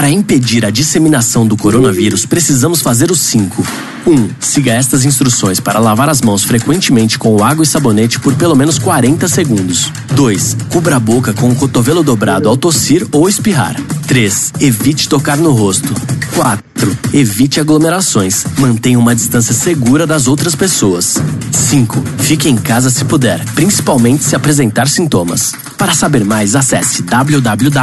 Para 0.00 0.08
impedir 0.08 0.64
a 0.64 0.70
disseminação 0.70 1.46
do 1.46 1.58
coronavírus, 1.58 2.24
precisamos 2.24 2.80
fazer 2.80 3.10
os 3.10 3.20
cinco. 3.20 3.62
1. 4.06 4.10
Um, 4.12 4.30
siga 4.40 4.72
estas 4.72 5.04
instruções 5.04 5.60
para 5.60 5.78
lavar 5.78 6.08
as 6.08 6.20
mãos 6.22 6.44
frequentemente 6.44 7.18
com 7.18 7.42
água 7.42 7.62
e 7.62 7.66
sabonete 7.66 8.18
por 8.20 8.34
pelo 8.34 8.56
menos 8.56 8.78
40 8.78 9.28
segundos. 9.28 9.90
2. 10.14 10.56
Cubra 10.70 10.96
a 10.96 11.00
boca 11.00 11.32
com 11.32 11.50
o 11.50 11.54
cotovelo 11.54 12.02
dobrado 12.02 12.48
ao 12.48 12.56
tossir 12.56 13.06
ou 13.12 13.28
espirrar. 13.28 13.76
3. 14.06 14.52
Evite 14.60 15.08
tocar 15.08 15.36
no 15.36 15.52
rosto. 15.52 15.94
4. 16.34 16.96
Evite 17.12 17.60
aglomerações. 17.60 18.44
Mantenha 18.58 18.98
uma 18.98 19.14
distância 19.14 19.54
segura 19.54 20.06
das 20.06 20.26
outras 20.26 20.54
pessoas. 20.54 21.16
5. 21.52 22.02
Fique 22.18 22.48
em 22.48 22.56
casa 22.56 22.90
se 22.90 23.04
puder, 23.04 23.44
principalmente 23.54 24.24
se 24.24 24.34
apresentar 24.34 24.88
sintomas. 24.88 25.52
Para 25.76 25.94
saber 25.94 26.24
mais, 26.24 26.56
acesse 26.56 27.02
www.who.int. 27.02 27.80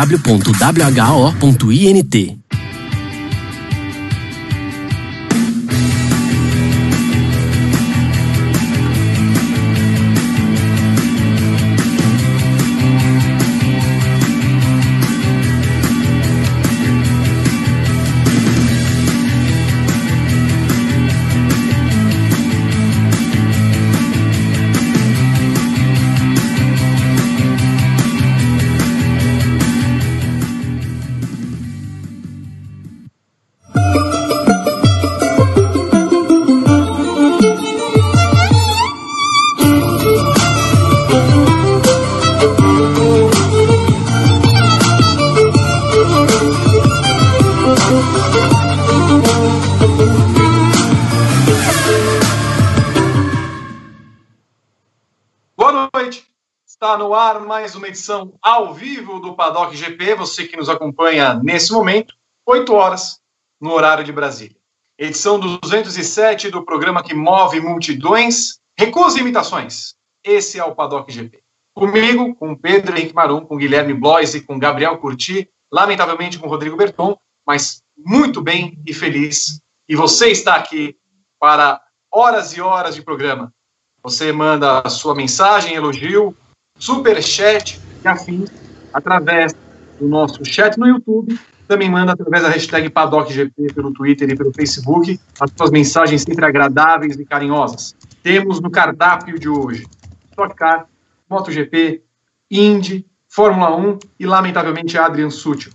edição 57.87 58.37
ao 58.41 58.73
vivo 58.73 59.19
do 59.19 59.35
Paddock 59.35 59.75
GP. 59.75 60.15
Você 60.15 60.47
que 60.47 60.57
nos 60.57 60.69
acompanha 60.69 61.33
nesse 61.35 61.71
momento, 61.71 62.13
8 62.45 62.73
horas 62.73 63.19
no 63.59 63.71
horário 63.71 64.03
de 64.03 64.11
Brasília. 64.11 64.57
Edição 64.97 65.39
207 65.39 66.49
do 66.49 66.65
programa 66.65 67.03
que 67.03 67.13
move 67.13 67.59
multidões. 67.59 68.59
Recusa 68.77 69.19
imitações. 69.19 69.95
Esse 70.23 70.59
é 70.59 70.63
o 70.63 70.75
Paddock 70.75 71.11
GP. 71.11 71.41
Comigo, 71.73 72.35
com 72.35 72.55
Pedro 72.55 72.97
Henrique 72.97 73.13
Marum, 73.13 73.45
com 73.45 73.57
Guilherme 73.57 73.93
Bloise, 73.93 74.41
com 74.41 74.57
Gabriel 74.57 74.97
Curti, 74.97 75.49
lamentavelmente 75.71 76.39
com 76.39 76.47
Rodrigo 76.47 76.75
Berton, 76.75 77.17
mas 77.45 77.83
muito 77.95 78.41
bem 78.41 78.81
e 78.85 78.93
feliz. 78.93 79.61
E 79.87 79.95
você 79.95 80.29
está 80.29 80.55
aqui 80.55 80.97
para 81.39 81.79
horas 82.11 82.57
e 82.57 82.61
horas 82.61 82.95
de 82.95 83.03
programa. 83.03 83.53
Você 84.01 84.31
manda 84.31 84.81
a 84.83 84.89
sua 84.89 85.13
mensagem, 85.13 85.75
elogio, 85.75 86.35
superchat 86.79 87.79
e 88.03 88.07
afins 88.07 88.49
através 88.93 89.53
do 89.99 90.07
nosso 90.07 90.43
chat 90.45 90.77
no 90.77 90.87
YouTube. 90.87 91.39
Também 91.67 91.89
manda 91.89 92.13
através 92.13 92.43
da 92.43 92.49
hashtag 92.49 92.89
PaddockGP 92.89 93.73
pelo 93.73 93.91
Twitter 93.93 94.29
e 94.29 94.35
pelo 94.35 94.53
Facebook 94.53 95.19
as 95.39 95.51
suas 95.57 95.69
mensagens 95.69 96.21
sempre 96.21 96.45
agradáveis 96.45 97.19
e 97.19 97.25
carinhosas. 97.25 97.93
Temos 98.23 98.61
no 98.61 98.69
cardápio 98.69 99.37
de 99.37 99.49
hoje 99.49 99.85
Stock 100.31 100.55
Car, 100.55 100.87
MotoGP, 101.29 102.03
Indy, 102.49 103.05
Fórmula 103.27 103.75
1 103.75 103.99
e, 104.19 104.25
lamentavelmente, 104.25 104.97
Adrian 104.97 105.29
Sutil. 105.29 105.71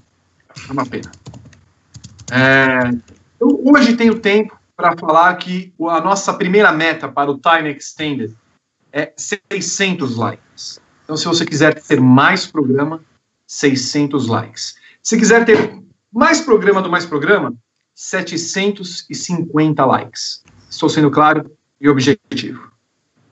É 0.69 0.73
uma 0.73 0.87
pena. 0.87 1.11
É, 2.31 2.89
então, 3.37 3.61
hoje 3.65 3.97
tenho 3.97 4.19
tempo 4.19 4.57
para 4.77 4.97
falar 4.97 5.35
que 5.37 5.73
a 5.81 6.01
nossa 6.01 6.33
primeira 6.33 6.73
meta 6.73 7.09
para 7.09 7.31
o 7.31 7.39
Time 7.39 7.71
Extended 7.71 8.35
é 8.93 9.13
600 9.17 10.17
likes. 10.17 10.81
Então, 11.13 11.19
se 11.19 11.27
você 11.27 11.45
quiser 11.45 11.75
ter 11.75 12.01
mais 12.01 12.47
programa, 12.47 13.03
600 13.47 14.29
likes. 14.29 14.77
Se 15.03 15.19
quiser 15.19 15.45
ter 15.45 15.79
mais 16.11 16.41
programa 16.41 16.81
do 16.81 16.89
mais 16.89 17.05
programa, 17.05 17.53
750 17.95 19.85
likes. 19.85 20.43
Estou 20.71 20.89
sendo 20.89 21.11
claro 21.11 21.53
e 21.79 21.87
objetivo. 21.87 22.73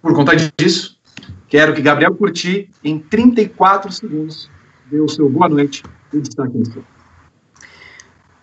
Por 0.02 0.12
conta 0.14 0.32
disso, 0.58 0.98
quero 1.48 1.72
que 1.72 1.80
Gabriel 1.80 2.14
Curti, 2.14 2.68
em 2.84 2.98
34 2.98 3.90
segundos, 3.90 4.50
dê 4.90 5.00
o 5.00 5.08
seu 5.08 5.30
boa 5.30 5.48
noite 5.48 5.82
e 6.12 6.20
destaque 6.20 6.54
inicial. 6.54 6.84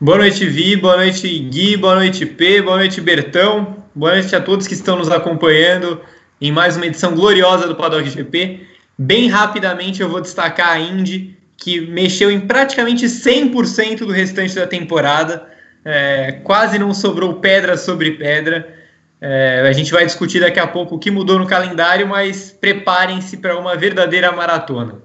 Boa 0.02 0.18
noite, 0.18 0.48
Vi, 0.48 0.76
boa 0.78 0.98
noite, 0.98 1.28
Gui, 1.28 1.78
boa 1.78 1.94
noite, 1.94 2.26
P, 2.26 2.64
boa 2.64 2.78
noite, 2.78 3.00
Bertão, 3.00 3.84
boa 3.94 4.14
noite 4.14 4.36
a 4.36 4.42
todos 4.42 4.66
que 4.66 4.74
estão 4.74 4.98
nos 4.98 5.12
acompanhando 5.12 6.02
em 6.42 6.52
mais 6.52 6.76
uma 6.76 6.88
edição 6.88 7.14
gloriosa 7.14 7.68
do 7.68 7.76
Paddock 7.76 8.10
GP. 8.10 8.77
Bem 8.98 9.28
rapidamente 9.28 10.02
eu 10.02 10.10
vou 10.10 10.22
destacar 10.22 10.72
a 10.72 10.80
Indy, 10.80 11.38
que 11.56 11.82
mexeu 11.82 12.32
em 12.32 12.40
praticamente 12.40 13.06
100% 13.06 14.00
do 14.00 14.12
restante 14.12 14.56
da 14.56 14.66
temporada. 14.66 15.48
É, 15.86 16.34
quase 16.44 16.80
não 16.80 16.94
sobrou 16.94 17.36
pedra 17.36 17.78
sobre 17.78 18.12
pedra. 18.12 18.76
É, 19.22 19.68
a 19.68 19.72
gente 19.72 19.92
vai 19.92 20.06
discutir 20.06 20.40
daqui 20.40 20.60
a 20.60 20.68
pouco 20.68 20.96
o 20.96 21.00
que 21.00 21.12
mudou 21.12 21.38
no 21.38 21.46
calendário, 21.46 22.08
mas 22.08 22.52
preparem-se 22.52 23.38
para 23.38 23.58
uma 23.58 23.76
verdadeira 23.76 24.32
maratona. 24.32 25.02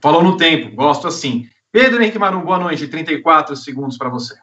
Falou 0.00 0.22
no 0.22 0.36
tempo, 0.36 0.74
gosto 0.74 1.08
assim. 1.08 1.48
Pedro 1.72 2.00
Henrique 2.00 2.18
Marum, 2.18 2.42
boa 2.42 2.58
noite. 2.58 2.86
34 2.86 3.56
segundos 3.56 3.98
para 3.98 4.08
você. 4.08 4.34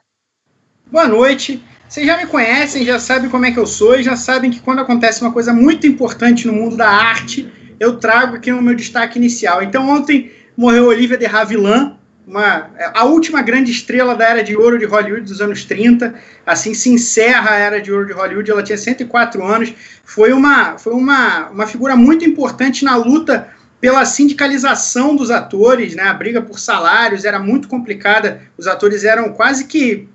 Boa 0.91 1.07
noite. 1.07 1.63
Vocês 1.87 2.05
já 2.05 2.17
me 2.17 2.27
conhecem, 2.27 2.85
já 2.85 2.99
sabem 2.99 3.29
como 3.29 3.45
é 3.45 3.51
que 3.51 3.59
eu 3.59 3.65
sou 3.65 3.97
e 3.97 4.03
já 4.03 4.15
sabem 4.15 4.51
que 4.51 4.59
quando 4.59 4.79
acontece 4.79 5.21
uma 5.21 5.31
coisa 5.31 5.53
muito 5.53 5.87
importante 5.87 6.47
no 6.47 6.53
mundo 6.53 6.75
da 6.75 6.89
arte, 6.89 7.51
eu 7.79 7.97
trago 7.97 8.35
aqui 8.35 8.51
no 8.51 8.61
meu 8.61 8.75
destaque 8.75 9.17
inicial. 9.17 9.61
Então, 9.61 9.89
ontem 9.89 10.31
morreu 10.55 10.87
Olivia 10.87 11.17
de 11.17 11.25
Havilland, 11.25 11.95
uma, 12.25 12.69
a 12.93 13.03
última 13.03 13.41
grande 13.41 13.71
estrela 13.71 14.15
da 14.15 14.25
era 14.25 14.43
de 14.43 14.55
ouro 14.55 14.79
de 14.79 14.85
Hollywood 14.85 15.25
dos 15.25 15.41
anos 15.41 15.65
30. 15.65 16.15
Assim 16.45 16.73
se 16.73 16.89
encerra 16.89 17.51
a 17.51 17.57
era 17.57 17.81
de 17.81 17.91
ouro 17.91 18.05
de 18.05 18.13
Hollywood. 18.13 18.49
Ela 18.49 18.63
tinha 18.63 18.77
104 18.77 19.43
anos. 19.45 19.73
Foi 20.05 20.31
uma, 20.31 20.77
foi 20.77 20.93
uma, 20.93 21.49
uma 21.49 21.67
figura 21.67 21.95
muito 21.95 22.23
importante 22.23 22.85
na 22.85 22.95
luta 22.95 23.49
pela 23.81 24.05
sindicalização 24.05 25.13
dos 25.13 25.29
atores, 25.29 25.95
né? 25.95 26.03
A 26.03 26.13
briga 26.13 26.41
por 26.41 26.57
salários 26.57 27.25
era 27.25 27.39
muito 27.39 27.67
complicada. 27.67 28.41
Os 28.57 28.67
atores 28.67 29.03
eram 29.03 29.33
quase 29.33 29.65
que 29.65 30.07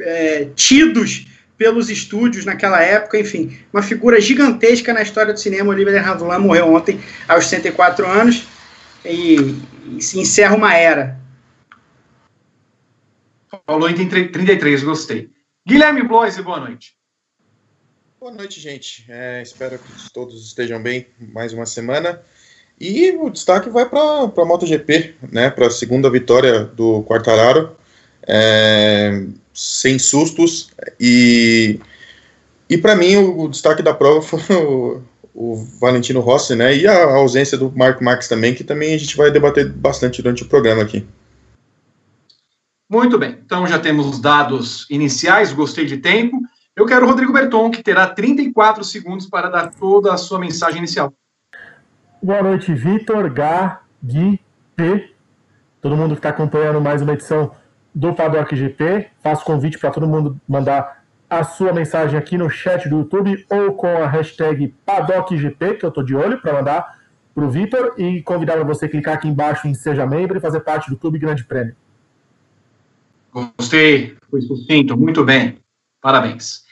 é, 0.00 0.48
tidos 0.56 1.26
pelos 1.62 1.88
estúdios 1.88 2.44
naquela 2.44 2.82
época, 2.82 3.20
enfim, 3.20 3.56
uma 3.72 3.84
figura 3.84 4.20
gigantesca 4.20 4.92
na 4.92 5.00
história 5.00 5.32
do 5.32 5.38
cinema. 5.38 5.70
Olivier 5.70 6.02
de 6.02 6.08
Havilland 6.08 6.44
morreu 6.44 6.74
ontem 6.74 7.00
aos 7.28 7.46
64 7.46 8.04
anos 8.04 8.48
e, 9.04 9.36
e 9.96 10.02
se 10.02 10.18
encerra 10.18 10.56
uma 10.56 10.74
era. 10.74 11.20
Falou 13.64 13.88
em 13.88 13.94
33, 13.94 14.82
gostei. 14.82 15.30
Guilherme 15.64 16.02
Bloise, 16.02 16.42
boa 16.42 16.58
noite. 16.58 16.96
Boa 18.18 18.32
noite, 18.32 18.58
gente. 18.60 19.04
É, 19.08 19.40
espero 19.40 19.78
que 19.78 20.12
todos 20.12 20.44
estejam 20.44 20.82
bem 20.82 21.06
mais 21.20 21.52
uma 21.52 21.64
semana. 21.64 22.20
E 22.80 23.12
o 23.12 23.30
destaque 23.30 23.70
vai 23.70 23.88
para 23.88 24.00
a 24.00 24.44
MotoGP, 24.44 25.14
né, 25.30 25.48
para 25.48 25.68
a 25.68 25.70
segunda 25.70 26.10
vitória 26.10 26.64
do 26.64 27.04
Quartararo. 27.04 27.76
É, 28.26 29.26
sem 29.52 29.98
sustos. 29.98 30.70
E, 30.98 31.78
e 32.68 32.78
para 32.78 32.96
mim, 32.96 33.16
o, 33.16 33.42
o, 33.42 33.48
destaque 33.48 33.82
da 33.82 33.94
prova 33.94 34.22
foi 34.22 34.40
o, 34.56 35.02
o, 35.34 35.56
Valentino 35.80 36.20
Rossi, 36.20 36.54
né? 36.54 36.76
E 36.76 36.86
a 36.86 37.14
ausência 37.14 37.58
do 37.58 37.70
Mark 37.76 38.00
Marques 38.00 38.28
também, 38.28 38.54
que 38.54 38.64
também 38.64 38.94
a 38.94 38.98
gente 38.98 39.16
vai 39.16 39.30
debater 39.30 39.68
bastante 39.68 40.22
durante 40.22 40.42
o 40.42 40.48
programa 40.48 40.82
aqui. 40.82 41.06
Muito 42.90 43.16
bem, 43.18 43.38
então 43.44 43.66
já 43.66 43.78
temos 43.78 44.06
os 44.06 44.20
dados 44.20 44.86
iniciais, 44.90 45.50
gostei 45.50 45.86
de 45.86 45.96
tempo. 45.96 46.38
Eu 46.76 46.84
quero 46.84 47.06
o 47.06 47.08
Rodrigo 47.08 47.32
Berton, 47.32 47.70
que 47.70 47.82
terá 47.82 48.06
34 48.06 48.84
segundos 48.84 49.26
para 49.26 49.48
dar 49.48 49.70
toda 49.70 50.12
a 50.12 50.18
sua 50.18 50.38
mensagem 50.38 50.78
inicial. 50.78 51.12
Boa 52.22 52.42
noite, 52.42 52.74
Vitor, 52.74 53.32
Gá, 53.32 53.80
Gui, 54.02 54.38
P. 54.76 55.10
Todo 55.80 55.96
mundo 55.96 56.14
que 56.14 56.18
está 56.18 56.28
acompanhando 56.28 56.80
mais 56.80 57.02
uma 57.02 57.14
edição 57.14 57.52
do 57.94 58.14
Paddock 58.14 58.54
GP. 58.54 59.08
Faço 59.22 59.44
convite 59.44 59.78
para 59.78 59.90
todo 59.90 60.06
mundo 60.06 60.40
mandar 60.48 61.02
a 61.28 61.44
sua 61.44 61.72
mensagem 61.72 62.18
aqui 62.18 62.36
no 62.36 62.50
chat 62.50 62.88
do 62.88 62.98
YouTube 62.98 63.46
ou 63.48 63.74
com 63.74 63.86
a 63.86 64.06
hashtag 64.06 64.74
PaddockGP, 64.84 65.74
que 65.74 65.84
eu 65.84 65.88
estou 65.88 66.04
de 66.04 66.14
olho 66.14 66.40
para 66.40 66.52
mandar 66.52 67.02
para 67.34 67.44
o 67.44 67.50
Vitor, 67.50 67.94
e 67.96 68.22
convidar 68.22 68.54
para 68.54 68.64
você 68.64 68.86
clicar 68.86 69.14
aqui 69.14 69.26
embaixo 69.26 69.66
em 69.66 69.72
Seja 69.72 70.06
Membro 70.06 70.36
e 70.36 70.40
fazer 70.40 70.60
parte 70.60 70.90
do 70.90 70.96
Clube 70.96 71.18
Grande 71.18 71.44
Prêmio. 71.44 71.74
Gostei, 73.32 74.14
foi 74.30 74.42
sucinto, 74.42 74.94
muito 74.96 75.24
bem. 75.24 75.58
Parabéns. 76.02 76.64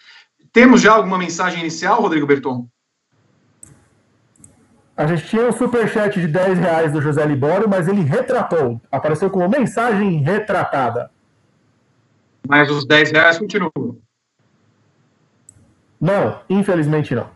Temos 0.52 0.82
já 0.82 0.92
alguma 0.92 1.16
mensagem 1.16 1.60
inicial, 1.60 2.02
Rodrigo 2.02 2.26
Berton? 2.26 2.68
A 5.00 5.06
gente 5.06 5.26
tinha 5.28 5.48
um 5.48 5.52
superchat 5.52 6.20
de 6.20 6.28
10 6.28 6.58
reais 6.58 6.92
do 6.92 7.00
José 7.00 7.24
Libório, 7.24 7.66
mas 7.66 7.88
ele 7.88 8.02
retratou. 8.02 8.78
Apareceu 8.92 9.30
como 9.30 9.48
mensagem 9.48 10.18
retratada. 10.18 11.10
Mas 12.46 12.70
os 12.70 12.86
10 12.86 13.10
reais 13.10 13.38
continuam. 13.38 13.98
Não, 15.98 16.42
infelizmente 16.50 17.14
não. 17.14 17.30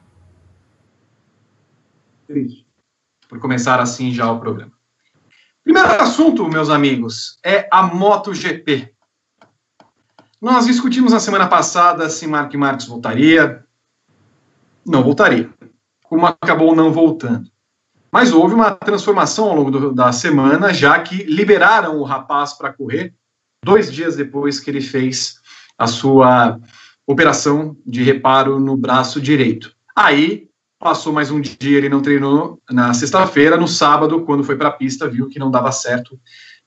Triste. 2.26 2.66
Por 3.30 3.38
começar 3.38 3.80
assim 3.80 4.12
já 4.12 4.30
o 4.30 4.38
programa. 4.38 4.72
Primeiro 5.62 5.88
assunto, 6.02 6.46
meus 6.46 6.68
amigos, 6.68 7.38
é 7.42 7.66
a 7.72 7.82
MotoGP. 7.82 8.94
Nós 10.38 10.66
discutimos 10.66 11.14
na 11.14 11.18
semana 11.18 11.48
passada 11.48 12.10
se 12.10 12.26
Mark 12.26 12.52
Marques 12.56 12.86
voltaria. 12.86 13.64
Não 14.84 15.02
voltaria. 15.02 15.48
Como 16.02 16.26
acabou 16.26 16.76
não 16.76 16.92
voltando. 16.92 17.53
Mas 18.14 18.32
houve 18.32 18.54
uma 18.54 18.70
transformação 18.70 19.46
ao 19.46 19.56
longo 19.56 19.72
do, 19.72 19.92
da 19.92 20.12
semana, 20.12 20.72
já 20.72 20.96
que 21.00 21.24
liberaram 21.24 21.98
o 21.98 22.04
rapaz 22.04 22.52
para 22.52 22.72
correr 22.72 23.12
dois 23.64 23.92
dias 23.92 24.14
depois 24.14 24.60
que 24.60 24.70
ele 24.70 24.80
fez 24.80 25.34
a 25.76 25.88
sua 25.88 26.60
operação 27.04 27.76
de 27.84 28.04
reparo 28.04 28.60
no 28.60 28.76
braço 28.76 29.20
direito. 29.20 29.74
Aí 29.96 30.46
passou 30.78 31.12
mais 31.12 31.32
um 31.32 31.40
dia, 31.40 31.76
ele 31.76 31.88
não 31.88 32.00
treinou 32.00 32.62
na 32.70 32.94
sexta-feira, 32.94 33.56
no 33.56 33.66
sábado, 33.66 34.24
quando 34.24 34.44
foi 34.44 34.54
para 34.54 34.68
a 34.68 34.72
pista, 34.72 35.08
viu 35.08 35.28
que 35.28 35.40
não 35.40 35.50
dava 35.50 35.72
certo, 35.72 36.16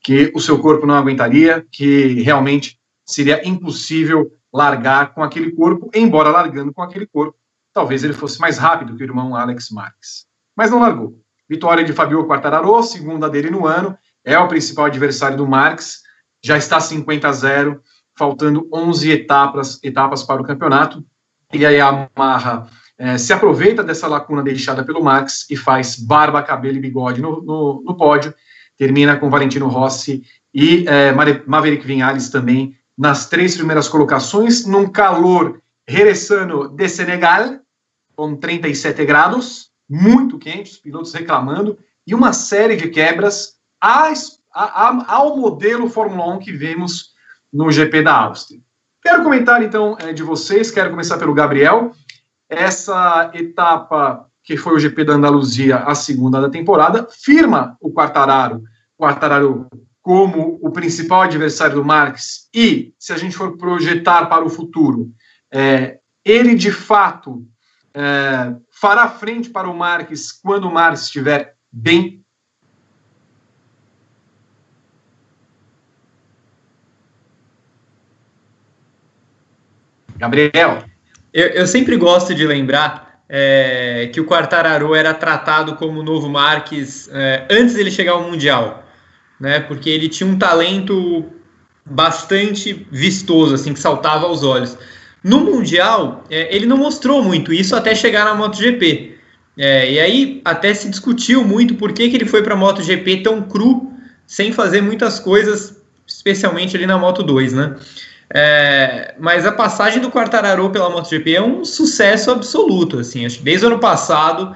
que 0.04 0.30
o 0.36 0.42
seu 0.42 0.60
corpo 0.60 0.86
não 0.86 0.96
aguentaria, 0.96 1.66
que 1.72 2.22
realmente 2.24 2.78
seria 3.06 3.48
impossível 3.48 4.34
largar 4.54 5.14
com 5.14 5.24
aquele 5.24 5.54
corpo, 5.54 5.90
embora 5.96 6.30
largando 6.30 6.74
com 6.74 6.82
aquele 6.82 7.08
corpo, 7.08 7.38
talvez 7.72 8.04
ele 8.04 8.12
fosse 8.12 8.38
mais 8.38 8.58
rápido 8.58 8.98
que 8.98 9.04
o 9.04 9.06
irmão 9.06 9.34
Alex 9.34 9.70
Marques. 9.70 10.28
Mas 10.54 10.72
não 10.72 10.82
largou. 10.82 11.26
Vitória 11.50 11.84
de 11.84 11.94
Fabio 11.94 12.26
Quartararo, 12.26 12.82
segunda 12.84 13.30
dele 13.30 13.50
no 13.50 13.66
ano, 13.66 13.98
é 14.24 14.38
o 14.38 14.48
principal 14.48 14.86
adversário 14.86 15.38
do 15.38 15.48
Marques, 15.48 16.02
já 16.44 16.58
está 16.58 16.80
50 16.80 17.28
a 17.28 17.32
0, 17.32 17.82
faltando 18.18 18.68
11 18.74 19.12
etapas, 19.12 19.80
etapas 19.84 20.24
para 20.24 20.42
o 20.42 20.46
campeonato, 20.46 21.06
e 21.54 21.66
aí 21.66 21.80
a 21.80 22.08
Yamaha 22.18 22.68
é, 22.98 23.18
se 23.18 23.32
aproveita 23.32 23.84
dessa 23.84 24.08
lacuna 24.08 24.44
deixada 24.44 24.84
pelo 24.84 25.04
Marques 25.04 25.50
e 25.50 25.56
faz 25.56 25.98
barba, 25.98 26.44
cabelo 26.44 26.78
e 26.78 26.82
bigode 26.82 27.22
no, 27.22 27.42
no, 27.42 27.84
no 27.86 27.96
pódio, 27.96 28.34
termina 28.76 29.18
com 29.18 29.30
Valentino 29.30 29.68
Rossi 29.68 30.24
e 30.54 30.86
é, 30.88 31.14
Maverick 31.46 31.86
Vinales 31.86 32.30
também 32.30 32.76
nas 32.98 33.30
três 33.30 33.56
primeiras 33.56 33.88
colocações, 33.88 34.66
num 34.66 34.88
calor 34.88 35.62
regressando 35.88 36.68
de 36.70 36.90
Senegal, 36.90 37.60
com 38.16 38.36
37 38.36 39.06
graus, 39.06 39.70
muito 39.90 40.38
quente, 40.38 40.72
os 40.72 40.78
pilotos 40.78 41.14
reclamando, 41.14 41.78
e 42.06 42.14
uma 42.14 42.34
série 42.34 42.76
de 42.76 42.90
quebras 42.90 43.58
ao 44.52 45.38
modelo 45.38 45.90
Fórmula 45.90 46.36
1 46.36 46.40
que 46.40 46.52
vimos 46.52 47.12
no 47.52 47.72
GP 47.72 48.02
da 48.02 48.16
Áustria. 48.16 48.60
Quero 49.02 49.24
comentar 49.24 49.62
então 49.64 49.96
é, 50.00 50.12
de 50.12 50.24
vocês, 50.24 50.72
quero 50.72 50.90
começar 50.90 51.18
pelo 51.18 51.34
Gabriel. 51.34 51.94
Essa 52.50 53.32
etapa 53.34 54.28
que 54.44 54.56
foi 54.56 54.76
o 54.76 54.80
GP 54.80 55.04
da 55.04 55.14
Andaluzia, 55.14 55.78
a 55.80 55.94
segunda 55.94 56.40
da 56.40 56.50
temporada, 56.50 57.08
firma 57.12 57.78
o 57.82 57.92
Quartararo, 57.92 58.64
Quartararo 58.98 59.68
como 60.02 60.58
o 60.62 60.72
principal 60.72 61.24
adversário 61.24 61.76
do 61.76 61.84
Marques 61.84 62.48
e, 62.56 62.94
se 62.98 63.12
a 63.12 63.18
gente 63.18 63.36
for 63.36 63.58
projetar 63.58 64.28
para 64.28 64.46
o 64.46 64.50
futuro, 64.50 65.12
é, 65.54 66.00
ele 66.24 66.56
de 66.56 66.72
fato 66.72 67.46
é, 67.94 68.56
fará 68.80 69.10
frente 69.10 69.50
para 69.50 69.68
o 69.68 69.76
Marques 69.76 70.32
quando 70.32 70.68
o 70.68 70.74
Marques 70.74 71.04
estiver 71.04 71.56
bem? 71.72 72.24
Gabriel. 80.16 80.84
Eu, 81.34 81.48
eu 81.48 81.68
sempre 81.68 81.96
gosto 81.98 82.34
de 82.34 82.46
lembrar 82.46 83.22
é, 83.30 84.10
que 84.14 84.20
o 84.20 84.26
Quartararo 84.26 84.96
era 84.96 85.14
tratado 85.14 85.76
como 85.76 86.00
o 86.00 86.04
novo 86.04 86.30
Marques 86.30 87.10
é, 87.12 87.48
antes 87.50 87.76
dele 87.76 87.92
chegar 87.92 88.14
ao 88.14 88.24
Mundial, 88.24 88.84
né? 89.40 89.60
Porque 89.60 89.90
ele 89.90 90.10
tinha 90.10 90.28
um 90.28 90.38
talento 90.38 91.26
bastante 91.86 92.88
vistoso, 92.92 93.56
assim, 93.56 93.74
que 93.74 93.80
saltava 93.80 94.26
aos 94.26 94.44
olhos. 94.44 94.78
No 95.24 95.40
Mundial, 95.40 96.24
é, 96.30 96.56
ele 96.56 96.66
não 96.66 96.78
mostrou 96.78 97.24
muito 97.24 97.54
isso 97.54 97.76
até 97.76 97.94
chegar 97.96 98.26
na 98.26 98.36
MotoGP. 98.36 99.18
É, 99.58 99.92
e 99.92 100.00
aí 100.00 100.42
até 100.46 100.74
se 100.74 100.88
discutiu 100.90 101.44
muito 101.44 101.76
por 101.76 101.92
que, 101.92 102.10
que 102.10 102.16
ele 102.16 102.28
foi 102.28 102.44
para 102.44 102.54
a 102.54 102.58
MotoGP 102.58 103.18
tão 103.24 103.42
cru, 103.42 103.92
sem 104.28 104.52
fazer 104.52 104.82
muitas 104.82 105.20
coisas, 105.20 105.82
especialmente 106.06 106.78
ali 106.78 106.86
na 106.86 106.98
Moto 106.98 107.24
2, 107.24 107.54
né? 107.54 107.76
É, 108.30 109.16
mas 109.18 109.46
a 109.46 109.52
passagem 109.52 110.02
do 110.02 110.12
Quartararo 110.12 110.70
pela 110.70 110.90
MotoGP 110.90 111.36
é 111.36 111.42
um 111.42 111.64
sucesso 111.64 112.30
absoluto, 112.30 113.00
assim, 113.00 113.26
acho 113.26 113.38
que 113.38 113.44
desde 113.44 113.66
o 113.66 113.70
ano 113.70 113.80
passado, 113.80 114.56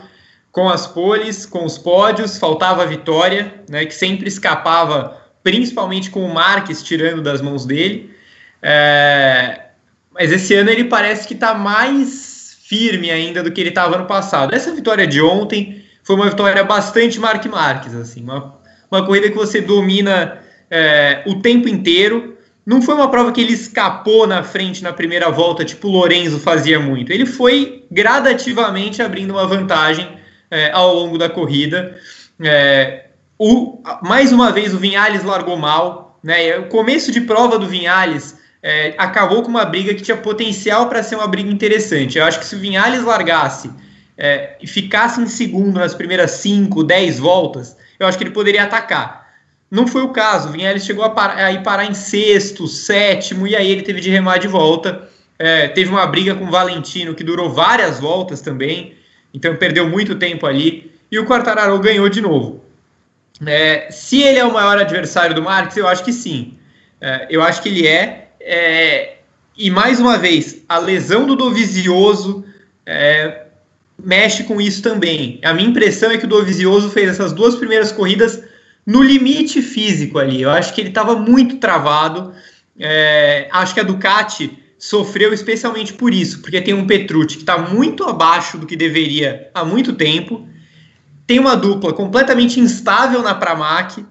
com 0.51 0.69
as 0.69 0.85
poles, 0.85 1.45
com 1.45 1.65
os 1.65 1.77
pódios, 1.77 2.37
faltava 2.37 2.83
a 2.83 2.85
vitória, 2.85 3.63
né, 3.69 3.85
que 3.85 3.93
sempre 3.93 4.27
escapava, 4.27 5.17
principalmente 5.41 6.09
com 6.09 6.23
o 6.25 6.33
Marques 6.33 6.83
tirando 6.83 7.21
das 7.21 7.41
mãos 7.41 7.65
dele. 7.65 8.13
É, 8.61 9.70
mas 10.21 10.31
esse 10.31 10.53
ano 10.53 10.69
ele 10.69 10.83
parece 10.83 11.27
que 11.27 11.33
está 11.33 11.55
mais 11.55 12.55
firme 12.63 13.09
ainda 13.09 13.41
do 13.41 13.51
que 13.51 13.59
ele 13.59 13.69
estava 13.69 13.97
no 13.97 14.05
passado. 14.05 14.53
Essa 14.53 14.71
vitória 14.71 15.07
de 15.07 15.19
ontem 15.19 15.83
foi 16.03 16.15
uma 16.15 16.29
vitória 16.29 16.63
bastante 16.63 17.19
Mark 17.19 17.43
Marques, 17.47 17.95
assim, 17.95 18.21
uma, 18.21 18.53
uma 18.91 19.03
corrida 19.03 19.31
que 19.31 19.35
você 19.35 19.61
domina 19.61 20.37
é, 20.69 21.23
o 21.25 21.41
tempo 21.41 21.67
inteiro. 21.67 22.37
Não 22.63 22.83
foi 22.83 22.93
uma 22.93 23.09
prova 23.09 23.31
que 23.31 23.41
ele 23.41 23.53
escapou 23.53 24.27
na 24.27 24.43
frente 24.43 24.83
na 24.83 24.93
primeira 24.93 25.31
volta, 25.31 25.65
tipo 25.65 25.87
o 25.87 25.91
Lorenzo 25.91 26.39
fazia 26.39 26.79
muito. 26.79 27.11
Ele 27.11 27.25
foi 27.25 27.83
gradativamente 27.89 29.01
abrindo 29.01 29.31
uma 29.31 29.47
vantagem 29.47 30.07
é, 30.51 30.69
ao 30.71 30.93
longo 30.93 31.17
da 31.17 31.29
corrida. 31.29 31.97
É, 32.39 33.05
o, 33.39 33.81
mais 34.03 34.31
uma 34.31 34.51
vez 34.51 34.71
o 34.71 34.77
Vinhales 34.77 35.23
largou 35.23 35.57
mal. 35.57 36.19
Né? 36.23 36.59
O 36.59 36.67
começo 36.67 37.11
de 37.11 37.21
prova 37.21 37.57
do 37.57 37.67
Vinhales 37.67 38.39
é, 38.63 38.93
acabou 38.97 39.41
com 39.41 39.49
uma 39.49 39.65
briga 39.65 39.93
que 39.93 40.01
tinha 40.01 40.17
potencial 40.17 40.87
para 40.87 41.01
ser 41.01 41.15
uma 41.15 41.27
briga 41.27 41.51
interessante. 41.51 42.17
Eu 42.17 42.25
acho 42.25 42.39
que 42.39 42.45
se 42.45 42.55
o 42.55 42.59
Vinhales 42.59 43.03
largasse 43.03 43.71
é, 44.17 44.55
e 44.61 44.67
ficasse 44.67 45.19
em 45.19 45.27
segundo 45.27 45.79
nas 45.79 45.95
primeiras 45.95 46.31
5, 46.31 46.83
10 46.83 47.19
voltas, 47.19 47.75
eu 47.99 48.07
acho 48.07 48.17
que 48.17 48.23
ele 48.23 48.31
poderia 48.31 48.63
atacar. 48.63 49.21
Não 49.69 49.87
foi 49.87 50.01
o 50.01 50.09
caso. 50.09 50.49
O 50.49 50.51
Vinhales 50.51 50.85
chegou 50.85 51.03
a, 51.03 51.09
par 51.09 51.37
a 51.37 51.51
ir 51.51 51.63
parar 51.63 51.85
em 51.85 51.93
sexto, 51.93 52.67
sétimo, 52.67 53.47
e 53.47 53.55
aí 53.55 53.71
ele 53.71 53.81
teve 53.81 54.01
de 54.01 54.09
remar 54.09 54.37
de 54.37 54.47
volta. 54.47 55.09
É, 55.39 55.69
teve 55.69 55.89
uma 55.89 56.05
briga 56.05 56.35
com 56.35 56.45
o 56.45 56.51
Valentino 56.51 57.15
que 57.15 57.23
durou 57.23 57.49
várias 57.49 57.99
voltas 57.99 58.41
também, 58.41 58.95
então 59.33 59.55
perdeu 59.55 59.87
muito 59.87 60.15
tempo 60.15 60.45
ali. 60.45 60.91
E 61.11 61.17
o 61.17 61.25
Quartararo 61.25 61.79
ganhou 61.79 62.07
de 62.09 62.21
novo. 62.21 62.63
É, 63.45 63.89
se 63.89 64.21
ele 64.21 64.37
é 64.37 64.45
o 64.45 64.53
maior 64.53 64.77
adversário 64.77 65.33
do 65.33 65.41
Marques, 65.41 65.75
eu 65.77 65.87
acho 65.87 66.03
que 66.03 66.13
sim. 66.13 66.59
É, 66.99 67.27
eu 67.29 67.41
acho 67.41 67.61
que 67.61 67.69
ele 67.69 67.87
é. 67.87 68.30
É, 68.45 69.17
e 69.57 69.69
mais 69.69 69.99
uma 69.99 70.17
vez, 70.17 70.63
a 70.67 70.77
lesão 70.77 71.25
do 71.25 71.35
Dovizioso 71.35 72.43
é, 72.85 73.45
mexe 74.03 74.43
com 74.43 74.59
isso 74.59 74.81
também. 74.81 75.39
A 75.43 75.53
minha 75.53 75.69
impressão 75.69 76.11
é 76.11 76.17
que 76.17 76.25
o 76.25 76.29
Dovizioso 76.29 76.89
fez 76.89 77.09
essas 77.09 77.33
duas 77.33 77.55
primeiras 77.55 77.91
corridas 77.91 78.43
no 78.85 79.01
limite 79.03 79.61
físico 79.61 80.17
ali. 80.17 80.41
Eu 80.41 80.49
acho 80.49 80.73
que 80.73 80.81
ele 80.81 80.89
estava 80.89 81.15
muito 81.15 81.57
travado. 81.57 82.33
É, 82.79 83.47
acho 83.51 83.73
que 83.73 83.79
a 83.79 83.83
Ducati 83.83 84.57
sofreu 84.79 85.31
especialmente 85.31 85.93
por 85.93 86.11
isso, 86.11 86.41
porque 86.41 86.59
tem 86.59 86.73
um 86.73 86.87
Petrucci 86.87 87.35
que 87.35 87.43
está 87.43 87.57
muito 87.59 88.03
abaixo 88.03 88.57
do 88.57 88.65
que 88.65 88.75
deveria 88.75 89.49
há 89.53 89.63
muito 89.63 89.93
tempo. 89.93 90.47
Tem 91.27 91.37
uma 91.37 91.55
dupla 91.55 91.93
completamente 91.93 92.59
instável 92.59 93.21
na 93.21 93.35
Pramac. 93.35 94.03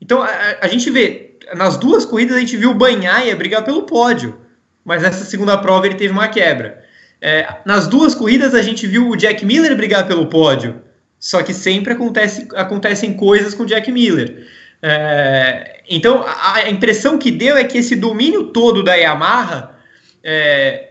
Então 0.00 0.22
a, 0.22 0.28
a 0.60 0.68
gente 0.68 0.90
vê 0.90 1.27
nas 1.54 1.76
duas 1.76 2.04
corridas 2.04 2.36
a 2.36 2.40
gente 2.40 2.56
viu 2.56 2.70
o 2.70 2.74
Banhaia 2.74 3.34
brigar 3.36 3.64
pelo 3.64 3.82
pódio, 3.82 4.38
mas 4.84 5.02
nessa 5.02 5.24
segunda 5.24 5.56
prova 5.58 5.86
ele 5.86 5.94
teve 5.94 6.12
uma 6.12 6.28
quebra. 6.28 6.84
É, 7.20 7.56
nas 7.64 7.86
duas 7.88 8.14
corridas 8.14 8.54
a 8.54 8.62
gente 8.62 8.86
viu 8.86 9.08
o 9.08 9.16
Jack 9.16 9.44
Miller 9.44 9.76
brigar 9.76 10.06
pelo 10.06 10.26
pódio, 10.26 10.80
só 11.18 11.42
que 11.42 11.52
sempre 11.52 11.92
acontece, 11.92 12.46
acontecem 12.54 13.14
coisas 13.14 13.54
com 13.54 13.64
o 13.64 13.66
Jack 13.66 13.90
Miller. 13.90 14.46
É, 14.80 15.82
então 15.88 16.22
a, 16.22 16.54
a, 16.54 16.70
impressão 16.70 17.18
que 17.18 17.30
deu 17.30 17.56
é 17.56 17.64
que 17.64 17.78
esse 17.78 17.96
domínio 17.96 18.44
todo 18.44 18.82
da 18.84 18.94
Yamaha, 18.94 19.76
é, 20.22 20.90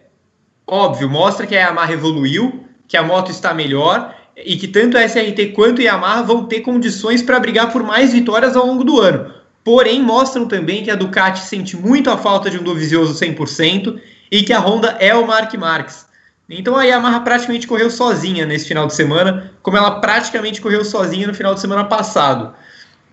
óbvio, 0.65 1.09
mostra 1.09 1.47
que 1.47 1.55
a 1.55 1.67
Yamaha 1.67 1.93
evoluiu, 1.93 2.65
que 2.87 2.97
a 2.97 3.03
moto 3.03 3.31
está 3.31 3.53
melhor 3.53 4.13
e 4.35 4.57
que 4.57 4.67
tanto 4.67 4.97
a 4.97 5.03
SRT 5.07 5.53
quanto 5.55 5.81
a 5.81 5.85
Yamaha 5.85 6.23
vão 6.23 6.45
ter 6.45 6.59
condições 6.59 7.21
para 7.21 7.39
brigar 7.39 7.71
por 7.71 7.83
mais 7.83 8.11
vitórias 8.11 8.55
ao 8.55 8.65
longo 8.65 8.83
do 8.83 8.99
ano 8.99 9.36
porém 9.67 10.01
mostram 10.01 10.47
também 10.47 10.81
que 10.81 10.89
a 10.89 10.95
Ducati 10.95 11.39
sente 11.39 11.75
muito 11.75 12.09
a 12.09 12.15
falta 12.17 12.49
de 12.49 12.57
um 12.57 12.63
Dovizioso 12.63 13.13
100% 13.13 13.99
e 14.31 14.41
que 14.41 14.53
a 14.53 14.61
Honda 14.61 14.95
é 14.97 15.13
o 15.13 15.27
Mark 15.27 15.53
Marques. 15.55 16.05
Então 16.49 16.77
a 16.77 16.85
Yamaha 16.85 17.19
praticamente 17.19 17.67
correu 17.67 17.91
sozinha 17.91 18.45
nesse 18.45 18.65
final 18.65 18.87
de 18.87 18.95
semana, 18.95 19.51
como 19.61 19.75
ela 19.75 19.99
praticamente 19.99 20.61
correu 20.61 20.85
sozinha 20.85 21.27
no 21.27 21.33
final 21.33 21.53
de 21.53 21.59
semana 21.59 21.83
passado. 21.83 22.55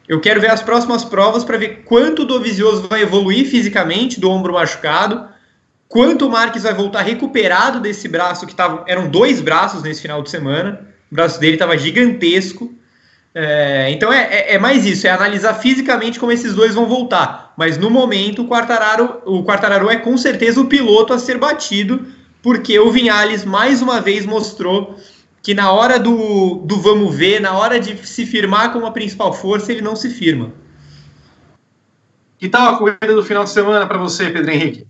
Eu 0.08 0.20
quero 0.20 0.40
ver 0.40 0.52
as 0.52 0.62
próximas 0.62 1.04
provas 1.04 1.42
para 1.42 1.58
ver 1.58 1.82
quanto 1.86 2.22
o 2.22 2.24
Dovizioso 2.24 2.86
vai 2.86 3.02
evoluir 3.02 3.50
fisicamente 3.50 4.20
do 4.20 4.30
ombro 4.30 4.52
machucado, 4.52 5.26
quanto 5.88 6.28
o 6.28 6.30
Marques 6.30 6.62
vai 6.62 6.72
voltar 6.72 7.02
recuperado 7.02 7.80
desse 7.80 8.06
braço 8.06 8.46
que 8.46 8.54
tava, 8.54 8.84
eram 8.86 9.08
dois 9.08 9.40
braços 9.40 9.82
nesse 9.82 10.02
final 10.02 10.22
de 10.22 10.30
semana. 10.30 10.86
O 11.10 11.16
braço 11.16 11.40
dele 11.40 11.54
estava 11.54 11.76
gigantesco. 11.76 12.72
É, 13.36 13.90
então 13.90 14.12
é, 14.12 14.22
é, 14.22 14.54
é, 14.54 14.58
mais 14.58 14.86
isso, 14.86 15.08
é 15.08 15.10
analisar 15.10 15.54
fisicamente 15.54 16.20
como 16.20 16.30
esses 16.30 16.54
dois 16.54 16.74
vão 16.74 16.86
voltar. 16.86 17.52
Mas 17.56 17.76
no 17.76 17.90
momento 17.90 18.42
o 18.42 18.48
Quartararo, 18.48 19.20
o 19.24 19.42
Quartararo 19.42 19.90
é 19.90 19.96
com 19.96 20.16
certeza 20.16 20.60
o 20.60 20.66
piloto 20.66 21.12
a 21.12 21.18
ser 21.18 21.36
batido, 21.36 22.06
porque 22.40 22.78
o 22.78 22.92
Vinhales 22.92 23.44
mais 23.44 23.82
uma 23.82 24.00
vez 24.00 24.24
mostrou 24.24 24.96
que 25.42 25.52
na 25.52 25.72
hora 25.72 25.98
do, 25.98 26.62
do 26.64 26.80
vamos 26.80 27.14
ver, 27.14 27.40
na 27.40 27.52
hora 27.58 27.80
de 27.80 28.06
se 28.06 28.24
firmar 28.24 28.72
como 28.72 28.86
a 28.86 28.92
principal 28.92 29.32
força, 29.32 29.72
ele 29.72 29.82
não 29.82 29.96
se 29.96 30.08
firma. 30.10 30.52
Que 32.38 32.48
tal 32.48 32.74
a 32.74 32.78
corrida 32.78 33.14
do 33.14 33.24
final 33.24 33.42
de 33.42 33.50
semana 33.50 33.86
para 33.86 33.98
você, 33.98 34.30
Pedro 34.30 34.50
Henrique? 34.52 34.86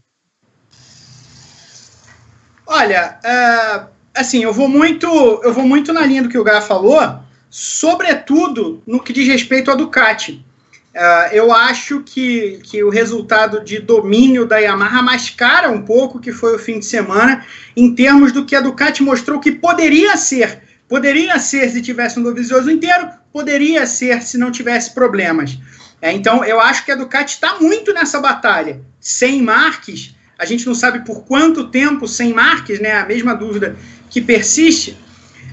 Olha, 2.67 3.19
uh, 3.25 3.89
assim, 4.15 4.43
eu 4.43 4.53
vou 4.53 4.69
muito, 4.69 5.07
eu 5.43 5.53
vou 5.53 5.65
muito 5.65 5.93
na 5.93 6.05
linha 6.05 6.23
do 6.23 6.29
que 6.29 6.39
o 6.39 6.45
Gá 6.45 6.61
falou 6.61 7.24
sobretudo 7.57 8.83
no 8.85 9.01
que 9.01 9.13
diz 9.13 9.29
respeito 9.29 9.71
à 9.71 9.77
Ducati. 9.77 10.45
Uh, 10.93 11.33
eu 11.33 11.53
acho 11.53 12.01
que, 12.01 12.59
que 12.65 12.83
o 12.83 12.91
resultado 12.91 13.63
de 13.65 13.79
domínio 13.79 14.45
da 14.45 14.59
Yamaha 14.59 15.01
mascara 15.03 15.71
um 15.71 15.83
pouco 15.83 16.19
que 16.19 16.33
foi 16.33 16.57
o 16.57 16.59
fim 16.59 16.81
de 16.81 16.85
semana, 16.85 17.47
em 17.77 17.95
termos 17.95 18.33
do 18.33 18.45
que 18.45 18.57
a 18.57 18.61
Ducati 18.61 19.05
mostrou 19.05 19.39
que 19.39 19.53
poderia 19.53 20.17
ser. 20.17 20.63
Poderia 20.89 21.39
ser 21.39 21.71
se 21.71 21.81
tivesse 21.81 22.19
um 22.19 22.25
Dovizioso 22.25 22.69
inteiro, 22.69 23.09
poderia 23.33 23.87
ser 23.87 24.21
se 24.23 24.37
não 24.37 24.51
tivesse 24.51 24.93
problemas. 24.93 25.57
É, 26.03 26.11
então, 26.11 26.45
eu 26.45 26.61
acho 26.61 26.85
que 26.85 26.91
a 26.91 26.97
Ducati 26.97 27.35
está 27.35 27.61
muito 27.61 27.95
nessa 27.95 28.19
batalha. 28.19 28.81
Sem 28.99 29.41
Marques, 29.41 30.13
a 30.37 30.45
gente 30.45 30.67
não 30.67 30.75
sabe 30.75 31.05
por 31.05 31.25
quanto 31.25 31.69
tempo 31.69 32.09
sem 32.09 32.35
Marques, 32.35 32.81
né? 32.81 32.95
A 32.95 33.07
mesma 33.07 33.33
dúvida 33.33 33.77
que 34.11 34.21
persiste. 34.21 35.04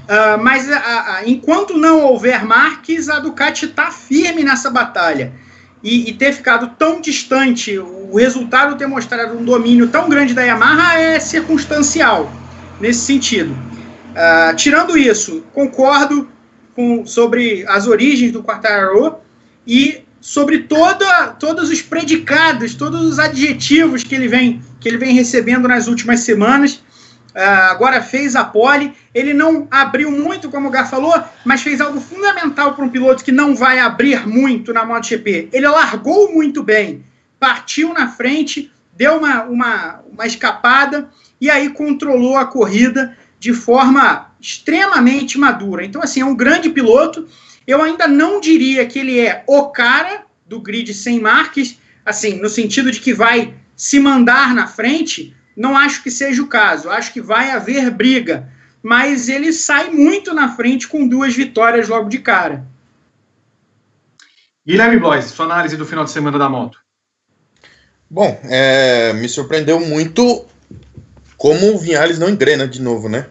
Uh, 0.02 0.42
mas 0.42 0.70
a, 0.70 0.78
a, 0.78 1.22
enquanto 1.28 1.76
não 1.76 2.02
houver 2.02 2.44
Marques, 2.44 3.08
a 3.08 3.20
Ducati 3.20 3.66
está 3.66 3.90
firme 3.90 4.42
nessa 4.42 4.70
batalha. 4.70 5.32
E, 5.82 6.10
e, 6.10 6.12
ter 6.12 6.32
ficado 6.32 6.74
tão 6.78 7.00
distante, 7.00 7.76
o 7.76 8.16
resultado 8.16 8.76
ter 8.76 8.86
mostrado 8.86 9.36
um 9.36 9.44
domínio 9.44 9.88
tão 9.88 10.08
grande 10.08 10.32
da 10.32 10.42
Yamaha 10.42 10.94
é 10.94 11.18
circunstancial 11.18 12.30
nesse 12.80 13.00
sentido. 13.00 13.52
Uh, 13.52 14.54
tirando 14.54 14.96
isso, 14.96 15.44
concordo 15.52 16.28
com, 16.74 17.04
sobre 17.04 17.64
as 17.66 17.86
origens 17.86 18.30
do 18.30 18.42
Quartararo 18.42 19.16
e 19.66 20.02
sobre 20.20 20.60
toda, 20.60 21.28
todos 21.30 21.68
os 21.68 21.82
predicados, 21.82 22.74
todos 22.74 23.02
os 23.02 23.18
adjetivos 23.18 24.04
que 24.04 24.14
ele 24.14 24.28
vem 24.28 24.62
que 24.78 24.88
ele 24.88 24.98
vem 24.98 25.14
recebendo 25.14 25.68
nas 25.68 25.86
últimas 25.86 26.20
semanas. 26.20 26.82
Uh, 27.34 27.70
agora 27.70 28.02
fez 28.02 28.36
a 28.36 28.44
pole. 28.44 28.92
Ele 29.14 29.32
não 29.32 29.66
abriu 29.70 30.10
muito, 30.10 30.50
como 30.50 30.68
o 30.68 30.70
Gar 30.70 30.88
falou, 30.88 31.14
mas 31.44 31.62
fez 31.62 31.80
algo 31.80 32.00
fundamental 32.00 32.74
para 32.74 32.84
um 32.84 32.90
piloto 32.90 33.24
que 33.24 33.32
não 33.32 33.54
vai 33.54 33.78
abrir 33.78 34.26
muito 34.26 34.72
na 34.72 34.84
MotoGP. 34.84 35.48
Ele 35.52 35.66
largou 35.66 36.32
muito 36.32 36.62
bem, 36.62 37.04
partiu 37.40 37.92
na 37.94 38.08
frente, 38.08 38.70
deu 38.94 39.16
uma, 39.16 39.44
uma, 39.44 40.00
uma 40.12 40.26
escapada 40.26 41.08
e 41.40 41.50
aí 41.50 41.70
controlou 41.70 42.36
a 42.36 42.44
corrida 42.44 43.16
de 43.40 43.52
forma 43.52 44.30
extremamente 44.40 45.38
madura. 45.38 45.84
Então, 45.84 46.02
assim, 46.02 46.20
é 46.20 46.24
um 46.24 46.36
grande 46.36 46.68
piloto. 46.68 47.26
Eu 47.66 47.82
ainda 47.82 48.06
não 48.06 48.40
diria 48.40 48.86
que 48.86 48.98
ele 48.98 49.18
é 49.18 49.42
o 49.46 49.64
cara 49.70 50.24
do 50.46 50.60
grid 50.60 50.92
sem 50.92 51.18
marques, 51.18 51.78
assim, 52.04 52.34
no 52.40 52.48
sentido 52.48 52.90
de 52.90 53.00
que 53.00 53.14
vai 53.14 53.54
se 53.74 53.98
mandar 53.98 54.54
na 54.54 54.66
frente, 54.66 55.34
não 55.56 55.76
acho 55.76 56.02
que 56.02 56.10
seja 56.10 56.42
o 56.42 56.48
caso. 56.48 56.90
Acho 56.90 57.12
que 57.12 57.20
vai 57.20 57.50
haver 57.50 57.90
briga. 57.90 58.48
Mas 58.82 59.28
ele 59.28 59.52
sai 59.52 59.90
muito 59.90 60.34
na 60.34 60.56
frente 60.56 60.88
com 60.88 61.06
duas 61.06 61.34
vitórias 61.34 61.88
logo 61.88 62.08
de 62.08 62.18
cara. 62.18 62.64
Guilherme 64.66 64.98
Blois, 64.98 65.26
sua 65.26 65.44
análise 65.44 65.76
do 65.76 65.86
final 65.86 66.04
de 66.04 66.10
semana 66.10 66.38
da 66.38 66.48
moto. 66.48 66.78
Bom, 68.08 68.40
é, 68.44 69.12
me 69.14 69.28
surpreendeu 69.28 69.80
muito 69.80 70.46
como 71.36 71.74
o 71.74 71.78
Vinhales 71.78 72.18
não 72.18 72.28
engrena 72.28 72.68
de 72.68 72.80
novo, 72.80 73.08
né? 73.08 73.26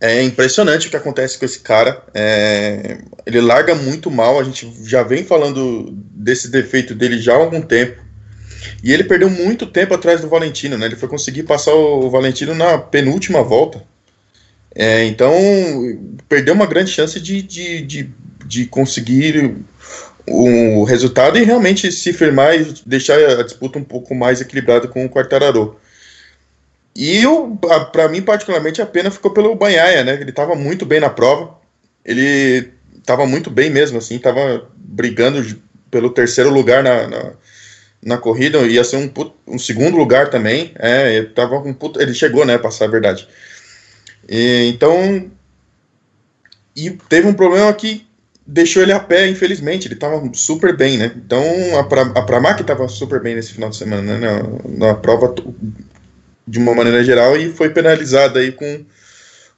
É 0.00 0.22
impressionante 0.22 0.88
o 0.88 0.90
que 0.90 0.96
acontece 0.96 1.38
com 1.38 1.44
esse 1.44 1.60
cara. 1.60 2.02
É, 2.12 2.98
ele 3.24 3.40
larga 3.40 3.74
muito 3.74 4.10
mal. 4.10 4.38
A 4.38 4.44
gente 4.44 4.70
já 4.82 5.02
vem 5.02 5.24
falando 5.24 5.90
desse 5.90 6.50
defeito 6.50 6.94
dele 6.94 7.18
já 7.18 7.32
há 7.34 7.36
algum 7.36 7.62
tempo. 7.62 8.05
E 8.82 8.92
ele 8.92 9.04
perdeu 9.04 9.28
muito 9.30 9.66
tempo 9.66 9.94
atrás 9.94 10.20
do 10.20 10.28
Valentino, 10.28 10.76
né? 10.76 10.86
Ele 10.86 10.96
foi 10.96 11.08
conseguir 11.08 11.42
passar 11.44 11.74
o 11.74 12.10
Valentino 12.10 12.54
na 12.54 12.78
penúltima 12.78 13.42
volta. 13.42 13.82
É, 14.74 15.04
então, 15.04 15.32
perdeu 16.28 16.54
uma 16.54 16.66
grande 16.66 16.90
chance 16.90 17.18
de, 17.18 17.42
de, 17.42 17.80
de, 17.80 18.10
de 18.44 18.66
conseguir 18.66 19.56
o 20.26 20.84
resultado 20.84 21.38
e 21.38 21.44
realmente 21.44 21.90
se 21.90 22.12
firmar 22.12 22.54
e 22.60 22.74
deixar 22.84 23.18
a 23.18 23.42
disputa 23.42 23.78
um 23.78 23.84
pouco 23.84 24.14
mais 24.14 24.40
equilibrada 24.40 24.88
com 24.88 25.04
o 25.04 25.08
Quartararo. 25.08 25.78
E 26.94 27.22
para 27.92 28.08
mim, 28.08 28.22
particularmente, 28.22 28.80
a 28.80 28.86
pena 28.86 29.10
ficou 29.10 29.30
pelo 29.30 29.54
Banhaia, 29.54 30.02
né? 30.02 30.14
Ele 30.20 30.30
estava 30.30 30.54
muito 30.54 30.86
bem 30.86 30.98
na 30.98 31.10
prova. 31.10 31.54
Ele 32.04 32.70
estava 32.98 33.26
muito 33.26 33.50
bem 33.50 33.70
mesmo, 33.70 33.98
assim, 33.98 34.16
estava 34.16 34.68
brigando 34.74 35.44
pelo 35.90 36.10
terceiro 36.10 36.50
lugar 36.50 36.82
na, 36.82 37.06
na 37.06 37.32
na 38.06 38.16
corrida, 38.16 38.58
ia 38.58 38.84
ser 38.84 38.98
um, 38.98 39.12
um 39.48 39.58
segundo 39.58 39.96
lugar 39.96 40.30
também. 40.30 40.70
É, 40.78 41.16
ele, 41.16 41.26
tava 41.26 41.58
um 41.58 41.74
puto, 41.74 42.00
ele 42.00 42.14
chegou, 42.14 42.46
né, 42.46 42.56
passar 42.56 42.84
a 42.84 42.88
verdade. 42.88 43.26
E, 44.28 44.70
então, 44.72 45.28
e 46.76 46.90
teve 47.08 47.26
um 47.26 47.34
problema 47.34 47.72
que 47.74 48.06
deixou 48.46 48.80
ele 48.80 48.92
a 48.92 49.00
pé, 49.00 49.28
infelizmente. 49.28 49.88
Ele 49.88 49.94
estava 49.94 50.22
super 50.34 50.76
bem, 50.76 50.96
né? 50.96 51.10
Então, 51.16 51.42
a, 51.76 51.82
pra, 51.82 52.02
a 52.02 52.22
Pramac 52.22 52.60
estava 52.60 52.86
super 52.86 53.20
bem 53.20 53.34
nesse 53.34 53.52
final 53.52 53.70
de 53.70 53.76
semana, 53.76 54.16
né? 54.16 54.18
Na, 54.20 54.86
na, 54.86 54.94
prova, 54.94 55.34
de 56.46 56.58
uma 56.60 56.76
maneira 56.76 57.02
geral, 57.02 57.36
e 57.36 57.52
foi 57.52 57.70
penalizada 57.70 58.38
aí 58.38 58.52
com, 58.52 58.84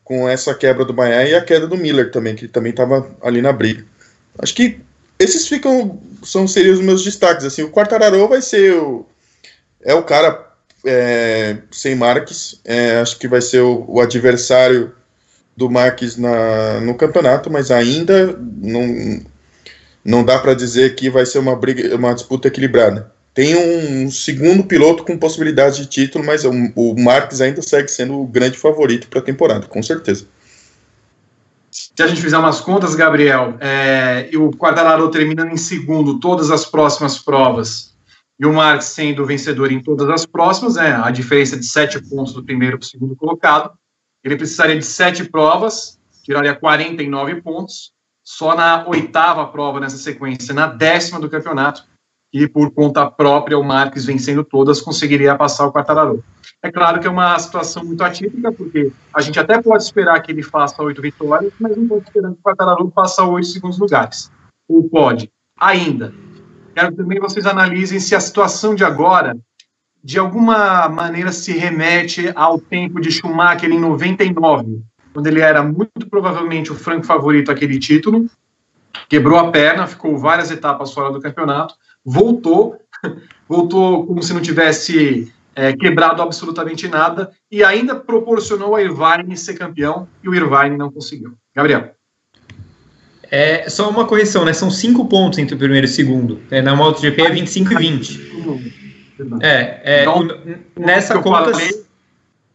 com 0.03 0.27
essa 0.27 0.55
quebra 0.55 0.87
do 0.87 0.95
Bahia 0.95 1.29
e 1.29 1.35
a 1.35 1.45
queda 1.45 1.67
do 1.67 1.77
Miller 1.77 2.11
também, 2.11 2.35
que 2.35 2.49
também 2.49 2.71
estava 2.71 3.15
ali 3.21 3.43
na 3.43 3.53
briga. 3.53 3.85
Acho 4.39 4.55
que 4.55 4.81
esses 5.19 5.49
ficam 5.49 6.01
são 6.23 6.47
seriam 6.47 6.75
os 6.75 6.81
meus 6.81 7.03
destaques 7.05 7.45
assim. 7.45 7.63
O 7.63 7.71
Quartararo 7.71 8.29
vai 8.29 8.41
ser 8.41 8.75
o 8.75 9.07
é 9.83 9.95
o 9.95 10.03
cara 10.03 10.47
é, 10.87 11.59
sem 11.71 11.95
Marques. 11.95 12.61
É, 12.65 12.99
acho 12.99 13.19
que 13.19 13.29
vai 13.29 13.41
ser 13.41 13.61
o, 13.61 13.85
o, 13.89 14.01
adversário 14.01 14.95
do 15.57 15.71
Marques 15.71 16.17
na, 16.17 16.81
no 16.81 16.95
campeonato 16.95 17.51
mas 17.51 17.71
ainda 17.71 18.39
não 18.57 19.21
não 20.05 20.25
dá 20.25 20.39
para 20.39 20.55
dizer 20.55 20.95
que 20.95 21.11
vai 21.11 21.27
ser 21.27 21.39
uma 21.39 21.57
briga 21.57 21.95
uma 21.95 22.15
disputa 22.15 22.49
equilibrada. 22.49 23.13
Tem 23.35 23.55
um 23.55 24.11
segundo 24.11 24.65
piloto 24.65 25.05
com 25.05 25.17
possibilidade 25.17 25.83
de 25.83 25.87
título 25.87 26.25
mas 26.25 26.45
o, 26.45 26.53
o 26.75 27.01
Marques 27.01 27.41
ainda 27.41 27.63
segue 27.63 27.89
sendo 27.89 28.21
o 28.21 28.27
grande 28.27 28.59
favorito 28.59 29.09
para 29.09 29.21
a 29.21 29.23
temporada 29.23 29.67
com 29.67 29.83
certeza 29.83 30.27
se 31.99 32.03
a 32.05 32.07
gente 32.07 32.23
fizer 32.23 32.39
umas 32.39 32.61
contas, 32.61 32.95
Gabriel, 32.95 33.57
é, 33.59 34.31
o 34.37 34.53
Quartararo 34.53 35.11
terminando 35.11 35.51
em 35.51 35.57
segundo 35.57 36.21
todas 36.21 36.49
as 36.49 36.65
próximas 36.65 37.19
provas, 37.19 37.93
e 38.39 38.47
o 38.47 38.53
Marques 38.53 38.87
sendo 38.87 39.27
vencedor 39.27 39.73
em 39.73 39.83
todas 39.83 40.09
as 40.09 40.25
próximas, 40.25 40.77
é, 40.77 40.93
a 40.93 41.11
diferença 41.11 41.57
de 41.57 41.67
sete 41.67 42.01
pontos 42.01 42.33
do 42.33 42.45
primeiro 42.45 42.79
para 42.79 42.85
o 42.85 42.89
segundo 42.89 43.17
colocado, 43.17 43.77
ele 44.23 44.37
precisaria 44.37 44.79
de 44.79 44.85
sete 44.85 45.25
provas, 45.25 45.99
tiraria 46.23 46.55
49 46.55 47.43
pontos, 47.43 47.91
só 48.23 48.55
na 48.55 48.87
oitava 48.87 49.45
prova 49.49 49.81
nessa 49.81 49.97
sequência, 49.97 50.55
na 50.55 50.69
décima 50.69 51.19
do 51.19 51.29
campeonato, 51.29 51.83
e 52.33 52.47
por 52.47 52.71
conta 52.71 53.11
própria 53.11 53.59
o 53.59 53.65
Marques 53.65 54.05
vencendo 54.05 54.45
todas 54.45 54.81
conseguiria 54.81 55.35
passar 55.35 55.67
o 55.67 55.73
Quartararo. 55.73 56.23
É 56.63 56.73
claro 56.73 57.01
que 57.01 57.07
é 57.07 57.11
uma 57.11 57.39
situação 57.39 57.85
muito 57.85 58.03
atípica, 58.03 58.51
porque 58.51 58.93
a 59.15 59.21
gente 59.21 59.39
até 59.39 59.63
pode 59.63 59.85
esperar 59.85 60.21
que 60.21 60.33
ele 60.33 60.43
faça 60.43 60.83
oito 60.83 61.01
vitórias, 61.01 61.53
mas 61.61 61.77
não 61.77 61.87
pode 61.87 62.05
esperando 62.05 62.35
que 62.35 62.41
o 62.41 62.43
Quartararo 62.43 62.93
faça 62.95 63.25
oito 63.25 63.47
segundos 63.47 63.79
lugares. 63.79 64.31
Ou 64.69 64.89
pode. 64.89 65.31
Ainda. 65.59 66.13
Quero 66.75 66.97
também 66.97 67.21
vocês 67.21 67.47
analisem 67.47 68.01
se 68.01 68.15
a 68.15 68.21
situação 68.21 68.75
de 68.75 68.85
agora, 68.85 69.37
de 70.03 70.19
alguma 70.19 70.89
maneira, 70.89 71.31
se 71.33 71.53
remete 71.53 72.33
ao 72.35 72.59
tempo 72.59 73.01
de 73.01 73.13
Schumacher 73.13 73.71
em 73.71 73.79
99, 73.79 74.83
quando 75.13 75.27
ele 75.29 75.41
era 75.41 75.63
muito 75.63 76.09
provavelmente 76.11 76.73
o 76.73 76.77
franco 76.77 77.07
favorito 77.07 77.53
àquele 77.53 77.79
título, 77.79 78.29
quebrou 79.09 79.39
a 79.39 79.51
perna, 79.51 79.87
ficou 79.87 80.19
várias 80.19 80.51
etapas 80.51 80.93
fora 80.93 81.13
do 81.13 81.21
campeonato, 81.21 81.77
voltou, 82.05 82.81
voltou 83.49 84.07
como 84.07 84.23
se 84.23 84.35
não 84.35 84.41
tivesse 84.41 85.33
é, 85.59 85.73
quebrado 85.73 86.23
absolutamente 86.23 86.87
nada 86.87 87.33
e 87.51 87.65
ainda 87.65 87.97
proporcionou 87.97 88.77
a 88.77 88.81
Irvine 88.81 89.37
ser 89.37 89.55
campeão 89.55 90.09
e 90.23 90.29
o 90.29 90.35
Irvine 90.35 90.77
não 90.77 90.89
conseguiu. 90.89 91.35
Gabriel. 91.53 91.91
É, 93.29 93.69
só 93.69 93.91
uma 93.91 94.07
correção, 94.07 94.45
né? 94.45 94.53
São 94.53 94.71
cinco 94.71 95.07
pontos 95.07 95.37
entre 95.41 95.57
o 95.57 95.59
primeiro 95.59 95.85
e 95.85 95.91
o 95.91 95.93
segundo. 95.93 96.41
É, 96.49 96.63
na 96.63 96.77
MotoGP 96.77 97.23
é 97.23 97.31
25 97.31 97.73
e 97.73 97.77
20. 97.77 98.33
É, 99.41 99.81
é 99.83 100.03
então, 100.03 100.29
nessa 100.79 101.19
conta 101.19 101.51
falei... 101.51 101.85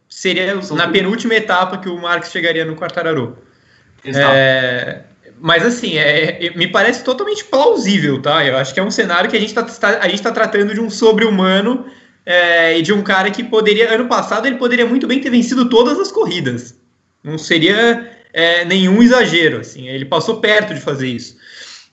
seria 0.08 0.58
na 0.72 0.88
penúltima 0.88 1.34
etapa 1.34 1.76
que 1.76 1.90
o 1.90 2.00
Marques 2.00 2.32
chegaria 2.32 2.64
no 2.64 2.74
Quartararo. 2.74 3.36
É, 4.02 5.02
mas 5.38 5.64
assim, 5.64 5.98
é, 5.98 6.50
me 6.56 6.68
parece 6.68 7.04
totalmente 7.04 7.44
plausível, 7.44 8.20
tá? 8.22 8.44
Eu 8.46 8.56
acho 8.56 8.72
que 8.72 8.80
é 8.80 8.82
um 8.82 8.90
cenário 8.90 9.28
que 9.28 9.36
a 9.36 9.40
gente 9.40 9.50
está 9.50 9.62
tá, 9.62 9.98
a 10.00 10.08
gente 10.08 10.22
tá 10.22 10.32
tratando 10.32 10.72
de 10.72 10.80
um 10.80 10.88
sobre-humano 10.88 11.84
é, 12.26 12.78
e 12.78 12.82
de 12.82 12.92
um 12.92 13.02
cara 13.02 13.30
que 13.30 13.42
poderia, 13.42 13.92
ano 13.92 14.06
passado, 14.06 14.46
ele 14.46 14.56
poderia 14.56 14.86
muito 14.86 15.06
bem 15.06 15.20
ter 15.20 15.30
vencido 15.30 15.68
todas 15.68 15.98
as 15.98 16.10
corridas. 16.10 16.78
Não 17.22 17.38
seria 17.38 18.10
é, 18.32 18.64
nenhum 18.64 19.02
exagero, 19.02 19.60
assim. 19.60 19.88
Ele 19.88 20.04
passou 20.04 20.40
perto 20.40 20.74
de 20.74 20.80
fazer 20.80 21.08
isso. 21.08 21.36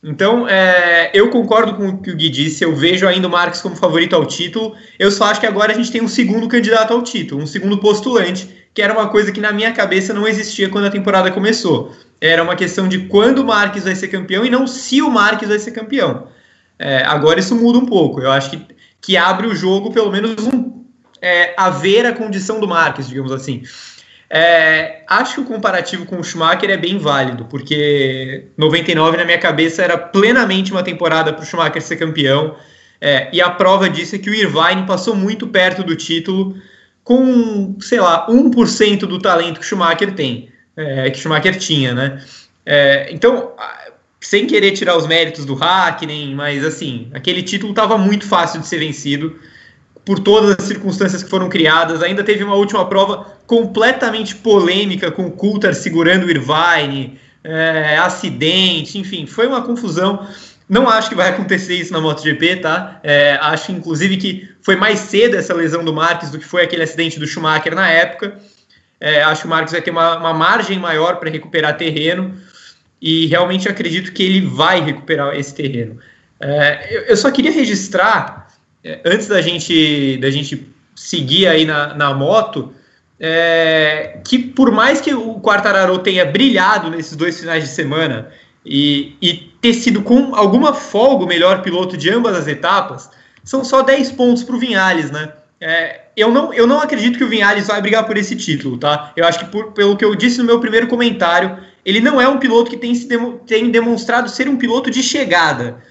Então, 0.03 0.47
é, 0.47 1.11
eu 1.13 1.29
concordo 1.29 1.75
com 1.75 1.89
o 1.89 1.97
que 2.01 2.09
o 2.09 2.15
Gui 2.15 2.29
disse, 2.29 2.63
eu 2.63 2.75
vejo 2.75 3.07
ainda 3.07 3.27
o 3.27 3.31
Marques 3.31 3.61
como 3.61 3.75
favorito 3.75 4.15
ao 4.15 4.25
título. 4.25 4.75
Eu 4.97 5.11
só 5.11 5.25
acho 5.25 5.39
que 5.39 5.45
agora 5.45 5.73
a 5.73 5.75
gente 5.75 5.91
tem 5.91 6.01
um 6.01 6.07
segundo 6.07 6.47
candidato 6.47 6.91
ao 6.91 7.03
título, 7.03 7.43
um 7.43 7.45
segundo 7.45 7.77
postulante, 7.77 8.50
que 8.73 8.81
era 8.81 8.93
uma 8.93 9.09
coisa 9.09 9.31
que 9.31 9.39
na 9.39 9.51
minha 9.51 9.71
cabeça 9.71 10.11
não 10.13 10.27
existia 10.27 10.69
quando 10.69 10.85
a 10.85 10.89
temporada 10.89 11.29
começou. 11.29 11.95
Era 12.19 12.41
uma 12.41 12.55
questão 12.55 12.88
de 12.88 13.00
quando 13.05 13.39
o 13.39 13.45
Marques 13.45 13.83
vai 13.83 13.95
ser 13.95 14.07
campeão 14.07 14.43
e 14.43 14.50
não 14.50 14.65
se 14.65 15.01
o 15.01 15.09
Marques 15.09 15.50
vai 15.50 15.59
ser 15.59 15.71
campeão. 15.71 16.27
É, 16.79 17.03
agora 17.05 17.39
isso 17.39 17.55
muda 17.55 17.77
um 17.77 17.85
pouco. 17.85 18.19
Eu 18.21 18.31
acho 18.31 18.50
que, 18.50 18.65
que 19.01 19.17
abre 19.17 19.48
o 19.48 19.55
jogo, 19.55 19.91
pelo 19.91 20.12
menos, 20.12 20.36
um, 20.46 20.86
é, 21.22 21.53
a 21.58 21.70
ver 21.70 22.05
a 22.05 22.13
condição 22.13 22.60
do 22.60 22.67
Marques, 22.67 23.08
digamos 23.08 23.31
assim. 23.31 23.63
É, 24.29 25.03
acho 25.08 25.36
que 25.36 25.41
o 25.41 25.46
comparativo 25.46 26.05
com 26.05 26.17
o 26.17 26.24
Schumacher 26.24 26.70
é 26.70 26.77
bem 26.77 26.98
válido, 26.98 27.46
porque 27.46 28.48
99 28.58 29.17
na 29.17 29.25
minha 29.25 29.38
cabeça 29.38 29.84
era 29.84 29.98
plenamente 29.98 30.72
uma 30.72 30.84
temporada 30.84 31.34
para 31.34 31.43
o 31.43 31.46
Schumacher 31.46 31.81
ser 31.81 31.98
campeão, 31.98 32.55
é, 33.01 33.29
e 33.34 33.41
a 33.41 33.50
prova 33.50 33.89
disso 33.89 34.15
é 34.15 34.20
que 34.20 34.29
o 34.29 34.34
Irvine 34.34 34.86
passou 34.86 35.15
muito 35.15 35.48
perto 35.48 35.84
do 35.84 35.96
título 35.96 36.55
com, 37.03 37.75
sei 37.81 38.00
lá, 38.00 38.27
1% 38.29 39.00
do 39.00 39.20
talento 39.20 39.60
que 39.60 39.65
o 39.65 39.67
Schumacher 39.67 40.13
tem, 40.13 40.50
é, 40.77 41.10
que 41.10 41.17
o 41.17 41.22
Schumacher 41.22 41.58
tinha, 41.58 41.93
né? 41.93 42.24
É, 42.65 43.12
então, 43.12 43.51
sem 44.22 44.46
querer 44.46 44.72
tirar 44.72 44.96
os 44.96 45.08
méritos 45.08 45.46
do 45.46 45.56
Hackney, 45.56 46.34
mas 46.36 46.63
assim, 46.63 47.10
aquele 47.12 47.42
título 47.42 47.72
estava 47.72 47.98
muito 47.98 48.25
fácil 48.25 48.62
de 48.62 48.68
ser 48.68 48.78
vencido, 48.78 49.36
por 50.06 50.20
todas 50.20 50.58
as 50.60 50.66
circunstâncias 50.66 51.24
que 51.24 51.30
foram 51.30 51.50
criadas. 51.50 52.01
Ainda 52.01 52.24
teve 52.24 52.44
uma 52.44 52.56
última 52.56 52.86
prova 52.88 53.40
completamente 53.48 54.36
polêmica, 54.36 55.12
com 55.12 55.25
o 55.25 55.32
Coulter 55.32 55.75
segurando 55.75 56.25
o 56.25 56.30
Irvine, 56.30 57.20
é, 57.44 57.98
acidente, 57.98 58.98
enfim, 58.98 59.25
foi 59.25 59.48
uma 59.48 59.63
confusão. 59.63 60.28
Não 60.70 60.88
acho 60.88 61.10
que 61.10 61.16
vai 61.16 61.30
acontecer 61.30 61.75
isso 61.75 61.92
na 61.92 62.00
MotoGP, 62.00 62.58
tá? 62.58 63.00
É, 63.04 63.38
acho, 63.42 63.72
inclusive, 63.72 64.18
que 64.18 64.50
foi 64.62 64.75
mais 64.75 65.00
cedo 65.00 65.36
essa 65.36 65.54
lesão 65.54 65.84
do 65.84 65.94
Marques 65.94 66.30
do 66.30 66.40
que 66.40 66.46
foi 66.46 66.63
aquele 66.63 66.84
acidente 66.84 67.20
do 67.20 67.28
Schumacher 67.28 67.75
na 67.75 67.90
época. 67.90 68.40
É, 69.00 69.24
acho 69.24 69.42
que 69.42 69.48
o 69.48 69.50
Marques 69.50 69.72
vai 69.72 69.82
ter 69.82 69.92
uma, 69.92 70.18
uma 70.18 70.34
margem 70.34 70.80
maior 70.80 71.18
para 71.18 71.30
recuperar 71.30 71.75
terreno 71.75 72.36
e 73.01 73.25
realmente 73.25 73.67
acredito 73.67 74.13
que 74.13 74.22
ele 74.22 74.41
vai 74.41 74.81
recuperar 74.81 75.36
esse 75.36 75.53
terreno. 75.55 75.98
É, 76.39 76.96
eu, 76.96 77.01
eu, 77.03 77.17
só 77.17 77.31
queria 77.31 77.51
registrar 77.51 78.48
é, 78.84 79.00
antes 79.05 79.27
da 79.27 79.41
gente, 79.41 80.17
da 80.17 80.29
gente 80.29 80.67
seguir 80.96 81.48
aí 81.48 81.65
na, 81.65 81.93
na 81.96 82.13
moto, 82.13 82.74
é, 83.20 84.20
que 84.25 84.40
por 84.40 84.72
mais 84.72 85.01
que 85.01 85.14
o 85.14 85.40
Quartararo 85.40 86.00
tenha 86.00 86.25
brilhado 86.25 86.90
nesses 86.90 87.16
dois 87.16 87.40
finais 87.40 87.64
de 87.64 87.70
semana 87.70 88.31
e, 88.66 89.16
e 89.22 89.51
ter 89.61 89.74
sido 89.74 90.01
com 90.01 90.35
alguma 90.35 90.74
folga 90.74 91.25
o 91.25 91.27
melhor 91.27 91.61
piloto 91.61 91.98
de 91.98 92.09
ambas 92.09 92.35
as 92.35 92.48
etapas, 92.48 93.09
são 93.44 93.64
só 93.64 93.81
10 93.81 94.11
pontos 94.11 94.44
para 94.44 94.55
o 94.55 94.59
Vinhales, 94.59 95.11
né? 95.11 95.31
É, 95.59 96.01
eu, 96.18 96.31
não, 96.31 96.51
eu 96.51 96.66
não 96.66 96.81
acredito 96.81 97.18
que 97.18 97.24
o 97.24 97.29
Vinhales 97.29 97.68
vai 97.68 97.79
brigar 97.81 98.05
por 98.05 98.18
esse 98.18 98.35
título, 98.35 98.77
tá? 98.77 99.11
Eu 99.16 99.27
acho 99.27 99.40
que, 99.40 99.46
por, 99.46 99.72
pelo 99.74 99.96
que 99.96 100.03
eu 100.03 100.16
disse 100.16 100.40
no 100.40 100.46
meu 100.46 100.59
primeiro 100.59 100.87
comentário, 100.87 101.57
ele 101.85 102.00
não 102.00 102.22
é 102.22 102.27
um 102.27 102.37
piloto 102.37 102.70
que 102.70 102.77
tem, 102.77 102.94
se 102.94 103.07
tem 103.46 103.72
demonstrado 103.72 104.29
ser 104.29 104.48
um 104.48 104.57
piloto 104.57 104.89
de 104.89 105.01
chegada. 105.01 105.81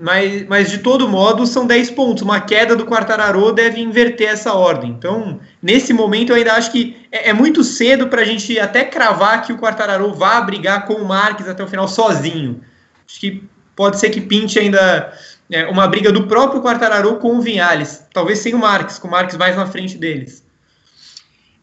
Mas, 0.00 0.46
mas 0.46 0.70
de 0.70 0.78
todo 0.78 1.08
modo 1.08 1.44
são 1.44 1.66
10 1.66 1.90
pontos. 1.90 2.22
Uma 2.22 2.40
queda 2.40 2.76
do 2.76 2.86
Quartararo 2.86 3.50
deve 3.52 3.80
inverter 3.80 4.28
essa 4.28 4.52
ordem. 4.52 4.90
Então, 4.90 5.40
nesse 5.60 5.92
momento, 5.92 6.30
eu 6.30 6.36
ainda 6.36 6.52
acho 6.52 6.70
que 6.70 6.96
é, 7.10 7.30
é 7.30 7.32
muito 7.32 7.64
cedo 7.64 8.06
para 8.06 8.22
a 8.22 8.24
gente 8.24 8.58
até 8.60 8.84
cravar 8.84 9.42
que 9.42 9.52
o 9.52 9.58
Quartararo 9.58 10.14
vá 10.14 10.40
brigar 10.40 10.86
com 10.86 10.94
o 10.94 11.04
Marques 11.04 11.48
até 11.48 11.64
o 11.64 11.68
final 11.68 11.88
sozinho. 11.88 12.60
Acho 13.08 13.18
que 13.18 13.42
pode 13.74 13.98
ser 13.98 14.10
que 14.10 14.20
pinte 14.20 14.58
ainda 14.58 15.12
é, 15.50 15.66
uma 15.66 15.88
briga 15.88 16.12
do 16.12 16.28
próprio 16.28 16.62
Quartararo 16.62 17.16
com 17.16 17.36
o 17.36 17.40
Vinhales. 17.40 18.04
Talvez 18.12 18.38
sem 18.38 18.54
o 18.54 18.58
Marques, 18.58 18.98
com 18.98 19.08
o 19.08 19.10
Marques 19.10 19.36
mais 19.36 19.56
na 19.56 19.66
frente 19.66 19.98
deles. 19.98 20.46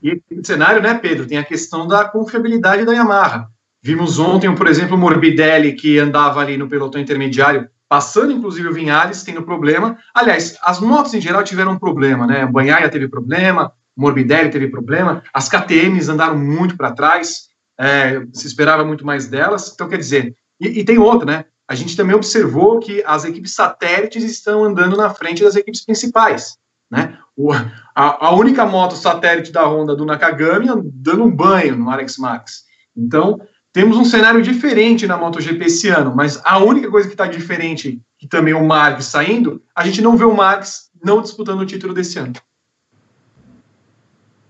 E 0.04 0.21
no 0.30 0.45
cenário, 0.45 0.82
né, 0.82 0.93
Pedro, 0.95 1.26
tem 1.26 1.38
a 1.38 1.43
questão 1.43 1.88
da 1.88 2.04
confiabilidade 2.04 2.84
da 2.84 2.91
Yamaha. 2.91 3.50
Vimos 3.86 4.17
ontem, 4.17 4.56
por 4.56 4.65
exemplo, 4.65 4.95
o 4.95 5.00
Morbidelli, 5.00 5.74
que 5.74 6.00
andava 6.00 6.39
ali 6.39 6.58
no 6.58 6.67
pelotão 6.67 7.00
intermediário, 7.00 7.69
passando 7.88 8.32
inclusive 8.32 8.67
o 8.67 8.74
Vinhales, 8.74 9.21
tendo 9.21 9.43
problema. 9.43 10.00
Aliás, 10.12 10.58
as 10.63 10.80
motos 10.80 11.13
em 11.13 11.21
geral 11.21 11.43
tiveram 11.43 11.74
um 11.74 11.78
problema, 11.78 12.26
né? 12.26 12.45
O 12.45 12.52
Banhaia 12.52 12.89
teve 12.89 13.08
problema, 13.08 13.71
o 13.95 14.02
Morbidelli 14.02 14.50
teve 14.50 14.69
problema, 14.69 15.21
as 15.32 15.48
KTMs 15.48 16.10
andaram 16.10 16.36
muito 16.36 16.76
para 16.76 16.93
trás, 16.93 17.50
é, 17.80 18.24
se 18.34 18.48
esperava 18.48 18.84
muito 18.84 19.06
mais 19.06 19.28
delas. 19.28 19.71
Então, 19.76 19.88
quer 19.88 20.00
dizer, 20.00 20.34
e, 20.60 20.80
e, 20.80 20.84
tem 20.84 20.98
outra, 20.98 21.28
né? 21.28 21.45
A 21.67 21.76
gente 21.76 21.95
também 21.95 22.15
observou 22.15 22.80
que 22.80 23.04
as 23.06 23.24
equipes 23.24 23.54
satélites 23.54 24.24
estão 24.24 24.63
andando 24.63 24.98
na 24.98 25.12
frente 25.12 25.43
das 25.43 25.56
equipes 25.56 25.86
principais, 25.86 26.58
né? 26.89 27.19
O, 27.38 27.54
a, 27.54 27.67
a, 27.93 28.34
única 28.34 28.65
moto 28.65 28.95
satélite 28.95 29.52
da 29.52 29.63
Honda 29.63 29.95
do 29.95 30.06
Nakagami 30.06 30.69
dando 30.86 31.24
um 31.24 31.30
banho 31.30 31.76
no 31.76 31.91
Alex 31.91 32.17
Max. 32.17 32.65
Então, 32.98 33.39
temos 33.76 33.98
um 33.98 34.06
cenário 34.06 34.42
diferente 34.42 35.06
na 35.06 35.18
MotoGP 35.18 35.66
esse 35.66 35.90
ano, 35.90 36.14
mas 36.16 36.40
a 36.46 36.58
única 36.60 36.90
coisa 36.90 37.10
que 37.10 37.14
está 37.14 37.28
diferente, 37.28 38.02
que 38.18 38.26
também 38.26 38.54
o 38.54 38.66
Marques 38.66 39.08
saindo, 39.08 39.62
a 39.76 39.84
gente 39.84 40.02
não 40.02 40.16
vê 40.16 40.24
o 40.24 40.34
Marques 40.34 40.90
não 41.04 41.22
disputando 41.22 41.60
o 41.60 41.66
título 41.66 41.94
desse 41.94 42.18
ano. 42.18 42.32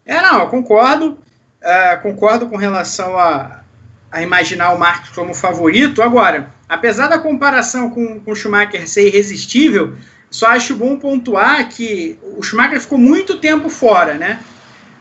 É, 0.06 0.22
não, 0.22 0.42
eu 0.42 0.48
concordo. 0.50 1.18
Uh, 1.60 2.02
concordo 2.04 2.48
com 2.48 2.56
relação 2.56 3.18
a, 3.18 3.64
a 4.12 4.22
imaginar 4.22 4.74
o 4.74 4.78
Marques 4.78 5.10
como 5.10 5.34
favorito. 5.34 6.04
Agora, 6.04 6.54
apesar 6.70 7.08
da 7.08 7.18
comparação 7.18 7.90
com, 7.90 8.20
com 8.20 8.32
o 8.32 8.36
Schumacher 8.36 8.88
ser 8.88 9.08
irresistível, 9.08 9.96
só 10.30 10.50
acho 10.50 10.76
bom 10.76 11.00
pontuar 11.00 11.68
que 11.70 12.20
o 12.38 12.44
Schumacher 12.44 12.80
ficou 12.80 13.00
muito 13.00 13.40
tempo 13.40 13.70
fora, 13.70 14.14
né? 14.14 14.40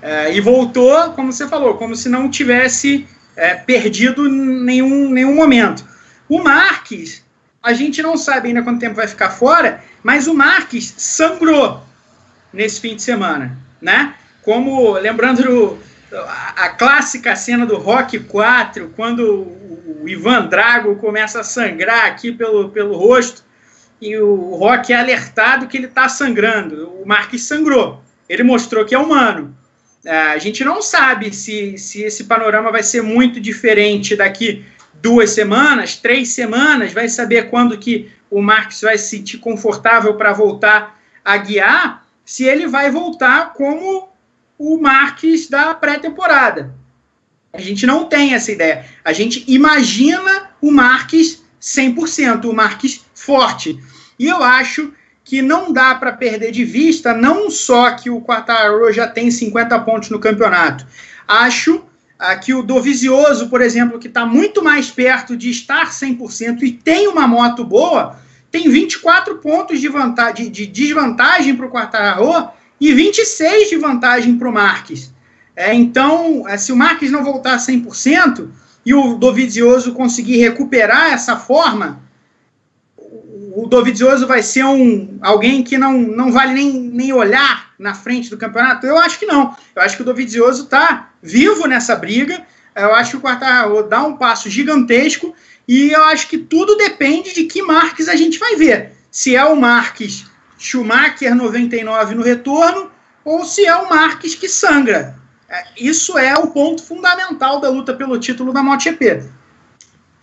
Uh, 0.03 0.33
e 0.33 0.41
voltou, 0.41 1.11
como 1.11 1.31
você 1.31 1.47
falou, 1.47 1.75
como 1.75 1.95
se 1.95 2.09
não 2.09 2.31
tivesse 2.31 3.07
é, 3.37 3.55
perdido 3.55 4.27
em 4.27 4.64
nenhum, 4.64 5.11
nenhum 5.11 5.35
momento. 5.35 5.85
O 6.29 6.42
Marques, 6.42 7.25
a 7.62 7.73
gente 7.73 8.03
não 8.03 8.16
sabe 8.16 8.49
ainda 8.49 8.62
quanto 8.62 8.81
tempo 8.81 8.97
vai 8.97 9.09
ficar 9.09 9.31
fora, 9.31 9.83
mas 10.03 10.27
o 10.27 10.35
Marques 10.35 10.94
sangrou 10.97 11.83
nesse 12.53 12.81
fim 12.81 12.94
de 12.94 13.03
semana, 13.03 13.57
né? 13.81 14.14
Como, 14.42 14.92
lembrando 14.92 15.42
do, 15.42 15.79
a, 16.12 16.64
a, 16.64 16.68
clássica 16.70 17.35
cena 17.35 17.64
do 17.66 17.77
Rock 17.77 18.18
4, 18.20 18.92
quando 18.94 19.20
o, 19.20 20.03
o 20.03 20.09
Ivan 20.09 20.47
Drago 20.47 20.97
começa 20.97 21.40
a 21.40 21.44
sangrar 21.44 22.07
aqui 22.07 22.31
pelo, 22.31 22.68
pelo 22.68 22.97
rosto, 22.97 23.42
e 24.01 24.16
o 24.18 24.55
Rock 24.57 24.92
é 24.92 24.97
alertado 24.97 25.66
que 25.66 25.77
ele 25.77 25.87
está 25.87 26.09
sangrando. 26.09 26.90
O 27.01 27.07
Marques 27.07 27.44
sangrou. 27.44 28.03
Ele 28.29 28.42
mostrou 28.42 28.85
que 28.85 28.94
é 28.94 28.99
humano. 28.99 29.57
É, 30.05 30.17
a 30.17 30.38
gente 30.38 30.62
não 30.64 30.83
sabe 30.83 31.35
se, 31.35 31.79
se 31.79 32.03
esse 32.03 32.25
panorama 32.25 32.71
vai 32.71 32.83
ser 32.83 33.03
muito 33.03 33.40
diferente 33.40 34.14
daqui 34.14 34.64
duas 34.95 35.31
semanas, 35.31 35.97
três 35.97 36.29
semanas, 36.31 36.93
vai 36.93 37.09
saber 37.09 37.49
quando 37.49 37.79
que 37.79 38.11
o 38.31 38.43
Marx 38.43 38.83
vai 38.83 38.99
se 38.99 39.17
sentir 39.17 39.38
confortável 39.38 40.14
para 40.14 40.33
voltar 40.33 41.01
a 41.25 41.37
guiar, 41.37 42.07
se 42.25 42.45
ele 42.45 42.67
vai 42.67 42.90
voltar 42.90 43.53
como 43.55 44.09
o 44.59 44.79
Marques 44.79 45.49
da 45.49 45.75
pré-temporada. 45.75 46.75
A 47.53 47.61
gente 47.61 47.87
não 47.87 48.07
tem 48.07 48.35
essa 48.35 48.51
ideia. 48.51 48.85
A 49.05 49.12
gente 49.12 49.45
imagina 49.47 50.51
o 50.61 50.71
Marques 50.71 51.45
100%, 51.61 52.45
o 52.45 52.53
Marques 52.53 53.05
forte. 53.14 53.79
E 54.19 54.27
eu 54.27 54.43
acho 54.43 54.93
que 55.35 55.42
não 55.42 55.73
dá 55.73 55.97
para 55.97 56.12
perder 56.12 56.53
de 56.53 56.64
vista, 56.64 57.12
não 57.12 57.51
só 57.51 57.90
que 57.90 58.09
o 58.09 58.20
Quartararo 58.20 58.92
já 58.92 59.09
tem 59.09 59.33
50 59.33 59.77
pontos 59.81 60.09
no 60.09 60.20
campeonato. 60.20 60.87
Acho 61.27 61.83
ah, 62.16 62.37
que 62.37 62.55
o 62.55 62.62
Dovizioso, 62.62 63.49
por 63.49 63.61
exemplo, 63.61 63.99
que 63.99 64.07
está 64.07 64.25
muito 64.25 64.62
mais 64.62 64.92
perto 64.92 65.37
de 65.37 65.51
estar 65.51 65.90
100% 65.90 66.62
e 66.62 66.70
tem 66.70 67.09
uma 67.09 67.27
moto 67.27 67.64
boa, 67.64 68.16
tem 68.49 68.70
24 68.70 69.38
pontos 69.38 69.81
de, 69.81 69.88
vantagem, 69.88 70.53
de 70.53 70.66
desvantagem 70.66 71.57
para 71.57 71.66
o 71.66 71.70
Quartararo 71.70 72.51
e 72.81 72.92
26 72.92 73.70
de 73.70 73.77
vantagem 73.77 74.38
para 74.38 74.49
o 74.49 74.53
Marques. 74.53 75.12
É, 75.57 75.75
então, 75.75 76.49
é, 76.49 76.57
se 76.57 76.70
o 76.70 76.77
Marques 76.77 77.11
não 77.11 77.25
voltar 77.25 77.57
100% 77.57 78.47
e 78.87 78.94
o 78.94 79.14
Dovizioso 79.14 79.94
conseguir 79.94 80.37
recuperar 80.37 81.12
essa 81.12 81.37
forma, 81.37 82.04
o 83.55 83.69
Dovizioso 83.69 84.27
vai 84.27 84.43
ser 84.43 84.64
um 84.64 85.17
alguém 85.23 85.62
que 85.62 85.79
não, 85.79 85.93
não 85.97 86.33
vale 86.33 86.53
nem, 86.53 86.73
nem 86.73 87.12
olhar 87.12 87.73
na 87.79 87.95
frente 87.95 88.29
do 88.29 88.37
campeonato? 88.37 88.85
Eu 88.85 88.99
acho 88.99 89.19
que 89.19 89.27
não. 89.27 89.57
Eu 89.77 89.83
acho 89.83 89.97
que 89.97 90.03
o 90.03 90.05
Dovizioso 90.05 90.64
está 90.64 91.11
vivo 91.23 91.67
nessa 91.69 91.95
briga. 91.95 92.45
Eu 92.75 92.93
acho 92.95 93.12
que 93.12 93.17
o 93.19 93.21
Quartararo 93.21 93.88
dá 93.88 94.03
um 94.03 94.17
passo 94.17 94.51
gigantesco 94.51 95.33
e 95.69 95.93
eu 95.93 96.03
acho 96.05 96.27
que 96.29 96.37
tudo 96.37 96.77
depende 96.77 97.33
de 97.33 97.45
que 97.45 97.62
Marques 97.62 98.09
a 98.09 98.17
gente 98.17 98.38
vai 98.38 98.57
ver. 98.57 98.93
Se 99.09 99.37
é 99.37 99.45
o 99.45 99.55
Marques 99.55 100.27
Schumacher 100.59 101.35
99 101.35 102.17
no 102.17 102.23
retorno 102.23 102.90
ou 103.25 103.45
se 103.45 103.64
é 103.64 103.77
o 103.77 103.88
Marques 103.88 104.35
que 104.35 104.49
sangra. 104.49 105.17
É, 105.49 105.64
isso 105.77 106.19
é 106.19 106.35
o 106.35 106.49
ponto 106.49 106.83
fundamental 106.83 107.61
da 107.61 107.69
luta 107.69 107.95
pelo 107.95 108.19
título 108.19 108.53
da 108.53 108.64
MotoGP. 108.64 109.23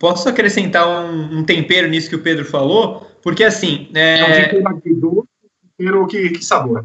Posso 0.02 0.28
acrescentar 0.28 0.84
um, 0.88 1.38
um, 1.38 1.44
tempero 1.44 1.88
nisso 1.88 2.08
que 2.08 2.16
o 2.16 2.22
Pedro 2.22 2.44
falou? 2.44 3.08
Porque 3.22 3.44
assim. 3.44 3.88
É... 3.94 4.48
tempero 5.78 6.06
que, 6.08 6.30
que 6.30 6.44
sabor. 6.44 6.84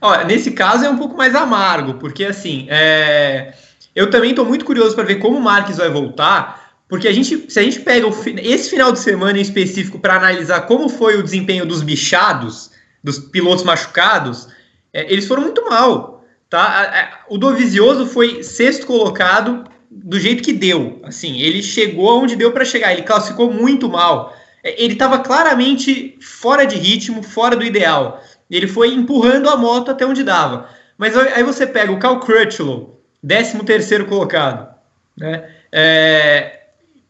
Ó, 0.00 0.24
nesse 0.24 0.50
caso 0.50 0.84
é 0.84 0.90
um 0.90 0.98
pouco 0.98 1.16
mais 1.16 1.32
amargo, 1.32 1.94
porque 1.94 2.24
assim. 2.24 2.66
É... 2.68 3.54
Eu 3.94 4.10
também 4.10 4.30
estou 4.30 4.44
muito 4.44 4.64
curioso 4.64 4.96
para 4.96 5.04
ver 5.04 5.20
como 5.20 5.38
o 5.38 5.40
Marques 5.40 5.76
vai 5.76 5.88
voltar, 5.88 6.74
porque 6.88 7.06
a 7.06 7.12
gente, 7.12 7.48
se 7.48 7.60
a 7.60 7.62
gente 7.62 7.78
pega 7.78 8.04
o, 8.04 8.12
esse 8.42 8.68
final 8.68 8.90
de 8.90 8.98
semana 8.98 9.38
em 9.38 9.42
específico 9.42 10.00
para 10.00 10.16
analisar 10.16 10.62
como 10.62 10.88
foi 10.88 11.16
o 11.16 11.22
desempenho 11.22 11.64
dos 11.64 11.84
bichados, 11.84 12.72
dos 13.00 13.16
pilotos 13.16 13.62
machucados, 13.62 14.48
é, 14.92 15.04
eles 15.12 15.28
foram 15.28 15.42
muito 15.42 15.64
mal. 15.70 16.24
Tá? 16.50 17.20
O 17.28 17.38
Dovizioso 17.38 18.08
foi 18.08 18.42
sexto 18.42 18.88
colocado 18.88 19.72
do 20.02 20.18
jeito 20.18 20.42
que 20.42 20.52
deu. 20.52 21.00
Assim, 21.04 21.40
ele 21.40 21.62
chegou 21.62 22.22
onde 22.22 22.36
deu 22.36 22.52
para 22.52 22.64
chegar, 22.64 22.92
ele 22.92 23.02
classificou 23.02 23.52
muito 23.52 23.88
mal. 23.88 24.36
É, 24.62 24.82
ele 24.82 24.94
estava 24.94 25.18
claramente 25.18 26.18
fora 26.20 26.64
de 26.64 26.76
ritmo, 26.76 27.22
fora 27.22 27.54
do 27.54 27.64
ideal. 27.64 28.22
Ele 28.50 28.66
foi 28.66 28.92
empurrando 28.92 29.48
a 29.48 29.56
moto 29.56 29.90
até 29.90 30.04
onde 30.04 30.22
dava. 30.22 30.68
Mas 30.98 31.16
aí 31.16 31.42
você 31.42 31.66
pega 31.66 31.92
o 31.92 31.98
Cal 31.98 32.20
Crutchlow, 32.20 33.00
13 33.26 33.58
terceiro 33.64 34.06
colocado, 34.06 34.74
né? 35.16 35.48
É, 35.72 36.60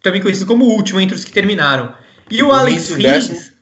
também 0.03 0.23
conhecido 0.23 0.47
como 0.47 0.65
o 0.65 0.71
último 0.71 1.01
entre 1.01 1.15
os 1.15 1.25
que 1.25 1.33
terminaram. 1.33 1.95
E 2.31 2.43
o, 2.43 2.49
o 2.49 2.53
Alex 2.53 2.91
Rins, 2.91 3.53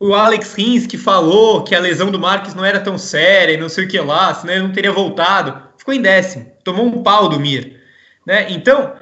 o 0.00 0.14
Alex 0.14 0.54
Rins 0.54 0.86
que 0.86 0.96
falou 0.96 1.64
que 1.64 1.74
a 1.74 1.80
lesão 1.80 2.10
do 2.10 2.18
Marques 2.18 2.54
não 2.54 2.64
era 2.64 2.80
tão 2.80 2.96
séria 2.96 3.52
e 3.52 3.56
não 3.58 3.68
sei 3.68 3.84
o 3.84 3.88
que 3.88 3.98
lá, 3.98 4.32
senão 4.34 4.54
ele 4.54 4.62
não 4.62 4.72
teria 4.72 4.92
voltado, 4.92 5.60
ficou 5.76 5.92
em 5.92 6.00
décimo, 6.00 6.50
tomou 6.64 6.86
um 6.86 7.02
pau 7.02 7.28
do 7.28 7.38
Mir. 7.38 7.77
Né? 8.28 8.52
Então, 8.52 8.92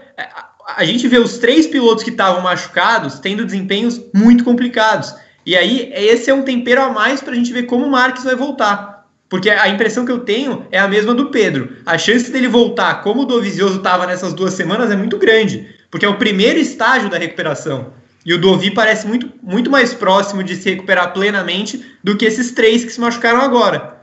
a, 0.77 0.85
gente 0.85 1.09
vê 1.09 1.19
os 1.19 1.39
três 1.39 1.67
pilotos 1.67 2.05
que 2.05 2.11
estavam 2.11 2.41
machucados 2.43 3.19
tendo 3.19 3.45
desempenhos 3.45 4.01
muito 4.15 4.45
complicados. 4.45 5.13
E 5.45 5.57
aí, 5.57 5.91
esse 5.93 6.31
é 6.31 6.35
um 6.35 6.45
tempero 6.45 6.81
a 6.81 6.91
mais 6.91 7.21
para 7.21 7.33
a 7.33 7.35
gente 7.35 7.53
ver 7.53 7.65
como 7.65 7.85
o 7.85 7.91
Marques 7.91 8.23
vai 8.23 8.37
voltar. 8.37 9.05
Porque 9.29 9.51
a 9.51 9.69
impressão 9.69 10.05
que 10.05 10.13
eu 10.13 10.21
tenho 10.21 10.69
é 10.71 10.79
a 10.79 10.87
mesma 10.87 11.13
do 11.13 11.31
Pedro. 11.31 11.77
A 11.85 11.99
chance 11.99 12.31
dele 12.31 12.47
voltar 12.47 13.03
como 13.03 13.23
o 13.23 13.25
Dovizioso 13.25 13.79
estava 13.79 14.07
nessas 14.07 14.33
duas 14.33 14.55
semanas 14.55 14.93
é 14.93 14.97
muito 14.97 15.19
grande. 15.19 15.75
Porque 15.91 16.07
é 16.07 16.09
o 16.09 16.19
primeiro 16.19 16.61
estágio 16.61 17.11
da 17.11 17.19
recuperação. 17.19 17.93
E 18.25 18.33
o 18.33 18.41
Dovi 18.41 18.71
parece 18.71 19.09
muito, 19.09 19.33
muito 19.43 19.69
mais 19.69 19.93
próximo 19.93 20.45
de 20.45 20.55
se 20.55 20.71
recuperar 20.71 21.13
plenamente 21.13 21.85
do 22.03 22.17
que 22.17 22.25
esses 22.25 22.53
três 22.53 22.85
que 22.85 22.93
se 22.93 23.01
machucaram 23.01 23.41
agora. 23.41 24.01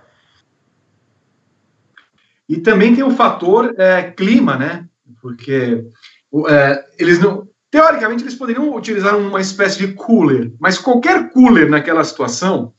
E 2.48 2.58
também 2.58 2.94
tem 2.94 3.06
o 3.06 3.12
fator 3.12 3.74
é, 3.78 4.12
clima, 4.12 4.58
né? 4.58 4.86
Porque 5.24 5.88
é, 6.50 6.86
eles 7.00 7.18
não. 7.18 7.48
Teoricamente, 7.72 8.24
eles 8.24 8.36
poderiam 8.36 8.76
utilizar 8.76 9.18
uma 9.18 9.42
espécie 9.42 9.80
de 9.80 9.94
cooler, 9.94 10.54
mas 10.60 10.78
qualquer 10.78 11.32
cooler 11.32 11.68
naquela 11.68 12.04
situação 12.04 12.74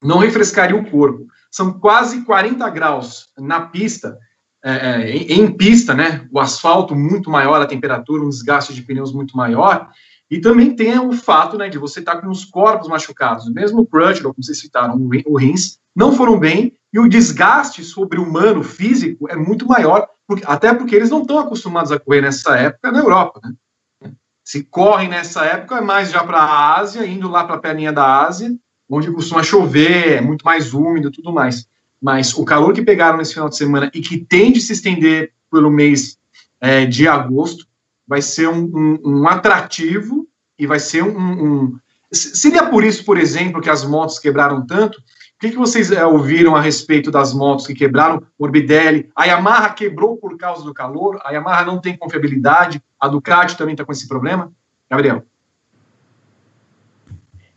não 0.00 0.18
refrescaria 0.18 0.76
o 0.76 0.88
corpo. 0.88 1.26
São 1.50 1.72
quase 1.80 2.24
40 2.24 2.68
graus 2.70 3.28
na 3.36 3.62
pista, 3.62 4.16
é, 4.62 4.72
é, 4.72 5.10
em, 5.10 5.40
em, 5.40 5.56
pista, 5.56 5.94
né? 5.94 6.28
O 6.30 6.38
asfalto 6.38 6.94
muito 6.94 7.30
maior, 7.30 7.60
a 7.60 7.66
temperatura, 7.66 8.22
um 8.22 8.28
desgaste 8.28 8.74
de 8.74 8.82
pneus 8.82 9.12
muito 9.12 9.36
maior. 9.36 9.88
E 10.30 10.40
também 10.40 10.76
tem 10.76 10.98
o 10.98 11.12
fato 11.12 11.56
né, 11.56 11.68
de 11.68 11.78
você 11.78 12.00
estar 12.00 12.16
tá 12.16 12.20
com 12.20 12.28
os 12.28 12.44
corpos 12.44 12.88
machucados. 12.88 13.50
Mesmo 13.50 13.80
o 13.80 13.86
Crutchlow, 13.86 14.34
como 14.34 14.44
vocês 14.44 14.58
citaram, 14.58 14.96
o 15.26 15.38
Rins, 15.38 15.78
não 15.96 16.12
foram 16.12 16.38
bem, 16.38 16.76
e 16.92 16.98
o 16.98 17.08
desgaste 17.08 17.82
sobre 17.82 18.18
humano 18.18 18.62
físico 18.62 19.28
é 19.28 19.36
muito 19.36 19.66
maior 19.66 20.08
porque, 20.26 20.44
até 20.46 20.74
porque 20.74 20.94
eles 20.94 21.10
não 21.10 21.22
estão 21.22 21.38
acostumados 21.38 21.90
a 21.90 21.98
correr 21.98 22.20
nessa 22.20 22.56
época 22.56 22.92
na 22.92 22.98
Europa. 22.98 23.40
Né? 23.42 24.12
Se 24.44 24.62
correm 24.62 25.08
nessa 25.08 25.44
época, 25.44 25.78
é 25.78 25.80
mais 25.80 26.10
já 26.10 26.22
para 26.22 26.38
a 26.38 26.78
Ásia, 26.78 27.06
indo 27.06 27.28
lá 27.28 27.44
para 27.44 27.56
a 27.56 27.60
perninha 27.60 27.92
da 27.92 28.24
Ásia, 28.26 28.54
onde 28.88 29.10
costuma 29.10 29.42
chover, 29.42 30.18
é 30.18 30.20
muito 30.20 30.44
mais 30.44 30.72
úmido 30.72 31.10
tudo 31.10 31.32
mais. 31.32 31.66
Mas 32.00 32.34
o 32.34 32.44
calor 32.44 32.72
que 32.72 32.82
pegaram 32.82 33.18
nesse 33.18 33.34
final 33.34 33.48
de 33.48 33.56
semana 33.56 33.90
e 33.92 34.00
que 34.00 34.18
tende 34.18 34.58
a 34.58 34.62
se 34.62 34.72
estender 34.72 35.32
pelo 35.50 35.70
mês 35.70 36.18
é, 36.60 36.86
de 36.86 37.08
agosto 37.08 37.66
vai 38.08 38.22
ser 38.22 38.48
um, 38.48 38.64
um, 38.64 39.00
um 39.04 39.28
atrativo 39.28 40.26
e 40.58 40.66
vai 40.66 40.80
ser 40.80 41.02
um, 41.04 41.18
um. 41.18 41.78
Seria 42.10 42.66
por 42.66 42.82
isso, 42.82 43.04
por 43.04 43.18
exemplo, 43.18 43.60
que 43.60 43.68
as 43.68 43.84
motos 43.84 44.18
quebraram 44.18 44.66
tanto, 44.66 44.98
o 44.98 45.40
que, 45.40 45.50
que 45.50 45.56
vocês 45.56 45.92
é, 45.92 46.04
ouviram 46.04 46.56
a 46.56 46.60
respeito 46.60 47.12
das 47.12 47.32
motos 47.32 47.66
que 47.66 47.74
quebraram? 47.74 48.22
Morbidelli, 48.36 49.08
a 49.14 49.24
Yamaha 49.26 49.70
quebrou 49.70 50.16
por 50.16 50.36
causa 50.36 50.64
do 50.64 50.74
calor, 50.74 51.20
a 51.22 51.30
Yamaha 51.30 51.64
não 51.64 51.80
tem 51.80 51.96
confiabilidade, 51.96 52.82
a 52.98 53.06
Ducati 53.06 53.56
também 53.56 53.74
está 53.74 53.84
com 53.84 53.92
esse 53.92 54.08
problema. 54.08 54.50
Gabriel. 54.90 55.22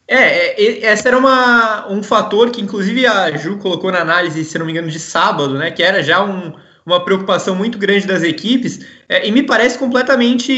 É, 0.08 0.62
é, 0.62 0.86
essa 0.86 1.08
era 1.08 1.18
uma, 1.18 1.88
um 1.90 2.04
fator 2.04 2.52
que, 2.52 2.62
inclusive, 2.62 3.08
a 3.08 3.36
Ju 3.38 3.58
colocou 3.58 3.92
na 3.92 4.02
análise, 4.02 4.44
se 4.44 4.60
não 4.60 4.66
me 4.66 4.74
engano, 4.74 4.90
de 4.90 5.00
sábado, 5.00 5.58
né? 5.58 5.72
Que 5.72 5.82
era 5.82 6.04
já 6.04 6.22
um, 6.22 6.54
uma 6.86 7.04
preocupação 7.04 7.56
muito 7.56 7.78
grande 7.78 8.08
das 8.08 8.24
equipes, 8.24 8.86
é, 9.08 9.28
e 9.28 9.32
me 9.32 9.44
parece 9.44 9.78
completamente 9.78 10.52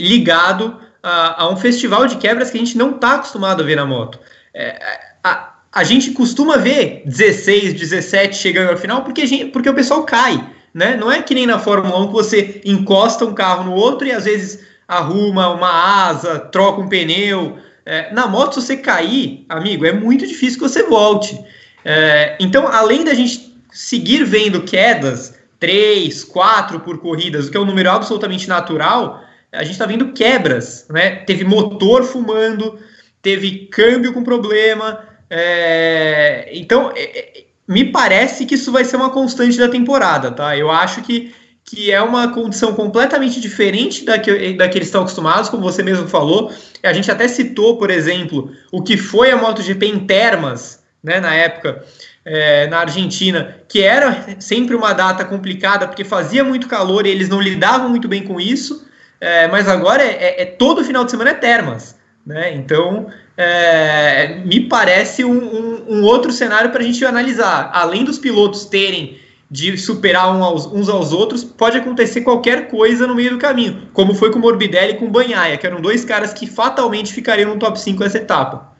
ligado 0.00 0.78
a, 1.02 1.44
a, 1.44 1.48
um 1.50 1.56
festival 1.56 2.06
de 2.06 2.16
quebras 2.16 2.50
que 2.50 2.56
a 2.56 2.60
gente 2.60 2.76
não 2.76 2.90
está 2.90 3.14
acostumado 3.14 3.62
a 3.62 3.66
ver 3.66 3.76
na 3.76 3.86
moto. 3.86 4.18
É, 4.52 4.78
a, 5.22 5.54
a 5.72 5.84
gente 5.84 6.12
costuma 6.12 6.56
ver 6.56 7.02
16, 7.06 7.74
17 7.74 8.36
chegando 8.36 8.70
ao 8.70 8.76
final 8.76 9.02
porque, 9.02 9.26
gente, 9.26 9.46
porque 9.46 9.68
o 9.68 9.74
pessoal 9.74 10.04
cai, 10.04 10.48
né? 10.72 10.96
Não 10.96 11.10
é 11.10 11.22
que 11.22 11.34
nem 11.34 11.46
na 11.46 11.58
Fórmula 11.58 11.98
1 12.00 12.06
que 12.08 12.12
você 12.12 12.60
encosta 12.64 13.24
um 13.24 13.34
carro 13.34 13.64
no 13.64 13.72
outro 13.72 14.06
e 14.06 14.12
às 14.12 14.24
vezes 14.24 14.64
arruma 14.86 15.48
uma 15.48 16.08
asa, 16.08 16.38
troca 16.38 16.80
um 16.80 16.88
pneu. 16.88 17.58
É, 17.86 18.12
na 18.12 18.26
moto, 18.26 18.60
se 18.60 18.66
você 18.66 18.76
cair, 18.76 19.44
amigo, 19.48 19.84
é 19.84 19.92
muito 19.92 20.26
difícil 20.26 20.58
que 20.58 20.68
você 20.68 20.82
volte. 20.84 21.38
É, 21.84 22.36
então, 22.40 22.66
além 22.66 23.04
da 23.04 23.12
gente 23.12 23.54
seguir 23.70 24.24
vendo 24.24 24.62
quedas, 24.62 25.34
3, 25.64 26.24
4 26.24 26.80
por 26.80 26.98
corridas, 26.98 27.46
o 27.46 27.50
que 27.50 27.56
é 27.56 27.60
um 27.60 27.64
número 27.64 27.90
absolutamente 27.90 28.46
natural, 28.46 29.24
a 29.50 29.62
gente 29.62 29.72
está 29.72 29.86
vendo 29.86 30.12
quebras, 30.12 30.86
né? 30.90 31.16
Teve 31.16 31.42
motor 31.42 32.04
fumando, 32.04 32.78
teve 33.22 33.66
câmbio 33.68 34.12
com 34.12 34.22
problema, 34.22 35.08
é, 35.30 36.50
então, 36.52 36.92
é, 36.94 37.02
é, 37.02 37.44
me 37.66 37.84
parece 37.86 38.44
que 38.46 38.54
isso 38.54 38.70
vai 38.70 38.84
ser 38.84 38.96
uma 38.96 39.10
constante 39.10 39.56
da 39.56 39.68
temporada, 39.68 40.30
tá? 40.30 40.56
Eu 40.56 40.70
acho 40.70 41.02
que, 41.02 41.34
que 41.64 41.90
é 41.90 42.00
uma 42.02 42.28
condição 42.28 42.74
completamente 42.74 43.40
diferente 43.40 44.04
da 44.04 44.18
que, 44.18 44.52
da 44.52 44.68
que 44.68 44.78
eles 44.78 44.88
estão 44.88 45.00
acostumados, 45.00 45.48
como 45.48 45.62
você 45.62 45.82
mesmo 45.82 46.06
falou. 46.08 46.52
A 46.82 46.92
gente 46.92 47.10
até 47.10 47.26
citou, 47.26 47.78
por 47.78 47.90
exemplo, 47.90 48.52
o 48.70 48.82
que 48.82 48.96
foi 48.96 49.30
a 49.30 49.36
MotoGP 49.36 49.86
em 49.86 50.00
Termas, 50.00 50.84
né, 51.02 51.20
na 51.20 51.34
época, 51.34 51.84
é, 52.24 52.66
na 52.68 52.80
Argentina, 52.80 53.56
que 53.68 53.82
era 53.82 54.36
sempre 54.38 54.74
uma 54.74 54.92
data 54.92 55.24
complicada, 55.24 55.86
porque 55.86 56.04
fazia 56.04 56.42
muito 56.42 56.66
calor 56.66 57.06
e 57.06 57.10
eles 57.10 57.28
não 57.28 57.40
lidavam 57.40 57.88
muito 57.88 58.08
bem 58.08 58.24
com 58.24 58.40
isso, 58.40 58.86
é, 59.20 59.46
mas 59.48 59.68
agora 59.68 60.02
é, 60.02 60.12
é, 60.12 60.42
é 60.42 60.44
todo 60.46 60.84
final 60.84 61.04
de 61.04 61.10
semana 61.10 61.30
é 61.30 61.34
Termas. 61.34 61.96
Né? 62.26 62.54
Então, 62.54 63.08
é, 63.36 64.40
me 64.44 64.60
parece 64.60 65.24
um, 65.24 65.32
um, 65.32 65.96
um 65.96 66.02
outro 66.04 66.32
cenário 66.32 66.70
para 66.70 66.80
a 66.80 66.84
gente 66.84 67.04
analisar. 67.04 67.70
Além 67.74 68.04
dos 68.04 68.18
pilotos 68.18 68.64
terem 68.64 69.18
de 69.50 69.76
superar 69.76 70.34
um 70.34 70.42
aos, 70.42 70.66
uns 70.66 70.88
aos 70.88 71.12
outros, 71.12 71.44
pode 71.44 71.76
acontecer 71.76 72.22
qualquer 72.22 72.68
coisa 72.68 73.06
no 73.06 73.14
meio 73.14 73.30
do 73.30 73.38
caminho, 73.38 73.88
como 73.92 74.14
foi 74.14 74.32
com 74.32 74.38
o 74.38 74.42
Morbidelli 74.42 74.94
e 74.94 74.96
com 74.96 75.04
o 75.04 75.10
Banhaia, 75.10 75.56
que 75.58 75.66
eram 75.66 75.80
dois 75.80 76.04
caras 76.04 76.32
que 76.32 76.46
fatalmente 76.46 77.12
ficariam 77.12 77.52
no 77.52 77.58
top 77.58 77.78
5 77.78 78.02
essa 78.02 78.18
etapa. 78.18 78.73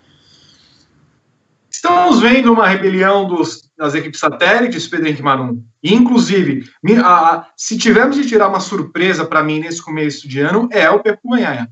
Estamos 1.85 2.19
vendo 2.19 2.51
uma 2.51 2.67
rebelião 2.67 3.29
dos, 3.29 3.71
das 3.77 3.95
equipes 3.95 4.19
satélites, 4.19 4.89
Pedro 4.89 5.07
Henrique 5.07 5.23
Marum. 5.23 5.63
Inclusive, 5.83 6.67
a, 7.05 7.09
a, 7.09 7.47
se 7.55 7.77
tivermos 7.77 8.17
de 8.17 8.27
tirar 8.27 8.49
uma 8.49 8.59
surpresa 8.59 9.27
para 9.27 9.43
mim 9.43 9.61
nesse 9.61 9.83
começo 9.83 10.27
de 10.27 10.41
ano, 10.41 10.67
é 10.73 10.89
o 10.89 11.01
Pepe 11.01 11.21
Banhaia. 11.23 11.69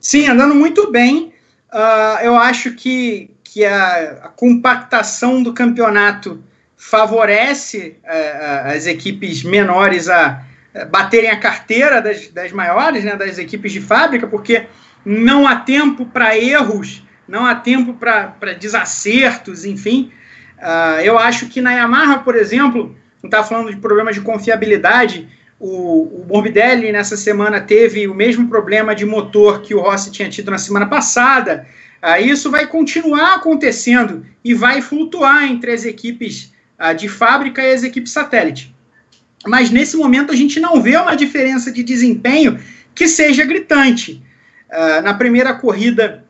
Sim, 0.00 0.26
andando 0.26 0.52
muito 0.52 0.90
bem. 0.90 1.32
uh, 1.72 2.24
eu 2.24 2.34
acho 2.34 2.72
que, 2.72 3.30
que 3.44 3.64
a, 3.64 4.24
a, 4.24 4.28
compactação 4.30 5.40
do 5.40 5.52
campeonato 5.52 6.42
favorece 6.74 7.98
uh, 8.02 8.74
as 8.74 8.88
equipes 8.88 9.44
menores 9.44 10.08
a 10.08 10.42
uh, 10.74 10.90
baterem 10.90 11.30
a 11.30 11.38
carteira 11.38 12.02
das, 12.02 12.26
das 12.30 12.50
maiores, 12.50 13.04
né, 13.04 13.14
das 13.14 13.38
equipes 13.38 13.70
de 13.70 13.80
fábrica, 13.80 14.26
porque 14.26 14.66
não 15.04 15.46
há 15.46 15.54
tempo 15.54 16.06
para 16.06 16.36
erros, 16.36 17.03
não 17.26 17.46
há 17.46 17.54
tempo 17.54 17.94
para 17.94 18.52
desacertos, 18.58 19.64
enfim. 19.64 20.10
Uh, 20.58 21.00
eu 21.02 21.18
acho 21.18 21.48
que 21.48 21.60
na 21.60 21.72
Yamaha, 21.72 22.18
por 22.18 22.36
exemplo, 22.36 22.96
não 23.22 23.28
está 23.28 23.42
falando 23.42 23.70
de 23.70 23.76
problemas 23.76 24.14
de 24.14 24.20
confiabilidade, 24.20 25.28
o, 25.58 26.20
o 26.20 26.26
Morbidelli 26.28 26.92
nessa 26.92 27.16
semana 27.16 27.60
teve 27.60 28.06
o 28.06 28.14
mesmo 28.14 28.48
problema 28.48 28.94
de 28.94 29.06
motor 29.06 29.62
que 29.62 29.74
o 29.74 29.80
Rossi 29.80 30.10
tinha 30.10 30.28
tido 30.28 30.50
na 30.50 30.58
semana 30.58 30.86
passada. 30.86 31.66
Uh, 32.02 32.22
isso 32.22 32.50
vai 32.50 32.66
continuar 32.66 33.36
acontecendo 33.36 34.26
e 34.44 34.52
vai 34.52 34.82
flutuar 34.82 35.44
entre 35.44 35.72
as 35.72 35.84
equipes 35.84 36.52
uh, 36.78 36.94
de 36.94 37.08
fábrica 37.08 37.62
e 37.62 37.72
as 37.72 37.82
equipes 37.82 38.12
satélite. 38.12 38.74
Mas 39.46 39.70
nesse 39.70 39.96
momento 39.96 40.32
a 40.32 40.36
gente 40.36 40.60
não 40.60 40.80
vê 40.80 40.96
uma 40.96 41.16
diferença 41.16 41.70
de 41.70 41.82
desempenho 41.82 42.58
que 42.94 43.08
seja 43.08 43.44
gritante. 43.44 44.22
Uh, 44.70 45.02
na 45.02 45.14
primeira 45.14 45.54
corrida, 45.54 46.23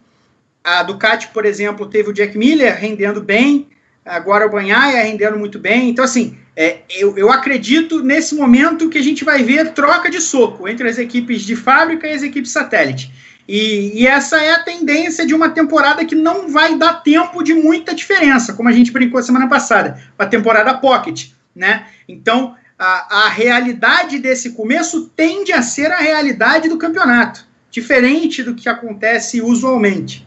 a 0.64 0.82
Ducati, 0.82 1.28
por 1.28 1.44
exemplo, 1.44 1.86
teve 1.86 2.08
o 2.08 2.12
Jack 2.12 2.38
Miller 2.38 2.74
rendendo 2.74 3.22
bem, 3.22 3.68
agora 4.02 4.46
o 4.46 4.50
Banhaia 4.50 5.02
rendendo 5.02 5.38
muito 5.38 5.58
bem. 5.58 5.90
Então, 5.90 6.02
assim, 6.02 6.38
é, 6.56 6.78
eu, 6.88 7.18
eu 7.18 7.30
acredito 7.30 8.02
nesse 8.02 8.34
momento 8.34 8.88
que 8.88 8.96
a 8.96 9.02
gente 9.02 9.24
vai 9.24 9.42
ver 9.42 9.72
troca 9.74 10.10
de 10.10 10.22
soco 10.22 10.66
entre 10.66 10.88
as 10.88 10.96
equipes 10.96 11.42
de 11.42 11.54
fábrica 11.54 12.08
e 12.08 12.12
as 12.12 12.22
equipes 12.22 12.50
satélite. 12.50 13.12
E, 13.46 14.00
e, 14.00 14.06
essa 14.06 14.40
é 14.40 14.52
a 14.52 14.62
tendência 14.62 15.26
de 15.26 15.34
uma 15.34 15.50
temporada 15.50 16.02
que 16.06 16.14
não 16.14 16.48
vai 16.48 16.78
dar 16.78 17.02
tempo 17.02 17.42
de 17.42 17.52
muita 17.52 17.94
diferença, 17.94 18.54
como 18.54 18.70
a 18.70 18.72
gente 18.72 18.90
brincou 18.90 19.22
semana 19.22 19.46
passada, 19.46 20.02
a 20.18 20.24
temporada 20.24 20.72
pocket, 20.78 21.26
né? 21.54 21.86
Então, 22.08 22.56
a, 22.78 23.26
a 23.26 23.28
realidade 23.28 24.18
desse 24.18 24.52
começo 24.52 25.10
tende 25.14 25.52
a 25.52 25.60
ser 25.60 25.92
a 25.92 25.98
realidade 25.98 26.70
do 26.70 26.78
campeonato, 26.78 27.46
diferente 27.70 28.42
do 28.42 28.54
que 28.54 28.66
acontece 28.66 29.42
usualmente. 29.42 30.26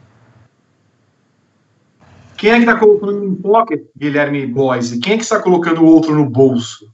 Quem 2.37 2.51
é 2.51 2.53
que 2.53 2.59
está 2.59 2.77
colocando 2.77 3.25
em 3.25 3.35
pocket, 3.35 3.83
Guilherme 3.97 4.45
Boise? 4.45 4.99
Quem 4.99 5.13
é 5.13 5.17
que 5.17 5.23
está 5.23 5.41
colocando 5.41 5.81
o 5.81 5.85
outro 5.85 6.13
no 6.13 6.29
bolso? 6.29 6.93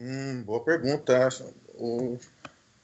Hum, 0.00 0.42
boa 0.44 0.60
pergunta. 0.60 1.28
O... 1.78 2.18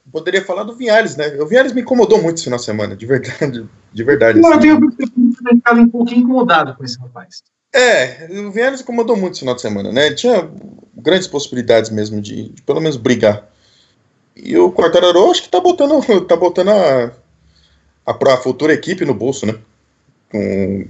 Poderia 0.09 0.43
falar 0.43 0.63
do 0.63 0.75
Vinhares, 0.75 1.17
né? 1.17 1.27
O 1.41 1.45
Vinhares 1.45 1.73
me 1.73 1.81
incomodou 1.81 2.21
muito 2.21 2.35
esse 2.35 2.45
final 2.45 2.57
de 2.57 2.65
semana, 2.65 2.95
de 2.95 3.05
verdade. 3.05 3.69
De 3.93 4.03
verdade 4.03 4.39
assim. 4.39 4.67
Eu 4.69 4.79
tenho 4.79 5.33
ficado 5.55 5.81
um 5.81 5.89
pouquinho 5.89 6.21
incomodado 6.21 6.75
com 6.75 6.83
esse 6.83 6.97
rapaz. 6.97 7.43
É, 7.73 8.27
o 8.31 8.51
Vinhares 8.51 8.81
incomodou 8.81 9.17
muito 9.17 9.33
esse 9.33 9.41
final 9.41 9.55
de 9.55 9.61
semana, 9.61 9.91
né? 9.91 10.13
Tinha 10.13 10.49
grandes 10.95 11.27
possibilidades 11.27 11.89
mesmo 11.89 12.21
de, 12.21 12.49
de 12.49 12.61
pelo 12.61 12.79
menos 12.79 12.95
brigar. 12.95 13.47
E 14.35 14.57
o 14.57 14.71
Quartararo 14.71 15.29
acho 15.29 15.43
que 15.43 15.49
tá 15.49 15.59
botando, 15.59 16.01
tá 16.25 16.35
botando 16.35 16.69
a, 16.69 17.11
a, 18.11 18.33
a 18.33 18.37
futura 18.37 18.73
equipe 18.73 19.05
no 19.05 19.13
bolso, 19.13 19.45
né? 19.45 19.55
Com, 20.31 20.85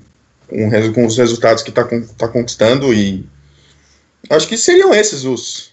com, 0.48 0.94
com 0.94 1.06
os 1.06 1.18
resultados 1.18 1.64
que 1.64 1.70
está 1.70 1.88
tá 2.18 2.28
conquistando 2.28 2.94
e 2.94 3.26
acho 4.30 4.48
que 4.48 4.58
seriam 4.58 4.94
esses 4.94 5.24
os, 5.24 5.72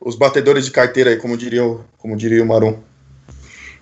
os 0.00 0.16
batedores 0.16 0.64
de 0.64 0.70
carteira 0.70 1.10
aí, 1.10 1.16
como 1.16 1.36
diria, 1.36 1.62
como 1.98 2.16
diria 2.16 2.42
o 2.42 2.46
Marum. 2.46 2.78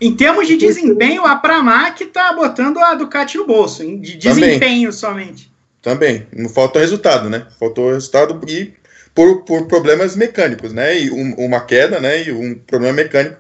Em 0.01 0.17
termos 0.17 0.49
de 0.49 0.57
desempenho, 0.57 1.25
a 1.25 1.37
Pramac 1.37 2.03
está 2.03 2.33
botando 2.33 2.79
a 2.79 2.95
Ducati 2.95 3.39
no 3.39 3.47
bolso, 3.47 3.85
de 3.99 4.17
desempenho 4.17 4.91
Também. 4.91 4.93
somente. 4.93 5.53
Também, 5.81 6.27
não 6.33 6.49
falta 6.49 6.81
resultado, 6.81 7.31
né? 7.31 7.47
Faltou 7.59 7.93
resultado 7.93 8.41
e 8.49 8.73
por, 9.15 9.43
por 9.43 9.67
problemas 9.67 10.17
mecânicos, 10.17 10.73
né? 10.73 10.99
E 10.99 11.11
um, 11.11 11.35
uma 11.35 11.61
queda, 11.61 12.01
né? 12.01 12.25
E 12.25 12.33
um 12.33 12.55
problema 12.55 12.95
mecânico 12.95 13.37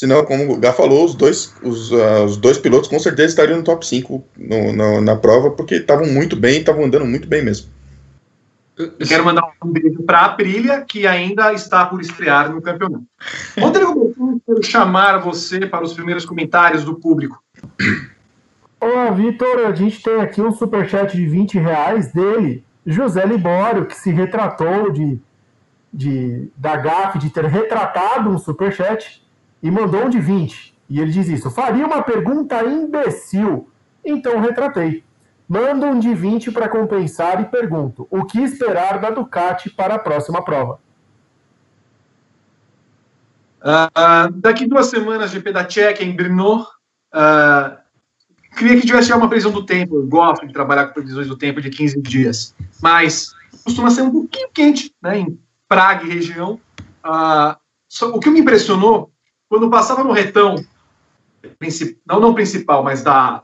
Senão, 0.00 0.24
como 0.24 0.54
o 0.54 0.56
Gá 0.56 0.72
falou, 0.72 1.04
os 1.04 1.14
dois, 1.14 1.54
os, 1.62 1.92
uh, 1.92 2.24
os 2.24 2.38
dois 2.38 2.56
pilotos 2.56 2.88
com 2.88 2.98
certeza 2.98 3.28
estariam 3.28 3.58
no 3.58 3.62
top 3.62 3.86
5 3.86 4.24
no, 4.34 4.72
no, 4.72 5.00
na 5.02 5.14
prova, 5.14 5.50
porque 5.50 5.74
estavam 5.74 6.06
muito 6.06 6.36
bem, 6.36 6.60
estavam 6.60 6.86
andando 6.86 7.04
muito 7.04 7.28
bem 7.28 7.44
mesmo. 7.44 7.68
Eu 8.78 9.06
quero 9.06 9.26
mandar 9.26 9.52
um 9.62 9.68
beijo 9.68 10.02
para 10.04 10.20
a 10.20 10.24
Aprilia, 10.24 10.80
que 10.88 11.06
ainda 11.06 11.52
está 11.52 11.84
por 11.84 12.00
estrear 12.00 12.50
no 12.50 12.62
campeonato. 12.62 13.04
Rodrigo, 13.60 14.40
quero 14.46 14.62
chamar 14.62 15.18
você 15.18 15.66
para 15.66 15.84
os 15.84 15.92
primeiros 15.92 16.24
comentários 16.24 16.82
do 16.82 16.94
público. 16.94 17.44
Olá, 18.80 19.10
Vitor. 19.10 19.66
A 19.66 19.74
gente 19.74 20.02
tem 20.02 20.18
aqui 20.22 20.40
um 20.40 20.54
superchat 20.54 21.14
de 21.14 21.26
20 21.26 21.58
reais 21.58 22.10
dele, 22.10 22.64
José 22.86 23.26
Libório, 23.26 23.84
que 23.84 23.94
se 23.94 24.10
retratou 24.10 24.90
de, 24.90 25.18
de, 25.92 26.48
da 26.56 26.78
GAF 26.78 27.18
de 27.18 27.28
ter 27.28 27.44
retratado 27.44 28.30
um 28.30 28.38
superchat 28.38 29.20
e 29.62 29.70
mandou 29.70 30.06
um 30.06 30.08
de 30.08 30.20
20. 30.20 30.74
E 30.88 31.00
ele 31.00 31.10
diz 31.10 31.28
isso: 31.28 31.50
faria 31.50 31.86
uma 31.86 32.02
pergunta 32.02 32.62
imbecil. 32.64 33.68
Então 34.04 34.40
retratei. 34.40 35.04
Mando 35.48 35.86
um 35.86 35.98
de 35.98 36.14
20 36.14 36.50
para 36.52 36.68
compensar 36.68 37.40
e 37.40 37.46
pergunto: 37.46 38.06
o 38.10 38.24
que 38.24 38.40
esperar 38.40 38.98
da 38.98 39.10
Ducati 39.10 39.70
para 39.70 39.94
a 39.94 39.98
próxima 39.98 40.44
prova? 40.44 40.78
Uh, 43.60 44.32
daqui 44.36 44.66
duas 44.66 44.86
semanas, 44.86 45.30
GP 45.30 45.52
da 45.52 45.64
Tcheca 45.64 46.02
em 46.02 46.14
Brno. 46.14 46.62
Uh, 47.12 47.76
queria 48.56 48.80
que 48.80 48.86
tivesse 48.86 49.12
uma 49.12 49.28
previsão 49.28 49.52
do 49.52 49.66
tempo. 49.66 49.96
Eu 49.96 50.06
gosto 50.06 50.46
de 50.46 50.52
trabalhar 50.52 50.86
com 50.86 50.94
previsões 50.94 51.28
do 51.28 51.36
tempo 51.36 51.60
de 51.60 51.68
15 51.68 52.00
dias. 52.00 52.54
Mas 52.82 53.34
costuma 53.64 53.90
ser 53.90 54.02
um 54.02 54.10
pouquinho 54.10 54.48
quente, 54.52 54.94
né? 55.02 55.18
Em 55.18 55.38
Praga 55.68 56.04
e 56.04 56.10
região. 56.10 56.60
Uh, 57.04 57.56
o 58.14 58.18
que 58.18 58.30
me 58.30 58.40
impressionou 58.40 59.12
quando 59.50 59.68
passava 59.68 60.04
no 60.04 60.12
retão, 60.12 60.64
não 62.06 62.20
não 62.20 62.32
principal, 62.32 62.84
mas 62.84 63.02
da, 63.02 63.42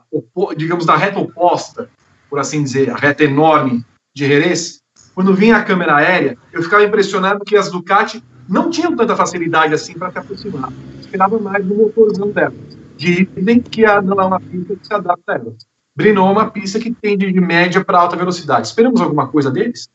digamos, 0.57 0.87
da 0.87 0.97
reta 0.97 1.19
oposta, 1.19 1.91
por 2.31 2.39
assim 2.39 2.63
dizer, 2.63 2.91
a 2.91 2.95
reta 2.95 3.25
enorme 3.25 3.85
de 4.15 4.25
Jerez, 4.25 4.81
quando 5.17 5.35
vinha 5.35 5.57
a 5.57 5.65
câmera 5.65 5.97
aérea, 5.97 6.39
eu 6.53 6.63
ficava 6.63 6.85
impressionado 6.85 7.45
que 7.45 7.57
as 7.57 7.73
Ducati 7.73 8.23
não 8.49 8.71
tinham 8.71 8.95
tanta 8.95 9.17
facilidade 9.17 9.75
assim 9.75 9.95
para 9.95 10.13
se 10.13 10.19
aproximar. 10.19 10.73
Esperavam 11.01 11.41
mais 11.41 11.67
no 11.67 11.75
motorzão 11.75 12.31
delas. 12.31 12.55
Dizem 12.97 13.61
que 13.61 13.85
a, 13.85 14.01
não 14.01 14.21
é 14.21 14.25
uma 14.25 14.41
pista 14.41 14.77
que 14.77 14.87
se 14.87 14.95
adapta 14.95 15.33
a 15.33 15.35
elas. 15.35 15.67
Brno 15.95 16.21
é 16.21 16.31
uma 16.31 16.51
pista 16.51 16.79
que 16.79 16.93
tende 16.93 17.33
de 17.33 17.41
média 17.41 17.85
para 17.85 17.99
alta 17.99 18.17
velocidade. 18.17 18.69
Esperamos 18.69 19.01
alguma 19.01 19.27
coisa 19.27 19.51
deles? 19.51 19.89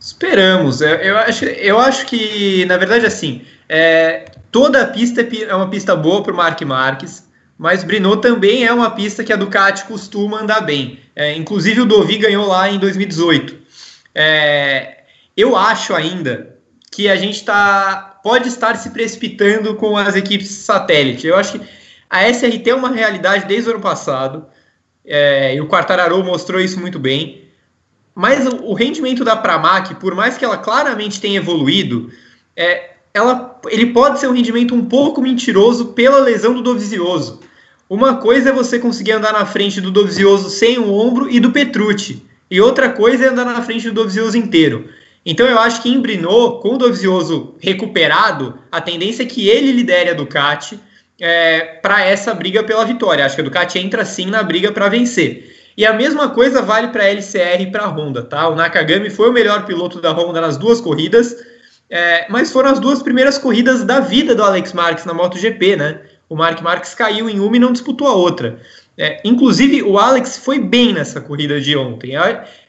Esperamos. 0.00 0.80
Eu, 0.80 0.88
eu, 0.88 1.18
acho, 1.18 1.44
eu 1.44 1.78
acho 1.78 2.06
que, 2.06 2.64
na 2.64 2.76
verdade, 2.78 3.04
assim, 3.04 3.44
é, 3.68 4.26
toda 4.50 4.82
a 4.82 4.86
pista 4.86 5.20
é 5.22 5.54
uma 5.54 5.68
pista 5.68 5.94
boa 5.96 6.22
para 6.22 6.32
o 6.32 6.36
Mark 6.36 6.60
Marques, 6.62 7.26
mas 7.58 7.82
Brno 7.82 8.16
também 8.18 8.64
é 8.64 8.72
uma 8.72 8.90
pista 8.90 9.24
que 9.24 9.32
a 9.32 9.36
Ducati 9.36 9.84
costuma 9.84 10.40
andar 10.40 10.60
bem. 10.60 11.00
É, 11.14 11.34
inclusive 11.34 11.80
o 11.80 11.86
Dovi 11.86 12.18
ganhou 12.18 12.46
lá 12.46 12.70
em 12.70 12.78
2018. 12.78 13.56
É, 14.14 15.04
eu 15.36 15.56
acho 15.56 15.94
ainda 15.94 16.56
que 16.90 17.08
a 17.08 17.16
gente 17.16 17.44
tá, 17.44 18.20
pode 18.22 18.48
estar 18.48 18.76
se 18.76 18.90
precipitando 18.90 19.74
com 19.74 19.96
as 19.96 20.14
equipes 20.14 20.48
satélite. 20.48 21.26
Eu 21.26 21.36
acho 21.36 21.58
que 21.58 21.66
a 22.08 22.28
SRT 22.28 22.70
é 22.70 22.74
uma 22.74 22.90
realidade 22.90 23.46
desde 23.46 23.68
o 23.68 23.72
ano 23.72 23.82
passado, 23.82 24.46
é, 25.04 25.54
e 25.54 25.60
o 25.60 25.68
Quartararo 25.68 26.22
mostrou 26.24 26.60
isso 26.60 26.80
muito 26.80 26.98
bem. 26.98 27.44
Mas 28.14 28.46
o, 28.46 28.64
o 28.64 28.74
rendimento 28.74 29.24
da 29.24 29.36
Pramac, 29.36 29.94
por 29.96 30.14
mais 30.14 30.38
que 30.38 30.44
ela 30.44 30.56
claramente 30.56 31.20
tenha 31.20 31.36
evoluído, 31.36 32.10
é, 32.56 32.95
ela, 33.16 33.58
ele 33.68 33.86
pode 33.86 34.20
ser 34.20 34.28
um 34.28 34.32
rendimento 34.32 34.74
um 34.74 34.84
pouco 34.84 35.22
mentiroso 35.22 35.86
pela 35.86 36.20
lesão 36.20 36.52
do 36.52 36.62
Dovizioso. 36.62 37.40
Uma 37.88 38.16
coisa 38.16 38.50
é 38.50 38.52
você 38.52 38.78
conseguir 38.78 39.12
andar 39.12 39.32
na 39.32 39.46
frente 39.46 39.80
do 39.80 39.90
Dovizioso 39.90 40.50
sem 40.50 40.78
o 40.78 40.92
ombro 40.92 41.30
e 41.30 41.40
do 41.40 41.50
Petrucci, 41.50 42.22
e 42.50 42.60
outra 42.60 42.90
coisa 42.90 43.24
é 43.24 43.28
andar 43.28 43.46
na 43.46 43.62
frente 43.62 43.88
do 43.88 43.94
Dovizioso 43.94 44.36
inteiro. 44.36 44.88
Então 45.24 45.46
eu 45.46 45.58
acho 45.58 45.82
que 45.82 45.88
em 45.88 46.00
com 46.02 46.74
o 46.74 46.78
Dovizioso 46.78 47.54
recuperado, 47.58 48.58
a 48.70 48.80
tendência 48.80 49.22
é 49.22 49.26
que 49.26 49.48
ele 49.48 49.72
lidere 49.72 50.10
a 50.10 50.14
Ducati 50.14 50.78
é, 51.18 51.60
para 51.82 52.04
essa 52.04 52.34
briga 52.34 52.62
pela 52.62 52.84
vitória. 52.84 53.24
Acho 53.24 53.34
que 53.34 53.40
a 53.40 53.44
Ducati 53.44 53.78
entra 53.78 54.04
sim 54.04 54.26
na 54.26 54.42
briga 54.42 54.70
para 54.70 54.88
vencer. 54.88 55.56
E 55.76 55.84
a 55.84 55.92
mesma 55.92 56.28
coisa 56.28 56.62
vale 56.62 56.88
para 56.88 57.02
a 57.02 57.08
LCR 57.08 57.62
e 57.62 57.70
para 57.70 57.84
a 57.84 57.88
Honda, 57.88 58.22
tá? 58.22 58.48
O 58.48 58.54
Nakagami 58.54 59.10
foi 59.10 59.30
o 59.30 59.32
melhor 59.32 59.64
piloto 59.64 60.00
da 60.00 60.12
Honda 60.12 60.40
nas 60.40 60.56
duas 60.56 60.80
corridas, 60.80 61.34
é, 61.88 62.26
mas 62.28 62.50
foram 62.50 62.70
as 62.70 62.80
duas 62.80 63.02
primeiras 63.02 63.38
corridas 63.38 63.84
da 63.84 64.00
vida 64.00 64.34
do 64.34 64.42
Alex 64.42 64.72
Marques 64.72 65.04
na 65.04 65.14
MotoGP, 65.14 65.76
né? 65.76 66.00
O 66.28 66.34
Mark 66.34 66.60
Marques 66.60 66.94
caiu 66.94 67.30
em 67.30 67.38
uma 67.38 67.56
e 67.56 67.60
não 67.60 67.72
disputou 67.72 68.08
a 68.08 68.14
outra. 68.14 68.60
É, 68.98 69.20
inclusive, 69.24 69.82
o 69.82 69.98
Alex 69.98 70.38
foi 70.38 70.58
bem 70.58 70.92
nessa 70.92 71.20
corrida 71.20 71.60
de 71.60 71.76
ontem. 71.76 72.12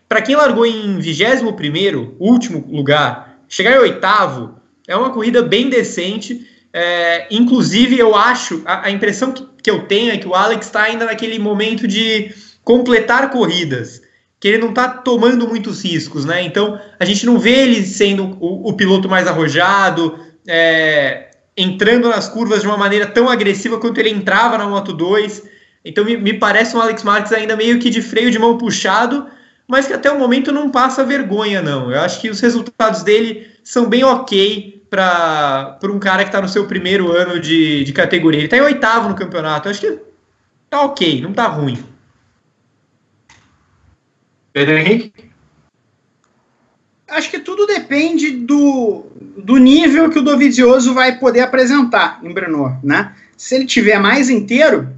Para 0.08 0.22
quem 0.22 0.36
largou 0.36 0.66
em 0.66 1.00
21, 1.00 2.16
último 2.20 2.66
lugar, 2.70 3.40
chegar 3.48 3.76
em 3.76 3.80
oitavo 3.80 4.58
é 4.88 4.96
uma 4.96 5.10
corrida 5.10 5.42
bem 5.42 5.70
decente. 5.70 6.48
É, 6.72 7.28
inclusive, 7.32 7.98
eu 7.98 8.16
acho, 8.16 8.62
a, 8.66 8.88
a 8.88 8.92
impressão 8.92 9.32
que, 9.32 9.44
que, 9.64 9.72
eu 9.72 9.88
tenho 9.88 10.12
é 10.12 10.18
que 10.18 10.28
o 10.28 10.36
Alex 10.36 10.68
está 10.68 10.84
ainda 10.84 11.06
naquele 11.06 11.40
momento 11.40 11.88
de 11.88 12.32
completar 12.64 13.32
corridas, 13.32 14.02
que 14.39 14.47
ele 14.47 14.60
não 14.60 14.69
está 14.69 14.88
tomando 14.88 15.47
muitos 15.47 15.84
riscos, 15.84 16.26
né? 16.26 16.43
Então, 16.43 16.80
a 17.00 17.06
gente 17.06 17.26
não 17.26 17.39
vê 17.39 17.63
ele 17.63 17.86
sendo 17.86 18.38
o, 18.39 18.69
o 18.69 18.73
piloto 18.73 19.10
mais 19.10 19.28
arrojado, 19.28 20.19
é, 20.47 21.32
entrando 21.56 22.10
nas 22.10 22.30
curvas 22.30 22.62
de 22.62 22.67
uma 22.67 22.78
maneira 22.78 23.08
tão 23.08 23.30
agressiva 23.30 23.80
quanto 23.80 24.00
ele 24.00 24.10
entrava 24.10 24.58
na 24.58 24.67
Moto 24.67 24.93
2. 24.93 25.43
Então, 25.84 26.06
me, 26.06 26.17
me 26.17 26.34
parece 26.34 26.76
um 26.76 26.82
Alex 26.82 27.04
Marques 27.04 27.32
ainda 27.32 27.56
meio 27.56 27.80
que 27.80 27.89
de 27.89 28.02
freio 28.02 28.30
de 28.30 28.38
mão 28.38 28.58
puxado, 28.58 29.26
mas 29.67 29.88
que 29.88 29.93
até 29.93 30.12
o 30.12 30.19
momento 30.19 30.52
não 30.52 30.69
passa 30.69 31.04
vergonha, 31.04 31.62
não. 31.62 31.91
Eu 31.91 32.00
acho 32.02 32.21
que 32.21 32.30
os 32.30 32.39
resultados 32.39 33.02
dele 33.02 33.47
são 33.63 33.89
bem 33.89 34.04
ok 34.04 34.84
para 34.89 35.80
um 35.86 36.00
cara 36.00 36.23
que 36.23 36.30
está 36.30 36.41
no 36.41 36.47
seu 36.47 36.65
primeiro 36.65 37.12
ano 37.12 37.39
de, 37.39 37.84
de 37.84 37.91
categoria. 37.91 38.39
Ele 38.39 38.47
está 38.47 38.58
em 38.58 38.62
oitavo 38.62 39.10
no 39.10 39.15
campeonato. 39.15 39.67
Acho 39.67 39.82
que 39.82 40.00
tá 40.69 40.82
ok, 40.84 41.21
não 41.21 41.34
tá 41.34 41.47
ruim. 41.47 41.78
Pedro 44.58 44.76
Henrique? 44.76 45.13
Acho 47.08 47.30
que 47.30 47.38
tudo 47.38 47.67
depende 47.67 48.32
do, 48.32 49.06
do 49.38 49.58
nível 49.58 50.10
que 50.10 50.17
o 50.17 50.24
Dovizioso 50.24 50.96
vai 50.96 51.20
poder 51.20 51.41
apresentar 51.41 52.20
em 52.24 52.34
Brno, 52.34 52.76
né? 52.84 53.13
Se 53.38 53.54
ele 53.54 53.67
tiver 53.67 54.00
mais 54.00 54.32
inteiro, 54.32 54.89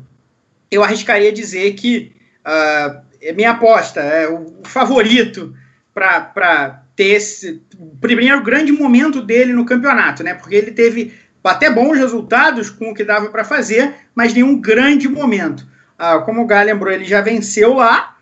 eu 0.72 0.82
arriscaria 0.82 1.30
dizer 1.34 1.74
que 1.74 2.13
uh, 2.39 3.02
é 3.22 3.34
minha 3.34 3.52
aposta, 3.52 4.00
é 4.00 4.30
o 4.30 4.60
favorito 4.63 5.54
para 5.93 6.82
ter 6.95 7.17
esse 7.17 7.62
primeiro 8.00 8.41
grande 8.41 8.72
momento 8.72 9.22
dele 9.22 9.52
no 9.52 9.65
campeonato, 9.65 10.24
né? 10.24 10.36
Porque 10.36 10.56
ele 10.56 10.72
teve 10.72 11.13
até 11.43 11.69
bons 11.69 11.98
resultados 11.98 12.69
com 12.69 12.91
o 12.91 12.93
que 12.93 13.04
dava 13.04 13.28
para 13.28 13.43
fazer, 13.43 13.93
mas 14.15 14.34
nenhum 14.34 14.58
grande 14.58 15.10
momento. 15.10 15.67
Ah, 15.98 16.19
como 16.19 16.43
o 16.43 16.48
Gá 16.48 16.62
lembrou, 16.62 16.93
ele 16.93 17.04
já 17.04 17.19
venceu 17.19 17.74
lá. 17.74 18.15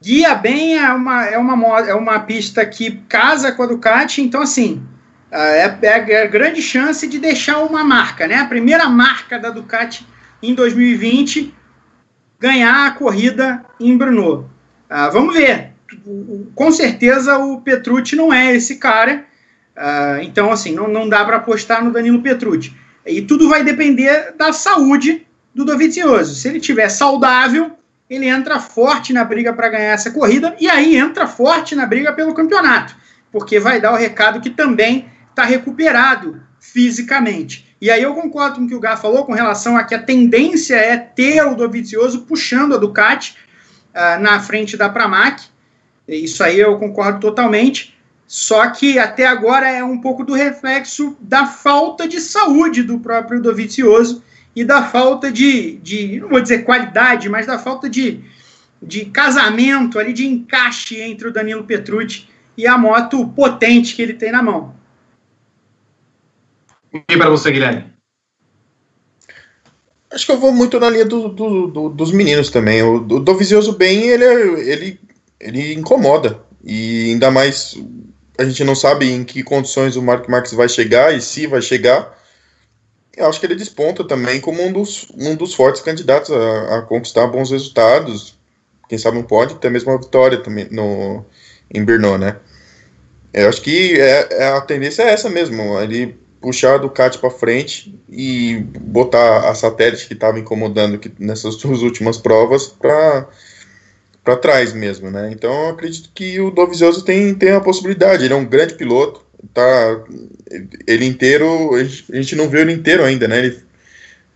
Guia 0.00 0.34
bem 0.34 0.78
é 0.78 0.92
uma, 0.92 1.24
é 1.24 1.38
uma, 1.38 1.80
é 1.80 1.94
uma 1.94 2.20
pista 2.20 2.64
que 2.64 3.02
casa 3.08 3.52
com 3.52 3.62
a 3.62 3.66
Ducati, 3.66 4.22
então 4.22 4.42
assim, 4.42 4.82
ah, 5.30 5.46
é, 5.46 5.78
é 5.82 6.22
a 6.22 6.26
grande 6.26 6.62
chance 6.62 7.06
de 7.06 7.18
deixar 7.18 7.58
uma 7.58 7.82
marca, 7.82 8.26
né? 8.26 8.36
A 8.36 8.46
primeira 8.46 8.88
marca 8.88 9.38
da 9.38 9.50
Ducati 9.50 10.06
em 10.42 10.54
2020 10.54 11.54
ganhar 12.38 12.86
a 12.86 12.90
corrida 12.92 13.64
em 13.80 13.96
Brno. 13.96 14.48
Ah, 14.88 15.08
vamos 15.08 15.34
ver 15.34 15.72
com 16.54 16.70
certeza 16.70 17.38
o 17.38 17.60
Petrucci 17.60 18.16
não 18.16 18.32
é 18.32 18.54
esse 18.54 18.76
cara. 18.76 19.24
Uh, 19.76 20.22
então, 20.22 20.50
assim, 20.50 20.74
não, 20.74 20.88
não 20.88 21.08
dá 21.08 21.24
para 21.24 21.36
apostar 21.36 21.84
no 21.84 21.92
Danilo 21.92 22.22
Petrucci. 22.22 22.74
E 23.06 23.22
tudo 23.22 23.48
vai 23.48 23.64
depender 23.64 24.34
da 24.36 24.52
saúde 24.52 25.26
do 25.54 25.64
Dovizioso. 25.64 26.34
Se 26.34 26.48
ele 26.48 26.60
tiver 26.60 26.88
saudável, 26.88 27.72
ele 28.08 28.26
entra 28.26 28.58
forte 28.58 29.12
na 29.12 29.24
briga 29.24 29.52
para 29.52 29.68
ganhar 29.68 29.92
essa 29.92 30.10
corrida 30.10 30.56
e 30.58 30.68
aí 30.68 30.96
entra 30.96 31.26
forte 31.26 31.74
na 31.74 31.86
briga 31.86 32.12
pelo 32.12 32.34
campeonato, 32.34 32.94
porque 33.30 33.60
vai 33.60 33.80
dar 33.80 33.92
o 33.92 33.96
recado 33.96 34.40
que 34.40 34.50
também 34.50 35.08
está 35.30 35.44
recuperado 35.44 36.40
fisicamente. 36.58 37.68
E 37.80 37.90
aí 37.90 38.02
eu 38.02 38.14
concordo 38.14 38.56
com 38.56 38.64
o 38.64 38.68
que 38.68 38.74
o 38.74 38.80
Gá 38.80 38.96
falou 38.96 39.24
com 39.24 39.32
relação 39.32 39.76
a 39.76 39.84
que 39.84 39.94
a 39.94 40.02
tendência 40.02 40.74
é 40.74 40.96
ter 40.96 41.44
o 41.46 41.54
Dovizioso 41.54 42.22
puxando 42.22 42.74
a 42.74 42.78
Ducati 42.78 43.36
uh, 43.94 44.20
na 44.20 44.40
frente 44.40 44.76
da 44.76 44.88
Pramac. 44.88 45.44
Isso 46.08 46.42
aí 46.42 46.58
eu 46.58 46.76
concordo 46.78 47.20
totalmente. 47.20 47.96
Só 48.26 48.68
que 48.70 48.98
até 48.98 49.26
agora 49.26 49.70
é 49.70 49.82
um 49.82 50.00
pouco 50.00 50.24
do 50.24 50.34
reflexo 50.34 51.16
da 51.20 51.46
falta 51.46 52.06
de 52.06 52.20
saúde 52.20 52.82
do 52.82 52.98
próprio 52.98 53.40
Dovizioso 53.40 54.22
e 54.54 54.64
da 54.64 54.82
falta 54.82 55.30
de, 55.30 55.76
de, 55.76 56.20
não 56.20 56.28
vou 56.28 56.40
dizer 56.40 56.64
qualidade, 56.64 57.28
mas 57.28 57.46
da 57.46 57.58
falta 57.58 57.88
de, 57.88 58.20
de 58.82 59.06
casamento 59.06 59.98
ali, 59.98 60.12
de 60.12 60.26
encaixe 60.26 61.00
entre 61.00 61.28
o 61.28 61.32
Danilo 61.32 61.64
Petrucci 61.64 62.28
e 62.56 62.66
a 62.66 62.76
moto 62.76 63.26
potente 63.28 63.94
que 63.94 64.02
ele 64.02 64.14
tem 64.14 64.32
na 64.32 64.42
mão. 64.42 64.74
E 66.92 67.16
para 67.16 67.30
você, 67.30 67.50
Guilherme? 67.50 67.84
Acho 70.10 70.24
que 70.24 70.32
eu 70.32 70.38
vou 70.38 70.52
muito 70.52 70.80
na 70.80 70.88
linha 70.88 71.04
do, 71.04 71.28
do, 71.28 71.66
do, 71.66 71.88
dos 71.90 72.10
meninos 72.10 72.50
também. 72.50 72.82
O, 72.82 72.94
o 72.96 73.20
Dovizioso 73.20 73.76
bem, 73.76 74.08
ele, 74.08 74.24
ele 74.24 75.00
ele 75.40 75.74
incomoda. 75.74 76.40
E 76.64 77.12
ainda 77.12 77.30
mais 77.30 77.76
a 78.36 78.44
gente 78.44 78.62
não 78.64 78.74
sabe 78.74 79.10
em 79.10 79.24
que 79.24 79.42
condições 79.42 79.96
o 79.96 80.02
Mark 80.02 80.28
Marques 80.28 80.52
vai 80.52 80.68
chegar 80.68 81.14
e 81.14 81.20
se 81.20 81.46
vai 81.46 81.62
chegar. 81.62 82.17
Eu 83.18 83.26
acho 83.26 83.40
que 83.40 83.46
ele 83.46 83.56
desponta 83.56 84.04
também 84.04 84.40
como 84.40 84.62
um 84.62 84.72
dos, 84.72 85.08
um 85.18 85.34
dos 85.34 85.52
fortes 85.52 85.82
candidatos 85.82 86.30
a, 86.30 86.78
a 86.78 86.82
conquistar 86.82 87.26
bons 87.26 87.50
resultados. 87.50 88.38
Quem 88.88 88.96
sabe 88.96 89.16
não 89.16 89.24
pode 89.24 89.56
ter 89.56 89.70
mesmo 89.70 89.90
uma 89.90 89.98
vitória 89.98 90.38
também 90.38 90.68
no, 90.70 91.24
em 91.74 91.84
Brno, 91.84 92.16
né? 92.16 92.36
Eu 93.32 93.48
acho 93.48 93.60
que 93.60 94.00
é, 94.00 94.28
é, 94.30 94.48
a 94.48 94.60
tendência 94.60 95.02
é 95.02 95.10
essa 95.10 95.28
mesmo. 95.28 95.78
Ele 95.80 96.16
puxar 96.40 96.74
a 96.74 96.78
Ducati 96.78 97.18
para 97.18 97.28
frente 97.28 98.00
e 98.08 98.64
botar 98.80 99.50
a 99.50 99.54
satélite 99.54 100.06
que 100.06 100.14
estava 100.14 100.38
incomodando 100.38 101.00
nessas 101.18 101.56
duas 101.60 101.82
últimas 101.82 102.18
provas 102.18 102.68
para 102.68 103.26
trás 104.40 104.72
mesmo, 104.72 105.10
né? 105.10 105.30
Então 105.32 105.52
eu 105.64 105.70
acredito 105.70 106.10
que 106.14 106.40
o 106.40 106.52
Dovizioso 106.52 107.04
tem, 107.04 107.34
tem 107.34 107.50
a 107.50 107.60
possibilidade, 107.60 108.24
ele 108.24 108.34
é 108.34 108.36
um 108.36 108.46
grande 108.46 108.74
piloto, 108.74 109.22
tá 109.52 110.04
ele 110.86 111.06
inteiro, 111.06 111.74
a 111.74 112.16
gente 112.16 112.36
não 112.36 112.48
viu 112.48 112.60
ele 112.60 112.72
inteiro 112.72 113.04
ainda, 113.04 113.28
né? 113.28 113.38
Ele, 113.38 113.62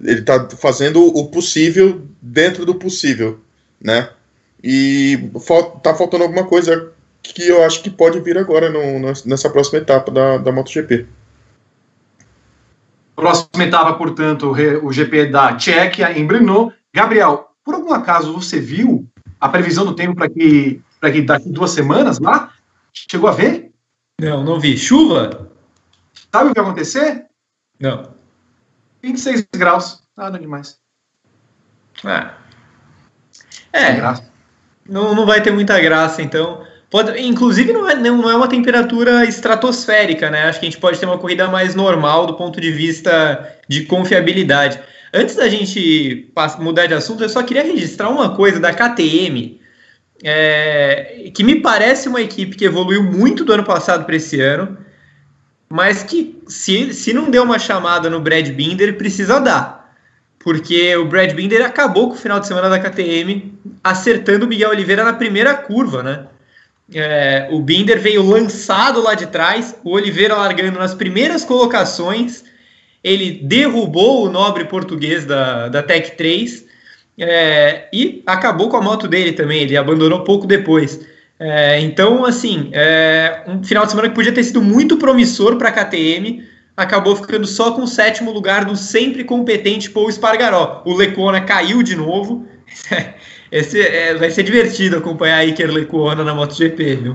ele 0.03 0.23
tá 0.23 0.49
fazendo 0.51 1.05
o 1.05 1.27
possível 1.29 2.03
dentro 2.21 2.65
do 2.65 2.75
possível, 2.75 3.41
né? 3.81 4.11
E 4.63 5.31
tá 5.83 5.95
faltando 5.95 6.25
alguma 6.25 6.45
coisa 6.45 6.93
que 7.23 7.49
eu 7.49 7.65
acho 7.65 7.83
que 7.83 7.91
pode 7.91 8.21
vir 8.21 8.39
agora 8.39 8.69
no, 8.69 9.13
nessa 9.27 9.51
próxima 9.51 9.79
etapa 9.79 10.11
da, 10.11 10.39
da 10.39 10.53
MotoGP. 10.53 11.07
Próxima 13.15 13.65
etapa, 13.65 13.93
portanto, 13.95 14.53
o 14.83 14.93
GP 14.93 15.27
da 15.27 15.55
Tchequia 15.57 16.17
em 16.19 16.27
Brno. 16.27 16.73
Gabriel, 16.95 17.49
por 17.65 17.75
algum 17.75 17.93
acaso 17.93 18.33
você 18.33 18.61
viu 18.61 19.07
a 19.41 19.49
previsão 19.49 19.85
do 19.85 19.95
tempo 19.95 20.15
para 20.15 20.29
que, 20.29 20.81
que 21.01 21.23
daqui 21.23 21.49
duas 21.49 21.71
semanas 21.71 22.19
lá? 22.19 22.53
Chegou 22.93 23.29
a 23.29 23.33
ver? 23.33 23.72
Não, 24.21 24.45
não 24.45 24.61
vi. 24.61 24.77
Chuva? 24.77 25.51
Sabe 26.31 26.51
o 26.51 26.55
que 26.55 26.61
vai 26.61 26.71
acontecer? 26.71 27.27
Não. 27.81 28.15
26 29.03 29.47
graus. 29.55 30.03
Nada 30.17 30.39
demais. 30.39 30.79
Ah. 32.05 32.35
É. 33.73 34.01
Não, 34.89 35.15
não 35.15 35.27
vai 35.27 35.43
ter 35.43 35.51
muita 35.51 35.81
graça, 35.81 36.23
então. 36.23 36.65
Pode, 36.91 37.19
inclusive, 37.21 37.73
não 37.73 37.89
é, 37.89 37.95
não 37.95 38.29
é 38.29 38.37
uma 38.37 38.49
temperatura 38.49 39.25
estratosférica, 39.25 40.31
né? 40.31 40.45
Acho 40.45 40.61
que 40.61 40.67
a 40.67 40.71
gente 40.71 40.81
pode 40.81 41.01
ter 41.01 41.07
uma 41.07 41.17
corrida 41.17 41.49
mais 41.49 41.75
normal 41.75 42.27
do 42.27 42.35
ponto 42.35 42.61
de 42.61 42.71
vista 42.71 43.57
de 43.67 43.87
confiabilidade. 43.87 44.79
Antes 45.15 45.37
da 45.37 45.49
gente 45.49 46.31
mudar 46.59 46.87
de 46.87 46.95
assunto, 46.95 47.23
eu 47.23 47.29
só 47.31 47.43
queria 47.43 47.63
registrar 47.63 48.11
uma 48.11 48.37
coisa 48.37 48.61
da 48.61 48.75
KTM, 48.75 49.59
é, 50.23 51.31
que 51.35 51.43
me 51.43 51.61
parece 51.61 52.09
uma 52.09 52.21
equipe 52.21 52.57
que 52.57 52.65
evoluiu 52.65 53.03
muito 53.03 53.45
do 53.45 53.53
ano 53.53 53.65
passado 53.65 54.05
para 54.05 54.17
esse 54.17 54.41
ano, 54.41 54.79
mas 55.69 56.03
que 56.03 56.43
se, 56.47 56.93
se 56.93 57.13
não 57.13 57.31
deu 57.31 57.43
uma 57.43 57.59
chamada 57.59 58.09
no 58.11 58.21
Brad 58.21 58.49
Binder, 58.51 58.97
precisa 58.97 59.41
dar. 59.41 59.93
Porque 60.39 60.95
o 60.97 61.07
Brad 61.07 61.33
Binder 61.33 61.65
acabou 61.65 62.09
com 62.09 62.15
o 62.15 62.19
final 62.19 62.41
de 62.41 62.47
semana 62.47 62.69
da 62.69 62.79
KTM 62.79 63.55
acertando 63.83 64.45
o 64.45 64.49
Miguel 64.49 64.71
Oliveira 64.71 65.05
na 65.05 65.13
primeira 65.13 65.55
curva, 65.55 66.03
né? 66.03 66.27
É, 66.95 67.49
o 67.51 67.61
Binder 67.61 68.01
veio 68.01 68.23
lançado 68.29 69.01
lá 69.01 69.15
de 69.15 69.27
trás, 69.29 69.75
o 69.83 69.93
Oliveira 69.93 70.35
largando 70.35 70.79
nas 70.79 70.95
primeiras 70.95 71.45
colocações 71.45 72.45
ele 73.03 73.41
derrubou 73.43 74.25
o 74.25 74.31
nobre 74.31 74.65
português 74.65 75.25
da, 75.25 75.69
da 75.69 75.83
Tech 75.83 76.13
3 76.17 76.67
é, 77.19 77.89
e 77.93 78.23
acabou 78.27 78.69
com 78.69 78.77
a 78.77 78.83
moto 78.83 79.07
dele 79.07 79.33
também, 79.33 79.63
ele 79.63 79.77
abandonou 79.77 80.25
pouco 80.25 80.47
depois. 80.47 81.01
É, 81.39 81.81
então, 81.81 82.25
assim, 82.25 82.71
é, 82.73 83.43
um 83.47 83.63
final 83.63 83.85
de 83.85 83.91
semana 83.91 84.09
que 84.09 84.15
podia 84.15 84.33
ter 84.33 84.45
sido 84.45 84.63
muito 84.63 84.97
promissor 84.97 85.57
para 85.57 85.69
a 85.69 85.73
KTM, 85.73 86.45
acabou 86.77 87.17
ficando 87.17 87.47
só 87.47 87.73
com 87.73 87.83
o 87.83 87.89
sétimo 87.89 88.31
lugar 88.31 88.65
do 88.65 88.77
sempre 88.77 89.25
competente 89.25 89.91
Paul 89.91 90.09
Espargaró. 90.09 90.83
O 90.85 90.95
Lecona 90.95 91.41
caiu 91.41 91.83
de 91.83 91.97
novo. 91.97 92.47
Esse, 93.51 93.81
é, 93.81 94.15
vai 94.15 94.31
ser 94.31 94.45
divertido 94.45 94.97
acompanhar 94.97 95.39
a 95.39 95.45
Iker 95.45 95.71
Lecona 95.71 96.25
na 96.25 96.35
MotoGP, 96.35 96.97
viu? 96.97 97.15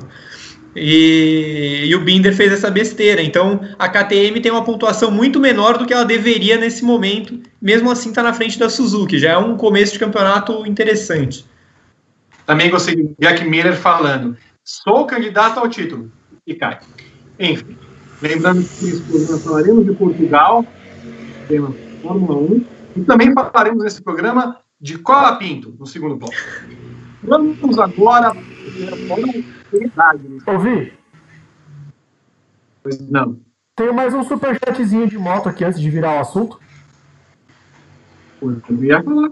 E, 0.75 1.85
e, 1.87 1.95
o 1.95 2.01
Binder 2.01 2.35
fez 2.35 2.51
essa 2.51 2.69
besteira. 2.69 3.21
Então 3.21 3.61
a 3.79 3.89
KTM 3.89 4.39
tem 4.41 4.51
uma 4.51 4.63
pontuação 4.63 5.09
muito 5.09 5.39
menor 5.39 5.77
do 5.77 5.85
que 5.85 5.93
ela 5.93 6.05
deveria 6.05 6.57
nesse 6.57 6.83
momento. 6.83 7.39
Mesmo 7.61 7.89
assim, 7.89 8.09
está 8.09 8.21
na 8.21 8.33
frente 8.33 8.59
da 8.59 8.69
Suzuki. 8.69 9.17
Já 9.17 9.31
é 9.31 9.37
um 9.37 9.57
começo 9.57 9.93
de 9.93 9.99
campeonato 9.99 10.65
interessante. 10.65 11.45
Também 12.45 12.69
gostei 12.69 12.95
de 12.95 13.15
Jack 13.19 13.43
Miller 13.45 13.75
falando: 13.75 14.37
sou 14.63 15.05
candidato 15.05 15.59
ao 15.59 15.67
título. 15.67 16.11
E 16.45 16.53
cai. 16.55 16.79
Enfim, 17.39 17.77
lembrando 18.21 18.63
que 18.63 19.31
nós 19.31 19.43
falaremos 19.43 19.85
de 19.85 19.93
Portugal 19.93 20.65
tema 21.47 21.73
Fórmula 22.01 22.37
1. 22.37 22.65
E 22.97 23.01
também 23.01 23.33
falaremos 23.33 23.83
nesse 23.83 24.01
programa 24.01 24.57
de 24.79 24.97
Cola 24.97 25.35
Pinto, 25.37 25.75
no 25.79 25.85
segundo 25.85 26.15
bloco. 26.15 26.33
Vamos 27.23 27.79
agora. 27.79 28.33
Ouvi? 30.45 30.93
Pois 32.83 32.99
não. 33.09 33.39
Tenho 33.75 33.93
mais 33.93 34.13
um 34.13 34.23
superchatzinho 34.23 35.07
de 35.07 35.17
moto 35.17 35.49
aqui 35.49 35.63
antes 35.63 35.79
de 35.79 35.89
virar 35.89 36.17
o 36.17 36.19
assunto. 36.19 36.59
Eu 38.41 38.83
ia 38.83 39.03
falar. 39.03 39.29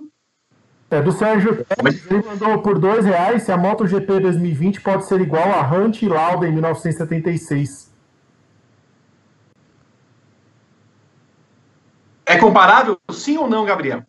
É 0.91 1.01
do 1.01 1.11
Sérgio 1.11 1.65
Teles, 1.65 2.09
ele 2.09 2.23
mandou 2.23 2.61
por 2.61 2.77
dois 2.77 3.03
reais 3.03 3.43
se 3.43 3.51
a 3.51 3.57
MotoGP 3.57 4.19
2020 4.19 4.81
pode 4.81 5.05
ser 5.05 5.19
igual 5.19 5.51
a 5.51 5.67
Hunt 5.69 6.01
e 6.01 6.07
Lauda 6.07 6.47
em 6.47 6.51
1976. 6.51 7.91
É 12.25 12.38
comparável, 12.38 12.99
sim 13.11 13.38
ou 13.38 13.49
não, 13.49 13.65
Gabriel? 13.65 14.03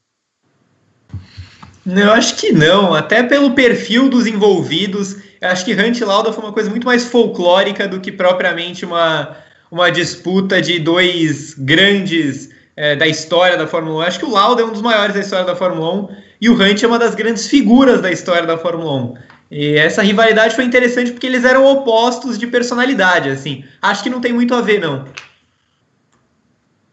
Não, 1.86 2.12
acho 2.12 2.34
que 2.34 2.52
não. 2.52 2.92
Até 2.92 3.22
pelo 3.22 3.52
perfil 3.52 4.08
dos 4.08 4.26
envolvidos, 4.26 5.18
acho 5.40 5.64
que 5.64 5.72
Hunt 5.72 6.00
Lauda 6.00 6.32
foi 6.32 6.42
uma 6.42 6.52
coisa 6.52 6.68
muito 6.68 6.84
mais 6.84 7.06
folclórica 7.06 7.86
do 7.86 8.00
que 8.00 8.10
propriamente 8.10 8.84
uma, 8.84 9.36
uma 9.70 9.88
disputa 9.88 10.60
de 10.60 10.80
dois 10.80 11.54
grandes 11.54 12.50
é, 12.74 12.96
da 12.96 13.06
história 13.06 13.56
da 13.56 13.68
Fórmula 13.68 14.04
1. 14.04 14.08
Acho 14.08 14.18
que 14.18 14.24
o 14.24 14.32
Lauda 14.32 14.62
é 14.62 14.64
um 14.64 14.72
dos 14.72 14.82
maiores 14.82 15.14
da 15.14 15.20
história 15.20 15.46
da 15.46 15.54
Fórmula 15.54 16.10
1 16.10 16.16
e 16.40 16.50
o 16.50 16.60
Hunt 16.60 16.82
é 16.82 16.86
uma 16.88 16.98
das 16.98 17.14
grandes 17.14 17.46
figuras 17.46 18.02
da 18.02 18.10
história 18.10 18.46
da 18.46 18.58
Fórmula 18.58 18.92
1. 18.92 19.14
E 19.52 19.76
essa 19.76 20.02
rivalidade 20.02 20.56
foi 20.56 20.64
interessante 20.64 21.12
porque 21.12 21.26
eles 21.26 21.44
eram 21.44 21.64
opostos 21.64 22.36
de 22.36 22.48
personalidade, 22.48 23.28
assim. 23.28 23.64
Acho 23.80 24.02
que 24.02 24.10
não 24.10 24.20
tem 24.20 24.32
muito 24.32 24.52
a 24.56 24.60
ver, 24.60 24.80
não. 24.80 25.04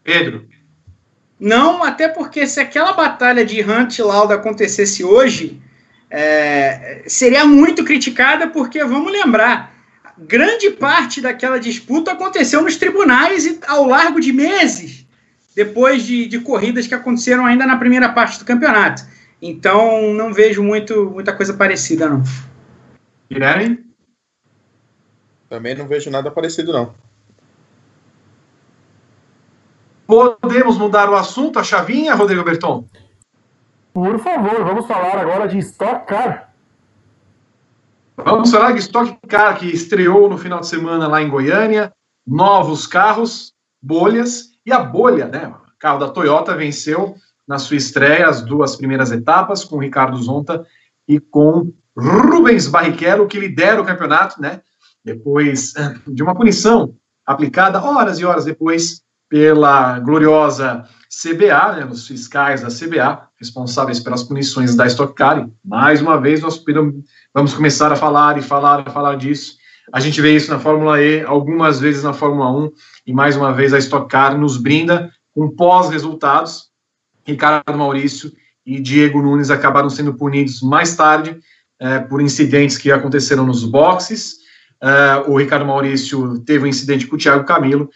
Pedro. 0.04 0.53
Não, 1.38 1.82
até 1.82 2.08
porque 2.08 2.46
se 2.46 2.60
aquela 2.60 2.92
batalha 2.92 3.44
de 3.44 3.60
Hunt 3.62 3.98
e 3.98 4.02
Lauda 4.02 4.34
acontecesse 4.34 5.02
hoje, 5.02 5.60
é, 6.08 7.02
seria 7.06 7.44
muito 7.44 7.84
criticada, 7.84 8.46
porque 8.48 8.84
vamos 8.84 9.12
lembrar, 9.12 9.74
grande 10.16 10.70
parte 10.70 11.20
daquela 11.20 11.58
disputa 11.58 12.12
aconteceu 12.12 12.62
nos 12.62 12.76
tribunais 12.76 13.44
e 13.46 13.58
ao 13.66 13.86
largo 13.86 14.20
de 14.20 14.32
meses, 14.32 15.04
depois 15.56 16.04
de, 16.04 16.26
de 16.26 16.38
corridas 16.40 16.86
que 16.86 16.94
aconteceram 16.94 17.44
ainda 17.44 17.66
na 17.66 17.76
primeira 17.76 18.08
parte 18.08 18.38
do 18.38 18.44
campeonato. 18.44 19.02
Então, 19.42 20.14
não 20.14 20.32
vejo 20.32 20.62
muito, 20.62 21.10
muita 21.10 21.32
coisa 21.32 21.52
parecida, 21.52 22.08
não. 22.08 22.22
Guilherme? 23.30 23.84
Também 25.48 25.74
não 25.74 25.86
vejo 25.86 26.10
nada 26.10 26.30
parecido, 26.30 26.72
não. 26.72 26.94
Podemos 30.06 30.76
mudar 30.76 31.08
o 31.08 31.16
assunto, 31.16 31.58
a 31.58 31.64
chavinha, 31.64 32.14
Rodrigo 32.14 32.44
Berton? 32.44 32.86
Por 33.92 34.18
favor, 34.18 34.64
vamos 34.64 34.86
falar 34.86 35.18
agora 35.18 35.48
de 35.48 35.58
Stock 35.58 36.06
Car. 36.06 36.52
Vamos 38.16 38.50
falar 38.50 38.72
de 38.72 38.80
Stock 38.80 39.16
Car, 39.28 39.58
que 39.58 39.66
estreou 39.66 40.28
no 40.28 40.36
final 40.36 40.60
de 40.60 40.66
semana 40.66 41.08
lá 41.08 41.22
em 41.22 41.28
Goiânia. 41.28 41.92
Novos 42.26 42.86
carros, 42.86 43.52
bolhas, 43.82 44.54
e 44.66 44.72
a 44.72 44.78
bolha, 44.78 45.26
né? 45.26 45.48
O 45.48 45.78
carro 45.78 45.98
da 45.98 46.08
Toyota 46.08 46.56
venceu 46.56 47.14
na 47.46 47.58
sua 47.58 47.76
estreia 47.76 48.28
as 48.28 48.40
duas 48.40 48.76
primeiras 48.76 49.12
etapas, 49.12 49.64
com 49.64 49.78
Ricardo 49.78 50.16
Zonta 50.16 50.66
e 51.06 51.20
com 51.20 51.72
Rubens 51.96 52.66
Barrichello, 52.66 53.26
que 53.26 53.38
lidera 53.38 53.80
o 53.80 53.84
campeonato, 53.84 54.40
né? 54.40 54.62
Depois 55.04 55.74
de 56.06 56.22
uma 56.22 56.34
punição 56.34 56.96
aplicada 57.26 57.82
horas 57.82 58.18
e 58.18 58.24
horas 58.24 58.44
depois 58.44 59.03
pela 59.34 59.98
gloriosa 59.98 60.84
CBA, 61.10 61.72
né, 61.72 61.88
os 61.90 62.06
fiscais 62.06 62.62
da 62.62 62.68
CBA, 62.68 63.20
responsáveis 63.36 63.98
pelas 63.98 64.22
punições 64.22 64.76
da 64.76 64.86
Stock 64.86 65.12
Car. 65.12 65.50
Mais 65.64 66.00
uma 66.00 66.20
vez, 66.20 66.40
nós 66.40 66.62
vamos 67.34 67.52
começar 67.52 67.90
a 67.90 67.96
falar 67.96 68.38
e 68.38 68.42
falar 68.42 68.86
e 68.86 68.92
falar 68.92 69.16
disso. 69.16 69.56
A 69.92 69.98
gente 69.98 70.20
vê 70.20 70.36
isso 70.36 70.52
na 70.52 70.60
Fórmula 70.60 71.02
E, 71.02 71.24
algumas 71.24 71.80
vezes 71.80 72.04
na 72.04 72.12
Fórmula 72.12 72.48
1, 72.48 72.70
e 73.08 73.12
mais 73.12 73.36
uma 73.36 73.52
vez 73.52 73.74
a 73.74 73.78
Stock 73.78 74.08
Car 74.08 74.38
nos 74.38 74.56
brinda 74.56 75.10
com 75.34 75.50
pós-resultados. 75.50 76.68
Ricardo 77.26 77.76
Maurício 77.76 78.30
e 78.64 78.78
Diego 78.78 79.20
Nunes 79.20 79.50
acabaram 79.50 79.90
sendo 79.90 80.14
punidos 80.14 80.62
mais 80.62 80.94
tarde 80.94 81.40
é, 81.80 81.98
por 81.98 82.22
incidentes 82.22 82.78
que 82.78 82.92
aconteceram 82.92 83.44
nos 83.44 83.64
boxes. 83.64 84.36
É, 84.80 85.28
o 85.28 85.36
Ricardo 85.36 85.66
Maurício 85.66 86.38
teve 86.44 86.66
um 86.66 86.68
incidente 86.68 87.08
com 87.08 87.16
o 87.16 87.18
Thiago 87.18 87.44
Camilo, 87.44 87.90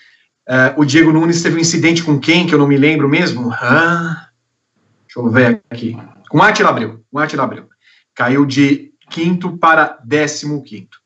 Uh, 0.49 0.81
o 0.81 0.85
Diego 0.87 1.13
Nunes 1.13 1.43
teve 1.43 1.57
um 1.57 1.61
incidente 1.61 2.03
com 2.03 2.19
quem, 2.19 2.47
que 2.47 2.55
eu 2.55 2.59
não 2.59 2.67
me 2.67 2.79
lembro 2.79 3.07
mesmo? 3.07 3.53
Ah, 3.53 4.31
deixa 5.05 5.19
eu 5.19 5.31
ver 5.31 5.63
aqui. 5.69 5.95
Com 6.31 6.43
Atila 6.43 6.71
Abreu. 6.71 7.05
Com 7.13 7.19
Atila 7.19 7.45
Abreu. 7.45 7.69
Caiu 8.15 8.47
de 8.47 8.95
quinto 9.11 9.59
para 9.59 9.99
décimo 10.03 10.63
quinto. 10.63 10.97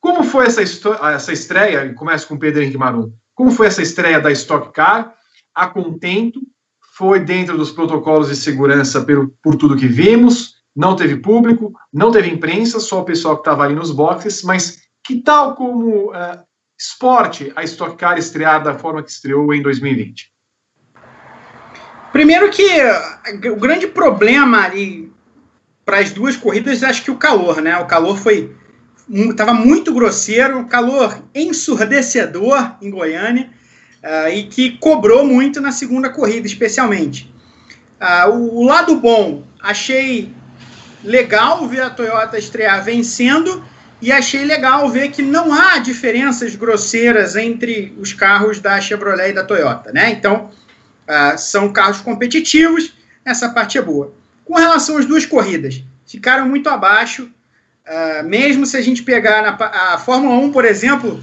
Como 0.00 0.24
foi 0.24 0.46
essa, 0.46 0.62
essa 0.62 1.32
estreia? 1.32 1.92
Começa 1.92 2.26
com 2.26 2.34
o 2.34 2.38
Pedro 2.38 2.62
Henrique 2.62 2.78
Marum. 2.78 3.12
Como 3.34 3.50
foi 3.50 3.66
essa 3.66 3.82
estreia 3.82 4.20
da 4.20 4.32
Stock 4.32 4.72
Car? 4.72 5.14
A 5.54 5.66
contento? 5.66 6.40
Foi 6.96 7.20
dentro 7.20 7.58
dos 7.58 7.70
protocolos 7.70 8.28
de 8.28 8.36
segurança 8.36 9.04
por, 9.04 9.28
por 9.42 9.56
tudo 9.56 9.76
que 9.76 9.86
vimos? 9.86 10.56
Não 10.74 10.96
teve 10.96 11.16
público, 11.16 11.72
não 11.92 12.10
teve 12.10 12.30
imprensa, 12.30 12.80
só 12.80 13.00
o 13.00 13.04
pessoal 13.04 13.34
que 13.34 13.42
estava 13.42 13.64
ali 13.64 13.74
nos 13.74 13.90
boxes, 13.90 14.42
mas 14.42 14.82
que 15.04 15.20
tal 15.20 15.54
como 15.54 16.10
uh, 16.10 16.47
esporte 16.78 17.52
a 17.56 17.64
Stock 17.64 17.96
Car 17.96 18.16
estrear 18.16 18.62
da 18.62 18.78
forma 18.78 19.02
que 19.02 19.10
estreou 19.10 19.52
em 19.52 19.60
2020? 19.60 20.32
Primeiro 22.12 22.48
que 22.50 22.68
o 23.50 23.56
grande 23.56 23.86
problema 23.86 24.64
ali 24.64 25.12
para 25.84 25.98
as 25.98 26.12
duas 26.12 26.36
corridas, 26.36 26.82
acho 26.82 27.02
que 27.02 27.10
o 27.10 27.16
calor, 27.16 27.60
né? 27.60 27.76
O 27.78 27.86
calor 27.86 28.16
foi 28.16 28.54
estava 29.10 29.54
muito 29.54 29.92
grosseiro, 29.92 30.66
calor 30.66 31.22
ensurdecedor 31.34 32.76
em 32.82 32.90
Goiânia 32.90 33.50
uh, 34.02 34.28
e 34.28 34.44
que 34.44 34.72
cobrou 34.78 35.24
muito 35.24 35.60
na 35.60 35.72
segunda 35.72 36.10
corrida, 36.10 36.46
especialmente. 36.46 37.32
Uh, 38.00 38.30
o, 38.30 38.58
o 38.58 38.64
lado 38.64 38.96
bom, 38.96 39.44
achei 39.62 40.34
legal 41.02 41.66
ver 41.66 41.80
a 41.80 41.90
Toyota 41.90 42.38
estrear 42.38 42.84
vencendo 42.84 43.64
e 44.00 44.12
achei 44.12 44.44
legal 44.44 44.88
ver 44.88 45.10
que 45.10 45.22
não 45.22 45.52
há 45.52 45.78
diferenças 45.78 46.54
grosseiras 46.54 47.34
entre 47.34 47.94
os 47.98 48.12
carros 48.12 48.60
da 48.60 48.80
Chevrolet 48.80 49.30
e 49.30 49.34
da 49.34 49.44
Toyota, 49.44 49.92
né? 49.92 50.10
Então, 50.10 50.50
uh, 51.08 51.36
são 51.36 51.72
carros 51.72 52.00
competitivos, 52.00 52.92
essa 53.24 53.48
parte 53.48 53.76
é 53.76 53.82
boa. 53.82 54.14
Com 54.44 54.54
relação 54.54 54.96
às 54.96 55.04
duas 55.04 55.26
corridas, 55.26 55.82
ficaram 56.06 56.48
muito 56.48 56.68
abaixo, 56.68 57.24
uh, 57.24 58.24
mesmo 58.24 58.64
se 58.64 58.76
a 58.76 58.80
gente 58.80 59.02
pegar 59.02 59.42
na, 59.42 59.94
a 59.94 59.98
Fórmula 59.98 60.36
1, 60.36 60.52
por 60.52 60.64
exemplo, 60.64 61.22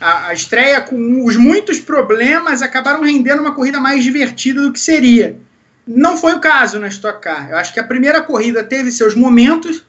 a, 0.00 0.28
a 0.28 0.32
estreia 0.32 0.80
com 0.80 1.24
os 1.24 1.36
muitos 1.36 1.80
problemas 1.80 2.62
acabaram 2.62 3.02
rendendo 3.02 3.40
uma 3.40 3.54
corrida 3.54 3.80
mais 3.80 4.04
divertida 4.04 4.62
do 4.62 4.72
que 4.72 4.80
seria. 4.80 5.36
Não 5.84 6.16
foi 6.16 6.34
o 6.34 6.40
caso 6.40 6.78
na 6.78 6.86
Stock 6.86 7.20
Car. 7.20 7.50
Eu 7.50 7.56
acho 7.56 7.74
que 7.74 7.80
a 7.80 7.84
primeira 7.84 8.22
corrida 8.22 8.62
teve 8.62 8.92
seus 8.92 9.16
momentos, 9.16 9.84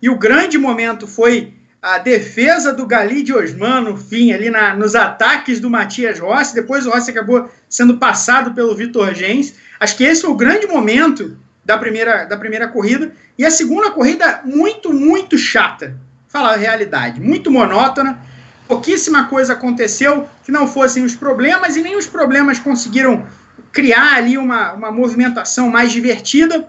e 0.00 0.08
o 0.08 0.18
grande 0.18 0.58
momento 0.58 1.06
foi 1.06 1.55
a 1.86 1.98
defesa 1.98 2.72
do 2.72 2.84
Gali 2.84 3.22
de 3.22 3.32
Osman 3.32 3.82
no 3.82 3.96
fim, 3.96 4.32
ali 4.32 4.50
na, 4.50 4.74
nos 4.74 4.96
ataques 4.96 5.60
do 5.60 5.70
Matias 5.70 6.18
Rossi. 6.18 6.52
Depois 6.52 6.84
o 6.84 6.90
Rossi 6.90 7.12
acabou 7.12 7.48
sendo 7.68 7.96
passado 7.96 8.52
pelo 8.54 8.74
Vitor 8.74 9.14
Gens. 9.14 9.54
Acho 9.78 9.96
que 9.96 10.02
esse 10.02 10.22
foi 10.22 10.30
o 10.30 10.34
grande 10.34 10.66
momento 10.66 11.38
da 11.64 11.78
primeira, 11.78 12.24
da 12.24 12.36
primeira 12.36 12.66
corrida. 12.66 13.12
E 13.38 13.44
a 13.44 13.52
segunda 13.52 13.92
corrida, 13.92 14.40
muito, 14.44 14.92
muito 14.92 15.38
chata. 15.38 15.96
Falar 16.26 16.54
a 16.54 16.56
realidade, 16.56 17.20
muito 17.20 17.52
monótona. 17.52 18.18
Pouquíssima 18.66 19.26
coisa 19.26 19.52
aconteceu 19.52 20.28
que 20.42 20.50
não 20.50 20.66
fossem 20.66 21.04
os 21.04 21.14
problemas, 21.14 21.76
e 21.76 21.82
nem 21.82 21.94
os 21.94 22.08
problemas 22.08 22.58
conseguiram 22.58 23.28
criar 23.70 24.14
ali 24.14 24.36
uma, 24.36 24.72
uma 24.72 24.90
movimentação 24.90 25.70
mais 25.70 25.92
divertida, 25.92 26.68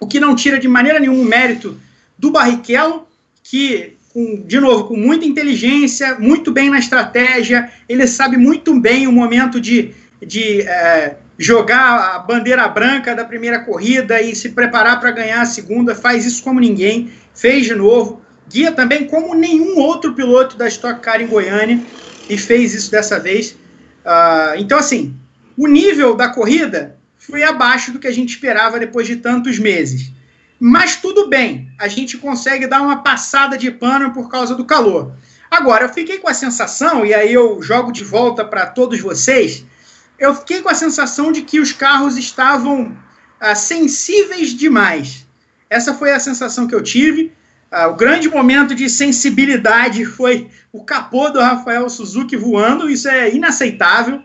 o 0.00 0.06
que 0.06 0.18
não 0.18 0.34
tira 0.34 0.58
de 0.58 0.66
maneira 0.66 0.98
nenhuma 0.98 1.20
o 1.20 1.26
mérito 1.26 1.78
do 2.18 2.30
Barrichello, 2.30 3.06
que 3.42 3.95
com, 4.16 4.42
de 4.46 4.58
novo, 4.58 4.84
com 4.84 4.96
muita 4.96 5.26
inteligência, 5.26 6.18
muito 6.18 6.50
bem 6.50 6.70
na 6.70 6.78
estratégia, 6.78 7.70
ele 7.86 8.06
sabe 8.06 8.38
muito 8.38 8.72
bem 8.80 9.06
o 9.06 9.12
momento 9.12 9.60
de, 9.60 9.92
de 10.26 10.62
é, 10.62 11.18
jogar 11.36 12.14
a 12.14 12.18
bandeira 12.20 12.66
branca 12.66 13.14
da 13.14 13.26
primeira 13.26 13.58
corrida 13.58 14.22
e 14.22 14.34
se 14.34 14.52
preparar 14.52 14.98
para 14.98 15.10
ganhar 15.10 15.42
a 15.42 15.44
segunda, 15.44 15.94
faz 15.94 16.24
isso 16.24 16.42
como 16.42 16.58
ninguém, 16.58 17.10
fez 17.34 17.66
de 17.66 17.74
novo, 17.74 18.22
guia 18.48 18.72
também 18.72 19.04
como 19.04 19.34
nenhum 19.34 19.76
outro 19.76 20.14
piloto 20.14 20.56
da 20.56 20.66
Stock 20.66 20.98
Car 21.00 21.20
em 21.20 21.26
Goiânia 21.26 21.78
e 22.30 22.38
fez 22.38 22.72
isso 22.72 22.90
dessa 22.90 23.20
vez. 23.20 23.50
Uh, 23.50 24.56
então, 24.56 24.78
assim, 24.78 25.14
o 25.58 25.66
nível 25.66 26.16
da 26.16 26.30
corrida 26.30 26.96
foi 27.18 27.42
abaixo 27.42 27.92
do 27.92 27.98
que 27.98 28.06
a 28.06 28.12
gente 28.12 28.30
esperava 28.30 28.78
depois 28.78 29.06
de 29.06 29.16
tantos 29.16 29.58
meses. 29.58 30.10
Mas 30.58 30.96
tudo 30.96 31.28
bem, 31.28 31.70
a 31.78 31.86
gente 31.86 32.16
consegue 32.16 32.66
dar 32.66 32.80
uma 32.80 33.02
passada 33.02 33.58
de 33.58 33.70
pano 33.70 34.12
por 34.12 34.30
causa 34.30 34.54
do 34.54 34.64
calor. 34.64 35.14
Agora, 35.50 35.84
eu 35.84 35.88
fiquei 35.92 36.18
com 36.18 36.28
a 36.28 36.34
sensação, 36.34 37.04
e 37.04 37.14
aí 37.14 37.32
eu 37.32 37.60
jogo 37.62 37.92
de 37.92 38.02
volta 38.02 38.44
para 38.44 38.66
todos 38.66 39.00
vocês, 39.00 39.64
eu 40.18 40.34
fiquei 40.34 40.62
com 40.62 40.68
a 40.68 40.74
sensação 40.74 41.30
de 41.30 41.42
que 41.42 41.60
os 41.60 41.72
carros 41.72 42.16
estavam 42.16 42.96
ah, 43.38 43.54
sensíveis 43.54 44.54
demais. 44.54 45.26
Essa 45.68 45.94
foi 45.94 46.12
a 46.12 46.20
sensação 46.20 46.66
que 46.66 46.74
eu 46.74 46.82
tive. 46.82 47.32
Ah, 47.70 47.88
o 47.88 47.96
grande 47.96 48.28
momento 48.28 48.74
de 48.74 48.88
sensibilidade 48.88 50.04
foi 50.04 50.48
o 50.72 50.84
capô 50.84 51.28
do 51.28 51.40
Rafael 51.40 51.88
Suzuki 51.88 52.36
voando, 52.36 52.88
isso 52.88 53.08
é 53.08 53.34
inaceitável. 53.34 54.22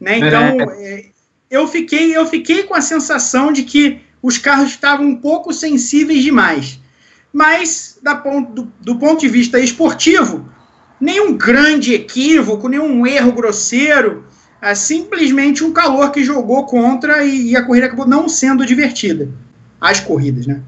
Né? 0.00 0.18
Então, 0.18 0.70
é. 0.72 1.04
eu, 1.50 1.68
fiquei, 1.68 2.16
eu 2.16 2.26
fiquei 2.26 2.62
com 2.62 2.74
a 2.74 2.80
sensação 2.80 3.52
de 3.52 3.62
que 3.62 4.00
os 4.22 4.38
carros 4.38 4.70
estavam 4.70 5.06
um 5.06 5.16
pouco 5.16 5.52
sensíveis 5.52 6.22
demais. 6.22 6.80
Mas, 7.32 8.00
ponto, 8.22 8.52
do, 8.52 8.72
do 8.80 8.98
ponto 8.98 9.20
de 9.20 9.28
vista 9.28 9.60
esportivo, 9.60 10.48
nenhum 11.00 11.36
grande 11.36 11.94
equívoco, 11.94 12.68
nenhum 12.68 13.06
erro 13.06 13.32
grosseiro, 13.32 14.24
é 14.60 14.74
simplesmente 14.74 15.62
um 15.62 15.72
calor 15.72 16.10
que 16.10 16.24
jogou 16.24 16.64
contra 16.66 17.24
e, 17.24 17.50
e, 17.50 17.56
a 17.56 17.64
corrida 17.64 17.86
acabou 17.86 18.06
não 18.06 18.28
sendo 18.28 18.64
divertida. 18.64 19.30
As 19.80 20.00
corridas, 20.00 20.46
né? 20.46 20.62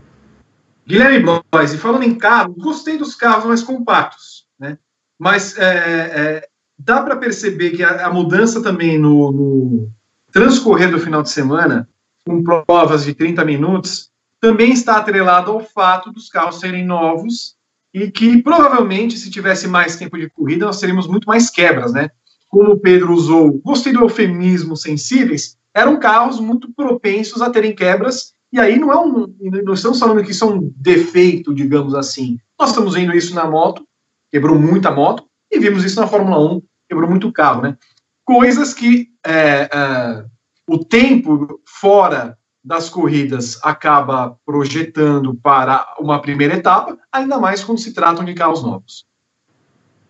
Guilherme 0.86 1.20
Blois, 1.20 1.72
e 1.72 1.78
falando 1.78 2.04
em 2.04 2.14
carros, 2.14 2.54
gostei 2.56 2.96
dos 2.96 3.14
carros 3.14 3.44
mais 3.44 3.62
compactos, 3.62 4.46
né? 4.58 4.78
Mas 5.18 5.56
é, 5.58 5.64
é, 5.64 6.48
dá 6.78 7.02
para 7.02 7.16
perceber 7.16 7.70
que 7.70 7.82
a, 7.82 8.06
a 8.06 8.12
mudança 8.12 8.62
também 8.62 8.98
no, 8.98 9.32
no, 9.32 9.90
transcorrer 10.32 10.90
do 10.90 11.00
final 11.00 11.22
de 11.22 11.30
semana, 11.30 11.88
com 12.28 12.42
provas 12.42 13.04
de 13.04 13.14
30 13.14 13.42
minutos, 13.44 14.10
também 14.38 14.72
está 14.72 14.98
atrelada 14.98 15.50
ao 15.50 15.60
fato 15.60 16.12
dos 16.12 16.28
carros 16.28 16.60
serem 16.60 16.84
novos 16.84 17.56
e 17.94 18.10
que 18.10 18.42
provavelmente, 18.42 19.16
se 19.16 19.30
tivesse 19.30 19.66
mais 19.66 19.96
tempo 19.96 20.18
de 20.18 20.28
corrida, 20.28 20.66
nós 20.66 20.78
teríamos 20.78 21.06
muito 21.06 21.24
mais 21.24 21.48
quebras, 21.48 21.92
né? 21.92 22.10
Como 22.50 22.72
o 22.72 22.78
Pedro 22.78 23.14
usou, 23.14 23.52
gostei 23.64 23.94
do 23.94 24.00
eufemismo 24.00 24.76
sensíveis, 24.76 25.56
eram 25.74 25.98
carros 25.98 26.38
muito 26.38 26.70
propensos 26.74 27.40
a 27.40 27.48
terem 27.48 27.74
quebras, 27.74 28.32
e 28.52 28.60
aí 28.60 28.78
não 28.78 28.92
é 28.92 28.98
um. 28.98 29.34
Não 29.64 29.72
estamos 29.72 29.98
falando 29.98 30.22
que 30.22 30.30
isso 30.30 30.44
é 30.44 30.48
um 30.48 30.72
defeito, 30.76 31.54
digamos 31.54 31.94
assim. 31.94 32.38
Nós 32.60 32.70
estamos 32.70 32.94
vendo 32.94 33.16
isso 33.16 33.34
na 33.34 33.48
moto, 33.48 33.86
quebrou 34.30 34.58
muita 34.58 34.90
moto, 34.90 35.24
e 35.50 35.58
vimos 35.58 35.82
isso 35.84 35.98
na 36.00 36.06
Fórmula 36.06 36.38
1, 36.56 36.62
quebrou 36.88 37.08
muito 37.08 37.32
carro, 37.32 37.62
né? 37.62 37.76
Coisas 38.24 38.74
que 38.74 39.08
é, 39.26 39.68
é, 39.72 40.24
o 40.68 40.84
tempo 40.84 41.60
fora 41.64 42.36
das 42.62 42.90
corridas 42.90 43.58
acaba 43.62 44.36
projetando 44.44 45.34
para 45.34 45.96
uma 45.98 46.20
primeira 46.20 46.54
etapa, 46.54 46.98
ainda 47.10 47.38
mais 47.38 47.64
quando 47.64 47.78
se 47.78 47.94
tratam 47.94 48.24
de 48.24 48.34
carros 48.34 48.62
novos. 48.62 49.06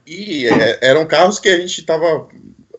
E 0.04 0.46
é, 0.48 0.78
eram 0.82 1.06
carros 1.06 1.38
que 1.38 1.48
a 1.48 1.58
gente 1.58 1.78
estava. 1.80 2.26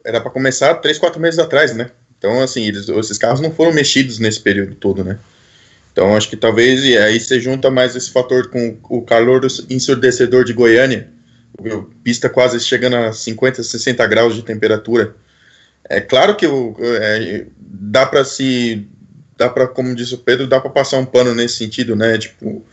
Era 0.04 0.20
para 0.20 0.32
começar 0.32 0.76
três, 0.76 0.98
quatro 0.98 1.22
meses 1.22 1.40
atrás, 1.40 1.74
né? 1.74 1.92
Então, 2.18 2.42
assim, 2.42 2.64
eles, 2.64 2.90
esses 2.90 3.18
carros 3.18 3.40
não 3.40 3.52
foram 3.52 3.72
mexidos 3.72 4.20
nesse 4.20 4.42
período 4.42 4.76
todo, 4.76 5.04
né? 5.04 5.18
Então, 5.94 6.18
acho 6.18 6.30
que 6.30 6.36
talvez. 6.36 6.84
E 6.84 6.98
aí 6.98 7.20
você 7.20 7.40
junta 7.40 7.70
mais 7.70 7.96
esse 7.96 8.12
fator 8.12 8.50
com 8.50 8.78
o 8.90 9.02
calor 9.04 9.46
ensurdecedor 9.70 10.44
de 10.44 10.54
Goiânia, 10.54 11.10
pista 12.04 12.28
quase 12.28 12.60
chegando 12.60 12.96
a 12.96 13.14
50, 13.14 13.64
60 13.64 14.06
graus 14.08 14.36
de 14.36 14.44
temperatura. 14.44 15.16
É 15.90 16.00
claro 16.00 16.36
que 16.36 16.46
é, 16.46 17.48
dá 17.58 18.06
para 18.06 18.24
se 18.24 18.88
dá 19.36 19.50
para, 19.50 19.68
como 19.68 19.96
disse 19.96 20.14
o 20.14 20.20
Pedro, 20.20 20.48
dá 20.48 20.60
para 20.60 20.70
passar 20.70 20.98
um 20.98 21.06
pano 21.06 21.34
nesse 21.34 21.58
sentido, 21.58 21.96
né? 21.96 22.18
Tipo, 22.18 22.64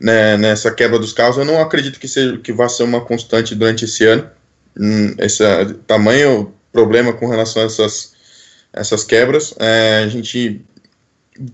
né, 0.00 0.36
nessa 0.36 0.70
quebra 0.70 0.98
dos 0.98 1.12
carros, 1.12 1.36
eu 1.36 1.44
não 1.44 1.60
acredito 1.60 1.98
que 1.98 2.06
seja 2.06 2.38
que 2.38 2.52
vá 2.52 2.68
ser 2.68 2.84
uma 2.84 3.00
constante 3.00 3.54
durante 3.54 3.84
esse 3.84 4.04
ano. 4.04 4.30
Hum, 4.78 5.14
esse 5.18 5.42
tamanho 5.86 6.54
problema 6.72 7.12
com 7.12 7.26
relação 7.26 7.62
a 7.62 7.66
essas 7.66 8.14
essas 8.72 9.04
quebras, 9.04 9.54
é, 9.58 10.02
a 10.04 10.08
gente 10.08 10.60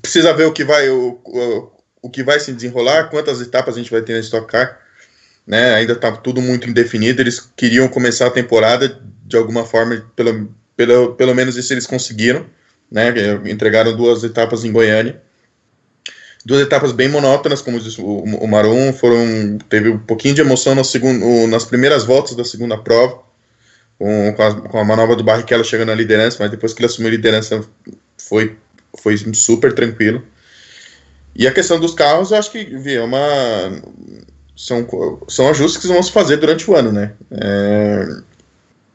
precisa 0.00 0.32
ver 0.32 0.44
o 0.46 0.52
que 0.52 0.64
vai 0.64 0.90
o, 0.90 1.20
o, 1.24 1.72
o, 2.02 2.10
que 2.10 2.22
vai 2.24 2.40
se 2.40 2.52
desenrolar, 2.52 3.10
quantas 3.10 3.40
etapas 3.40 3.76
a 3.76 3.78
gente 3.78 3.92
vai 3.92 4.02
ter 4.02 4.14
na 4.14 4.18
Stock 4.18 4.46
Car, 4.48 4.80
né? 5.46 5.74
Ainda 5.74 5.92
está 5.92 6.10
tudo 6.12 6.42
muito 6.42 6.68
indefinido. 6.68 7.22
Eles 7.22 7.40
queriam 7.56 7.86
começar 7.88 8.26
a 8.26 8.30
temporada 8.30 9.00
de 9.24 9.36
alguma 9.36 9.64
forma, 9.64 10.04
pelo, 10.16 10.52
pelo, 10.76 11.14
pelo 11.14 11.34
menos 11.34 11.56
isso 11.56 11.72
eles 11.72 11.86
conseguiram 11.86 12.46
né? 12.92 13.10
Entregaram 13.50 13.96
duas 13.96 14.22
etapas 14.22 14.64
em 14.64 14.70
Goiânia. 14.70 15.20
Duas 16.44 16.60
etapas 16.60 16.92
bem 16.92 17.08
monótonas, 17.08 17.62
como 17.62 17.80
disse 17.80 18.00
o, 18.00 18.04
o 18.04 18.48
Marum, 18.48 18.92
foram 18.92 19.58
teve 19.68 19.88
um 19.90 19.98
pouquinho 19.98 20.34
de 20.34 20.40
emoção 20.40 20.74
no 20.74 20.84
segundo, 20.84 21.46
nas 21.46 21.64
primeiras 21.64 22.04
voltas 22.04 22.34
da 22.34 22.44
segunda 22.44 22.76
prova, 22.76 23.20
com, 23.96 24.34
com, 24.34 24.42
a, 24.42 24.54
com 24.68 24.78
a 24.78 24.84
manobra 24.84 25.14
do 25.14 25.22
Barrichello 25.22 25.64
chegando 25.64 25.88
na 25.88 25.94
liderança, 25.94 26.38
mas 26.40 26.50
depois 26.50 26.74
que 26.74 26.80
ele 26.80 26.86
assumiu 26.86 27.08
a 27.08 27.12
liderança 27.12 27.64
foi, 28.18 28.56
foi 29.00 29.16
super 29.32 29.72
tranquilo. 29.72 30.26
E 31.34 31.46
a 31.46 31.52
questão 31.52 31.78
dos 31.78 31.94
carros, 31.94 32.32
eu 32.32 32.38
acho 32.38 32.50
que 32.50 32.64
vi, 32.64 32.96
é 32.96 33.02
uma 33.02 33.80
são, 34.56 34.86
são 35.28 35.48
ajustes 35.48 35.80
que 35.80 35.86
vamos 35.86 36.08
fazer 36.08 36.38
durante 36.38 36.68
o 36.68 36.74
ano, 36.74 36.90
né? 36.90 37.12
É, 37.30 38.06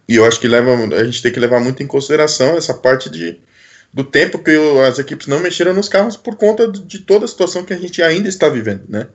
e 0.07 0.15
eu 0.15 0.25
acho 0.25 0.39
que 0.39 0.47
leva, 0.47 0.73
a 0.95 1.03
gente 1.03 1.21
tem 1.21 1.31
que 1.31 1.39
levar 1.39 1.59
muito 1.59 1.83
em 1.83 1.87
consideração 1.87 2.57
essa 2.57 2.73
parte 2.73 3.09
de 3.09 3.39
do 3.93 4.03
tempo 4.03 4.39
que 4.39 4.51
as 4.87 4.99
equipes 4.99 5.27
não 5.27 5.39
mexeram 5.39 5.73
nos 5.73 5.89
carros 5.89 6.17
por 6.17 6.35
conta 6.35 6.67
de 6.67 6.99
toda 6.99 7.25
a 7.25 7.27
situação 7.27 7.63
que 7.63 7.73
a 7.73 7.77
gente 7.77 8.03
ainda 8.03 8.27
está 8.27 8.49
vivendo, 8.49 8.83
né? 8.87 9.07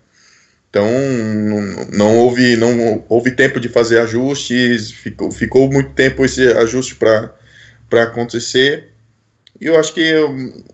Então 0.69 0.87
não, 0.89 1.87
não 1.93 2.19
houve 2.19 2.57
não 2.57 3.05
houve 3.09 3.31
tempo 3.33 3.61
de 3.61 3.69
fazer 3.69 4.01
ajustes, 4.01 4.91
ficou, 4.91 5.31
ficou 5.31 5.71
muito 5.71 5.91
tempo 5.93 6.25
esse 6.25 6.47
ajuste 6.49 6.95
para 6.95 7.35
para 7.89 8.05
acontecer. 8.05 8.89
E 9.61 9.67
eu 9.67 9.79
acho 9.79 9.93
que 9.93 10.01
eu, 10.01 10.65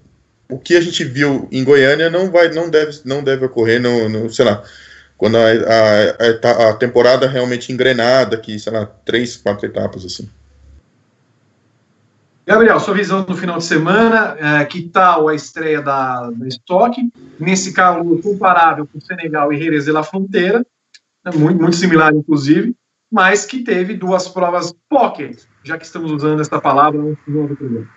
o 0.49 0.59
que 0.59 0.77
a 0.77 0.81
gente 0.81 1.03
viu 1.05 1.49
em 1.51 1.65
Goiânia 1.65 2.09
não 2.09 2.31
vai 2.31 2.49
não 2.49 2.71
deve 2.71 3.01
não 3.05 3.23
deve 3.23 3.45
ocorrer 3.45 3.81
no, 3.81 4.09
no 4.09 4.31
sei 4.31 4.45
lá 4.45 4.65
quando 5.19 5.37
a, 5.37 5.41
a, 5.43 6.67
a, 6.67 6.71
a 6.71 6.75
temporada 6.75 7.27
realmente 7.27 7.73
engrenada, 7.73 8.39
que 8.39 8.59
sei 8.59 8.73
lá 8.73 8.87
três 8.87 9.37
quatro 9.37 9.67
etapas 9.67 10.05
assim. 10.05 10.31
Gabriel, 12.47 12.81
sua 12.81 12.95
visão 12.95 13.25
do 13.25 13.37
final 13.37 13.59
de 13.59 13.65
semana, 13.65 14.37
é, 14.39 14.65
que 14.65 14.81
tal 14.89 15.29
a 15.29 15.35
estreia 15.35 15.83
da, 15.83 16.31
da 16.31 16.49
Stock, 16.49 16.97
nesse 17.39 17.75
calor 17.75 18.23
comparável 18.23 18.89
com 18.91 18.99
Senegal 18.99 19.53
e 19.53 19.59
Jerez 19.59 19.85
de 19.85 19.93
la 19.93 20.03
Fronteira, 20.03 20.65
né, 21.23 21.33
muito, 21.35 21.61
muito 21.61 21.77
similar, 21.77 22.15
inclusive, 22.15 22.75
mas 23.13 23.45
que 23.45 23.63
teve 23.63 23.95
duas 23.95 24.29
provas 24.29 24.73
pocket, 24.89 25.41
já 25.63 25.77
que 25.77 25.85
estamos 25.85 26.11
usando 26.11 26.41
essa 26.41 26.59
palavra 26.59 27.03
no 27.03 27.17
final 27.17 27.49
do 27.49 27.57
programa. 27.57 27.89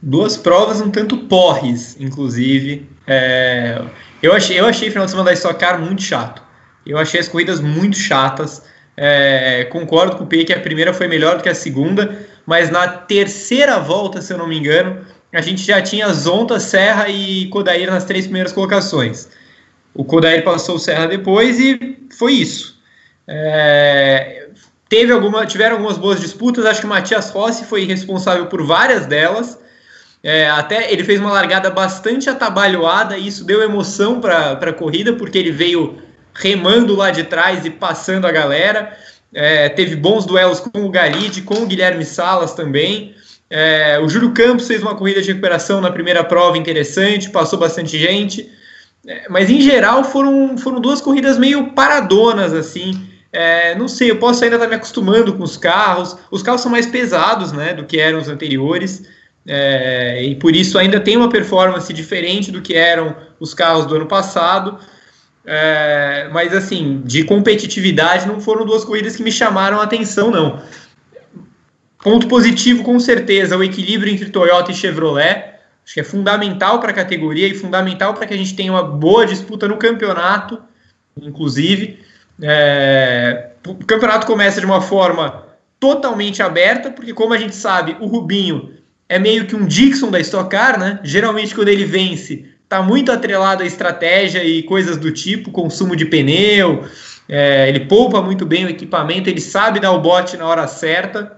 Duas 0.00 0.36
provas 0.38 0.80
um 0.80 0.90
tanto 0.90 1.18
porres, 1.26 2.00
inclusive. 2.00 2.88
É, 3.06 3.84
eu, 4.22 4.32
achei, 4.32 4.58
eu 4.58 4.66
achei 4.66 4.88
o 4.88 4.92
final 4.92 5.06
de 5.06 5.10
semana 5.10 5.30
da 5.30 5.34
Stock 5.34 5.58
Car 5.58 5.80
muito 5.80 6.02
chato. 6.02 6.42
Eu 6.86 6.98
achei 6.98 7.20
as 7.20 7.28
corridas 7.28 7.60
muito 7.60 7.96
chatas. 7.96 8.62
É, 8.96 9.64
concordo 9.70 10.16
com 10.16 10.24
o 10.24 10.26
P 10.26 10.44
que 10.44 10.52
a 10.52 10.60
primeira 10.60 10.92
foi 10.92 11.08
melhor 11.08 11.36
do 11.36 11.42
que 11.42 11.48
a 11.48 11.54
segunda, 11.54 12.26
mas 12.44 12.70
na 12.70 12.86
terceira 12.88 13.78
volta, 13.78 14.20
se 14.20 14.32
eu 14.32 14.38
não 14.38 14.46
me 14.46 14.58
engano, 14.58 15.04
a 15.32 15.40
gente 15.40 15.62
já 15.62 15.80
tinha 15.80 16.12
Zonta, 16.12 16.58
Serra 16.58 17.08
e 17.08 17.46
Kodair 17.46 17.90
nas 17.90 18.04
três 18.04 18.26
primeiras 18.26 18.52
colocações. 18.52 19.28
O 19.94 20.04
Kodair 20.04 20.42
passou 20.44 20.76
o 20.76 20.78
Serra 20.78 21.06
depois 21.06 21.58
e 21.58 21.98
foi 22.16 22.34
isso. 22.34 22.78
É, 23.26 24.48
teve 24.88 25.12
alguma, 25.12 25.46
tiveram 25.46 25.76
algumas 25.76 25.96
boas 25.96 26.20
disputas, 26.20 26.66
acho 26.66 26.80
que 26.80 26.86
o 26.86 26.90
Matias 26.90 27.30
Rossi 27.30 27.64
foi 27.64 27.84
responsável 27.84 28.46
por 28.46 28.66
várias 28.66 29.06
delas. 29.06 29.58
É, 30.22 30.50
até 30.50 30.92
ele 30.92 31.02
fez 31.02 31.18
uma 31.18 31.32
largada 31.32 31.70
bastante 31.70 32.28
atabalhoada 32.28 33.16
e 33.16 33.26
isso 33.26 33.44
deu 33.44 33.62
emoção 33.62 34.20
para 34.20 34.52
a 34.52 34.72
corrida, 34.72 35.14
porque 35.14 35.38
ele 35.38 35.50
veio 35.50 35.98
remando 36.34 36.94
lá 36.94 37.10
de 37.10 37.24
trás 37.24 37.64
e 37.64 37.70
passando 37.70 38.26
a 38.26 38.32
galera. 38.32 38.96
É, 39.32 39.68
teve 39.68 39.96
bons 39.96 40.26
duelos 40.26 40.60
com 40.60 40.84
o 40.84 40.90
Galide, 40.90 41.42
com 41.42 41.54
o 41.54 41.66
Guilherme 41.66 42.04
Salas 42.04 42.52
também. 42.52 43.14
É, 43.48 43.98
o 43.98 44.08
Júlio 44.08 44.32
Campos 44.32 44.66
fez 44.66 44.82
uma 44.82 44.94
corrida 44.94 45.22
de 45.22 45.28
recuperação 45.28 45.80
na 45.80 45.90
primeira 45.90 46.22
prova 46.22 46.58
interessante, 46.58 47.30
passou 47.30 47.58
bastante 47.58 47.98
gente. 47.98 48.50
É, 49.06 49.28
mas 49.28 49.48
em 49.48 49.60
geral 49.60 50.04
foram, 50.04 50.58
foram 50.58 50.80
duas 50.80 51.00
corridas 51.00 51.38
meio 51.38 51.72
paradonas, 51.72 52.52
assim. 52.52 53.08
É, 53.32 53.74
não 53.76 53.88
sei, 53.88 54.10
eu 54.10 54.18
posso 54.18 54.42
ainda 54.42 54.56
estar 54.56 54.68
me 54.68 54.74
acostumando 54.74 55.32
com 55.32 55.42
os 55.42 55.56
carros. 55.56 56.16
Os 56.30 56.42
carros 56.42 56.60
são 56.60 56.70
mais 56.70 56.86
pesados 56.86 57.52
né, 57.52 57.72
do 57.72 57.84
que 57.84 57.98
eram 57.98 58.18
os 58.18 58.28
anteriores. 58.28 59.08
É, 59.46 60.22
e 60.22 60.34
por 60.36 60.54
isso 60.54 60.78
ainda 60.78 61.00
tem 61.00 61.16
uma 61.16 61.28
performance 61.28 61.92
diferente 61.92 62.50
do 62.50 62.60
que 62.60 62.74
eram 62.74 63.16
os 63.38 63.54
carros 63.54 63.86
do 63.86 63.96
ano 63.96 64.06
passado. 64.06 64.78
É, 65.44 66.28
mas 66.32 66.54
assim, 66.54 67.02
de 67.04 67.24
competitividade 67.24 68.26
não 68.26 68.40
foram 68.40 68.64
duas 68.66 68.84
corridas 68.84 69.16
que 69.16 69.22
me 69.22 69.32
chamaram 69.32 69.80
a 69.80 69.84
atenção, 69.84 70.30
não. 70.30 70.62
Ponto 72.02 72.28
positivo, 72.28 72.82
com 72.82 72.98
certeza, 72.98 73.56
o 73.56 73.64
equilíbrio 73.64 74.12
entre 74.12 74.30
Toyota 74.30 74.70
e 74.70 74.74
Chevrolet. 74.74 75.50
Acho 75.84 75.94
que 75.94 76.00
é 76.00 76.04
fundamental 76.04 76.78
para 76.78 76.90
a 76.90 76.94
categoria 76.94 77.48
e 77.48 77.54
fundamental 77.54 78.14
para 78.14 78.26
que 78.26 78.34
a 78.34 78.36
gente 78.36 78.54
tenha 78.54 78.72
uma 78.72 78.82
boa 78.82 79.26
disputa 79.26 79.66
no 79.66 79.76
campeonato, 79.76 80.62
inclusive. 81.20 81.98
É, 82.40 83.50
o 83.66 83.74
campeonato 83.84 84.26
começa 84.26 84.60
de 84.60 84.66
uma 84.66 84.80
forma 84.80 85.46
totalmente 85.78 86.42
aberta, 86.42 86.90
porque 86.90 87.12
como 87.12 87.34
a 87.34 87.38
gente 87.38 87.54
sabe, 87.54 87.96
o 88.00 88.06
Rubinho 88.06 88.79
é 89.10 89.18
meio 89.18 89.44
que 89.44 89.56
um 89.56 89.66
Dixon 89.66 90.08
da 90.08 90.20
Stock 90.20 90.48
Car, 90.48 90.78
né? 90.78 91.00
Geralmente 91.02 91.52
quando 91.52 91.66
ele 91.66 91.84
vence, 91.84 92.48
tá 92.68 92.80
muito 92.80 93.10
atrelado 93.10 93.64
à 93.64 93.66
estratégia 93.66 94.44
e 94.44 94.62
coisas 94.62 94.96
do 94.96 95.10
tipo, 95.10 95.50
consumo 95.50 95.96
de 95.96 96.04
pneu, 96.04 96.84
é, 97.28 97.68
ele 97.68 97.80
poupa 97.80 98.22
muito 98.22 98.46
bem 98.46 98.64
o 98.64 98.68
equipamento, 98.68 99.28
ele 99.28 99.40
sabe 99.40 99.80
dar 99.80 99.90
o 99.90 100.00
bote 100.00 100.36
na 100.36 100.46
hora 100.46 100.68
certa. 100.68 101.36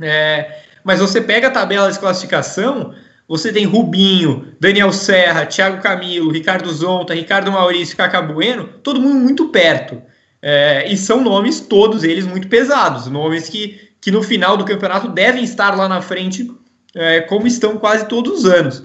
É, 0.00 0.62
mas 0.82 0.98
você 0.98 1.20
pega 1.20 1.48
a 1.48 1.50
tabela 1.50 1.92
de 1.92 1.98
classificação, 1.98 2.94
você 3.28 3.52
tem 3.52 3.66
Rubinho, 3.66 4.54
Daniel 4.58 4.90
Serra, 4.90 5.44
Thiago 5.44 5.82
Camilo, 5.82 6.32
Ricardo 6.32 6.72
Zonta, 6.72 7.12
Ricardo 7.12 7.52
Maurício, 7.52 7.98
Cacá 7.98 8.22
Bueno, 8.22 8.66
todo 8.82 8.98
mundo 8.98 9.16
muito 9.16 9.50
perto. 9.50 10.00
É, 10.40 10.90
e 10.90 10.96
são 10.96 11.22
nomes, 11.22 11.60
todos 11.60 12.02
eles, 12.02 12.26
muito 12.26 12.48
pesados. 12.48 13.08
Nomes 13.08 13.50
que, 13.50 13.78
que 14.00 14.10
no 14.10 14.22
final 14.22 14.56
do 14.56 14.64
campeonato 14.64 15.08
devem 15.08 15.44
estar 15.44 15.76
lá 15.76 15.86
na 15.86 16.00
frente, 16.00 16.50
é, 16.94 17.20
como 17.22 17.46
estão 17.46 17.76
quase 17.78 18.06
todos 18.06 18.40
os 18.40 18.44
anos. 18.44 18.82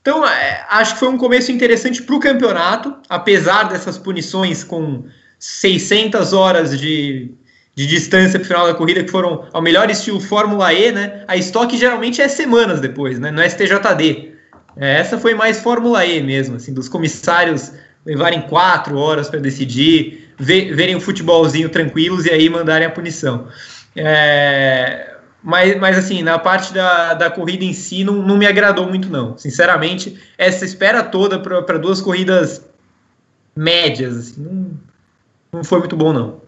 Então, 0.00 0.26
é, 0.26 0.64
acho 0.68 0.94
que 0.94 1.00
foi 1.00 1.08
um 1.08 1.18
começo 1.18 1.50
interessante 1.50 2.02
para 2.02 2.14
o 2.14 2.20
campeonato, 2.20 2.94
apesar 3.08 3.64
dessas 3.64 3.96
punições 3.96 4.62
com 4.62 5.04
600 5.38 6.32
horas 6.32 6.78
de 6.78 7.34
de 7.74 7.86
distância 7.86 8.38
para 8.38 8.44
o 8.44 8.46
final 8.46 8.66
da 8.66 8.74
corrida, 8.74 9.02
que 9.02 9.10
foram 9.10 9.46
ao 9.52 9.60
melhor 9.60 9.90
estilo 9.90 10.20
Fórmula 10.20 10.72
E, 10.72 10.92
né? 10.92 11.24
A 11.26 11.36
estoque 11.36 11.76
geralmente 11.76 12.22
é 12.22 12.28
semanas 12.28 12.80
depois, 12.80 13.18
né? 13.18 13.30
No 13.30 13.42
STJD. 13.42 14.32
É, 14.76 15.00
essa 15.00 15.18
foi 15.18 15.34
mais 15.34 15.60
Fórmula 15.60 16.04
E 16.06 16.22
mesmo, 16.22 16.56
assim, 16.56 16.72
dos 16.72 16.88
comissários 16.88 17.72
levarem 18.06 18.42
quatro 18.42 18.96
horas 18.96 19.28
para 19.28 19.40
decidir, 19.40 20.32
ver, 20.38 20.74
verem 20.74 20.94
o 20.94 21.00
futebolzinho 21.00 21.68
tranquilos 21.68 22.26
e 22.26 22.30
aí 22.30 22.48
mandarem 22.48 22.86
a 22.86 22.90
punição. 22.90 23.48
É, 23.96 25.13
mas, 25.44 25.78
mas, 25.78 25.98
assim, 25.98 26.22
na 26.22 26.38
parte 26.38 26.72
da, 26.72 27.12
da 27.12 27.30
corrida 27.30 27.64
em 27.64 27.74
si, 27.74 28.02
não, 28.02 28.14
não 28.14 28.38
me 28.38 28.46
agradou 28.46 28.88
muito, 28.88 29.10
não. 29.10 29.36
Sinceramente, 29.36 30.18
essa 30.38 30.64
espera 30.64 31.02
toda 31.02 31.38
para 31.38 31.78
duas 31.78 32.00
corridas 32.00 32.66
médias, 33.54 34.16
assim, 34.16 34.42
não, 34.42 34.70
não 35.52 35.62
foi 35.62 35.80
muito 35.80 35.94
bom, 35.94 36.14
não. 36.14 36.40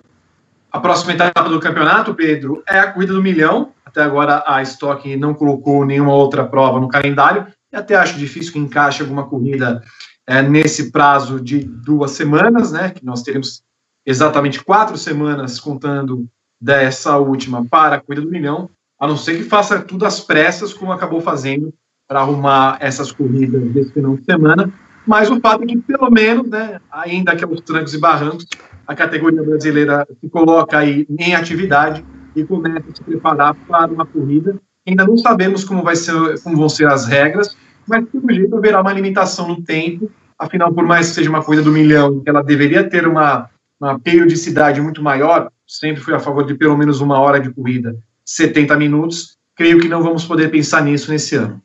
A 0.73 0.81
próxima 0.81 1.13
etapa 1.13 1.47
do 1.47 1.61
campeonato, 1.61 2.15
Pedro, 2.15 2.63
é 2.67 2.79
a 2.79 2.91
corrida 2.91 3.13
do 3.13 3.23
milhão. 3.23 3.73
Até 3.85 4.03
agora 4.03 4.43
a 4.47 4.63
Stock 4.63 5.15
não 5.17 5.35
colocou 5.35 5.85
nenhuma 5.85 6.15
outra 6.15 6.47
prova 6.47 6.81
no 6.81 6.89
calendário. 6.89 7.47
E 7.71 7.77
até 7.77 7.95
acho 7.95 8.19
difícil 8.19 8.55
que 8.55 8.59
encaixe 8.59 9.03
alguma 9.03 9.29
corrida 9.29 9.83
é, 10.27 10.41
nesse 10.41 10.91
prazo 10.91 11.39
de 11.39 11.59
duas 11.61 12.13
semanas, 12.13 12.73
né? 12.73 12.91
Que 12.91 13.05
nós 13.05 13.23
teremos 13.23 13.63
exatamente 14.07 14.65
quatro 14.65 14.97
semanas 14.97 15.61
contando 15.61 16.27
dessa 16.59 17.19
última 17.19 17.65
para 17.67 17.97
a 17.97 18.01
corrida 18.01 18.23
do 18.23 18.31
milhão, 18.31 18.71
a 18.99 19.07
não 19.07 19.17
ser 19.17 19.37
que 19.37 19.45
faça 19.45 19.81
tudo 19.81 20.07
às 20.07 20.21
pressas, 20.21 20.73
como 20.73 20.93
acabou 20.93 21.21
fazendo 21.21 21.73
para 22.09 22.21
arrumar 22.21 22.79
essas 22.81 23.13
corridas 23.13 23.63
desse 23.73 23.93
final 23.93 24.17
de 24.17 24.25
semana. 24.25 24.73
Mas 25.07 25.31
o 25.31 25.41
fato 25.41 25.63
é 25.63 25.67
que, 25.67 25.77
pelo 25.79 26.11
menos, 26.11 26.49
né, 26.49 26.81
ainda 26.91 27.37
que 27.37 27.45
aos 27.45 27.61
trancos 27.61 27.95
e 27.95 27.99
barrancos, 27.99 28.47
a 28.87 28.95
categoria 28.95 29.43
brasileira 29.43 30.07
se 30.21 30.29
coloca 30.29 30.79
aí 30.79 31.07
em 31.19 31.35
atividade 31.35 32.05
e 32.35 32.45
começa 32.45 32.85
a 32.91 32.95
se 32.95 33.03
preparar 33.03 33.55
para 33.55 33.93
uma 33.93 34.07
corrida. 34.07 34.57
Ainda 34.87 35.05
não 35.05 35.17
sabemos 35.17 35.65
como, 35.65 35.83
vai 35.83 35.97
ser, 35.97 36.41
como 36.43 36.57
vão 36.57 36.69
ser 36.69 36.87
as 36.87 37.07
regras, 37.07 37.57
mas 37.87 38.09
pelo 38.09 38.33
jeito 38.33 38.57
haverá 38.57 38.81
uma 38.81 38.93
limitação 38.93 39.49
no 39.49 39.63
tempo. 39.63 40.11
Afinal, 40.39 40.73
por 40.73 40.85
mais 40.85 41.09
que 41.09 41.15
seja 41.15 41.31
uma 41.31 41.43
corrida 41.43 41.63
do 41.63 41.73
milhão, 41.73 42.23
ela 42.27 42.43
deveria 42.43 42.89
ter 42.89 43.07
uma, 43.07 43.49
uma 43.81 43.99
periodicidade 43.99 44.81
muito 44.81 45.03
maior, 45.03 45.51
sempre 45.67 46.03
fui 46.03 46.15
a 46.15 46.21
favor 46.21 46.45
de 46.45 46.55
pelo 46.55 46.77
menos 46.77 47.01
uma 47.01 47.19
hora 47.19 47.41
de 47.41 47.51
corrida, 47.51 47.97
70 48.27 48.77
minutos. 48.77 49.37
Creio 49.55 49.81
que 49.81 49.89
não 49.89 50.03
vamos 50.03 50.25
poder 50.25 50.51
pensar 50.51 50.83
nisso 50.83 51.11
nesse 51.11 51.37
ano. 51.37 51.63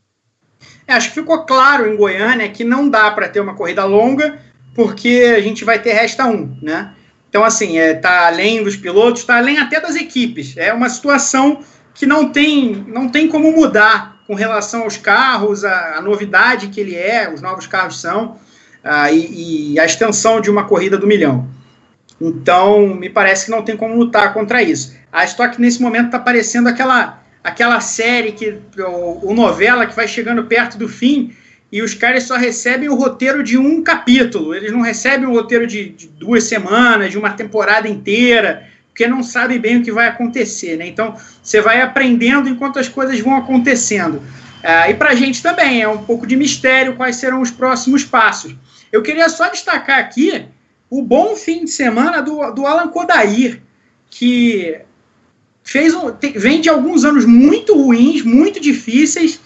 É, 0.88 0.94
acho 0.94 1.10
que 1.10 1.16
ficou 1.16 1.46
claro 1.46 1.92
em 1.92 1.98
Goiânia 1.98 2.48
que 2.50 2.64
não 2.64 2.90
dá 2.90 3.12
para 3.12 3.28
ter 3.28 3.40
uma 3.40 3.56
corrida 3.56 3.84
longa, 3.84 4.40
porque 4.76 5.34
a 5.36 5.42
gente 5.42 5.66
vai 5.66 5.80
ter 5.80 5.94
resta 5.94 6.26
um, 6.26 6.58
né? 6.62 6.94
Então, 7.30 7.44
assim, 7.44 7.78
é, 7.78 7.94
tá 7.94 8.28
além 8.28 8.64
dos 8.64 8.76
pilotos, 8.76 9.22
está 9.22 9.38
além 9.38 9.58
até 9.58 9.80
das 9.80 9.96
equipes. 9.96 10.56
É 10.58 10.74
uma 10.74 10.90
situação 10.90 11.64
que 11.94 12.06
não 12.06 12.30
tem, 12.30 12.86
não 12.88 13.08
tem 13.08 13.28
como 13.28 13.52
mudar 13.52 14.22
com 14.28 14.36
relação 14.36 14.84
aos 14.84 14.98
carros, 14.98 15.64
a, 15.64 15.98
a 15.98 16.02
novidade 16.02 16.68
que 16.68 16.80
ele 16.80 16.96
é, 16.96 17.32
os 17.34 17.42
novos 17.42 17.68
carros 17.68 18.00
são, 18.00 18.38
uh, 18.84 19.14
e, 19.14 19.74
e, 19.74 19.80
a 19.80 19.86
extensão 19.86 20.42
de 20.42 20.50
uma 20.50 20.66
corrida 20.66 20.98
do 20.98 21.08
milhão. 21.08 21.50
Então, 22.22 22.94
me 22.94 23.10
parece 23.10 23.46
que 23.46 23.52
não 23.52 23.64
tem 23.64 23.76
como 23.76 23.96
lutar 23.96 24.32
contra 24.32 24.62
isso. 24.62 24.96
A 25.12 25.26
Stock, 25.26 25.60
nesse 25.60 25.82
momento, 25.82 26.06
está 26.06 26.20
parecendo 26.20 26.70
aquela, 26.70 27.22
aquela 27.44 27.80
série, 27.82 28.32
que, 28.32 28.58
ou 28.78 29.34
novela 29.34 29.88
que 29.88 29.96
vai 29.96 30.08
chegando 30.08 30.44
perto 30.44 30.78
do 30.78 30.88
fim 30.88 31.34
e 31.72 31.82
os 31.82 31.94
caras 31.96 32.24
só 32.24 32.36
recebem 32.36 32.90
o 32.90 32.96
roteiro 32.96 33.42
de 33.42 33.58
um 33.58 33.82
capítulo, 33.82 34.54
eles 34.54 34.72
não 34.72 34.82
recebem 34.82 35.26
o 35.26 35.32
roteiro 35.32 35.66
de, 35.66 35.90
de 35.90 36.08
duas 36.08 36.44
semanas, 36.44 37.12
de 37.12 37.18
uma 37.18 37.32
temporada 37.32 37.88
inteira, 37.88 38.68
porque 38.90 39.08
não 39.08 39.24
sabem 39.24 39.58
bem 39.58 39.78
o 39.78 39.84
que 39.84 39.92
vai 39.92 40.08
acontecer, 40.08 40.78
né? 40.78 40.86
Então, 40.86 41.16
você 41.42 41.62
vai 41.62 41.82
aprendendo 41.82 42.50
enquanto 42.50 42.78
as 42.78 42.90
coisas 42.90 43.18
vão 43.22 43.38
acontecendo. 43.38 44.22
Ah, 44.62 44.90
e 44.90 44.94
para 44.94 45.12
a 45.12 45.16
gente 45.16 45.42
também 45.42 45.82
é 45.82 45.88
um 45.88 46.04
pouco 46.04 46.28
de 46.28 46.36
mistério 46.36 46.96
quais 46.96 47.16
serão 47.16 47.42
os 47.42 47.50
próximos 47.50 48.04
passos. 48.04 48.54
Eu 48.92 49.02
queria 49.02 49.30
só 49.30 49.50
destacar 49.50 49.98
aqui 49.98 50.46
o 50.92 51.02
bom 51.02 51.38
fim 51.38 51.64
de 51.64 51.72
semana 51.72 52.22
do, 52.22 52.52
do 52.52 52.68
Alan 52.68 52.90
Kodair, 52.90 53.62
que 54.10 54.78
fez 55.64 55.96
um, 55.96 56.14
vem 56.36 56.60
de 56.60 56.70
alguns 56.70 57.06
anos 57.06 57.24
muito 57.24 57.74
ruins, 57.74 58.24
muito 58.24 58.60
difíceis, 58.60 59.40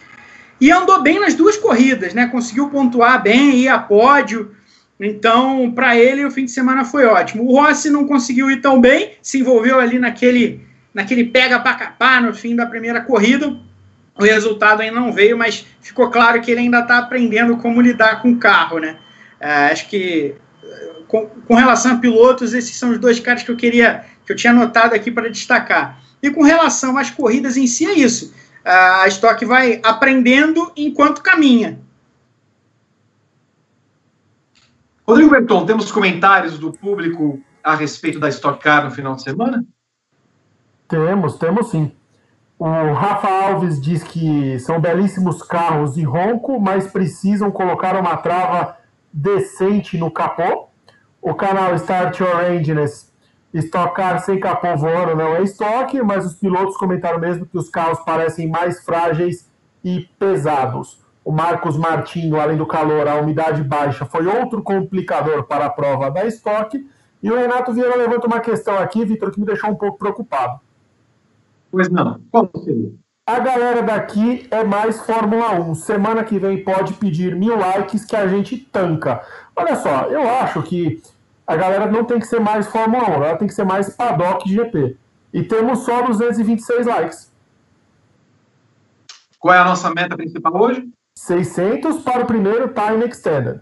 e 0.59 0.71
andou 0.71 1.03
bem 1.03 1.19
nas 1.19 1.35
duas 1.35 1.55
corridas, 1.55 2.15
né? 2.15 2.25
Conseguiu 2.27 2.69
pontuar 2.69 3.21
bem, 3.21 3.57
ir 3.57 3.67
a 3.67 3.77
pódio. 3.77 4.55
Então, 4.99 5.71
para 5.71 5.95
ele, 5.95 6.25
o 6.25 6.31
fim 6.31 6.45
de 6.45 6.51
semana 6.51 6.83
foi 6.83 7.05
ótimo. 7.05 7.43
O 7.43 7.61
Rossi 7.61 7.91
não 7.91 8.07
conseguiu 8.07 8.49
ir 8.49 8.59
tão 8.59 8.81
bem, 8.81 9.11
se 9.21 9.39
envolveu 9.39 9.79
ali 9.79 9.99
naquele, 9.99 10.61
naquele 10.93 11.25
pega 11.25 11.59
para 11.59 11.75
capar 11.75 12.23
no 12.23 12.33
fim 12.33 12.55
da 12.55 12.65
primeira 12.65 13.01
corrida. 13.01 13.55
O 14.17 14.23
resultado 14.23 14.81
ainda 14.81 14.99
não 14.99 15.11
veio, 15.11 15.37
mas 15.37 15.67
ficou 15.79 16.09
claro 16.09 16.41
que 16.41 16.49
ele 16.49 16.61
ainda 16.61 16.79
está 16.79 16.97
aprendendo 16.97 17.57
como 17.57 17.81
lidar 17.81 18.21
com 18.23 18.31
o 18.31 18.37
carro, 18.37 18.79
né? 18.79 18.97
É, 19.39 19.67
acho 19.67 19.87
que 19.89 20.33
com, 21.07 21.27
com, 21.27 21.55
relação 21.55 21.93
a 21.93 21.97
pilotos, 21.97 22.53
esses 22.53 22.75
são 22.75 22.91
os 22.91 22.99
dois 22.99 23.19
caras 23.19 23.43
que 23.43 23.51
eu 23.51 23.55
queria, 23.55 24.05
que 24.25 24.31
eu 24.31 24.35
tinha 24.35 24.51
anotado 24.51 24.95
aqui 24.95 25.11
para 25.11 25.29
destacar. 25.29 26.01
E 26.21 26.29
com 26.31 26.43
relação 26.43 26.97
às 26.97 27.09
corridas 27.11 27.57
em 27.57 27.67
si, 27.67 27.85
é 27.85 27.93
isso 27.93 28.33
a 28.65 29.07
Stock 29.07 29.45
vai 29.45 29.79
aprendendo 29.83 30.71
enquanto 30.75 31.21
caminha. 31.21 31.79
Rodrigo 35.07 35.29
Berton, 35.29 35.67
temos 35.67 35.91
comentários 35.91 36.57
do 36.57 36.73
público 36.73 37.39
a 37.63 37.75
respeito 37.75 38.19
da 38.19 38.27
Stock 38.29 38.59
Car 38.59 38.85
no 38.85 38.91
final 38.91 39.15
de 39.15 39.21
semana? 39.21 39.63
Temos, 40.87 41.37
temos 41.37 41.69
sim. 41.69 41.91
O 42.57 42.93
Rafa 42.93 43.27
Alves 43.27 43.79
diz 43.79 44.01
que 44.01 44.57
são 44.59 44.79
belíssimos 44.79 45.43
carros 45.43 45.95
e 45.95 46.03
ronco, 46.03 46.59
mas 46.59 46.87
precisam 46.87 47.51
colocar 47.51 47.95
uma 47.95 48.17
trava 48.17 48.77
decente 49.13 49.97
no 49.97 50.09
capô. 50.09 50.64
O 51.25 51.33
canal 51.33 51.73
Start 51.73 52.19
Your 52.19 52.51
Enginess 52.51 53.11
Estocar 53.51 54.19
sem 54.19 54.39
capô 54.39 54.77
voando 54.77 55.15
não 55.15 55.35
é 55.35 55.41
estoque, 55.41 55.99
mas 56.03 56.23
os 56.23 56.35
pilotos 56.35 56.77
comentaram 56.77 57.17
mesmo 57.17 57.47
que 57.47 57.57
os 57.57 57.67
carros 57.67 57.99
parecem 58.01 58.47
mais 58.47 58.83
frágeis 58.83 59.49
e 59.83 60.07
pesados. 60.19 61.01
O 61.23 61.31
Marcos 61.31 61.77
Martinho, 61.77 62.39
além 62.39 62.57
do 62.57 62.67
calor, 62.67 63.07
a 63.07 63.15
umidade 63.15 63.63
baixa, 63.63 64.05
foi 64.05 64.27
outro 64.27 64.61
complicador 64.61 65.45
para 65.45 65.65
a 65.65 65.69
prova 65.69 66.11
da 66.11 66.25
estoque. 66.25 66.87
E 67.23 67.31
o 67.31 67.35
Renato 67.35 67.73
Vieira 67.73 67.95
levanta 67.95 68.27
uma 68.27 68.39
questão 68.39 68.77
aqui, 68.77 69.03
Vitor, 69.03 69.31
que 69.31 69.39
me 69.39 69.47
deixou 69.47 69.71
um 69.71 69.75
pouco 69.75 69.97
preocupado. 69.97 70.59
Pois 71.71 71.89
não. 71.89 72.19
Qual 72.29 72.47
seria? 72.63 72.91
A 73.25 73.39
galera 73.39 73.81
daqui 73.81 74.45
é 74.51 74.63
mais 74.63 74.99
Fórmula 74.99 75.53
1. 75.53 75.73
Semana 75.73 76.23
que 76.23 76.37
vem 76.37 76.63
pode 76.63 76.93
pedir 76.93 77.35
mil 77.35 77.57
likes 77.57 78.05
que 78.05 78.15
a 78.15 78.27
gente 78.27 78.55
tanca. 78.55 79.23
Olha 79.55 79.75
só, 79.75 80.03
eu 80.03 80.29
acho 80.29 80.61
que 80.61 81.01
a 81.47 81.55
galera 81.55 81.85
não 81.91 82.03
tem 82.03 82.19
que 82.19 82.27
ser 82.27 82.39
mais 82.39 82.67
Fórmula 82.67 83.09
1, 83.09 83.13
ela 83.23 83.37
tem 83.37 83.47
que 83.47 83.53
ser 83.53 83.63
mais 83.63 83.95
paddock 83.95 84.49
GP. 84.49 84.97
E 85.33 85.43
temos 85.43 85.79
só 85.79 86.01
226 86.01 86.87
likes. 86.87 87.31
Qual 89.39 89.53
é 89.53 89.59
a 89.59 89.65
nossa 89.65 89.93
meta 89.93 90.15
principal 90.15 90.55
hoje? 90.55 90.89
600 91.17 92.01
para 92.01 92.23
o 92.23 92.25
primeiro 92.25 92.73
Time 92.73 93.05
Extended. 93.05 93.61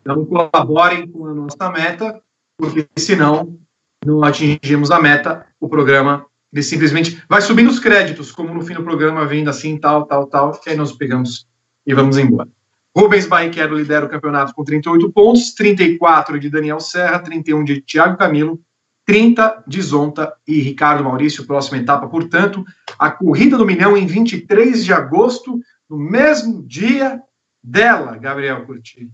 Então 0.00 0.24
colaborem 0.24 1.08
com 1.08 1.26
a 1.26 1.34
nossa 1.34 1.70
meta, 1.70 2.22
porque 2.58 2.86
senão 2.96 3.58
não 4.04 4.22
atingimos 4.22 4.90
a 4.90 5.00
meta, 5.00 5.46
o 5.60 5.68
programa 5.68 6.26
ele 6.52 6.62
simplesmente 6.62 7.22
vai 7.28 7.40
subindo 7.40 7.68
os 7.68 7.78
créditos, 7.78 8.32
como 8.32 8.54
no 8.54 8.62
fim 8.62 8.74
do 8.74 8.82
programa, 8.82 9.26
vindo 9.26 9.50
assim, 9.50 9.78
tal, 9.78 10.06
tal, 10.06 10.26
tal, 10.26 10.52
que 10.52 10.70
aí 10.70 10.76
nós 10.76 10.92
pegamos 10.92 11.46
e 11.86 11.92
vamos 11.92 12.16
embora. 12.16 12.48
Rubens 12.96 13.26
Barrichello 13.26 13.76
lidera 13.76 14.06
o 14.06 14.08
campeonato 14.08 14.54
com 14.54 14.64
38 14.64 15.12
pontos, 15.12 15.52
34 15.52 16.40
de 16.40 16.48
Daniel 16.48 16.80
Serra, 16.80 17.18
31 17.18 17.62
de 17.62 17.82
Thiago 17.82 18.16
Camilo, 18.16 18.58
30, 19.04 19.64
Desonta 19.66 20.34
e 20.46 20.62
Ricardo 20.62 21.04
Maurício, 21.04 21.46
próxima 21.46 21.76
etapa. 21.76 22.08
Portanto, 22.08 22.64
a 22.98 23.10
corrida 23.10 23.58
do 23.58 23.66
milhão 23.66 23.98
em 23.98 24.06
23 24.06 24.82
de 24.82 24.94
agosto, 24.94 25.60
no 25.90 25.98
mesmo 25.98 26.62
dia 26.66 27.20
dela, 27.62 28.16
Gabriel 28.16 28.64
Curti. 28.64 29.12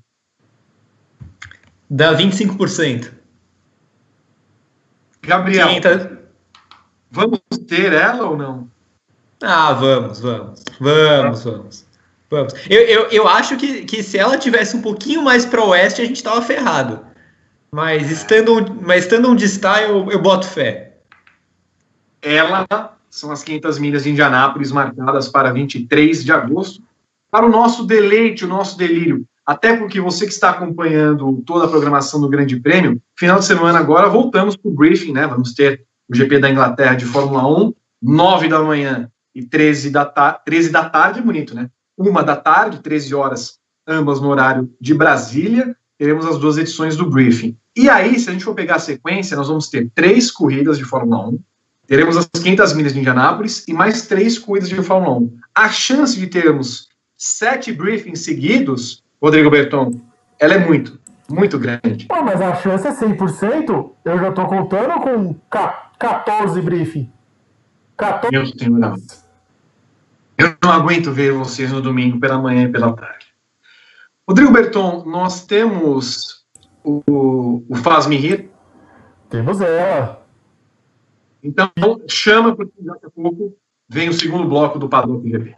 Dá 1.90 2.16
25%. 2.16 3.12
Gabriel, 5.22 5.68
500... 5.68 6.18
vamos 7.10 7.40
ter 7.66 7.92
ela 7.92 8.30
ou 8.30 8.36
não? 8.36 8.70
Ah, 9.42 9.72
vamos, 9.72 10.20
vamos, 10.20 10.64
vamos, 10.78 11.44
vamos. 11.44 11.91
Vamos. 12.32 12.54
Eu, 12.70 12.80
eu, 12.80 13.02
eu 13.10 13.28
acho 13.28 13.58
que, 13.58 13.84
que 13.84 14.02
se 14.02 14.16
ela 14.16 14.38
tivesse 14.38 14.74
um 14.74 14.80
pouquinho 14.80 15.22
mais 15.22 15.44
para 15.44 15.62
o 15.62 15.68
oeste, 15.68 16.00
a 16.00 16.04
gente 16.06 16.16
estava 16.16 16.40
ferrado. 16.40 17.00
Mas 17.70 18.10
estando, 18.10 18.74
mas 18.80 19.04
estando 19.04 19.28
onde 19.28 19.44
está, 19.44 19.82
eu, 19.82 20.10
eu 20.10 20.18
boto 20.18 20.46
fé. 20.46 20.96
Ela 22.22 22.66
são 23.10 23.30
as 23.30 23.42
500 23.42 23.78
milhas 23.78 24.04
de 24.04 24.10
Indianápolis 24.10 24.72
marcadas 24.72 25.28
para 25.28 25.52
23 25.52 26.24
de 26.24 26.32
agosto. 26.32 26.82
Para 27.30 27.44
o 27.44 27.50
nosso 27.50 27.84
deleite, 27.84 28.46
o 28.46 28.48
nosso 28.48 28.78
delírio. 28.78 29.26
Até 29.44 29.76
porque 29.76 30.00
você 30.00 30.24
que 30.24 30.32
está 30.32 30.50
acompanhando 30.50 31.42
toda 31.44 31.66
a 31.66 31.68
programação 31.68 32.18
do 32.18 32.30
Grande 32.30 32.58
Prêmio, 32.58 32.98
final 33.14 33.40
de 33.40 33.44
semana 33.44 33.78
agora 33.78 34.08
voltamos 34.08 34.56
para 34.56 34.70
o 34.70 34.74
briefing, 34.74 35.12
né? 35.12 35.26
Vamos 35.26 35.52
ter 35.52 35.84
o 36.08 36.14
GP 36.14 36.38
da 36.38 36.50
Inglaterra 36.50 36.94
de 36.94 37.04
Fórmula 37.04 37.46
1, 37.46 37.74
9 38.00 38.48
da 38.48 38.62
manhã 38.62 39.10
e 39.34 39.44
13 39.44 39.90
da, 39.90 40.06
ta 40.06 40.32
13 40.32 40.70
da 40.70 40.88
tarde, 40.88 41.20
bonito, 41.20 41.54
né? 41.54 41.68
Uma 42.08 42.22
da 42.22 42.36
tarde, 42.36 42.80
13 42.80 43.14
horas, 43.14 43.58
ambas 43.86 44.20
no 44.20 44.28
horário 44.28 44.72
de 44.80 44.94
Brasília, 44.94 45.76
teremos 45.98 46.26
as 46.26 46.38
duas 46.38 46.58
edições 46.58 46.96
do 46.96 47.08
briefing. 47.08 47.56
E 47.76 47.88
aí, 47.88 48.18
se 48.18 48.28
a 48.28 48.32
gente 48.32 48.44
for 48.44 48.54
pegar 48.54 48.76
a 48.76 48.80
sequência, 48.80 49.36
nós 49.36 49.48
vamos 49.48 49.68
ter 49.68 49.90
três 49.94 50.30
corridas 50.30 50.76
de 50.76 50.84
Fórmula 50.84 51.28
1, 51.28 51.38
teremos 51.86 52.16
as 52.16 52.26
500 52.26 52.72
milhas 52.74 52.92
de 52.92 53.00
Indianápolis 53.00 53.66
e 53.66 53.72
mais 53.72 54.06
três 54.06 54.38
corridas 54.38 54.68
de 54.68 54.82
Fórmula 54.82 55.18
1. 55.18 55.38
A 55.54 55.68
chance 55.68 56.18
de 56.18 56.26
termos 56.26 56.88
sete 57.16 57.72
briefings 57.72 58.20
seguidos, 58.20 59.02
Rodrigo 59.22 59.48
Berton, 59.48 59.92
ela 60.38 60.54
é 60.54 60.58
muito, 60.58 60.98
muito 61.30 61.58
grande. 61.58 62.06
Pô, 62.06 62.22
mas 62.22 62.40
a 62.40 62.56
chance 62.56 62.86
é 62.86 62.92
100%? 62.92 63.90
Eu 64.04 64.18
já 64.18 64.28
estou 64.28 64.46
contando 64.46 65.00
com 65.00 65.36
14 65.98 66.60
briefings. 66.60 67.08
14 67.96 68.32
Meu 68.32 68.46
Senhor, 68.46 68.96
eu 70.38 70.56
não 70.62 70.72
aguento 70.72 71.12
ver 71.12 71.32
vocês 71.32 71.70
no 71.70 71.80
domingo 71.80 72.18
pela 72.18 72.38
manhã 72.38 72.64
e 72.64 72.72
pela 72.72 72.92
tarde. 72.92 73.26
Rodrigo 74.28 74.52
Berton, 74.52 75.04
nós 75.04 75.44
temos 75.44 76.44
o, 76.84 77.62
o 77.68 77.76
Faz-me 77.76 78.16
Rir. 78.16 78.50
Temos 79.28 79.60
ela. 79.60 80.24
Então, 81.42 81.70
chama, 82.08 82.54
porque 82.54 82.72
daqui 82.80 83.06
a 83.06 83.10
pouco 83.10 83.56
vem 83.88 84.08
o 84.08 84.12
segundo 84.12 84.48
bloco 84.48 84.78
do 84.78 84.88
Paddock 84.88 85.28
GP. 85.28 85.56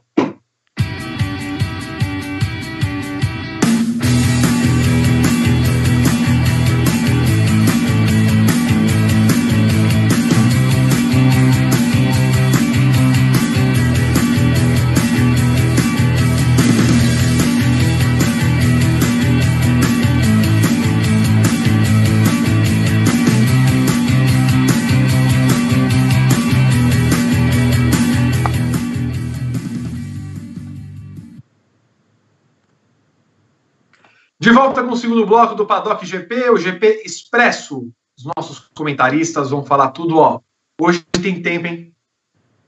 De 34.44 34.50
volta 34.50 34.84
com 34.84 34.90
o 34.90 34.96
segundo 34.96 35.24
bloco 35.24 35.54
do 35.54 35.64
Paddock 35.64 36.04
GP, 36.04 36.50
o 36.50 36.58
GP 36.58 37.00
Expresso. 37.02 37.90
Os 38.14 38.26
nossos 38.36 38.58
comentaristas 38.74 39.48
vão 39.48 39.64
falar 39.64 39.88
tudo, 39.92 40.18
ó. 40.18 40.38
Hoje 40.78 41.02
tem 41.12 41.40
tempo, 41.40 41.66
hein? 41.66 41.96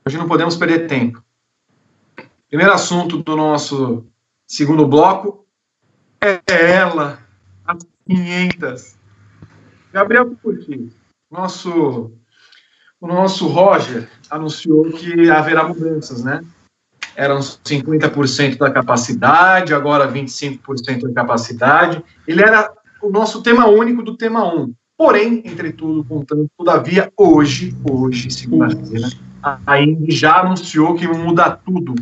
Hoje 0.06 0.16
não 0.16 0.26
podemos 0.26 0.56
perder 0.56 0.86
tempo. 0.86 1.22
Primeiro 2.48 2.72
assunto 2.72 3.18
do 3.18 3.36
nosso 3.36 4.06
segundo 4.46 4.86
bloco 4.86 5.46
é 6.18 6.40
ela, 6.48 7.18
as 7.66 7.86
500. 8.08 8.96
Gabriel 9.92 10.34
Curti, 10.42 10.90
nosso, 11.30 12.10
o 12.98 13.06
nosso 13.06 13.48
Roger 13.48 14.10
anunciou 14.30 14.92
que 14.92 15.28
haverá 15.28 15.68
mudanças, 15.68 16.24
né? 16.24 16.42
Eram 17.16 17.38
50% 17.38 18.58
da 18.58 18.70
capacidade, 18.70 19.74
agora 19.74 20.10
25% 20.10 21.02
da 21.02 21.12
capacidade. 21.12 22.04
Ele 22.28 22.42
era 22.42 22.70
o 23.02 23.10
nosso 23.10 23.42
tema 23.42 23.66
único 23.66 24.02
do 24.02 24.16
tema 24.16 24.46
1. 24.54 24.72
Porém, 24.96 25.42
entretudo, 25.44 26.04
contanto, 26.04 26.48
todavia, 26.56 27.10
hoje, 27.16 27.74
hoje, 27.84 28.30
segunda-feira, 28.30 29.08
a 29.42 29.80
Indy 29.80 30.14
já 30.14 30.40
anunciou 30.40 30.94
que 30.94 31.06
muda 31.06 31.50
tudo. 31.50 31.94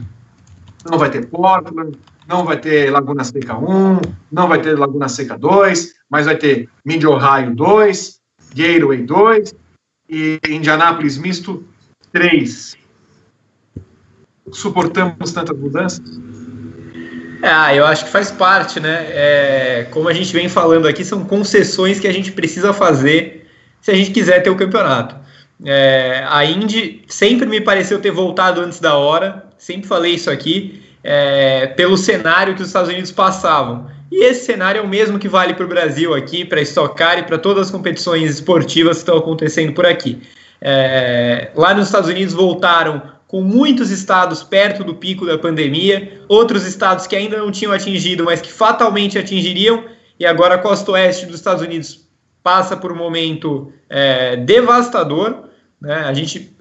Não 0.88 0.98
vai 0.98 1.10
ter 1.10 1.26
Portland, 1.28 1.96
não 2.28 2.44
vai 2.44 2.58
ter 2.58 2.90
Laguna 2.90 3.24
Seca 3.24 3.56
1, 3.56 4.00
não 4.30 4.48
vai 4.48 4.60
ter 4.60 4.78
Laguna 4.78 5.08
Seca 5.08 5.36
2, 5.36 5.94
mas 6.08 6.26
vai 6.26 6.36
ter 6.36 6.68
Mid 6.84 7.02
Ohio 7.04 7.54
2, 7.54 8.20
Gateway 8.54 9.02
2 9.02 9.54
e 10.08 10.38
Indianápolis 10.48 11.18
Misto 11.18 11.64
3 12.12 12.83
suportamos 14.52 15.32
tantas 15.32 15.56
mudanças? 15.56 16.02
Ah, 17.42 17.74
eu 17.74 17.84
acho 17.84 18.06
que 18.06 18.10
faz 18.10 18.30
parte, 18.30 18.80
né? 18.80 19.06
É, 19.10 19.86
como 19.90 20.08
a 20.08 20.12
gente 20.12 20.32
vem 20.32 20.48
falando 20.48 20.88
aqui, 20.88 21.04
são 21.04 21.24
concessões 21.24 22.00
que 22.00 22.08
a 22.08 22.12
gente 22.12 22.32
precisa 22.32 22.72
fazer 22.72 23.46
se 23.80 23.90
a 23.90 23.94
gente 23.94 24.12
quiser 24.12 24.42
ter 24.42 24.48
o 24.48 24.56
campeonato. 24.56 25.14
É, 25.62 26.24
a 26.26 26.44
Indy 26.44 27.02
sempre 27.06 27.46
me 27.46 27.60
pareceu 27.60 28.00
ter 28.00 28.10
voltado 28.10 28.62
antes 28.62 28.80
da 28.80 28.96
hora, 28.96 29.44
sempre 29.58 29.86
falei 29.86 30.14
isso 30.14 30.30
aqui, 30.30 30.82
é, 31.02 31.66
pelo 31.66 31.98
cenário 31.98 32.54
que 32.54 32.62
os 32.62 32.68
Estados 32.68 32.88
Unidos 32.88 33.12
passavam. 33.12 33.86
E 34.10 34.24
esse 34.24 34.46
cenário 34.46 34.78
é 34.80 34.82
o 34.82 34.88
mesmo 34.88 35.18
que 35.18 35.28
vale 35.28 35.54
para 35.54 35.64
o 35.64 35.68
Brasil 35.68 36.14
aqui, 36.14 36.44
para 36.44 36.62
Car 36.94 37.18
e 37.18 37.24
para 37.24 37.36
todas 37.36 37.66
as 37.66 37.70
competições 37.70 38.30
esportivas 38.30 38.98
que 38.98 39.02
estão 39.02 39.18
acontecendo 39.18 39.72
por 39.74 39.84
aqui. 39.84 40.22
É, 40.60 41.50
lá 41.54 41.74
nos 41.74 41.86
Estados 41.86 42.08
Unidos 42.08 42.32
voltaram 42.32 43.02
com 43.34 43.42
muitos 43.42 43.90
estados 43.90 44.44
perto 44.44 44.84
do 44.84 44.94
pico 44.94 45.26
da 45.26 45.36
pandemia, 45.36 46.20
outros 46.28 46.64
estados 46.64 47.04
que 47.08 47.16
ainda 47.16 47.36
não 47.36 47.50
tinham 47.50 47.72
atingido, 47.72 48.22
mas 48.22 48.40
que 48.40 48.52
fatalmente 48.52 49.18
atingiriam, 49.18 49.86
e 50.20 50.24
agora 50.24 50.54
a 50.54 50.58
costa 50.58 50.92
oeste 50.92 51.26
dos 51.26 51.34
Estados 51.34 51.60
Unidos 51.60 52.08
passa 52.44 52.76
por 52.76 52.92
um 52.92 52.94
momento 52.96 53.72
é, 53.90 54.36
devastador. 54.36 55.48
Né? 55.80 55.96
A 55.96 56.14
gente, 56.14 56.56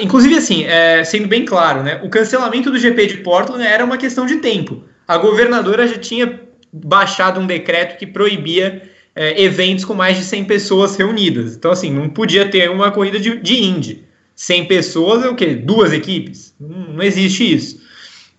inclusive, 0.00 0.34
assim, 0.36 0.64
é, 0.64 1.04
sendo 1.04 1.28
bem 1.28 1.44
claro, 1.44 1.82
né, 1.82 2.00
o 2.02 2.08
cancelamento 2.08 2.70
do 2.70 2.78
GP 2.78 3.06
de 3.06 3.16
Portland 3.18 3.62
era 3.62 3.84
uma 3.84 3.98
questão 3.98 4.24
de 4.24 4.36
tempo. 4.36 4.82
A 5.06 5.18
governadora 5.18 5.86
já 5.86 5.98
tinha 5.98 6.40
baixado 6.72 7.38
um 7.38 7.46
decreto 7.46 7.98
que 7.98 8.06
proibia 8.06 8.80
é, 9.14 9.42
eventos 9.42 9.84
com 9.84 9.92
mais 9.92 10.16
de 10.16 10.24
100 10.24 10.46
pessoas 10.46 10.96
reunidas. 10.96 11.54
Então, 11.54 11.70
assim, 11.70 11.90
não 11.90 12.08
podia 12.08 12.48
ter 12.48 12.70
uma 12.70 12.90
corrida 12.90 13.20
de, 13.20 13.36
de 13.36 13.62
Indy. 13.62 14.13
100 14.34 14.66
pessoas 14.66 15.24
é 15.24 15.28
o 15.28 15.34
quê? 15.34 15.54
Duas 15.54 15.92
equipes? 15.92 16.54
Não, 16.58 17.02
existe 17.02 17.54
isso. 17.54 17.80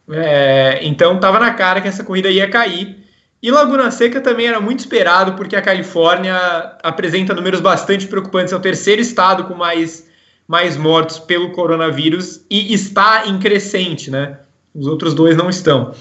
É, 0.10 0.80
então 0.84 1.16
estava 1.16 1.40
na 1.40 1.54
cara 1.54 1.82
que 1.82 1.88
essa 1.88 2.04
corrida 2.04 2.30
ia 2.30 2.50
cair. 2.50 3.04
E 3.42 3.52
Laguna 3.52 3.92
Seca 3.92 4.20
também 4.22 4.48
era 4.48 4.60
muito 4.60 4.80
esperado, 4.80 5.34
porque 5.34 5.56
a 5.56 5.62
Califórnia 5.62 6.36
apresenta 6.82 7.34
números 7.34 7.62
bastante 7.62 8.08
preocupantes. 8.08 8.52
É 8.52 8.56
o 8.56 8.60
terceiro 8.60 9.02
estado 9.02 9.46
com 9.46 9.54
mais, 9.54 10.10
mais 10.48 10.76
mortos 10.76 11.20
pelo 11.20 11.52
coronavírus 11.52 12.42
e 12.50 12.74
está 12.74 13.28
em 13.28 13.38
crescente, 13.40 14.10
né? 14.10 14.40
Os 14.74 14.88
outros 14.88 15.14
dois 15.14 15.38
não 15.38 15.50
estão. 15.50 15.94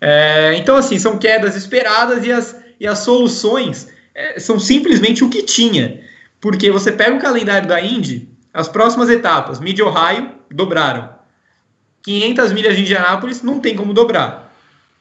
É, 0.00 0.54
então, 0.56 0.76
assim, 0.76 0.98
são 0.98 1.18
quedas 1.18 1.54
esperadas 1.54 2.24
e 2.24 2.32
as, 2.32 2.56
e 2.80 2.86
as 2.86 3.00
soluções 3.00 3.88
é, 4.14 4.38
são 4.38 4.58
simplesmente 4.58 5.22
o 5.22 5.30
que 5.30 5.42
tinha. 5.42 6.00
Porque 6.40 6.70
você 6.70 6.92
pega 6.92 7.14
o 7.14 7.20
calendário 7.20 7.68
da 7.68 7.80
Indy, 7.80 8.28
as 8.56 8.68
próximas 8.68 9.10
etapas, 9.10 9.60
Mid 9.60 9.78
Ohio, 9.80 10.30
dobraram. 10.50 11.10
500 12.02 12.52
milhas 12.54 12.74
de 12.74 12.80
Indianápolis, 12.80 13.42
não 13.42 13.60
tem 13.60 13.76
como 13.76 13.92
dobrar. 13.92 14.50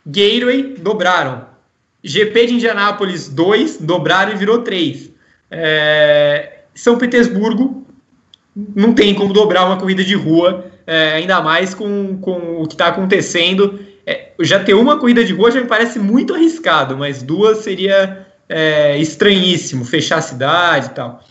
Gateway, 0.06 0.76
dobraram. 0.78 1.45
GP 2.03 2.47
de 2.47 2.53
Indianápolis 2.56 3.30
2, 3.30 3.78
dobraram 3.78 4.34
e 4.34 4.36
virou 4.36 4.60
3. 4.60 5.10
É... 5.49 6.64
São 6.74 6.97
Petersburgo, 6.97 7.88
não 8.76 8.93
tem 8.93 9.16
como 9.16 9.32
dobrar 9.32 9.66
uma 9.66 9.78
corrida 9.78 10.03
de 10.03 10.16
rua, 10.16 10.66
é, 10.86 11.14
ainda 11.14 11.41
mais 11.41 11.74
com, 11.74 12.18
com 12.18 12.62
o 12.62 12.68
que 12.68 12.74
está 12.74 12.88
acontecendo. 12.88 13.80
É, 14.06 14.32
já 14.41 14.62
ter 14.62 14.74
uma 14.74 14.99
corrida 14.99 15.24
de 15.24 15.32
rua 15.32 15.49
já 15.49 15.62
me 15.62 15.68
parece 15.68 15.97
muito 15.97 16.34
arriscado, 16.36 16.97
mas 16.97 17.24
duas 17.24 17.60
seria 17.60 18.28
é, 18.49 18.97
estranhíssimo, 18.97 19.86
fechar 19.86 20.18
a 20.18 20.22
cidade 20.22 20.88
e 20.88 20.89
tal. 20.89 21.24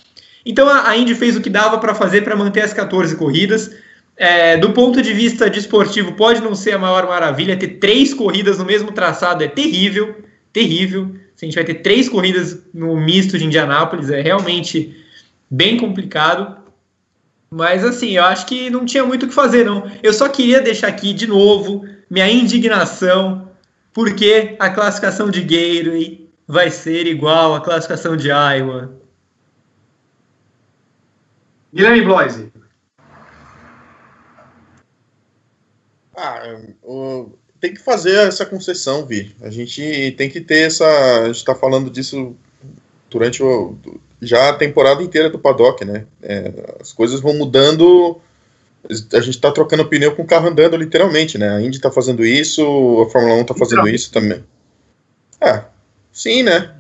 Então 0.45 0.69
a, 0.69 0.97
Indy 0.97 1.15
fez 1.15 1.37
o 1.37 1.41
que 1.41 1.49
dava 1.49 1.79
para 1.79 1.95
fazer 1.95 2.23
para 2.23 2.37
manter 2.37 2.63
as 2.63 2.73
14 2.73 3.17
corridas. 3.17 3.75
É, 4.17 4.57
do 4.57 4.73
ponto 4.73 5.03
de 5.03 5.13
vista 5.13 5.51
desportivo, 5.51 6.11
de 6.11 6.17
pode 6.17 6.41
não 6.41 6.55
ser 6.55 6.73
a 6.73 6.79
maior 6.79 7.07
maravilha, 7.07 7.57
ter 7.57 7.79
três 7.79 8.15
corridas 8.15 8.59
no 8.59 8.65
mesmo 8.65 8.93
traçado 8.93 9.43
é 9.43 9.49
terrível, 9.49 10.23
terrível. 10.53 11.15
Se 11.35 11.45
a 11.45 11.47
gente 11.47 11.55
vai 11.57 11.65
ter 11.65 11.75
três 11.75 12.09
corridas 12.09 12.61
no 12.73 12.97
misto 12.97 13.37
de 13.37 13.45
Indianápolis, 13.45 14.11
é 14.11 14.21
realmente 14.21 15.05
bem 15.51 15.77
complicado. 15.77 16.59
Mas 17.51 17.85
assim, 17.85 18.17
eu 18.17 18.25
acho 18.25 18.47
que 18.47 18.71
não 18.71 18.85
tinha 18.85 19.05
muito 19.05 19.25
o 19.25 19.29
que 19.29 19.35
fazer, 19.35 19.65
não. 19.65 19.91
Eu 20.03 20.13
só 20.13 20.29
queria 20.29 20.61
deixar 20.61 20.89
aqui 20.89 21.13
de 21.13 21.27
novo 21.27 21.85
minha 22.09 22.29
indignação, 22.31 23.49
porque 23.93 24.57
a 24.59 24.71
classificação 24.71 25.31
de 25.31 25.41
Gateway 25.41 26.29
vai 26.47 26.71
ser 26.71 27.07
igual 27.07 27.55
à 27.55 27.61
classificação 27.61 28.17
de 28.17 28.29
Iowa. 28.29 29.01
Guilherme 31.75 32.03
Bloise. 32.03 32.53
Ah, 36.17 36.57
o, 36.81 37.33
tem 37.61 37.75
que 37.75 37.81
fazer 37.81 38.15
essa 38.29 38.47
concessão, 38.47 39.05
Vi. 39.05 39.35
A 39.43 39.51
gente 39.51 40.15
tem 40.17 40.31
que 40.31 40.41
ter 40.41 40.69
essa. 40.69 40.87
A 41.23 41.27
gente 41.27 41.39
está 41.39 41.55
falando 41.55 41.91
disso 41.91 42.37
durante 43.11 43.43
o, 43.43 43.77
já 44.23 44.51
a 44.51 44.55
temporada 44.55 45.03
inteira 45.03 45.29
do 45.29 45.39
paddock, 45.39 45.85
né? 45.85 46.07
É, 46.23 46.77
as 46.81 46.93
coisas 46.93 47.21
vão 47.21 47.35
mudando. 47.35 48.21
A 49.13 49.21
gente 49.21 49.31
está 49.31 49.51
trocando 49.51 49.89
pneu 49.89 50.15
com 50.15 50.23
o 50.23 50.27
carro 50.27 50.49
andando, 50.49 50.77
literalmente, 50.77 51.39
né? 51.39 51.57
A 51.57 51.61
Indy 51.61 51.79
está 51.79 51.91
fazendo 51.91 52.25
isso, 52.25 52.63
a 53.03 53.11
Fórmula 53.11 53.35
1 53.37 53.41
está 53.41 53.55
fazendo 53.55 53.89
isso 53.89 54.13
também. 54.13 54.45
É, 55.41 55.65
sim, 56.13 56.45
né? 56.45 56.75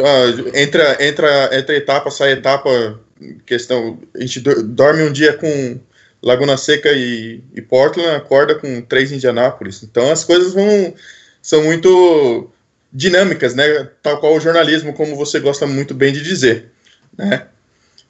Uh, 0.00 0.56
entra, 0.56 1.04
entra, 1.04 1.56
entra 1.56 1.76
etapa, 1.76 2.10
sai 2.10 2.32
etapa. 2.32 2.98
Questão. 3.46 3.98
A 4.14 4.20
gente 4.20 4.40
dorme 4.40 5.02
um 5.02 5.12
dia 5.12 5.32
com 5.34 5.78
Laguna 6.22 6.56
Seca 6.56 6.90
e, 6.92 7.40
e 7.54 7.62
Portland, 7.62 8.16
acorda 8.16 8.54
com 8.54 8.82
três 8.82 9.12
Indianápolis. 9.12 9.82
Então 9.82 10.10
as 10.10 10.24
coisas 10.24 10.52
vão. 10.52 10.94
são 11.42 11.62
muito 11.62 12.50
dinâmicas, 12.92 13.54
né? 13.54 13.88
Tal 14.02 14.18
qual 14.18 14.34
o 14.34 14.40
jornalismo, 14.40 14.92
como 14.94 15.16
você 15.16 15.38
gosta 15.40 15.66
muito 15.66 15.94
bem 15.94 16.12
de 16.12 16.22
dizer, 16.22 16.70
né? 17.16 17.46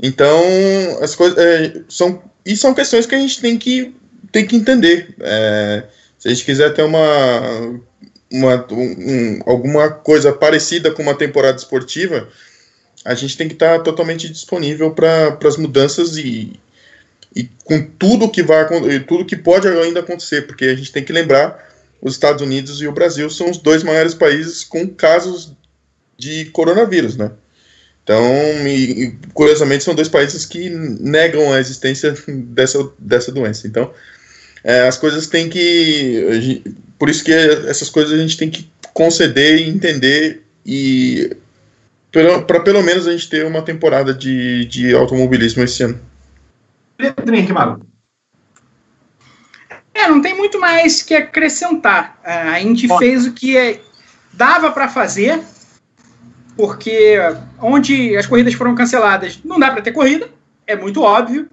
Então, 0.01 0.41
as 1.03 1.15
coisas 1.15 1.37
é, 1.39 1.83
são 1.89 2.23
e 2.47 2.57
são 2.57 2.73
questões 2.73 3.05
que 3.05 3.15
a 3.15 3.19
gente 3.19 3.41
tem 3.41 3.59
que 3.59 3.95
tem 4.31 4.47
que 4.47 4.57
entender. 4.57 5.15
É, 5.21 5.85
se 6.19 6.29
a 6.29 6.31
gente 6.31 6.45
quiser 6.45 6.73
ter 6.73 6.83
uma, 6.83 7.81
uma 8.31 8.67
um, 8.71 9.41
alguma 9.47 9.91
coisa 9.91 10.33
parecida 10.33 10.91
com 10.91 11.03
uma 11.03 11.15
temporada 11.15 11.59
esportiva, 11.59 12.29
a 13.09 13.15
gente 13.15 13.39
tem 13.39 13.49
que 13.49 13.55
estar 13.55 13.79
totalmente 13.79 14.29
disponível 14.29 14.91
para 14.91 15.39
as 15.43 15.57
mudanças 15.57 16.19
e, 16.19 16.53
e 17.35 17.49
com 17.65 17.83
tudo 17.83 18.29
que 18.29 18.43
vai 18.43 18.67
tudo 19.07 19.25
que 19.25 19.35
pode 19.35 19.67
ainda 19.67 20.01
acontecer, 20.01 20.47
porque 20.47 20.67
a 20.67 20.75
gente 20.75 20.93
tem 20.93 21.03
que 21.03 21.13
lembrar 21.13 21.67
os 22.03 22.13
Estados 22.13 22.43
Unidos 22.43 22.83
e 22.83 22.87
o 22.87 22.93
Brasil 22.93 23.31
são 23.31 23.51
os 23.51 23.57
dois 23.57 23.83
maiores 23.83 24.13
países 24.13 24.63
com 24.63 24.87
casos 24.87 25.57
de 26.19 26.45
coronavírus, 26.47 27.17
né? 27.17 27.31
Então, 28.05 28.23
e, 28.67 29.15
curiosamente, 29.33 29.85
são 29.85 29.95
dois 29.95 30.09
países 30.09 30.45
que 30.45 30.69
negam 30.69 31.51
a 31.51 31.61
existência 31.61 32.15
dessa, 32.29 32.91
dessa 32.99 33.33
doença. 33.33 33.67
Então, 33.67 33.91
é, 34.63 34.87
as 34.87 34.99
coisas 34.99 35.27
têm 35.29 35.49
que. 35.49 36.63
Por 36.99 37.09
isso 37.09 37.25
que 37.25 37.33
essas 37.33 37.89
coisas 37.89 38.13
a 38.13 38.21
gente 38.21 38.37
tem 38.37 38.51
que 38.51 38.71
conceder 38.93 39.59
e 39.59 39.69
entender 39.69 40.43
e 40.67 41.37
para 42.47 42.61
pelo 42.61 42.83
menos 42.83 43.07
a 43.07 43.13
gente 43.13 43.29
ter 43.29 43.45
uma 43.45 43.63
temporada 43.63 44.15
de, 44.15 44.65
de 44.67 44.95
automobilismo 44.95 45.63
esse 45.63 45.83
ano. 45.83 46.01
Henrique 47.27 47.53
Mago. 47.53 47.87
É, 49.95 50.09
não 50.09 50.21
tem 50.21 50.35
muito 50.35 50.61
mais 50.61 51.03
que 51.03 51.15
acrescentar. 51.15 52.19
É, 52.25 52.33
a 52.33 52.61
gente 52.61 52.87
fez 52.99 53.27
o 53.27 53.33
que 53.33 53.57
é, 53.57 53.81
dava 54.33 54.71
para 54.71 54.89
fazer, 54.89 55.41
porque 56.57 57.17
onde 57.61 58.17
as 58.17 58.27
corridas 58.27 58.55
foram 58.55 58.75
canceladas, 58.75 59.41
não 59.45 59.59
dá 59.59 59.71
para 59.71 59.83
ter 59.83 59.93
corrida, 59.93 60.29
é 60.67 60.77
muito 60.77 61.03
óbvio. 61.03 61.49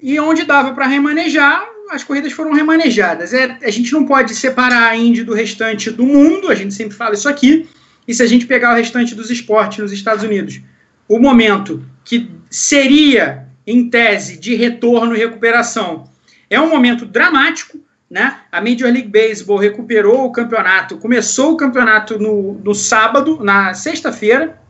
E 0.00 0.18
onde 0.20 0.44
dava 0.44 0.74
para 0.74 0.86
remanejar, 0.86 1.66
as 1.90 2.04
corridas 2.04 2.32
foram 2.32 2.52
remanejadas. 2.52 3.32
É, 3.32 3.58
a 3.62 3.70
gente 3.70 3.92
não 3.92 4.04
pode 4.04 4.34
separar 4.34 4.88
a 4.88 4.96
Indy 4.96 5.22
do 5.22 5.32
restante 5.32 5.90
do 5.90 6.04
mundo, 6.04 6.48
a 6.48 6.54
gente 6.54 6.74
sempre 6.74 6.96
fala 6.96 7.14
isso 7.14 7.28
aqui. 7.28 7.68
E 8.06 8.14
se 8.14 8.22
a 8.22 8.26
gente 8.26 8.46
pegar 8.46 8.72
o 8.72 8.76
restante 8.76 9.14
dos 9.14 9.30
esportes 9.30 9.78
nos 9.78 9.92
Estados 9.92 10.22
Unidos, 10.24 10.60
o 11.08 11.18
momento 11.18 11.84
que 12.04 12.30
seria, 12.50 13.46
em 13.66 13.90
tese, 13.90 14.38
de 14.38 14.54
retorno 14.54 15.14
e 15.14 15.18
recuperação 15.18 16.08
é 16.48 16.60
um 16.60 16.70
momento 16.70 17.04
dramático, 17.04 17.80
né? 18.08 18.40
A 18.52 18.60
Major 18.60 18.90
League 18.90 19.08
Baseball 19.08 19.58
recuperou 19.58 20.24
o 20.24 20.32
campeonato, 20.32 20.98
começou 20.98 21.52
o 21.52 21.56
campeonato 21.56 22.18
no, 22.18 22.54
no 22.54 22.74
sábado, 22.74 23.42
na 23.42 23.74
sexta-feira, 23.74 24.60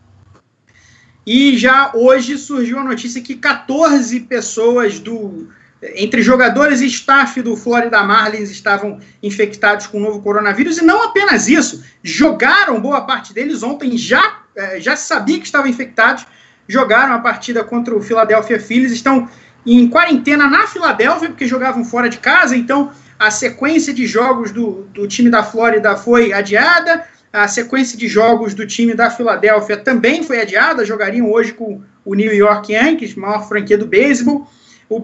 e 1.26 1.58
já 1.58 1.90
hoje 1.94 2.38
surgiu 2.38 2.78
a 2.78 2.84
notícia 2.84 3.20
que 3.20 3.34
14 3.34 4.20
pessoas 4.20 4.98
do 4.98 5.48
entre 5.94 6.22
jogadores 6.22 6.80
e 6.80 6.86
staff 6.86 7.40
do 7.42 7.56
Florida 7.56 8.02
Marlins 8.02 8.50
estavam 8.50 8.98
infectados 9.22 9.86
com 9.86 9.98
o 9.98 10.00
novo 10.00 10.20
coronavírus, 10.20 10.78
e 10.78 10.84
não 10.84 11.02
apenas 11.02 11.48
isso, 11.48 11.84
jogaram 12.02 12.80
boa 12.80 13.02
parte 13.02 13.32
deles 13.32 13.62
ontem, 13.62 13.96
já, 13.96 14.40
eh, 14.54 14.80
já 14.80 14.96
sabia 14.96 15.38
que 15.38 15.46
estavam 15.46 15.68
infectados, 15.68 16.26
jogaram 16.68 17.14
a 17.14 17.18
partida 17.18 17.62
contra 17.62 17.94
o 17.94 18.02
Philadelphia 18.02 18.58
Phillies, 18.58 18.92
estão 18.92 19.28
em 19.64 19.88
quarentena 19.88 20.48
na 20.48 20.66
Filadélfia, 20.66 21.28
porque 21.28 21.46
jogavam 21.46 21.84
fora 21.84 22.08
de 22.08 22.18
casa, 22.18 22.56
então 22.56 22.92
a 23.18 23.30
sequência 23.30 23.92
de 23.92 24.06
jogos 24.06 24.52
do, 24.52 24.86
do 24.92 25.06
time 25.06 25.30
da 25.30 25.42
Flórida 25.42 25.96
foi 25.96 26.32
adiada, 26.32 27.04
a 27.32 27.48
sequência 27.48 27.98
de 27.98 28.08
jogos 28.08 28.54
do 28.54 28.66
time 28.66 28.94
da 28.94 29.10
Filadélfia 29.10 29.76
também 29.76 30.22
foi 30.22 30.40
adiada, 30.40 30.84
jogariam 30.84 31.30
hoje 31.30 31.52
com 31.52 31.82
o 32.04 32.14
New 32.14 32.34
York 32.34 32.72
Yankees, 32.72 33.14
maior 33.14 33.46
franquia 33.46 33.76
do 33.76 33.86
beisebol. 33.86 34.48
O, 34.88 34.96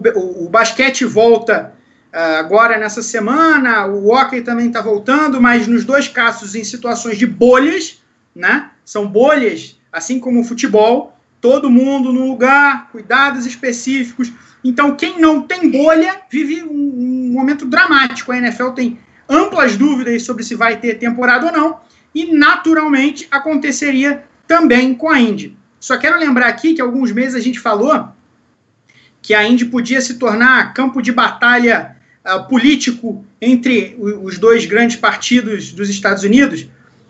o, 0.45 0.49
basquete 0.49 1.03
volta 1.05 1.73
uh, 2.13 2.39
agora 2.39 2.77
nessa 2.77 3.01
semana, 3.01 3.85
o 3.85 4.07
hockey 4.09 4.41
também 4.41 4.67
está 4.67 4.81
voltando, 4.81 5.41
mas 5.41 5.67
nos 5.67 5.83
dois 5.83 6.07
casos 6.07 6.55
em 6.55 6.63
situações 6.63 7.17
de 7.17 7.27
bolhas, 7.27 8.01
né? 8.35 8.71
São 8.85 9.07
bolhas, 9.07 9.77
assim 9.91 10.19
como 10.19 10.41
o 10.41 10.43
futebol, 10.43 11.17
todo 11.41 11.69
mundo 11.69 12.13
no 12.13 12.27
lugar, 12.27 12.89
cuidados 12.91 13.45
específicos. 13.45 14.31
Então, 14.63 14.95
quem 14.95 15.19
não 15.19 15.41
tem 15.41 15.69
bolha 15.69 16.21
vive 16.29 16.63
um, 16.63 17.29
um 17.29 17.33
momento 17.33 17.65
dramático. 17.65 18.31
A 18.31 18.37
NFL 18.37 18.69
tem 18.69 18.99
amplas 19.27 19.75
dúvidas 19.75 20.23
sobre 20.23 20.43
se 20.43 20.55
vai 20.55 20.77
ter 20.77 20.95
temporada 20.95 21.47
ou 21.47 21.51
não, 21.51 21.79
e 22.13 22.33
naturalmente 22.33 23.27
aconteceria 23.31 24.23
também 24.47 24.93
com 24.93 25.09
a 25.09 25.19
Indy. 25.19 25.57
Só 25.79 25.97
quero 25.97 26.17
lembrar 26.17 26.47
aqui 26.47 26.73
que 26.73 26.81
alguns 26.81 27.11
meses 27.11 27.35
a 27.35 27.39
gente 27.39 27.59
falou 27.59 28.09
que 29.23 29.33
a 29.33 29.47
Indy 29.47 29.65
podia 29.65 30.01
se 30.01 30.15
tornar 30.15 30.73
campo 30.73 31.01
de 31.01 31.11
batalha 31.11 31.95
uh, 32.23 32.47
político 32.47 33.25
entre 33.41 33.95
os 33.99 34.37
dois 34.37 34.65
grandes 34.65 34.97
partidos 34.97 35.71
dos 35.71 35.89
Estados 35.89 36.23
Unidos, 36.23 36.67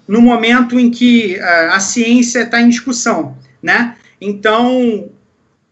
no 0.07 0.21
momento 0.21 0.79
em 0.79 0.89
que 0.91 1.37
uh, 1.37 1.73
a 1.73 1.79
ciência 1.79 2.43
está 2.43 2.61
em 2.61 2.69
discussão, 2.69 3.35
né? 3.61 3.97
Então 4.21 5.09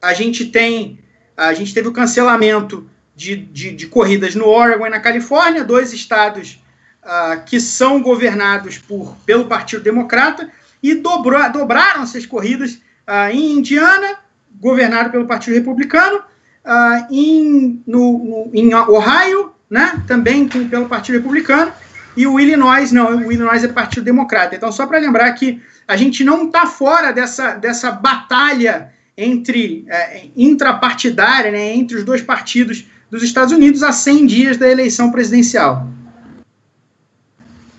a 0.02 0.14
gente 0.14 0.46
tem 0.46 1.00
a 1.38 1.54
gente 1.54 1.74
teve 1.74 1.88
o 1.88 1.92
cancelamento 1.94 2.90
de, 3.16 3.36
de, 3.36 3.72
de 3.72 3.88
corridas 3.88 4.36
no 4.36 4.48
Oregon 4.48 4.88
e 4.88 4.90
na 4.90 5.00
Califórnia, 5.00 5.64
dois 5.64 5.94
estados 5.94 6.62
uh, 7.04 7.44
que 7.46 7.60
são 7.60 8.02
governados 8.02 8.78
por, 8.78 9.16
pelo 9.26 9.46
Partido 9.46 9.82
Democrata, 9.82 10.52
e 10.84 10.96
dobrou, 10.96 11.52
dobraram 11.52 12.04
essas 12.04 12.26
corridas 12.26 12.74
uh, 13.08 13.32
em 13.32 13.54
Indiana, 13.54 14.18
governado 14.60 15.10
pelo 15.12 15.26
Partido 15.26 15.54
Republicano, 15.54 16.24
uh, 16.66 17.14
em, 17.14 17.82
no, 17.86 18.18
no, 18.20 18.52
em 18.54 18.74
Ohio, 18.74 19.52
né, 19.70 20.02
também 20.08 20.48
com, 20.48 20.68
pelo 20.68 20.88
Partido 20.88 21.16
Republicano, 21.16 21.72
e 22.16 22.28
o 22.28 22.40
Illinois, 22.40 22.92
não, 22.92 23.18
o 23.18 23.32
Illinois 23.32 23.64
é 23.64 23.68
Partido 23.70 24.04
Democrata. 24.04 24.56
Então, 24.56 24.72
só 24.72 24.86
para 24.86 25.00
lembrar 25.00 25.32
que 25.34 25.62
a 25.88 25.96
gente 25.96 26.24
não 26.24 26.46
está 26.46 26.66
fora 26.66 27.12
dessa, 27.12 27.56
dessa 27.56 27.92
batalha 27.92 28.92
entre 29.16 29.86
é, 29.88 30.28
intrapartidária, 30.36 31.52
né, 31.52 31.74
entre 31.74 31.98
os 31.98 32.04
dois 32.04 32.22
partidos 32.22 32.86
dos 33.10 33.24
Estados 33.24 33.54
Unidos 33.54 33.84
a 33.84 33.92
100 33.92 34.26
dias 34.26 34.58
da 34.58 34.70
eleição 34.70 35.12
presidencial. 35.12 35.88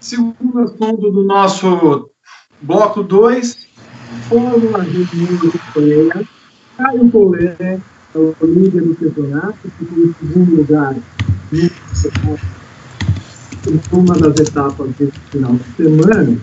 Segundo 0.00 0.60
assunto 0.60 1.10
do 1.10 1.24
nosso 1.24 2.10
bloco 2.60 3.02
2, 3.02 3.68
foram 4.28 4.76
a 4.76 4.82
reunião 4.82 5.40
europeia. 5.42 6.28
Caio 6.76 7.08
Polé 7.08 7.80
é 8.14 8.18
o 8.18 8.46
líder 8.46 8.82
do 8.82 8.94
campeonato, 8.94 9.56
ficou 9.78 10.04
em 10.04 10.14
segundo 10.20 10.56
lugar 10.56 10.94
em 11.52 11.70
uma 13.92 14.14
das 14.14 14.38
etapas 14.38 14.90
desse 14.98 15.18
final 15.30 15.54
de 15.54 15.64
semana. 15.76 16.38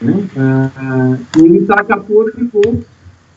Né? 0.00 0.28
Ah, 0.36 1.18
e 1.36 1.40
ele 1.40 1.58
está 1.58 1.74
a 1.74 1.84
14 1.84 2.44
pontos 2.46 2.86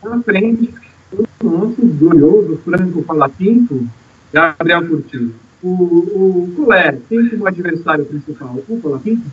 na 0.03 0.21
frente, 0.21 0.73
o 1.11 1.25
nosso 1.43 1.81
glorioso 1.81 2.59
Franco 2.63 3.03
Palapinto, 3.03 3.87
Gabriel 4.31 4.87
Curtido. 4.87 5.33
O, 5.61 5.69
o 5.69 6.53
Colé 6.55 6.97
tem 7.07 7.29
como 7.29 7.47
adversário 7.47 8.05
principal 8.05 8.63
o 8.67 8.79
Palapinto? 8.79 9.23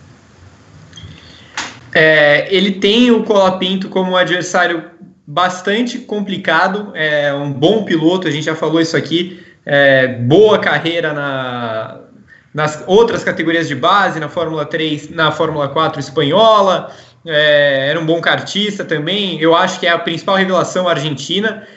É, 1.94 2.54
ele 2.54 2.72
tem 2.72 3.10
o 3.10 3.22
Colapinto 3.22 3.88
como 3.88 4.16
adversário 4.16 4.82
bastante 5.30 5.98
complicado, 5.98 6.90
é 6.94 7.34
um 7.34 7.52
bom 7.52 7.84
piloto, 7.84 8.26
a 8.26 8.30
gente 8.30 8.44
já 8.44 8.56
falou 8.56 8.80
isso 8.80 8.96
aqui, 8.96 9.44
é, 9.66 10.08
boa 10.08 10.58
carreira 10.58 11.12
na, 11.12 12.00
nas 12.54 12.82
outras 12.86 13.22
categorias 13.22 13.68
de 13.68 13.74
base, 13.74 14.18
na 14.18 14.30
Fórmula 14.30 14.64
3, 14.64 15.10
na 15.10 15.30
Fórmula 15.30 15.68
4 15.68 16.00
espanhola, 16.00 16.96
é, 17.26 17.88
era 17.90 18.00
um 18.00 18.06
bom 18.06 18.22
kartista 18.22 18.86
também, 18.86 19.38
eu 19.38 19.54
acho 19.54 19.78
que 19.78 19.86
é 19.86 19.90
a 19.90 19.98
principal 19.98 20.36
revelação 20.36 20.88
argentina, 20.88 21.68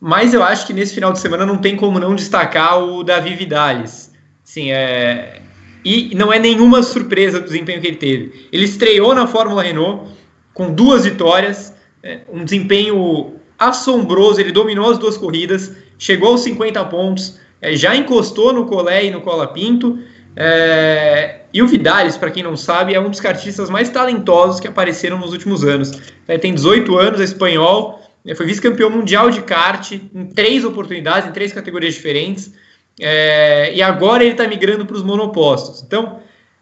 mas 0.00 0.32
eu 0.32 0.44
acho 0.44 0.64
que 0.64 0.72
nesse 0.72 0.94
final 0.94 1.12
de 1.12 1.18
semana 1.18 1.44
não 1.44 1.58
tem 1.58 1.74
como 1.74 1.98
não 1.98 2.14
destacar 2.14 2.78
o 2.78 3.02
Davi 3.02 3.34
Vidales. 3.34 4.12
Sim, 4.44 4.70
é, 4.70 5.42
e 5.84 6.14
não 6.14 6.32
é 6.32 6.38
nenhuma 6.38 6.80
surpresa 6.84 7.38
o 7.38 7.42
desempenho 7.42 7.80
que 7.80 7.88
ele 7.88 7.96
teve. 7.96 8.48
Ele 8.52 8.64
estreou 8.64 9.16
na 9.16 9.26
Fórmula 9.26 9.64
Renault 9.64 10.12
com 10.54 10.72
duas 10.72 11.04
vitórias, 11.04 11.74
é, 12.02 12.20
um 12.32 12.44
desempenho 12.44 13.34
assombroso, 13.58 14.40
ele 14.40 14.52
dominou 14.52 14.90
as 14.90 14.98
duas 14.98 15.16
corridas, 15.16 15.76
chegou 15.98 16.30
aos 16.30 16.40
50 16.40 16.82
pontos, 16.86 17.38
é, 17.60 17.76
já 17.76 17.94
encostou 17.94 18.52
no 18.52 18.66
Colé 18.66 19.04
e 19.06 19.10
no 19.10 19.20
Cola 19.20 19.46
Pinto. 19.48 19.98
É, 20.34 21.40
e 21.52 21.60
o 21.60 21.66
Vidales, 21.66 22.16
para 22.16 22.30
quem 22.30 22.42
não 22.42 22.56
sabe, 22.56 22.94
é 22.94 23.00
um 23.00 23.10
dos 23.10 23.20
kartistas 23.20 23.68
mais 23.68 23.90
talentosos 23.90 24.60
que 24.60 24.68
apareceram 24.68 25.18
nos 25.18 25.32
últimos 25.32 25.64
anos. 25.64 25.92
Ele 26.26 26.38
tem 26.38 26.54
18 26.54 26.96
anos, 26.96 27.20
é 27.20 27.24
espanhol, 27.24 28.00
é, 28.24 28.34
foi 28.34 28.46
vice-campeão 28.46 28.88
mundial 28.88 29.30
de 29.30 29.42
kart 29.42 29.92
em 29.92 30.26
três 30.26 30.64
oportunidades, 30.64 31.28
em 31.28 31.32
três 31.32 31.52
categorias 31.52 31.94
diferentes. 31.94 32.54
É, 32.98 33.74
e 33.74 33.82
agora 33.82 34.22
ele 34.22 34.32
está 34.32 34.46
migrando 34.46 34.86
para 34.86 34.96
os 34.96 35.02
monopostos. 35.02 35.82
Então, 35.82 36.20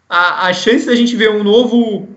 a, 0.09 0.47
a 0.47 0.53
chance 0.53 0.85
da 0.85 0.95
gente 0.95 1.15
ver 1.15 1.29
um 1.31 1.43
novo 1.43 2.07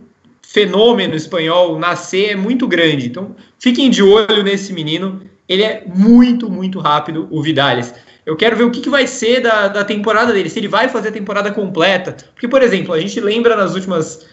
fenômeno 0.53 1.15
espanhol 1.15 1.79
nascer 1.79 2.33
é 2.33 2.37
muito 2.37 2.69
grande. 2.69 3.07
Então, 3.07 3.35
fiquem 3.59 3.89
de 3.89 4.03
olho 4.03 4.43
nesse 4.43 4.73
menino. 4.73 5.23
Ele 5.49 5.63
é 5.63 5.83
muito, 5.87 6.51
muito 6.51 6.79
rápido, 6.79 7.27
o 7.31 7.43
Vidales. 7.43 7.95
Eu 8.25 8.37
quero 8.37 8.57
ver 8.57 8.65
o 8.65 8.71
que, 8.71 8.81
que 8.81 8.91
vai 8.91 9.07
ser 9.07 9.41
da, 9.41 9.69
da 9.69 9.85
temporada 9.85 10.33
dele, 10.33 10.51
se 10.51 10.59
ele 10.59 10.69
vai 10.69 10.89
fazer 10.89 11.09
a 11.09 11.13
temporada 11.13 11.51
completa. 11.51 12.17
Porque, 12.35 12.47
por 12.47 12.63
exemplo, 12.63 12.93
a 12.93 13.01
gente 13.01 13.19
lembra 13.19 13.57
nas 13.57 13.75
últimas, 13.75 14.27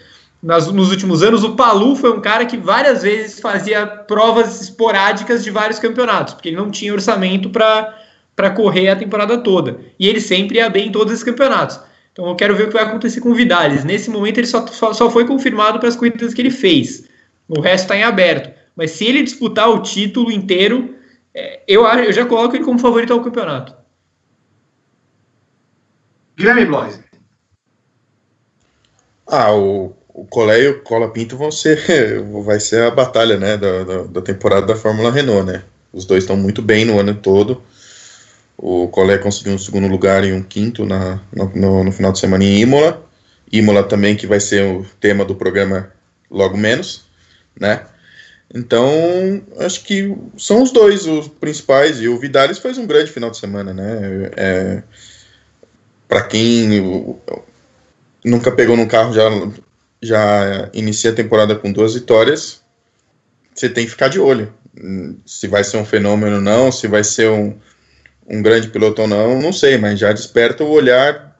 nas, 0.43 0.71
nos 0.71 0.91
últimos 0.91 1.23
anos, 1.23 1.43
o 1.43 1.55
Palu 1.55 1.95
foi 1.95 2.11
um 2.11 2.19
cara 2.19 2.45
que 2.45 2.57
várias 2.57 3.01
vezes 3.01 3.39
fazia 3.39 3.87
provas 3.87 4.61
esporádicas 4.61 5.43
de 5.43 5.49
vários 5.49 5.79
campeonatos, 5.79 6.33
porque 6.33 6.49
ele 6.49 6.57
não 6.57 6.69
tinha 6.69 6.93
orçamento 6.93 7.49
para 7.49 8.49
correr 8.55 8.89
a 8.89 8.95
temporada 8.95 9.37
toda. 9.37 9.79
E 9.97 10.07
ele 10.07 10.19
sempre 10.19 10.57
ia 10.57 10.69
bem 10.69 10.89
em 10.89 10.91
todos 10.91 11.13
esses 11.13 11.23
campeonatos. 11.23 11.79
Então 12.19 12.31
eu 12.31 12.35
quero 12.35 12.53
ver 12.53 12.63
o 12.63 12.67
que 12.67 12.73
vai 12.73 12.83
acontecer 12.83 13.21
com 13.21 13.29
o 13.29 13.33
Vidales. 13.33 13.85
Nesse 13.85 14.09
momento 14.09 14.39
ele 14.39 14.47
só, 14.47 14.67
só, 14.67 14.91
só 14.91 15.09
foi 15.09 15.25
confirmado 15.25 15.79
para 15.79 15.87
as 15.87 15.95
corridas 15.95 16.33
que 16.33 16.41
ele 16.41 16.51
fez. 16.51 17.05
O 17.47 17.61
resto 17.61 17.83
está 17.83 17.95
em 17.95 18.03
aberto. 18.03 18.53
Mas 18.75 18.91
se 18.91 19.05
ele 19.05 19.23
disputar 19.23 19.69
o 19.69 19.81
título 19.81 20.29
inteiro, 20.29 20.95
é, 21.33 21.61
eu, 21.65 21.85
eu 21.85 22.11
já 22.11 22.25
coloco 22.25 22.57
ele 22.57 22.65
como 22.65 22.77
favorito 22.77 23.13
ao 23.13 23.23
campeonato. 23.23 23.73
Guilherme 26.35 26.65
Blois. 26.65 26.99
Ah, 29.25 29.55
o, 29.55 29.95
o 30.13 30.25
Colé 30.25 30.63
e 30.63 30.67
o 30.67 30.81
Cola 30.81 31.09
Pinto 31.13 31.37
vão 31.37 31.51
ser, 31.53 32.21
vai 32.43 32.59
ser 32.59 32.81
a 32.83 32.91
batalha, 32.91 33.37
né, 33.37 33.55
da, 33.55 33.85
da, 33.85 34.03
da 34.03 34.21
temporada 34.21 34.65
da 34.65 34.75
Fórmula 34.75 35.09
Renault, 35.09 35.49
né? 35.49 35.63
Os 35.93 36.03
dois 36.03 36.25
estão 36.25 36.35
muito 36.35 36.61
bem 36.61 36.83
no 36.83 36.99
ano 36.99 37.15
todo. 37.15 37.63
O 38.61 38.89
Colé 38.89 39.17
conseguiu 39.17 39.53
um 39.53 39.57
segundo 39.57 39.87
lugar 39.87 40.25
e 40.25 40.33
um 40.33 40.43
quinto 40.43 40.85
na, 40.85 41.21
no, 41.33 41.83
no, 41.85 41.91
final 41.93 42.11
de 42.11 42.19
semana 42.19 42.43
em 42.43 42.59
Imola. 42.59 43.01
Imola 43.49 43.83
também, 43.83 44.17
que 44.17 44.27
vai 44.27 44.41
ser 44.41 44.65
o 44.65 44.85
tema 44.99 45.23
do 45.23 45.33
programa 45.33 45.93
logo 46.29 46.57
menos, 46.57 47.05
né? 47.57 47.85
Então, 48.53 49.41
acho 49.59 49.85
que 49.85 50.13
são 50.37 50.61
os 50.61 50.71
dois 50.71 51.07
os 51.07 51.29
principais. 51.29 52.01
E 52.01 52.09
o 52.09 52.19
Vidalis 52.19 52.57
fez 52.57 52.77
um 52.77 52.85
grande 52.85 53.09
final 53.09 53.29
de 53.29 53.37
semana, 53.37 53.73
né? 53.73 54.31
É, 54.35 54.83
Para 56.05 56.23
quem 56.23 56.83
nunca 58.25 58.51
pegou 58.51 58.75
num 58.75 58.87
carro, 58.87 59.13
já, 59.13 59.23
já 60.01 60.69
inicia 60.73 61.11
a 61.11 61.15
temporada 61.15 61.55
com 61.55 61.71
duas 61.71 61.93
vitórias, 61.93 62.61
você 63.55 63.69
tem 63.69 63.85
que 63.85 63.91
ficar 63.91 64.09
de 64.09 64.19
olho. 64.19 64.53
Se 65.25 65.47
vai 65.47 65.63
ser 65.63 65.77
um 65.77 65.85
fenômeno 65.85 66.35
ou 66.35 66.41
não, 66.41 66.73
se 66.73 66.87
vai 66.87 67.05
ser 67.05 67.29
um, 67.29 67.55
um 68.29 68.41
grande 68.41 68.69
piloto 68.69 69.01
ou 69.01 69.07
não, 69.07 69.41
não 69.41 69.51
sei, 69.51 69.77
mas 69.77 69.99
já 69.99 70.11
desperta 70.11 70.63
o 70.63 70.69
olhar, 70.69 71.37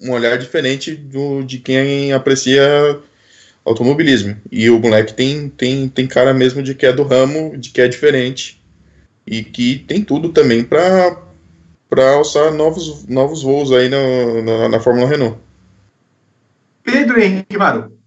um 0.00 0.12
olhar 0.12 0.36
diferente 0.36 0.94
do, 0.94 1.42
de 1.42 1.58
quem 1.58 2.12
aprecia 2.12 3.00
automobilismo. 3.64 4.36
E 4.50 4.68
o 4.68 4.78
moleque 4.78 5.14
tem, 5.14 5.48
tem, 5.48 5.88
tem 5.88 6.06
cara 6.06 6.34
mesmo 6.34 6.62
de 6.62 6.74
que 6.74 6.86
é 6.86 6.92
do 6.92 7.02
ramo, 7.02 7.56
de 7.56 7.70
que 7.70 7.80
é 7.80 7.88
diferente 7.88 8.60
e 9.26 9.42
que 9.42 9.78
tem 9.86 10.02
tudo 10.04 10.30
também 10.30 10.64
para 10.64 11.16
para 11.88 12.12
alçar 12.12 12.52
novos, 12.52 13.04
novos 13.08 13.42
voos 13.42 13.72
aí 13.72 13.88
no, 13.88 14.42
na, 14.42 14.68
na 14.68 14.78
Fórmula 14.78 15.08
Renault. 15.08 15.36
Pedro 16.84 17.20
Henrique 17.20 17.58
Maru. 17.58 17.99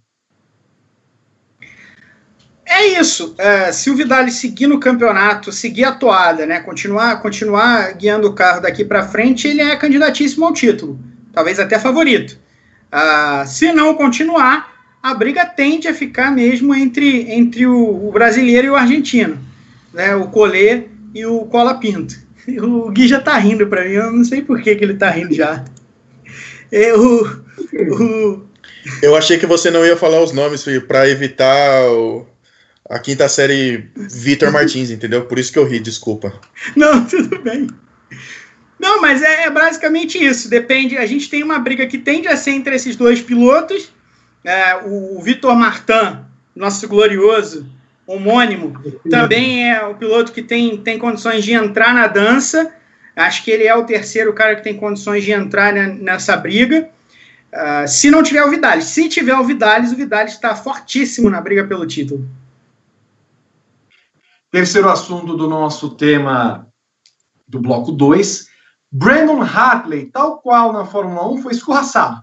É 2.74 2.98
isso. 2.98 3.36
É, 3.38 3.70
se 3.70 3.88
o 3.88 3.94
Vidal 3.94 4.28
seguir 4.28 4.66
no 4.66 4.80
campeonato, 4.80 5.52
seguir 5.52 5.84
a 5.84 5.92
toada, 5.92 6.44
né, 6.44 6.58
continuar, 6.58 7.22
continuar 7.22 7.92
guiando 7.92 8.26
o 8.26 8.32
carro 8.32 8.60
daqui 8.60 8.84
para 8.84 9.06
frente, 9.06 9.46
ele 9.46 9.60
é 9.60 9.76
candidatíssimo 9.76 10.44
ao 10.44 10.52
título, 10.52 10.98
talvez 11.32 11.60
até 11.60 11.78
favorito. 11.78 12.36
Uh, 12.92 13.46
se 13.46 13.72
não 13.72 13.94
continuar, 13.94 14.74
a 15.00 15.14
briga 15.14 15.46
tende 15.46 15.86
a 15.86 15.94
ficar 15.94 16.32
mesmo 16.32 16.74
entre, 16.74 17.30
entre 17.32 17.64
o, 17.64 18.08
o 18.08 18.10
brasileiro 18.10 18.66
e 18.66 18.70
o 18.70 18.76
argentino, 18.76 19.38
né, 19.92 20.16
o 20.16 20.26
Colê 20.26 20.88
e 21.14 21.24
o 21.24 21.44
Cola 21.46 21.74
Pinto. 21.74 22.24
O 22.60 22.90
Gui 22.90 23.08
já 23.08 23.20
tá 23.20 23.38
rindo 23.38 23.66
para 23.68 23.84
mim, 23.84 23.92
eu 23.92 24.12
não 24.12 24.24
sei 24.24 24.42
por 24.42 24.60
que, 24.60 24.74
que 24.74 24.84
ele 24.84 24.94
tá 24.94 25.08
rindo 25.08 25.32
já. 25.32 25.64
Eu, 26.70 27.22
o... 27.72 28.42
eu 29.00 29.16
achei 29.16 29.38
que 29.38 29.46
você 29.46 29.70
não 29.70 29.86
ia 29.86 29.96
falar 29.96 30.20
os 30.20 30.32
nomes 30.32 30.62
para 30.86 31.08
evitar 31.08 31.88
o 31.88 32.26
a 32.88 32.98
quinta 32.98 33.28
série 33.28 33.90
Vitor 33.96 34.50
Martins, 34.52 34.90
entendeu? 34.90 35.24
Por 35.26 35.38
isso 35.38 35.52
que 35.52 35.58
eu 35.58 35.66
ri, 35.66 35.80
desculpa. 35.80 36.32
Não, 36.76 37.04
tudo 37.06 37.40
bem. 37.40 37.68
Não, 38.78 39.00
mas 39.00 39.22
é, 39.22 39.44
é, 39.44 39.50
basicamente 39.50 40.22
isso. 40.22 40.48
Depende. 40.50 40.96
A 40.96 41.06
gente 41.06 41.30
tem 41.30 41.42
uma 41.42 41.58
briga 41.58 41.86
que 41.86 41.98
tende 41.98 42.28
a 42.28 42.36
ser 42.36 42.50
entre 42.50 42.74
esses 42.74 42.96
dois 42.96 43.20
pilotos. 43.20 43.92
É, 44.44 44.76
o, 44.76 45.16
o 45.16 45.22
Vitor 45.22 45.54
Martin, 45.54 46.18
nosso 46.54 46.86
glorioso 46.86 47.66
homônimo, 48.06 48.74
também 49.08 49.70
é 49.70 49.82
o 49.86 49.94
piloto 49.94 50.30
que 50.30 50.42
tem, 50.42 50.76
tem 50.76 50.98
condições 50.98 51.42
de 51.42 51.52
entrar 51.52 51.94
na 51.94 52.06
dança. 52.06 52.74
Acho 53.16 53.42
que 53.42 53.50
ele 53.50 53.64
é 53.64 53.74
o 53.74 53.84
terceiro 53.84 54.32
cara 54.34 54.56
que 54.56 54.62
tem 54.62 54.76
condições 54.76 55.24
de 55.24 55.32
entrar 55.32 55.72
nessa 55.72 56.36
briga. 56.36 56.90
Uh, 57.52 57.86
se 57.86 58.10
não 58.10 58.22
tiver 58.22 58.44
o 58.44 58.50
Vidales. 58.50 58.86
Se 58.86 59.08
tiver 59.08 59.34
o 59.34 59.44
Vidales, 59.44 59.92
o 59.92 59.96
Vidales 59.96 60.32
está 60.32 60.54
fortíssimo 60.56 61.30
na 61.30 61.40
briga 61.40 61.64
pelo 61.64 61.86
título. 61.86 62.28
Terceiro 64.54 64.88
assunto 64.88 65.36
do 65.36 65.48
nosso 65.48 65.96
tema 65.96 66.68
do 67.44 67.58
bloco 67.58 67.90
2. 67.90 68.46
Brandon 68.88 69.42
Hartley, 69.42 70.06
tal 70.12 70.38
qual 70.38 70.72
na 70.72 70.84
Fórmula 70.84 71.28
1, 71.28 71.42
foi 71.42 71.52
escorraçado 71.54 72.22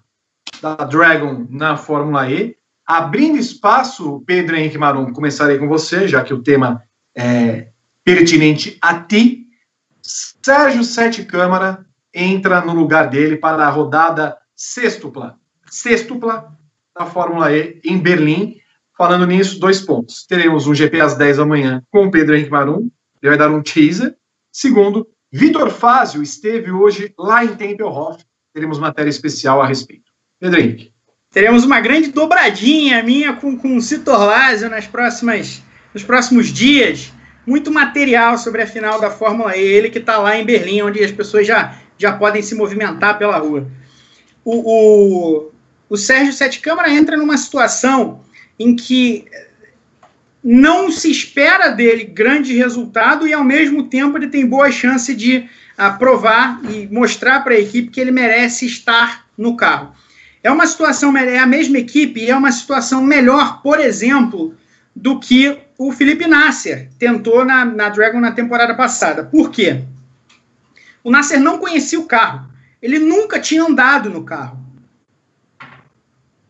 da 0.62 0.76
Dragon 0.76 1.46
na 1.50 1.76
Fórmula 1.76 2.32
E, 2.32 2.56
abrindo 2.88 3.38
espaço, 3.38 4.24
Pedro 4.26 4.56
Henrique 4.56 4.78
Marum, 4.78 5.12
começarei 5.12 5.58
com 5.58 5.68
você, 5.68 6.08
já 6.08 6.24
que 6.24 6.34
o 6.34 6.42
tema 6.42 6.82
é 7.14 7.68
pertinente 8.02 8.78
a 8.82 8.98
ti. 8.98 9.48
Sérgio 10.02 10.86
Sete 10.86 11.26
Câmara 11.26 11.86
entra 12.14 12.62
no 12.62 12.74
lugar 12.74 13.10
dele 13.10 13.36
para 13.36 13.68
a 13.68 13.70
rodada 13.70 14.38
sextupla, 14.56 15.38
sextupla 15.70 16.58
da 16.98 17.06
Fórmula 17.06 17.52
E 17.52 17.82
em 17.84 17.98
Berlim. 17.98 18.61
Falando 19.02 19.26
nisso, 19.26 19.60
dois 19.60 19.82
pontos. 19.82 20.28
Teremos 20.28 20.68
um 20.68 20.76
GP 20.76 21.02
às 21.02 21.16
10 21.16 21.38
da 21.38 21.44
manhã 21.44 21.82
com 21.90 22.06
o 22.06 22.12
Pedro 22.12 22.36
Henrique 22.36 22.52
Marum, 22.52 22.88
ele 23.20 23.36
vai 23.36 23.36
dar 23.36 23.50
um 23.50 23.60
teaser. 23.60 24.16
Segundo, 24.52 25.08
Vitor 25.32 25.72
Fázio 25.72 26.22
esteve 26.22 26.70
hoje 26.70 27.12
lá 27.18 27.44
em 27.44 27.56
Tempelhof, 27.56 28.24
teremos 28.54 28.78
matéria 28.78 29.10
especial 29.10 29.60
a 29.60 29.66
respeito. 29.66 30.12
Pedro 30.40 30.60
Henrique. 30.60 30.94
Teremos 31.32 31.64
uma 31.64 31.82
grande 31.82 32.12
dobradinha 32.12 33.02
minha 33.02 33.34
com, 33.34 33.58
com 33.58 33.76
o 33.76 33.82
Citor 33.82 34.20
Lázio 34.20 34.70
nas 34.70 34.86
próximas, 34.86 35.64
nos 35.96 36.04
próximos 36.04 36.50
dias. 36.50 37.12
Muito 37.48 37.72
material 37.72 38.38
sobre 38.38 38.62
a 38.62 38.68
final 38.68 39.02
da 39.02 39.10
Fórmula 39.10 39.58
E, 39.58 39.64
ele 39.64 39.90
que 39.90 39.98
está 39.98 40.20
lá 40.20 40.38
em 40.38 40.46
Berlim, 40.46 40.84
onde 40.84 41.04
as 41.04 41.12
pessoas 41.12 41.48
já, 41.48 41.76
já 41.98 42.14
podem 42.14 42.44
se 42.44 42.54
movimentar 42.54 43.18
pela 43.18 43.40
rua. 43.40 43.68
O, 44.46 44.58
o, 44.58 45.52
o 45.90 45.98
Sérgio 45.98 46.34
Sete 46.34 46.60
Câmara 46.60 46.92
entra 46.92 47.18
numa 47.18 47.36
situação 47.36 48.22
em 48.62 48.76
que 48.76 49.26
não 50.44 50.92
se 50.92 51.10
espera 51.10 51.70
dele 51.70 52.04
grande 52.04 52.56
resultado 52.56 53.28
e, 53.28 53.34
ao 53.34 53.44
mesmo 53.44 53.84
tempo, 53.84 54.18
ele 54.18 54.28
tem 54.28 54.46
boa 54.46 54.72
chance 54.72 55.14
de 55.14 55.38
uh, 55.78 55.98
provar 55.98 56.60
e 56.70 56.88
mostrar 56.88 57.42
para 57.44 57.54
a 57.54 57.60
equipe 57.60 57.90
que 57.90 58.00
ele 58.00 58.12
merece 58.12 58.66
estar 58.66 59.26
no 59.38 59.56
carro. 59.56 59.94
É 60.44 60.52
uma 60.52 60.66
situação, 60.66 61.16
é 61.16 61.38
a 61.38 61.46
mesma 61.46 61.78
equipe 61.78 62.28
é 62.28 62.36
uma 62.36 62.52
situação 62.52 63.04
melhor, 63.04 63.62
por 63.62 63.80
exemplo, 63.80 64.56
do 64.96 65.20
que 65.20 65.58
o 65.78 65.92
Felipe 65.92 66.28
Nasser 66.28 66.90
tentou 66.98 67.46
na, 67.46 67.64
na 67.64 67.90
Dragon 67.90 68.20
na 68.20 68.32
temporada 68.32 68.74
passada. 68.74 69.24
Por 69.24 69.52
quê? 69.52 69.82
O 71.04 71.12
Nasser 71.12 71.40
não 71.40 71.60
conhecia 71.60 72.00
o 72.00 72.06
carro. 72.06 72.50
Ele 72.82 72.98
nunca 72.98 73.40
tinha 73.40 73.64
andado 73.64 74.10
no 74.10 74.24
carro. 74.24 74.61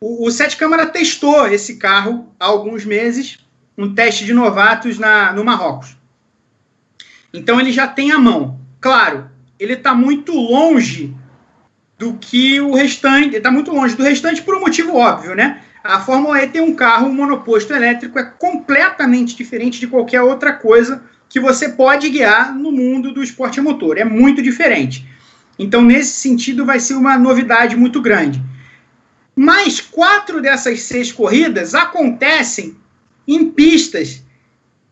O, 0.04 0.28
o 0.28 0.32
Sete 0.32 0.58
Câmara 0.58 0.88
testou 0.88 1.48
esse 1.48 1.76
carro 1.76 2.34
há 2.40 2.46
alguns 2.46 2.84
meses 2.84 3.38
um 3.78 3.94
teste 3.94 4.26
de 4.26 4.34
novatos 4.34 4.98
na, 4.98 5.32
no 5.32 5.46
Marrocos. 5.46 5.96
Então 7.32 7.60
ele 7.60 7.72
já 7.72 7.88
tem 7.88 8.12
a 8.12 8.18
mão. 8.18 8.60
Claro, 8.80 9.30
ele 9.60 9.74
está 9.74 9.94
muito 9.94 10.34
longe 10.34 11.16
do 12.00 12.16
que 12.16 12.60
o 12.60 12.74
restante, 12.74 13.36
está 13.36 13.52
muito 13.52 13.72
longe 13.72 13.96
do 13.96 14.04
restante 14.04 14.42
por 14.42 14.56
um 14.56 14.60
motivo 14.60 14.96
óbvio, 14.96 15.36
né? 15.36 15.62
A 15.84 16.00
Fórmula 16.00 16.44
E 16.44 16.48
tem 16.48 16.62
um 16.62 16.76
carro 16.76 17.08
um 17.08 17.14
monoposto 17.14 17.72
elétrico, 17.72 18.18
é 18.18 18.24
completamente 18.24 19.36
diferente 19.36 19.80
de 19.80 19.88
qualquer 19.88 20.22
outra 20.22 20.54
coisa 20.54 21.04
que 21.30 21.40
você 21.40 21.70
pode 21.70 22.10
guiar 22.10 22.56
no 22.56 22.72
mundo 22.72 23.14
do 23.14 23.24
esporte 23.24 23.62
motor. 23.62 24.00
É 24.00 24.04
muito 24.04 24.42
diferente. 24.42 25.08
Então, 25.60 25.82
nesse 25.82 26.20
sentido, 26.20 26.66
vai 26.66 26.80
ser 26.80 26.96
uma 26.96 27.18
novidade 27.18 27.76
muito 27.76 28.02
grande. 28.02 28.42
Mas 29.44 29.82
quatro 29.82 30.40
dessas 30.40 30.84
seis 30.84 31.12
corridas 31.12 31.74
acontecem 31.74 32.78
em 33.28 33.50
pistas 33.50 34.24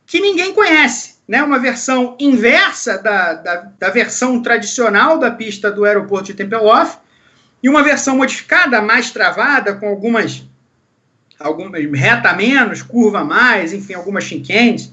que 0.07 0.19
ninguém 0.19 0.55
conhece. 0.55 1.19
Né, 1.27 1.43
uma 1.43 1.59
versão 1.59 2.17
inversa 2.19 2.97
da, 2.97 3.33
da, 3.35 3.55
da, 3.77 3.89
versão 3.91 4.41
tradicional 4.41 5.19
da 5.19 5.29
pista 5.29 5.69
do 5.69 5.85
aeroporto 5.85 6.25
de 6.25 6.33
Tempelhof 6.33 6.97
e 7.61 7.69
uma 7.69 7.83
versão 7.83 8.17
modificada, 8.17 8.81
mais 8.81 9.11
travada, 9.11 9.75
com 9.75 9.87
algumas, 9.87 10.43
algumas 11.39 11.85
reta 11.93 12.33
menos, 12.33 12.81
curva 12.81 13.23
mais, 13.23 13.71
enfim, 13.71 13.93
algumas 13.93 14.23
chinquentes. 14.23 14.91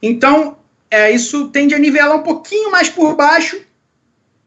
Então, 0.00 0.56
é, 0.88 1.10
isso 1.10 1.48
tende 1.48 1.74
a 1.74 1.78
nivelar 1.80 2.16
um 2.16 2.22
pouquinho 2.22 2.70
mais 2.70 2.88
por 2.88 3.16
baixo, 3.16 3.60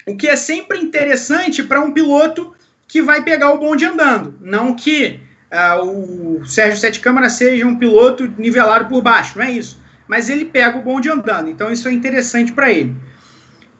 o 0.07 0.15
que 0.15 0.29
é 0.29 0.37
sempre 0.37 0.79
interessante 0.79 1.61
para 1.61 1.81
um 1.81 1.91
piloto 1.91 2.55
que 2.91 3.01
vai 3.01 3.23
pegar 3.23 3.53
o 3.53 3.57
bonde 3.57 3.85
andando, 3.85 4.35
não 4.41 4.75
que 4.75 5.21
uh, 5.49 6.39
o 6.41 6.45
Sérgio 6.45 6.77
Sete 6.77 6.99
Câmara 6.99 7.29
seja 7.29 7.65
um 7.65 7.77
piloto 7.77 8.29
nivelado 8.37 8.89
por 8.89 9.01
baixo, 9.01 9.39
não 9.39 9.45
é 9.45 9.51
isso. 9.51 9.79
Mas 10.09 10.27
ele 10.27 10.43
pega 10.43 10.77
o 10.77 10.81
bonde 10.81 11.09
andando, 11.09 11.49
então 11.49 11.71
isso 11.71 11.87
é 11.87 11.93
interessante 11.93 12.51
para 12.51 12.69
ele. 12.69 12.93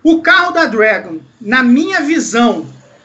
O 0.02 0.22
carro 0.22 0.54
da 0.54 0.66
Dragon, 0.66 1.18
na 1.42 1.62
minha 1.62 2.00
visão, 2.00 2.62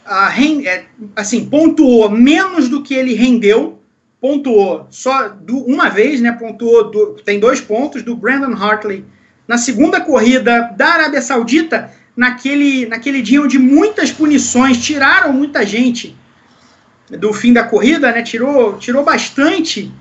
uh, 0.06 0.30
rend, 0.30 0.64
é, 0.68 0.86
assim, 1.16 1.46
pontuou 1.46 2.08
menos 2.08 2.68
do 2.68 2.84
que 2.84 2.94
ele 2.94 3.14
rendeu, 3.14 3.82
pontuou 4.20 4.86
só 4.88 5.28
do, 5.28 5.58
uma 5.58 5.88
vez, 5.88 6.20
né? 6.20 6.30
Pontuou, 6.30 6.88
do, 6.88 7.14
tem 7.24 7.40
dois 7.40 7.60
pontos 7.60 8.04
do 8.04 8.14
Brandon 8.14 8.54
Hartley 8.54 9.04
na 9.48 9.58
segunda 9.58 10.00
corrida 10.00 10.72
da 10.76 10.86
Arábia 10.86 11.20
Saudita, 11.20 11.90
naquele, 12.16 12.86
naquele 12.86 13.20
dia 13.20 13.42
onde 13.42 13.58
muitas 13.58 14.10
punições 14.10 14.78
tiraram 14.78 15.32
muita 15.32 15.64
gente 15.66 16.16
do 17.10 17.32
fim 17.32 17.52
da 17.52 17.62
corrida, 17.62 18.10
né? 18.10 18.22
Tirou, 18.22 18.78
tirou 18.78 19.04
bastante, 19.04 19.92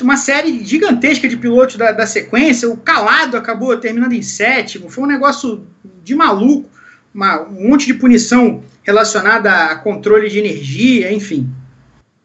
uma 0.00 0.16
série 0.16 0.64
gigantesca 0.64 1.28
de 1.28 1.36
pilotos 1.36 1.76
da, 1.76 1.92
da 1.92 2.06
sequência. 2.06 2.70
O 2.70 2.76
Calado 2.76 3.36
acabou 3.36 3.76
terminando 3.76 4.12
em 4.12 4.22
sétimo. 4.22 4.88
Foi 4.88 5.04
um 5.04 5.08
negócio 5.08 5.66
de 6.02 6.14
maluco, 6.14 6.70
uma, 7.12 7.42
um 7.42 7.68
monte 7.68 7.86
de 7.86 7.94
punição 7.94 8.62
relacionada 8.82 9.52
a 9.66 9.76
controle 9.76 10.30
de 10.30 10.38
energia, 10.38 11.12
enfim. 11.12 11.50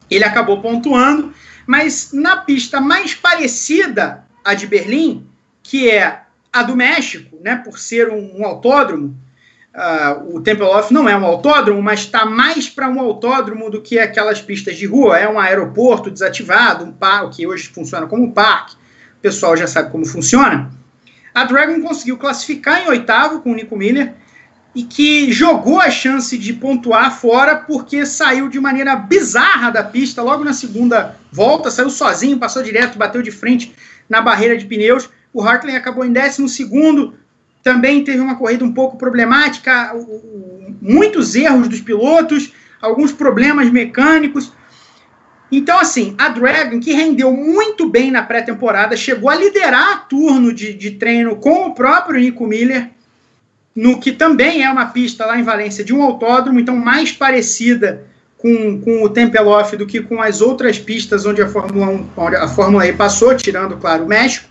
Ele 0.09 0.23
acabou 0.23 0.61
pontuando, 0.61 1.33
mas 1.65 2.11
na 2.13 2.37
pista 2.37 2.79
mais 2.79 3.13
parecida 3.13 4.23
à 4.43 4.53
de 4.53 4.67
Berlim, 4.67 5.25
que 5.63 5.89
é 5.89 6.21
a 6.51 6.63
do 6.63 6.75
México, 6.75 7.37
né, 7.41 7.55
por 7.57 7.77
ser 7.77 8.09
um, 8.09 8.39
um 8.39 8.45
autódromo, 8.45 9.15
Uh, 9.71 10.35
o 10.35 10.41
Tempelhof 10.41 10.91
não 10.91 11.07
é 11.07 11.15
um 11.15 11.23
autódromo, 11.23 11.81
mas 11.81 12.01
está 12.01 12.25
mais 12.25 12.67
para 12.67 12.89
um 12.89 12.99
autódromo 12.99 13.69
do 13.69 13.81
que 13.81 13.99
aquelas 13.99 14.41
pistas 14.41 14.75
de 14.77 14.85
rua. 14.85 15.17
É 15.17 15.29
um 15.29 15.39
aeroporto 15.39 16.09
desativado, 16.09 16.83
um 16.83 16.91
parque 16.91 17.37
que 17.37 17.47
hoje 17.47 17.69
funciona 17.69 18.07
como 18.07 18.23
um 18.23 18.31
parque. 18.31 18.73
O 18.73 19.21
pessoal 19.21 19.55
já 19.55 19.67
sabe 19.67 19.91
como 19.91 20.05
funciona. 20.05 20.71
A 21.33 21.43
Dragon 21.43 21.81
conseguiu 21.81 22.17
classificar 22.17 22.81
em 22.81 22.89
oitavo 22.89 23.41
com 23.41 23.51
o 23.51 23.55
Nico 23.55 23.77
Miller 23.77 24.13
e 24.73 24.83
que 24.83 25.31
jogou 25.31 25.79
a 25.79 25.91
chance 25.91 26.37
de 26.37 26.53
pontuar 26.53 27.15
fora 27.15 27.55
porque 27.55 28.05
saiu 28.05 28.49
de 28.49 28.59
maneira 28.59 28.95
bizarra 28.95 29.69
da 29.69 29.83
pista 29.83 30.21
logo 30.21 30.43
na 30.43 30.53
segunda 30.53 31.15
volta, 31.31 31.69
saiu 31.69 31.89
sozinho, 31.89 32.39
passou 32.39 32.63
direto, 32.63 32.97
bateu 32.97 33.21
de 33.21 33.31
frente 33.31 33.73
na 34.09 34.19
barreira 34.19 34.57
de 34.57 34.65
pneus. 34.65 35.09
O 35.33 35.41
Hartley 35.41 35.75
acabou 35.75 36.05
em 36.05 36.11
décimo 36.11 36.49
segundo, 36.49 37.13
também 37.63 38.03
teve 38.03 38.19
uma 38.19 38.35
corrida 38.35 38.63
um 38.63 38.73
pouco 38.73 38.97
problemática, 38.97 39.93
muitos 40.81 41.35
erros 41.35 41.67
dos 41.67 41.81
pilotos, 41.81 42.53
alguns 42.81 43.11
problemas 43.11 43.69
mecânicos. 43.69 44.51
Então, 45.51 45.79
assim, 45.79 46.15
a 46.17 46.29
Dragon, 46.29 46.79
que 46.79 46.93
rendeu 46.93 47.33
muito 47.33 47.89
bem 47.89 48.11
na 48.11 48.21
pré-temporada, 48.21 48.95
chegou 48.95 49.29
a 49.29 49.35
liderar 49.35 50.07
turno 50.07 50.53
de, 50.53 50.73
de 50.73 50.91
treino 50.91 51.35
com 51.35 51.67
o 51.67 51.73
próprio 51.73 52.19
Nico 52.19 52.45
Miller, 52.45 52.89
no 53.75 53.99
que 53.99 54.11
também 54.11 54.63
é 54.63 54.69
uma 54.69 54.87
pista 54.87 55.25
lá 55.25 55.39
em 55.39 55.43
Valência 55.43 55.83
de 55.83 55.93
um 55.93 56.03
autódromo, 56.03 56.59
então 56.59 56.75
mais 56.75 57.11
parecida 57.11 58.05
com, 58.37 58.79
com 58.81 59.03
o 59.03 59.09
Tempelhof 59.09 59.75
do 59.75 59.85
que 59.85 60.01
com 60.01 60.21
as 60.21 60.41
outras 60.41 60.79
pistas 60.79 61.25
onde 61.25 61.41
a 61.41 61.47
Fórmula 61.47 61.87
1, 61.87 62.07
onde 62.15 62.35
a 62.35 62.47
Fórmula 62.47 62.87
E 62.87 62.93
passou, 62.93 63.35
tirando, 63.35 63.77
claro, 63.77 64.05
o 64.05 64.07
México 64.07 64.48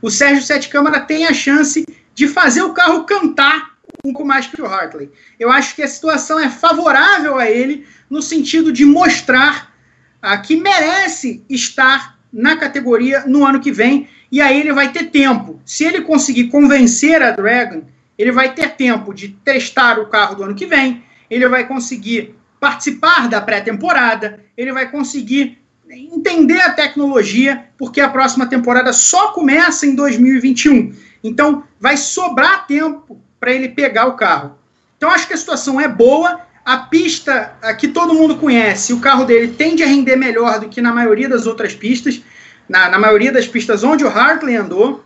o 0.00 0.10
Sérgio 0.10 0.42
Sete 0.42 0.68
Câmara 0.68 1.00
tem 1.00 1.26
a 1.26 1.32
chance 1.32 1.84
de 2.14 2.28
fazer 2.28 2.62
o 2.62 2.72
carro 2.72 3.04
cantar 3.04 3.78
um 4.04 4.12
pouco 4.12 4.24
mais 4.24 4.46
que 4.46 4.60
o 4.60 4.66
Hartley. 4.66 5.10
Eu 5.38 5.50
acho 5.50 5.74
que 5.74 5.82
a 5.82 5.88
situação 5.88 6.38
é 6.38 6.48
favorável 6.48 7.38
a 7.38 7.50
ele 7.50 7.86
no 8.08 8.22
sentido 8.22 8.72
de 8.72 8.84
mostrar 8.84 9.72
ah, 10.20 10.36
que 10.38 10.56
merece 10.56 11.44
estar 11.48 12.18
na 12.32 12.56
categoria 12.56 13.24
no 13.26 13.46
ano 13.46 13.60
que 13.60 13.72
vem 13.72 14.08
e 14.30 14.40
aí 14.40 14.60
ele 14.60 14.72
vai 14.72 14.92
ter 14.92 15.04
tempo. 15.04 15.60
Se 15.64 15.84
ele 15.84 16.02
conseguir 16.02 16.48
convencer 16.48 17.22
a 17.22 17.30
Dragon, 17.30 17.82
ele 18.18 18.32
vai 18.32 18.52
ter 18.52 18.74
tempo 18.74 19.14
de 19.14 19.28
testar 19.28 19.98
o 19.98 20.06
carro 20.06 20.34
do 20.34 20.42
ano 20.42 20.54
que 20.54 20.66
vem, 20.66 21.02
ele 21.30 21.48
vai 21.48 21.66
conseguir 21.66 22.34
participar 22.60 23.28
da 23.28 23.40
pré-temporada, 23.40 24.40
ele 24.56 24.72
vai 24.72 24.90
conseguir 24.90 25.58
entender 25.96 26.60
a 26.60 26.72
tecnologia, 26.72 27.66
porque 27.76 28.00
a 28.00 28.08
próxima 28.08 28.46
temporada 28.46 28.92
só 28.92 29.32
começa 29.32 29.86
em 29.86 29.94
2021. 29.94 30.94
Então, 31.22 31.64
vai 31.80 31.96
sobrar 31.96 32.66
tempo 32.66 33.20
para 33.40 33.52
ele 33.52 33.68
pegar 33.68 34.06
o 34.06 34.16
carro. 34.16 34.58
Então, 34.96 35.10
acho 35.10 35.26
que 35.26 35.34
a 35.34 35.36
situação 35.36 35.80
é 35.80 35.88
boa. 35.88 36.40
A 36.64 36.76
pista 36.76 37.56
a 37.62 37.72
que 37.72 37.88
todo 37.88 38.12
mundo 38.12 38.36
conhece, 38.36 38.92
o 38.92 39.00
carro 39.00 39.24
dele 39.24 39.54
tende 39.56 39.82
a 39.82 39.86
render 39.86 40.16
melhor 40.16 40.60
do 40.60 40.68
que 40.68 40.82
na 40.82 40.92
maioria 40.92 41.28
das 41.28 41.46
outras 41.46 41.74
pistas, 41.74 42.20
na, 42.68 42.90
na 42.90 42.98
maioria 42.98 43.32
das 43.32 43.48
pistas 43.48 43.82
onde 43.82 44.04
o 44.04 44.08
Hartley 44.08 44.56
andou. 44.56 45.02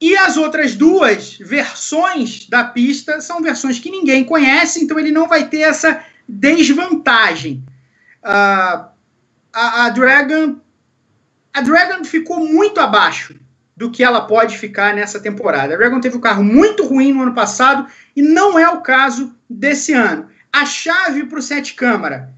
E 0.00 0.16
as 0.16 0.36
outras 0.36 0.74
duas 0.74 1.36
versões 1.38 2.48
da 2.48 2.64
pista 2.64 3.20
são 3.20 3.40
versões 3.40 3.78
que 3.78 3.90
ninguém 3.90 4.24
conhece, 4.24 4.82
então 4.82 4.98
ele 4.98 5.10
não 5.10 5.28
vai 5.28 5.48
ter 5.48 5.60
essa 5.60 6.04
desvantagem. 6.28 7.64
Uh, 8.22 8.91
a, 9.52 9.90
Dragon 9.90 10.56
a 11.52 11.60
Dragon 11.60 12.04
ficou 12.04 12.40
muito 12.46 12.80
abaixo 12.80 13.38
do 13.76 13.90
que 13.90 14.02
ela 14.02 14.22
pode 14.22 14.58
ficar 14.58 14.94
nessa 14.94 15.20
temporada. 15.20 15.74
A 15.74 15.76
Dragon 15.76 16.00
teve 16.00 16.16
um 16.16 16.20
carro 16.20 16.42
muito 16.42 16.86
ruim 16.86 17.12
no 17.12 17.22
ano 17.22 17.34
passado 17.34 17.86
e 18.16 18.22
não 18.22 18.58
é 18.58 18.68
o 18.68 18.80
caso 18.80 19.34
desse 19.48 19.92
ano. 19.92 20.28
A 20.52 20.64
chave 20.64 21.24
para 21.24 21.38
o 21.38 21.42
sete 21.42 21.74
câmara, 21.74 22.32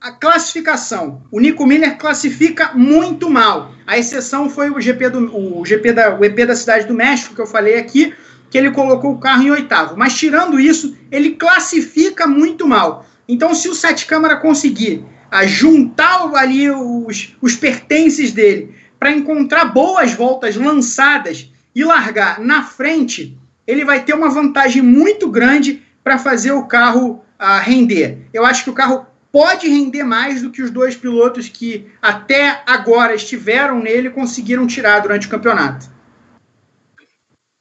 a 0.00 0.10
classificação. 0.10 1.22
O 1.30 1.38
Nico 1.38 1.64
Miller 1.66 1.96
classifica 1.96 2.72
muito 2.74 3.30
mal. 3.30 3.72
A 3.86 3.96
exceção 3.96 4.50
foi 4.50 4.70
o 4.70 4.80
GP 4.80 5.10
do 5.10 5.58
o 5.60 5.64
GP 5.64 5.92
da 5.92 6.18
o 6.18 6.24
EP 6.24 6.46
da 6.46 6.56
cidade 6.56 6.86
do 6.86 6.94
México 6.94 7.34
que 7.34 7.40
eu 7.40 7.46
falei 7.46 7.78
aqui, 7.78 8.12
que 8.50 8.58
ele 8.58 8.70
colocou 8.70 9.12
o 9.12 9.18
carro 9.18 9.44
em 9.44 9.50
oitavo. 9.50 9.96
Mas 9.96 10.14
tirando 10.14 10.58
isso, 10.58 10.96
ele 11.10 11.36
classifica 11.36 12.26
muito 12.26 12.66
mal. 12.66 13.06
Então, 13.28 13.54
se 13.54 13.68
o 13.68 13.74
sete 13.74 14.04
câmara 14.04 14.36
conseguir 14.36 15.04
a 15.32 15.46
juntar 15.46 16.30
ali 16.36 16.70
os, 16.70 17.34
os 17.40 17.56
pertences 17.56 18.32
dele 18.32 18.74
para 19.00 19.10
encontrar 19.10 19.64
boas 19.64 20.12
voltas 20.12 20.56
lançadas 20.56 21.50
e 21.74 21.82
largar 21.82 22.38
na 22.38 22.62
frente, 22.62 23.38
ele 23.66 23.82
vai 23.82 24.04
ter 24.04 24.14
uma 24.14 24.28
vantagem 24.28 24.82
muito 24.82 25.30
grande 25.30 25.82
para 26.04 26.18
fazer 26.18 26.52
o 26.52 26.66
carro 26.66 27.24
uh, 27.40 27.62
render. 27.62 28.28
Eu 28.30 28.44
acho 28.44 28.62
que 28.62 28.70
o 28.70 28.74
carro 28.74 29.06
pode 29.32 29.66
render 29.66 30.04
mais 30.04 30.42
do 30.42 30.50
que 30.50 30.60
os 30.60 30.70
dois 30.70 30.94
pilotos 30.94 31.48
que 31.48 31.90
até 32.02 32.62
agora 32.66 33.14
estiveram 33.14 33.80
nele 33.80 34.10
conseguiram 34.10 34.66
tirar 34.66 35.00
durante 35.00 35.26
o 35.26 35.30
campeonato. 35.30 35.86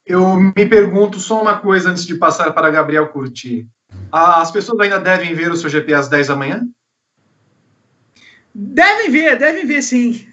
Eu 0.06 0.36
me 0.36 0.66
pergunto 0.68 1.22
só 1.22 1.42
uma 1.42 1.58
coisa 1.60 1.90
antes 1.90 2.06
de 2.06 2.16
passar 2.16 2.52
para 2.52 2.70
Gabriel 2.70 3.08
Curti. 3.08 3.70
As 4.12 4.52
pessoas 4.52 4.78
ainda 4.82 5.00
devem 5.00 5.34
ver 5.34 5.50
o 5.52 5.56
seu 5.56 5.70
GP 5.70 5.94
às 5.94 6.10
10 6.10 6.28
da 6.28 6.36
manhã? 6.36 6.68
Devem 8.54 9.10
ver, 9.10 9.38
devem 9.38 9.66
ver 9.66 9.82
sim. 9.82 10.28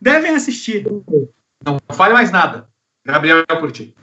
Devem 0.00 0.34
assistir. 0.34 0.84
Não 1.64 1.78
fale 1.94 2.12
mais 2.12 2.30
nada. 2.30 2.68
Gabriel 3.06 3.44
Curti. 3.60 3.94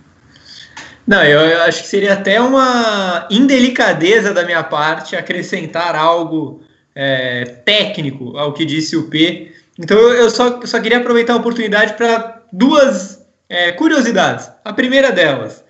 Não, 1.07 1.23
eu, 1.23 1.39
eu, 1.41 1.63
acho 1.63 1.81
que 1.81 1.87
seria 1.87 2.13
até 2.13 2.39
uma 2.39 3.27
indelicadeza 3.29 4.33
da 4.33 4.45
minha 4.45 4.63
parte 4.63 5.15
acrescentar 5.15 5.95
algo 5.95 6.61
é, 6.95 7.45
técnico 7.65 8.37
ao 8.37 8.53
que 8.53 8.65
disse 8.65 8.95
o 8.95 9.09
P. 9.09 9.53
Então 9.79 9.97
eu, 9.97 10.29
só, 10.29 10.61
só 10.65 10.79
queria 10.79 10.99
aproveitar 10.99 11.33
a 11.33 11.37
oportunidade 11.37 11.95
para 11.95 12.43
duas 12.53 13.25
é, 13.49 13.71
curiosidades. 13.71 14.49
A 14.63 14.71
primeira 14.73 15.11
delas, 15.11 15.63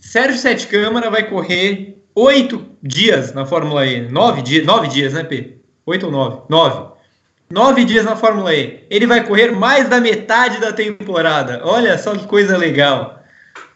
Sérgio 0.00 0.38
Sete 0.38 0.68
Câmara 0.68 1.10
vai 1.10 1.28
correr 1.28 2.02
oito 2.14 2.64
dias 2.82 3.34
na 3.34 3.44
Fórmula 3.44 3.84
E. 3.86 4.08
Nove 4.08 4.40
dias, 4.40 4.64
nove 4.64 4.88
dias, 4.88 5.12
né, 5.12 5.24
P? 5.24 5.55
Oito 5.86 6.06
ou 6.06 6.12
nove? 6.12 6.42
Nove. 6.48 6.96
Nove 7.48 7.84
dias 7.84 8.04
na 8.04 8.16
Fórmula 8.16 8.52
E. 8.52 8.84
Ele 8.90 9.06
vai 9.06 9.24
correr 9.24 9.52
mais 9.52 9.88
da 9.88 10.00
metade 10.00 10.58
da 10.60 10.72
temporada. 10.72 11.60
Olha 11.64 11.96
só 11.96 12.16
que 12.16 12.26
coisa 12.26 12.56
legal. 12.56 13.22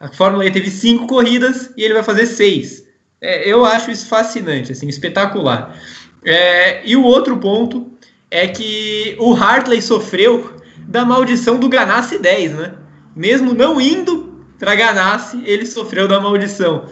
A 0.01 0.09
Fórmula 0.09 0.45
E 0.45 0.51
teve 0.51 0.70
cinco 0.70 1.07
corridas 1.07 1.73
e 1.77 1.85
ele 1.85 1.95
vai 1.95 2.03
fazer 2.03 2.27
seis. 2.27 2.85
É, 3.20 3.49
eu 3.49 3.65
acho 3.65 3.93
isso 3.93 4.09
fascinante, 4.09 4.73
assim, 4.73 4.89
espetacular. 4.89 5.78
É, 6.24 6.85
e 6.85 6.97
o 6.97 7.05
outro 7.05 7.37
ponto 7.37 7.93
é 8.28 8.49
que 8.49 9.15
o 9.20 9.32
Hartley 9.32 9.81
sofreu 9.81 10.57
da 10.89 11.05
maldição 11.05 11.61
do 11.61 11.69
Ganassi 11.69 12.19
10, 12.19 12.53
né? 12.55 12.74
Mesmo 13.15 13.55
não 13.55 13.81
indo 13.81 14.45
para 14.59 14.74
Ganassi, 14.74 15.43
ele 15.45 15.65
sofreu 15.65 16.09
da 16.09 16.19
maldição. 16.19 16.87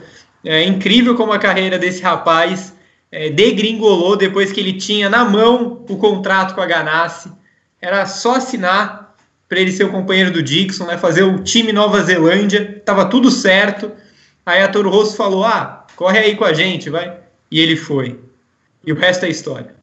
É 0.45 0.63
incrível 0.63 1.17
como 1.17 1.33
a 1.33 1.39
carreira 1.41 1.77
desse 1.77 2.03
rapaz 2.03 2.73
é, 3.11 3.31
degringolou 3.31 4.17
depois 4.17 4.53
que 4.53 4.61
ele 4.61 4.75
tinha 4.75 5.09
na 5.09 5.25
mão 5.25 5.85
o 5.89 5.97
contrato 5.97 6.55
com 6.55 6.61
a 6.61 6.67
Ganassi. 6.67 7.33
Era 7.81 8.07
só 8.07 8.37
assinar 8.37 9.15
para 9.49 9.61
ele 9.61 9.73
ser 9.73 9.85
o 9.85 9.91
companheiro 9.91 10.31
do 10.31 10.43
Dixon, 10.43 10.85
né, 10.85 10.99
fazer 10.99 11.23
o 11.23 11.43
time 11.43 11.73
Nova 11.73 12.03
Zelândia, 12.03 12.83
tava 12.85 13.07
tudo 13.07 13.31
certo. 13.31 13.91
Aí 14.45 14.63
a 14.63 14.69
Toro 14.69 14.91
Rosso 14.91 15.17
falou: 15.17 15.45
"Ah, 15.45 15.87
corre 15.97 16.19
aí 16.19 16.37
com 16.37 16.45
a 16.45 16.53
gente, 16.53 16.91
vai". 16.91 17.19
E 17.51 17.61
ele 17.61 17.77
foi. 17.77 18.21
E 18.85 18.93
o 18.93 18.97
resto 18.97 19.25
é 19.25 19.31
história. 19.31 19.75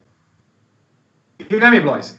Guilherme 1.48 1.80
Blois. 1.80 2.18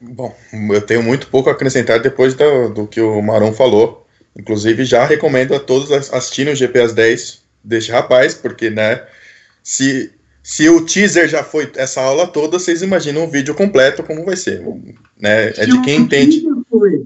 Bom, 0.00 0.36
eu 0.52 0.82
tenho 0.82 1.02
muito 1.02 1.28
pouco 1.28 1.48
a 1.48 1.52
acrescentar 1.52 2.00
depois 2.00 2.34
do, 2.34 2.68
do 2.70 2.86
que 2.88 3.00
o 3.00 3.22
Marão 3.22 3.52
falou. 3.52 4.06
Inclusive, 4.36 4.84
já 4.84 5.04
recomendo 5.04 5.54
a 5.54 5.60
todos 5.60 5.92
assistirem 5.92 6.52
o 6.52 6.56
GP 6.56 6.80
às 6.80 6.92
10 6.92 7.41
deste 7.64 7.90
rapaz, 7.90 8.34
porque, 8.34 8.70
né, 8.70 9.04
se 9.62 10.12
se 10.42 10.68
o 10.68 10.84
teaser 10.84 11.28
já 11.28 11.44
foi 11.44 11.70
essa 11.76 12.00
aula 12.00 12.26
toda, 12.26 12.58
vocês 12.58 12.82
imaginam 12.82 13.24
o 13.24 13.30
vídeo 13.30 13.54
completo 13.54 14.02
como 14.02 14.24
vai 14.24 14.36
ser. 14.36 14.60
Né? 15.16 15.50
É 15.56 15.66
de 15.66 15.80
quem 15.82 16.00
entende. 16.00 16.42
Foi, 16.68 17.04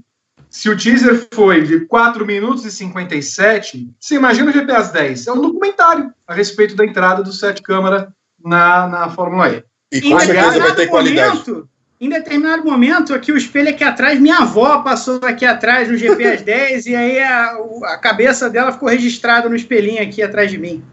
se 0.49 0.69
o 0.69 0.77
teaser 0.77 1.27
foi 1.31 1.61
de 1.61 1.81
4 1.81 2.25
minutos 2.25 2.65
e 2.65 2.71
57, 2.71 3.91
você 3.99 4.15
imagina 4.15 4.49
o 4.49 4.53
GPS 4.53 4.91
10. 4.91 5.27
É 5.27 5.31
um 5.31 5.41
documentário 5.41 6.11
a 6.25 6.33
respeito 6.33 6.75
da 6.75 6.83
entrada 6.83 7.21
do 7.21 7.31
Sete 7.31 7.61
Câmara 7.61 8.11
na, 8.43 8.87
na 8.87 9.09
Fórmula 9.09 9.49
E. 9.49 9.63
E 9.91 10.01
com 10.01 10.19
certeza 10.19 10.59
vai 10.59 10.75
ter 10.75 10.87
qualidade. 10.87 11.37
Momento, 11.47 11.69
em 11.99 12.09
determinado 12.09 12.63
momento, 12.63 13.13
aqui 13.13 13.31
o 13.31 13.37
espelho 13.37 13.69
aqui 13.69 13.83
atrás, 13.83 14.19
minha 14.19 14.37
avó 14.37 14.81
passou 14.83 15.19
aqui 15.23 15.45
atrás 15.45 15.89
no 15.89 15.97
GPS 15.97 16.43
10 16.43 16.85
e 16.87 16.95
aí 16.95 17.19
a, 17.19 17.57
a 17.85 17.97
cabeça 17.97 18.49
dela 18.49 18.71
ficou 18.71 18.87
registrada 18.87 19.49
no 19.49 19.55
espelhinho 19.55 20.01
aqui 20.01 20.21
atrás 20.21 20.51
de 20.51 20.57
mim. 20.57 20.83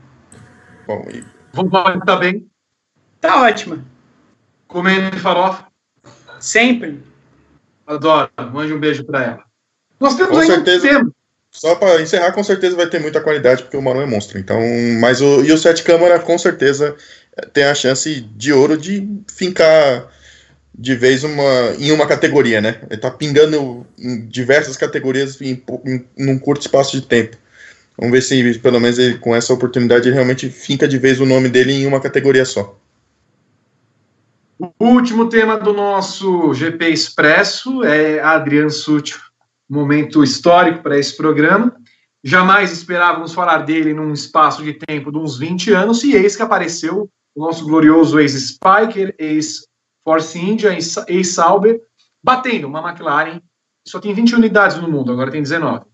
Bom, 0.87 1.07
e 1.13 1.23
Vovó 1.53 1.99
tá 2.01 2.17
bem? 2.17 2.47
Tá 3.21 3.43
ótima. 3.43 3.85
Comendo 4.67 5.17
farofa? 5.19 5.67
Sempre. 6.41 7.01
Adoro. 7.87 8.31
Mande 8.53 8.73
um 8.73 8.81
beijo 8.81 9.05
para 9.05 9.23
ela. 9.23 9.45
Nós 10.01 10.17
temos 10.17 10.37
com 10.37 10.45
certeza. 10.45 11.07
Só 11.51 11.77
para 11.77 12.03
encerrar, 12.03 12.33
com 12.33 12.43
certeza 12.43 12.75
vai 12.75 12.89
ter 12.89 13.01
muita 13.01 13.21
qualidade, 13.21 13.63
porque 13.63 13.77
o 13.77 13.83
Marão 13.83 14.03
é 14.03 14.07
monstro. 14.07 14.39
Então, 14.39 14.59
mas 15.01 15.21
o, 15.21 15.45
e 15.45 15.53
o 15.53 15.59
Sete 15.59 15.85
Câmara, 15.85 16.19
com 16.19 16.37
certeza, 16.37 16.97
tem 17.53 17.65
a 17.65 17.75
chance 17.75 18.21
de 18.21 18.53
ouro 18.53 18.77
de 18.77 19.09
fincar 19.33 20.09
de 20.77 20.95
vez 20.97 21.23
uma, 21.23 21.75
em 21.79 21.93
uma 21.93 22.07
categoria, 22.07 22.61
né? 22.61 22.81
Ele 22.91 23.01
tá 23.01 23.11
pingando 23.11 23.87
em 23.99 24.27
diversas 24.27 24.77
categorias 24.77 25.41
em, 25.41 25.63
em, 25.85 26.05
em 26.19 26.31
um 26.31 26.39
curto 26.39 26.63
espaço 26.63 26.93
de 26.93 27.07
tempo. 27.07 27.37
Vamos 27.97 28.13
ver 28.13 28.23
se, 28.23 28.59
pelo 28.59 28.81
menos, 28.81 28.99
ele, 28.99 29.19
com 29.19 29.35
essa 29.37 29.55
oportunidade, 29.55 30.09
ele 30.09 30.15
realmente 30.15 30.51
finca 30.51 30.89
de 30.89 30.99
vez 30.99 31.21
o 31.21 31.27
nome 31.27 31.49
dele 31.49 31.73
em 31.73 31.87
uma 31.87 32.01
categoria 32.01 32.45
só. 32.45 32.77
O 34.59 34.87
último 34.87 35.29
tema 35.29 35.57
do 35.57 35.73
nosso 35.73 36.53
GP 36.55 36.89
Expresso 36.89 37.85
é 37.85 38.21
Adriano 38.21 38.71
Sutil. 38.71 39.19
Momento 39.69 40.25
histórico 40.25 40.83
para 40.83 40.99
esse 40.99 41.17
programa. 41.17 41.75
Jamais 42.23 42.73
esperávamos 42.73 43.33
falar 43.33 43.59
dele 43.59 43.95
num 43.95 44.13
espaço 44.13 44.63
de 44.65 44.73
tempo 44.73 45.13
de 45.13 45.19
uns 45.19 45.39
20 45.39 45.73
anos, 45.73 46.03
e 46.03 46.15
eis 46.15 46.35
que 46.35 46.43
apareceu 46.43 47.09
o 47.35 47.41
nosso 47.41 47.65
glorioso 47.65 48.19
ex-Spiker, 48.19 49.15
ex-Force 50.07 50.39
India, 50.39 50.77
ex-Sauber, 51.09 51.81
batendo 52.23 52.67
uma 52.67 52.87
McLaren. 52.87 53.41
Só 53.87 54.01
tem 54.01 54.15
20 54.15 54.37
unidades 54.37 54.79
no 54.79 54.91
mundo, 54.91 55.13
agora 55.13 55.31
tem 55.31 55.43
19 55.43 55.85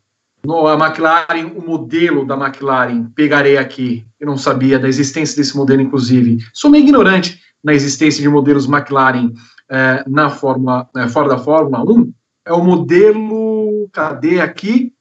no, 0.43 0.67
a 0.67 0.75
McLaren, 0.75 1.53
o 1.55 1.63
modelo 1.63 2.25
da 2.25 2.35
McLaren, 2.35 3.11
pegarei 3.15 3.57
aqui, 3.57 4.07
eu 4.19 4.27
não 4.27 4.37
sabia 4.37 4.79
da 4.79 4.89
existência 4.89 5.37
desse 5.37 5.57
modelo, 5.57 5.83
inclusive. 5.83 6.39
Sou 6.53 6.71
meio 6.71 6.83
ignorante 6.83 7.41
na 7.63 7.75
existência 7.75 8.23
de 8.23 8.29
modelos 8.29 8.67
McLaren 8.67 9.33
é, 9.69 10.05
na 10.07 10.31
Fórmula, 10.31 10.89
é, 10.97 11.09
fora 11.09 11.29
da 11.29 11.39
Fórmula 11.39 11.83
1. 11.83 12.13
É 12.47 12.53
o 12.53 12.65
modelo, 12.65 13.89
cadê 13.93 14.41
aqui? 14.41 14.95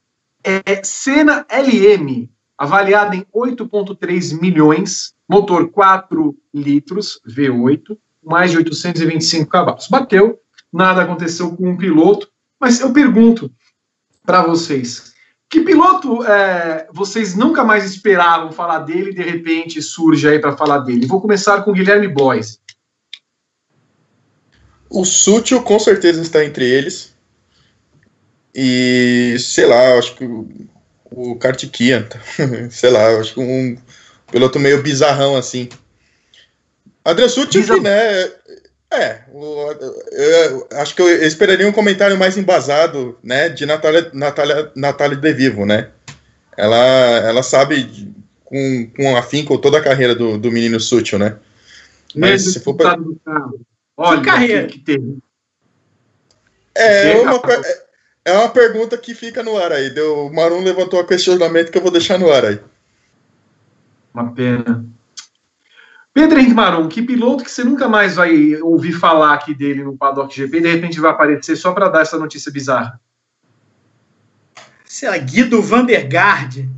É 0.44 0.82
Senna 0.82 1.46
LM, 1.50 2.28
avaliado 2.56 3.16
em 3.16 3.24
8,3 3.34 4.38
milhões, 4.40 5.14
motor 5.28 5.70
4 5.70 6.34
litros, 6.52 7.20
V8, 7.26 7.96
mais 8.22 8.50
de 8.50 8.58
825 8.58 9.50
cavalos. 9.50 9.88
Bateu, 9.88 10.38
nada 10.72 11.02
aconteceu 11.02 11.56
com 11.56 11.72
o 11.72 11.76
piloto, 11.76 12.28
mas 12.60 12.80
eu 12.80 12.92
pergunto 12.92 13.50
para 14.24 14.42
vocês, 14.42 15.14
que 15.48 15.60
piloto 15.60 16.22
é, 16.24 16.86
vocês 16.92 17.34
nunca 17.34 17.64
mais 17.64 17.84
esperavam 17.84 18.52
falar 18.52 18.80
dele 18.80 19.10
e 19.10 19.14
de 19.14 19.22
repente 19.22 19.82
surge 19.82 20.28
aí 20.28 20.38
para 20.38 20.56
falar 20.56 20.78
dele? 20.78 21.06
Vou 21.06 21.20
começar 21.20 21.62
com 21.62 21.72
o 21.72 21.74
Guilherme 21.74 22.06
Boys. 22.06 22.60
O 24.88 25.04
Sutil 25.04 25.62
com 25.62 25.78
certeza 25.78 26.22
está 26.22 26.44
entre 26.44 26.64
eles. 26.64 27.14
E 28.54 29.36
sei 29.38 29.66
lá, 29.66 29.98
acho 29.98 30.16
que 30.16 30.24
o, 31.10 31.36
Kartikian, 31.36 32.08
sei 32.70 32.90
lá, 32.90 33.08
acho 33.18 33.34
que 33.34 33.40
um 33.40 33.76
piloto 34.30 34.58
meio 34.58 34.82
bizarrão 34.82 35.36
assim. 35.36 35.68
Adrian 37.04 37.28
Sutil, 37.28 37.62
Bizar... 37.62 37.80
né? 37.80 38.30
É, 38.92 39.20
eu, 39.30 40.68
acho 40.72 40.96
que 40.96 41.02
eu 41.02 41.08
esperaria 41.24 41.66
um 41.66 41.72
comentário 41.72 42.18
mais 42.18 42.36
embasado, 42.36 43.16
né, 43.22 43.48
de 43.48 43.64
Natália, 43.64 44.10
Natália, 44.12 44.72
Natália 44.74 45.16
De 45.16 45.32
Vivo, 45.32 45.64
né? 45.64 45.90
Ela, 46.56 46.76
ela 46.76 47.42
sabe 47.42 48.12
com, 48.44 48.90
com 48.96 49.16
afinco 49.16 49.56
toda 49.58 49.78
a 49.78 49.82
carreira 49.82 50.14
do, 50.14 50.36
do 50.36 50.50
menino 50.50 50.80
Sutil, 50.80 51.20
né? 51.20 51.36
Mas 52.16 52.30
Mesmo 52.30 52.50
se 52.50 52.60
for 52.60 52.74
pra... 52.74 52.98
Olha, 53.96 54.18
que 54.18 54.26
carreira 54.26 54.66
que 54.66 54.78
teve. 54.80 55.18
É, 56.74 57.12
é 57.12 57.20
uma, 57.20 57.40
é 58.24 58.32
uma 58.32 58.48
pergunta 58.48 58.98
que 58.98 59.14
fica 59.14 59.42
no 59.42 59.56
ar 59.56 59.72
aí. 59.72 59.90
Deu, 59.90 60.26
o 60.26 60.34
Marum 60.34 60.62
levantou 60.62 60.98
a 60.98 61.06
questionamento 61.06 61.70
que 61.70 61.78
eu 61.78 61.82
vou 61.82 61.90
deixar 61.90 62.18
no 62.18 62.32
ar 62.32 62.44
aí. 62.44 62.60
Uma 64.12 64.32
pena. 64.32 64.84
Pedro 66.12 66.38
Henrique 66.38 66.54
Maron, 66.54 66.88
que 66.88 67.02
piloto 67.02 67.44
que 67.44 67.50
você 67.50 67.62
nunca 67.62 67.88
mais 67.88 68.16
vai 68.16 68.56
ouvir 68.62 68.92
falar 68.92 69.34
aqui 69.34 69.54
dele 69.54 69.84
no 69.84 69.96
Paddock 69.96 70.34
GP, 70.34 70.60
de 70.60 70.70
repente 70.70 71.00
vai 71.00 71.10
aparecer 71.10 71.56
só 71.56 71.72
para 71.72 71.88
dar 71.88 72.02
essa 72.02 72.18
notícia 72.18 72.50
bizarra? 72.50 73.00
Sei 74.84 75.08
lá, 75.08 75.16
Guido 75.18 75.62
Vandergaard. 75.62 76.68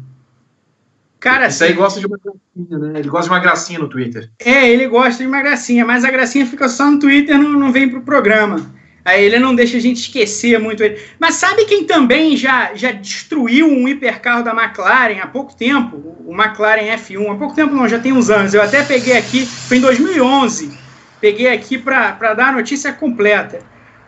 Cara, 1.18 1.46
Esse 1.46 1.64
aí 1.64 1.72
gosta 1.72 1.98
de 1.98 2.06
uma 2.06 2.18
gracinha, 2.18 2.78
né? 2.78 2.98
Ele 2.98 3.08
gosta 3.08 3.24
de 3.24 3.30
uma 3.30 3.40
gracinha 3.40 3.78
no 3.78 3.88
Twitter. 3.88 4.30
É, 4.38 4.68
ele 4.68 4.86
gosta 4.88 5.22
de 5.22 5.28
uma 5.28 5.40
gracinha, 5.40 5.84
mas 5.84 6.04
a 6.04 6.10
gracinha 6.10 6.44
fica 6.44 6.68
só 6.68 6.90
no 6.90 6.98
Twitter, 6.98 7.38
não, 7.38 7.52
não 7.52 7.72
vem 7.72 7.88
pro 7.88 8.02
programa. 8.02 8.70
Aí 9.04 9.24
ele 9.24 9.38
não 9.38 9.54
deixa 9.54 9.76
a 9.76 9.80
gente 9.80 10.00
esquecer 10.00 10.58
muito 10.60 10.82
ele. 10.82 11.00
Mas 11.18 11.34
sabe 11.34 11.64
quem 11.64 11.84
também 11.84 12.36
já, 12.36 12.74
já 12.74 12.92
destruiu 12.92 13.66
um 13.66 13.88
hipercarro 13.88 14.44
da 14.44 14.52
McLaren 14.52 15.18
há 15.20 15.26
pouco 15.26 15.54
tempo? 15.56 15.96
O 16.24 16.32
McLaren 16.32 16.96
F1. 16.96 17.32
Há 17.32 17.34
pouco 17.36 17.54
tempo 17.54 17.74
não, 17.74 17.88
já 17.88 17.98
tem 17.98 18.12
uns 18.12 18.30
anos. 18.30 18.54
Eu 18.54 18.62
até 18.62 18.84
peguei 18.84 19.16
aqui, 19.16 19.44
foi 19.44 19.78
em 19.78 19.80
2011. 19.80 20.78
Peguei 21.20 21.48
aqui 21.48 21.78
para 21.78 22.34
dar 22.34 22.48
a 22.48 22.52
notícia 22.52 22.92
completa. 22.92 23.64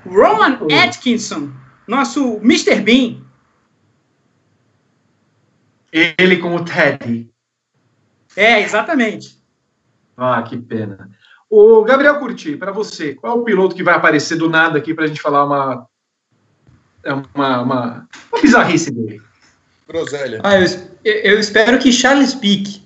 Roman 0.07 0.59
Atkinson, 0.85 1.51
nosso 1.89 2.39
Mr. 2.43 2.77
Bean. 2.77 3.23
Ele 5.93 6.39
com 6.39 6.55
o 6.55 6.65
Teddy. 6.65 7.31
É, 8.37 8.61
exatamente. 8.61 9.39
Ah, 10.17 10.43
que 10.43 10.57
pena. 10.57 11.09
O 11.57 11.85
Gabriel 11.85 12.19
Curti, 12.19 12.57
para 12.57 12.73
você, 12.73 13.15
qual 13.15 13.37
é 13.37 13.41
o 13.41 13.45
piloto 13.45 13.77
que 13.77 13.83
vai 13.85 13.95
aparecer 13.95 14.37
do 14.37 14.51
nada 14.51 14.77
aqui 14.77 14.93
para 14.93 15.05
a 15.05 15.07
gente 15.07 15.23
falar 15.23 15.45
uma, 15.45 15.87
é 17.05 17.15
uma, 17.15 17.63
uma, 17.63 18.09
uma 18.33 18.43
bizarrice 18.43 18.91
dele? 18.91 19.23
Groselha. 19.87 20.41
Ah, 20.43 20.59
eu, 20.59 20.67
eu, 21.05 21.39
espero 21.39 21.79
que 21.79 21.93
Charles 21.93 22.35
Pique. 22.35 22.83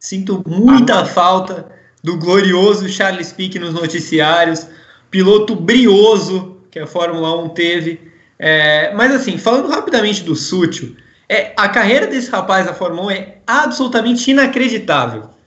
Sinto 0.00 0.42
muita 0.44 1.02
ah, 1.02 1.04
falta 1.04 1.70
do 2.02 2.16
glorioso 2.16 2.88
Charles 2.88 3.32
Pique 3.32 3.56
nos 3.56 3.72
noticiários. 3.72 4.66
Piloto 5.12 5.54
brioso 5.54 6.56
que 6.72 6.80
a 6.80 6.88
Fórmula 6.88 7.40
1 7.44 7.50
teve. 7.50 8.10
É, 8.36 8.92
mas 8.94 9.12
assim, 9.12 9.38
falando 9.38 9.68
rapidamente 9.68 10.24
do 10.24 10.34
Sútil, 10.34 10.96
é, 11.28 11.52
a 11.56 11.68
carreira 11.68 12.08
desse 12.08 12.28
rapaz 12.32 12.66
na 12.66 12.74
Fórmula 12.74 13.06
1 13.06 13.10
é 13.12 13.38
absolutamente 13.46 14.28
inacreditável. 14.28 15.37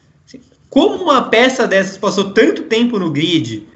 Como 0.71 1.03
uma 1.03 1.23
peça 1.23 1.67
dessas 1.67 1.97
passou 1.97 2.31
tanto 2.31 2.63
tempo 2.63 2.97
no 2.97 3.11
grid, 3.11 3.67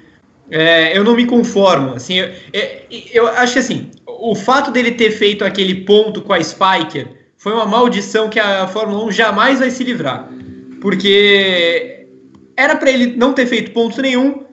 é, 0.50 0.96
eu 0.96 1.04
não 1.04 1.14
me 1.14 1.26
conformo. 1.26 1.92
Assim, 1.92 2.14
eu, 2.14 2.30
é, 2.54 2.84
eu, 3.12 3.28
acho 3.28 3.52
que 3.52 3.58
assim, 3.58 3.90
o 4.06 4.34
fato 4.34 4.70
dele 4.70 4.92
ter 4.92 5.10
feito 5.10 5.44
aquele 5.44 5.82
ponto 5.84 6.22
com 6.22 6.32
a 6.32 6.42
Spiker 6.42 7.06
foi 7.36 7.52
uma 7.52 7.66
maldição 7.66 8.30
que 8.30 8.40
a 8.40 8.66
Fórmula 8.66 9.04
1 9.04 9.12
jamais 9.12 9.58
vai 9.58 9.70
se 9.70 9.84
livrar. 9.84 10.26
Porque 10.80 12.06
era 12.56 12.74
para 12.74 12.90
ele 12.90 13.14
não 13.14 13.34
ter 13.34 13.46
feito 13.46 13.72
ponto 13.72 14.00
nenhum, 14.00 14.46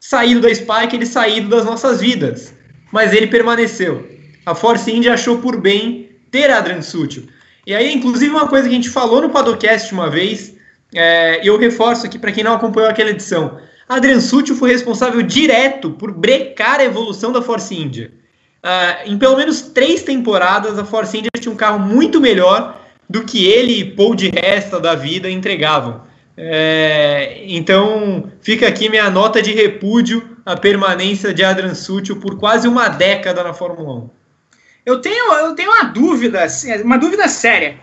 saído 0.00 0.40
da 0.40 0.54
Spiker, 0.54 0.94
ele 0.94 1.04
saído 1.04 1.50
das 1.50 1.66
nossas 1.66 2.00
vidas. 2.00 2.54
Mas 2.90 3.12
ele 3.12 3.26
permaneceu. 3.26 4.08
A 4.46 4.54
Force 4.54 4.90
India 4.90 5.12
achou 5.12 5.36
por 5.36 5.60
bem 5.60 6.12
ter 6.30 6.50
Adrian 6.50 6.80
Sutil. 6.80 7.24
E 7.66 7.74
aí, 7.74 7.92
inclusive, 7.92 8.30
uma 8.30 8.48
coisa 8.48 8.66
que 8.66 8.72
a 8.72 8.76
gente 8.76 8.88
falou 8.88 9.20
no 9.20 9.28
Padocast 9.28 9.92
uma 9.92 10.08
vez, 10.08 10.56
é, 10.94 11.40
eu 11.42 11.58
reforço 11.58 12.06
aqui 12.06 12.18
para 12.18 12.32
quem 12.32 12.42
não 12.42 12.54
acompanhou 12.54 12.90
aquela 12.90 13.10
edição. 13.10 13.58
Adrian 13.88 14.20
Sutil 14.20 14.54
foi 14.54 14.70
responsável 14.70 15.22
direto 15.22 15.90
por 15.92 16.12
brecar 16.12 16.80
a 16.80 16.84
evolução 16.84 17.32
da 17.32 17.40
Force 17.40 17.74
India. 17.74 18.12
Uh, 18.62 19.10
em 19.10 19.18
pelo 19.18 19.36
menos 19.36 19.62
três 19.62 20.02
temporadas, 20.02 20.78
a 20.78 20.84
Force 20.84 21.16
India 21.16 21.30
tinha 21.38 21.52
um 21.52 21.56
carro 21.56 21.78
muito 21.78 22.20
melhor 22.20 22.82
do 23.08 23.24
que 23.24 23.46
ele 23.46 23.80
e 23.80 23.84
Paul 23.84 24.14
de 24.14 24.28
Resta 24.28 24.78
da 24.78 24.94
vida 24.94 25.30
entregavam. 25.30 26.02
É, 26.36 27.42
então, 27.46 28.30
fica 28.40 28.68
aqui 28.68 28.88
minha 28.88 29.10
nota 29.10 29.40
de 29.40 29.52
repúdio 29.52 30.36
à 30.44 30.56
permanência 30.56 31.32
de 31.32 31.42
Adrian 31.42 31.74
Sutil 31.74 32.20
por 32.20 32.38
quase 32.38 32.68
uma 32.68 32.88
década 32.88 33.42
na 33.42 33.54
Fórmula 33.54 34.04
1. 34.04 34.10
Eu 34.86 35.00
tenho, 35.00 35.32
eu 35.34 35.54
tenho 35.54 35.70
uma 35.70 35.84
dúvida, 35.84 36.46
uma 36.84 36.98
dúvida 36.98 37.26
séria 37.28 37.76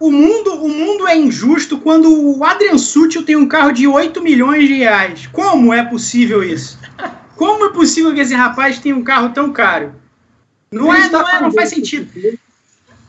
o 0.00 0.12
mundo, 0.12 0.54
o 0.64 0.68
mundo 0.68 1.08
é 1.08 1.16
injusto 1.16 1.78
quando 1.78 2.08
o 2.08 2.44
Adrian 2.44 2.78
Sutil 2.78 3.24
tem 3.24 3.36
um 3.36 3.48
carro 3.48 3.72
de 3.72 3.86
8 3.86 4.22
milhões 4.22 4.68
de 4.68 4.74
reais. 4.74 5.26
Como 5.26 5.72
é 5.72 5.84
possível 5.84 6.42
isso? 6.42 6.78
Como 7.36 7.64
é 7.64 7.72
possível 7.72 8.14
que 8.14 8.20
esse 8.20 8.34
rapaz 8.34 8.78
tenha 8.78 8.96
um 8.96 9.02
carro 9.02 9.30
tão 9.30 9.52
caro? 9.52 9.94
Não, 10.70 10.94
é, 10.94 11.08
não, 11.08 11.28
é, 11.28 11.40
não 11.40 11.52
faz 11.52 11.70
sentido. 11.70 12.38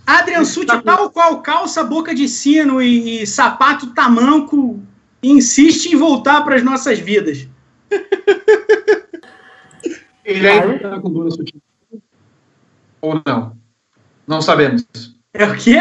Adrian 0.06 0.44
Sutil, 0.46 0.82
tal 0.82 1.12
qual 1.12 1.42
calça 1.42 1.84
boca 1.84 2.16
de 2.16 2.28
sino 2.28 2.82
e, 2.82 3.22
e 3.22 3.28
sapato 3.28 3.94
tamanco, 3.94 4.82
insiste 5.22 5.88
em 5.88 5.96
voltar 5.96 6.44
para 6.44 6.56
as 6.56 6.64
nossas 6.64 6.98
vidas. 6.98 7.48
Ele 10.26 10.48
ainda 10.48 10.76
está 10.76 11.00
com 11.00 11.30
Sutil? 11.30 11.62
Ou 13.02 13.22
não? 13.26 13.56
Não 14.28 14.42
sabemos. 14.42 14.86
É 15.34 15.46
o 15.46 15.56
quê? 15.56 15.78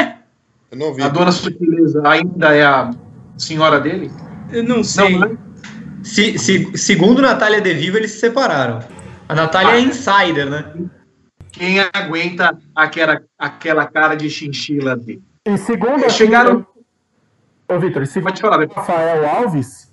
Eu 0.70 0.78
não 0.78 0.94
vi. 0.94 1.02
A 1.02 1.08
dona 1.08 1.32
Sutileza 1.32 2.02
ainda 2.06 2.54
é 2.54 2.64
a 2.64 2.90
senhora 3.36 3.80
dele? 3.80 4.10
Eu 4.52 4.62
não 4.64 4.84
sei. 4.84 5.18
Não, 5.18 5.28
né? 5.28 5.38
se, 6.02 6.38
se, 6.38 6.76
segundo 6.76 7.22
Natália 7.22 7.60
De 7.60 7.74
Vivo, 7.74 7.96
eles 7.96 8.12
se 8.12 8.20
separaram. 8.20 8.80
A 9.28 9.34
Natália 9.34 9.72
é 9.72 9.74
ah, 9.74 9.78
é 9.78 9.80
insider, 9.80 10.48
né? 10.48 10.72
Quem 11.52 11.80
aguenta 11.92 12.58
aquela, 12.74 13.22
aquela 13.38 13.86
cara 13.86 14.14
de 14.14 14.30
chinchila 14.30 14.96
dele? 14.96 15.22
E 15.44 15.56
segundo 15.58 16.04
a 16.04 16.08
chegaram. 16.08 16.66
Ô, 17.68 17.78
Vitor, 17.78 18.06
segundo 18.06 18.30
Pode 18.30 18.40
falar, 18.40 18.66
Rafael 18.66 19.28
Alves, 19.28 19.92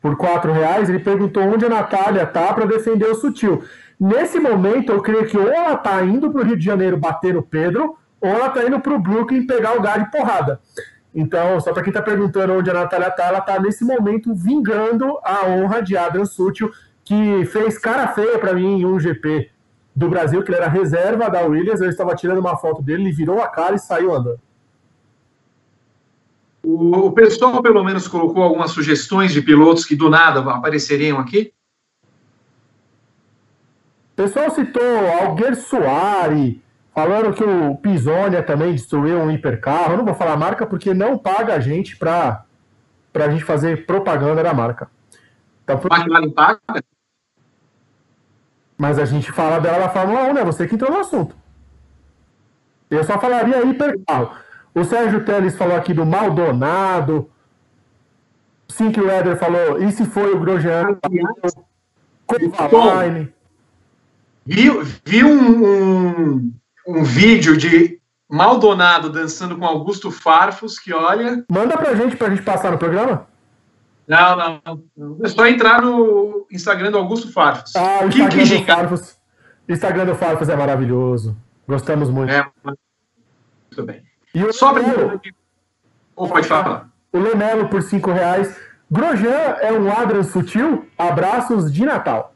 por 0.00 0.16
quatro 0.16 0.52
reais, 0.52 0.88
ele 0.88 0.98
perguntou 0.98 1.42
onde 1.44 1.64
a 1.64 1.68
Natália 1.68 2.26
tá 2.26 2.52
para 2.52 2.66
defender 2.66 3.06
o 3.06 3.14
sutil. 3.14 3.62
Nesse 3.98 4.40
momento, 4.40 4.90
eu 4.90 5.00
creio 5.00 5.26
que 5.26 5.38
ou 5.38 5.48
ela 5.48 5.76
tá 5.76 6.02
indo 6.02 6.30
para 6.30 6.40
o 6.40 6.44
Rio 6.44 6.56
de 6.56 6.64
Janeiro 6.64 6.96
bater 6.96 7.36
o 7.36 7.42
Pedro, 7.42 7.96
ou 8.22 8.28
ela 8.28 8.48
tá 8.50 8.64
indo 8.64 8.78
pro 8.78 9.00
Brooklyn 9.00 9.46
pegar 9.46 9.76
o 9.76 9.82
de 9.82 10.10
porrada. 10.10 10.60
Então, 11.14 11.60
só 11.60 11.72
para 11.72 11.82
quem 11.82 11.92
tá 11.92 12.00
perguntando 12.00 12.54
onde 12.54 12.70
a 12.70 12.74
Natália 12.74 13.10
tá, 13.10 13.24
ela 13.26 13.40
tá 13.40 13.60
nesse 13.60 13.84
momento 13.84 14.34
vingando 14.34 15.18
a 15.22 15.46
honra 15.46 15.82
de 15.82 15.96
Adam 15.96 16.24
Sutil, 16.24 16.70
que 17.04 17.44
fez 17.46 17.76
cara 17.76 18.08
feia 18.08 18.38
para 18.38 18.54
mim 18.54 18.80
em 18.80 18.86
um 18.86 18.98
GP 18.98 19.50
do 19.94 20.08
Brasil, 20.08 20.42
que 20.42 20.50
ele 20.50 20.58
era 20.58 20.68
reserva 20.68 21.28
da 21.28 21.42
Williams, 21.42 21.80
eu 21.80 21.90
estava 21.90 22.14
tirando 22.14 22.38
uma 22.38 22.56
foto 22.56 22.80
dele, 22.80 23.02
ele 23.02 23.12
virou 23.12 23.42
a 23.42 23.48
cara 23.48 23.74
e 23.74 23.78
saiu 23.78 24.14
andando. 24.14 24.40
O, 26.62 27.06
o 27.06 27.12
pessoal, 27.12 27.60
pelo 27.60 27.82
menos, 27.82 28.06
colocou 28.06 28.42
algumas 28.42 28.70
sugestões 28.70 29.32
de 29.32 29.42
pilotos 29.42 29.84
que 29.84 29.96
do 29.96 30.08
nada 30.08 30.40
apareceriam 30.48 31.18
aqui? 31.18 31.52
O 34.12 34.14
pessoal 34.14 34.50
citou 34.50 34.82
Alguer 35.20 35.56
Soares, 35.56 36.61
Falaram 36.94 37.32
que 37.32 37.42
o 37.42 37.74
Pisonia 37.76 38.42
também 38.42 38.74
destruiu 38.74 39.18
um 39.18 39.30
hipercarro. 39.30 39.92
Eu 39.92 39.98
não 39.98 40.04
vou 40.04 40.14
falar 40.14 40.32
a 40.32 40.36
marca 40.36 40.66
porque 40.66 40.92
não 40.92 41.16
paga 41.16 41.54
a 41.54 41.60
gente 41.60 41.96
para 41.96 42.44
a 43.14 43.30
gente 43.30 43.44
fazer 43.44 43.86
propaganda 43.86 44.42
da 44.42 44.52
marca. 44.52 44.90
Então, 45.64 45.78
pro... 45.78 45.94
McLaren 45.94 46.30
paga? 46.30 46.60
Mas 48.76 48.98
a 48.98 49.06
gente 49.06 49.32
fala 49.32 49.58
dela 49.58 49.78
da 49.78 49.88
Fórmula 49.88 50.24
1, 50.24 50.34
né? 50.34 50.44
Você 50.44 50.66
que 50.66 50.74
entrou 50.74 50.90
no 50.90 50.98
assunto. 50.98 51.34
Eu 52.90 53.02
só 53.04 53.18
falaria 53.18 53.64
hipercarro. 53.64 54.36
O 54.74 54.84
Sérgio 54.84 55.24
Teles 55.24 55.56
falou 55.56 55.76
aqui 55.76 55.94
do 55.94 56.04
Maldonado. 56.04 57.30
Sink 58.68 59.00
Weather 59.00 59.38
falou, 59.38 59.82
e 59.82 59.90
se 59.92 60.04
foi 60.04 60.34
o 60.34 60.40
Grosjean? 60.40 60.98
Kovalainen. 62.26 63.32
Viu, 64.44 64.82
viu 65.04 65.28
um, 65.28 65.66
um 65.66 66.52
vídeo 67.02 67.56
de 67.56 68.00
Maldonado 68.30 69.10
dançando 69.10 69.56
com 69.56 69.66
Augusto 69.66 70.10
Farfus, 70.10 70.78
que 70.78 70.92
olha. 70.92 71.44
Manda 71.50 71.76
pra 71.76 71.94
gente, 71.94 72.16
pra 72.16 72.30
gente 72.30 72.42
passar 72.42 72.72
no 72.72 72.78
programa? 72.78 73.26
Não, 74.08 74.36
não. 74.36 75.18
É 75.22 75.28
só 75.28 75.46
entrar 75.46 75.82
no 75.82 76.46
Instagram 76.50 76.90
do 76.90 76.98
Augusto 76.98 77.32
Farfus. 77.32 77.76
Ah, 77.76 78.00
o 78.02 78.08
Instagram 78.08 78.44
do 78.44 78.64
Farfus. 78.64 79.16
Instagram 79.68 80.06
do 80.06 80.14
Farfus 80.14 80.48
é 80.48 80.56
maravilhoso. 80.56 81.36
Gostamos 81.68 82.10
muito. 82.10 82.32
É, 82.32 82.46
muito 82.64 83.84
bem. 83.84 84.02
E 84.34 84.42
o 84.42 84.52
só 84.52 84.72
Lemelo, 84.72 85.20
Ou 86.16 86.28
pode 86.28 86.46
falar. 86.46 86.88
O 87.12 87.18
Lemelo 87.18 87.68
por 87.68 87.82
5 87.82 88.10
reais. 88.10 88.58
Grosjean 88.90 89.56
é 89.60 89.72
um 89.72 89.86
ladrão 89.86 90.22
sutil? 90.22 90.86
Abraços 90.98 91.72
de 91.72 91.84
Natal. 91.84 92.31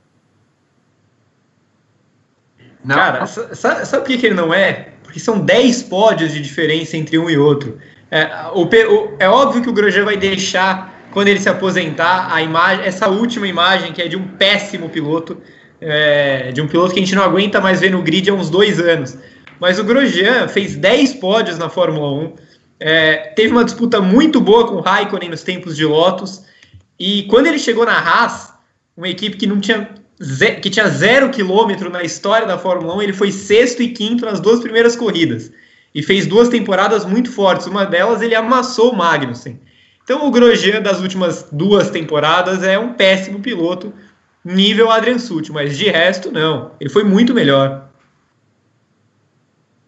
Não. 2.87 2.95
Cara, 2.95 3.27
sabe, 3.27 3.85
sabe 3.85 4.05
por 4.05 4.17
que 4.17 4.27
ele 4.27 4.35
não 4.35 4.55
é? 4.55 4.91
Porque 5.03 5.19
são 5.19 5.41
10 5.41 5.83
pódios 5.85 6.33
de 6.33 6.41
diferença 6.41 6.97
entre 6.97 7.19
um 7.19 7.29
e 7.29 7.37
outro. 7.37 7.79
É, 8.09 8.29
o, 8.55 8.63
o, 8.63 9.17
é 9.19 9.29
óbvio 9.29 9.61
que 9.61 9.69
o 9.69 9.73
Grosjean 9.73 10.05
vai 10.05 10.17
deixar, 10.17 10.95
quando 11.11 11.27
ele 11.27 11.41
se 11.41 11.49
aposentar, 11.49 12.33
a 12.33 12.41
imagem, 12.41 12.87
essa 12.87 13.09
última 13.09 13.49
imagem, 13.49 13.93
que 13.93 14.01
é 14.01 14.07
de 14.07 14.17
um 14.17 14.29
péssimo 14.29 14.89
piloto, 14.89 15.37
é, 15.81 16.53
de 16.53 16.63
um 16.63 16.69
piloto 16.69 16.95
que 16.95 17.01
a 17.01 17.03
gente 17.03 17.15
não 17.17 17.25
aguenta 17.25 17.61
mais 17.61 17.81
ver 17.81 17.91
no 17.91 18.03
grid 18.03 18.31
há 18.31 18.35
uns 18.35 18.49
dois 18.49 18.79
anos. 18.79 19.19
Mas 19.59 19.81
o 19.81 19.85
Grosjean 19.85 20.47
fez 20.47 20.77
10 20.77 21.15
pódios 21.15 21.59
na 21.59 21.69
Fórmula 21.69 22.13
1, 22.13 22.33
é, 22.79 23.17
teve 23.35 23.51
uma 23.51 23.65
disputa 23.65 24.01
muito 24.01 24.41
boa 24.41 24.69
com 24.69 24.77
o 24.77 24.81
Raikkonen 24.81 25.31
nos 25.31 25.43
tempos 25.43 25.77
de 25.77 25.85
Lotus, 25.85 26.45
e 27.01 27.25
quando 27.25 27.49
ele 27.49 27.59
chegou 27.59 27.85
na 27.85 27.99
Haas, 27.99 28.55
uma 28.97 29.09
equipe 29.09 29.37
que 29.37 29.47
não 29.47 29.59
tinha 29.59 29.89
que 30.63 30.71
tinha 30.71 30.89
zero 30.89 31.31
quilômetro 31.31 31.91
na 31.91 32.03
história 32.03 32.47
da 32.47 32.59
Fórmula 32.59 32.97
1, 32.97 33.03
ele 33.03 33.13
foi 33.13 33.31
sexto 33.31 33.83
e 33.83 33.89
quinto 33.89 34.25
nas 34.25 34.41
duas 34.41 34.61
primeiras 34.61 34.97
corridas. 34.97 35.53
E 35.95 36.03
fez 36.03 36.27
duas 36.27 36.49
temporadas 36.49 37.05
muito 37.05 37.31
fortes. 37.31 37.67
Uma 37.67 37.85
delas 37.85 38.23
ele 38.23 38.35
amassou 38.35 38.93
o 38.93 38.97
Magnussen. 38.97 39.61
Então 40.03 40.27
o 40.27 40.31
Grosjean 40.31 40.81
das 40.81 41.01
últimas 41.01 41.49
duas 41.51 41.91
temporadas 41.91 42.63
é 42.63 42.79
um 42.79 42.95
péssimo 42.95 43.41
piloto. 43.41 43.93
nível 44.45 44.91
Adrian 44.91 45.19
Sutil, 45.19 45.53
mas 45.53 45.77
de 45.77 45.89
resto, 45.89 46.31
não. 46.31 46.71
Ele 46.79 46.89
foi 46.89 47.03
muito 47.03 47.35
melhor. 47.35 47.89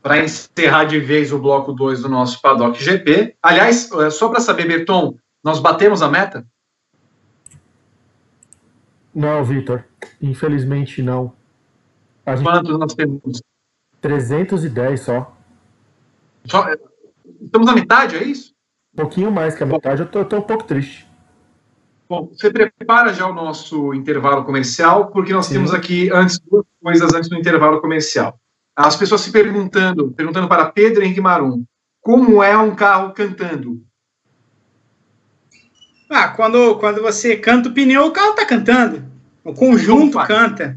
Para 0.02 0.18
encerrar 0.18 0.84
de 0.84 0.98
vez 0.98 1.32
o 1.32 1.38
bloco 1.38 1.72
2 1.72 2.02
do 2.02 2.08
nosso 2.08 2.40
Paddock 2.42 2.82
GP. 2.82 3.36
Aliás, 3.42 3.90
é, 3.92 4.10
só 4.10 4.28
para 4.28 4.40
saber, 4.40 4.66
Berton, 4.66 5.16
nós 5.44 5.60
batemos 5.60 6.02
a 6.02 6.08
meta? 6.08 6.44
Não, 9.14 9.44
Vitor. 9.44 9.84
Infelizmente 10.20 11.02
não. 11.02 11.32
A 12.24 12.36
gente... 12.36 12.44
Quanto 12.44 12.78
nós 12.78 12.94
temos? 12.94 13.42
310 14.00 15.00
só. 15.00 15.36
só. 16.44 16.68
É, 16.68 16.78
estamos 17.42 17.66
na 17.66 17.74
metade, 17.74 18.16
é 18.16 18.24
isso? 18.24 18.54
Um 18.94 19.02
pouquinho 19.02 19.30
mais 19.30 19.54
que 19.54 19.62
a 19.62 19.66
metade, 19.66 20.02
eu 20.02 20.24
tô 20.24 20.36
um 20.36 20.42
pouco 20.42 20.64
triste. 20.64 21.08
Bom, 22.08 22.30
você 22.32 22.50
prepara 22.50 23.12
já 23.12 23.26
o 23.26 23.34
nosso 23.34 23.92
intervalo 23.92 24.44
comercial, 24.44 25.08
porque 25.08 25.32
nós 25.32 25.46
Sim. 25.46 25.54
temos 25.54 25.74
aqui 25.74 26.10
antes 26.10 26.38
duas 26.38 26.64
coisas 26.82 27.12
antes 27.12 27.28
do 27.28 27.36
intervalo 27.36 27.80
comercial. 27.80 28.40
As 28.74 28.96
pessoas 28.96 29.20
se 29.20 29.30
perguntando, 29.30 30.12
perguntando 30.12 30.48
para 30.48 30.70
Pedro 30.70 31.02
Henrique 31.02 31.20
Marum, 31.20 31.64
como 32.00 32.42
é 32.42 32.56
um 32.56 32.74
carro 32.74 33.12
cantando? 33.12 33.82
Ah, 36.08 36.28
quando, 36.28 36.78
quando 36.78 37.02
você 37.02 37.36
canta 37.36 37.68
o 37.68 37.74
pneu, 37.74 38.06
o 38.06 38.12
carro 38.12 38.34
tá 38.34 38.46
cantando. 38.46 39.04
O 39.48 39.54
conjunto 39.54 40.18
canta. 40.26 40.76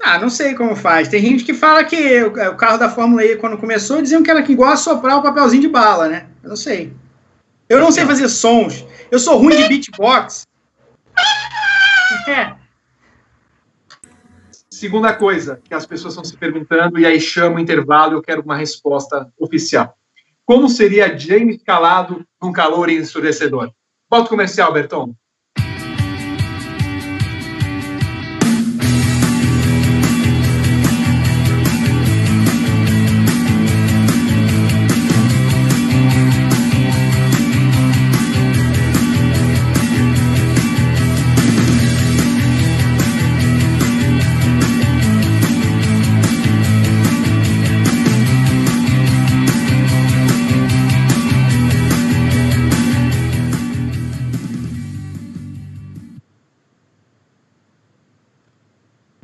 Ah, 0.00 0.20
não 0.20 0.30
sei 0.30 0.54
como 0.54 0.76
faz. 0.76 1.08
Tem 1.08 1.20
gente 1.20 1.42
que 1.42 1.52
fala 1.52 1.82
que 1.82 2.22
o, 2.22 2.28
o 2.28 2.56
carro 2.56 2.78
da 2.78 2.88
Fórmula 2.88 3.24
E, 3.24 3.36
quando 3.36 3.58
começou, 3.58 4.00
diziam 4.00 4.22
que 4.22 4.30
era 4.30 4.40
igual 4.40 4.70
a 4.70 4.76
soprar 4.76 5.18
o 5.18 5.22
papelzinho 5.22 5.62
de 5.62 5.68
bala, 5.68 6.08
né? 6.08 6.28
Eu 6.44 6.50
não 6.50 6.56
sei. 6.56 6.92
Eu 7.68 7.80
não 7.80 7.90
sei 7.90 8.06
fazer 8.06 8.28
sons. 8.28 8.86
Eu 9.10 9.18
sou 9.18 9.38
ruim 9.38 9.56
de 9.56 9.66
beatbox. 9.66 10.46
É. 12.28 12.54
Segunda 14.70 15.12
coisa 15.12 15.60
que 15.64 15.74
as 15.74 15.84
pessoas 15.84 16.12
estão 16.12 16.24
se 16.24 16.36
perguntando, 16.36 17.00
e 17.00 17.04
aí 17.04 17.20
chama 17.20 17.56
o 17.56 17.60
intervalo, 17.60 18.12
eu 18.12 18.22
quero 18.22 18.42
uma 18.42 18.56
resposta 18.56 19.28
oficial. 19.36 19.98
Como 20.44 20.68
seria 20.68 21.18
James 21.18 21.60
calado 21.64 22.24
num 22.40 22.52
calor 22.52 22.88
ensurdecedor? 22.88 23.72
Bota 24.08 24.28
comercial, 24.28 24.72
Berton. 24.72 25.16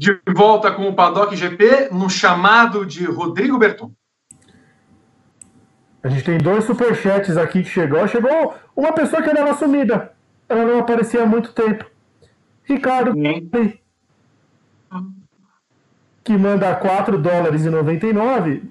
De 0.03 0.21
volta 0.35 0.73
com 0.73 0.89
o 0.89 0.95
Paddock 0.95 1.37
GP 1.37 1.91
no 1.93 2.11
chamado 2.11 2.85
de 2.85 3.05
Rodrigo 3.05 3.57
Berton. 3.57 3.93
A 6.03 6.09
gente 6.09 6.25
tem 6.25 6.39
dois 6.39 6.65
superchats 6.65 7.37
aqui 7.37 7.63
que 7.63 7.69
chegou. 7.69 8.09
Chegou 8.09 8.53
uma 8.75 8.93
pessoa 8.93 9.23
que 9.23 9.31
era 9.31 9.55
sumida. 9.55 10.13
Ela 10.49 10.65
não 10.65 10.81
aparecia 10.81 11.23
há 11.23 11.27
muito 11.27 11.53
tempo. 11.53 11.87
Ricardo. 12.65 13.13
Sim. 13.13 13.79
Que 16.25 16.37
manda 16.37 16.75
4 16.75 17.17
dólares 17.19 17.65
e 17.65 17.71
99. 17.71 18.65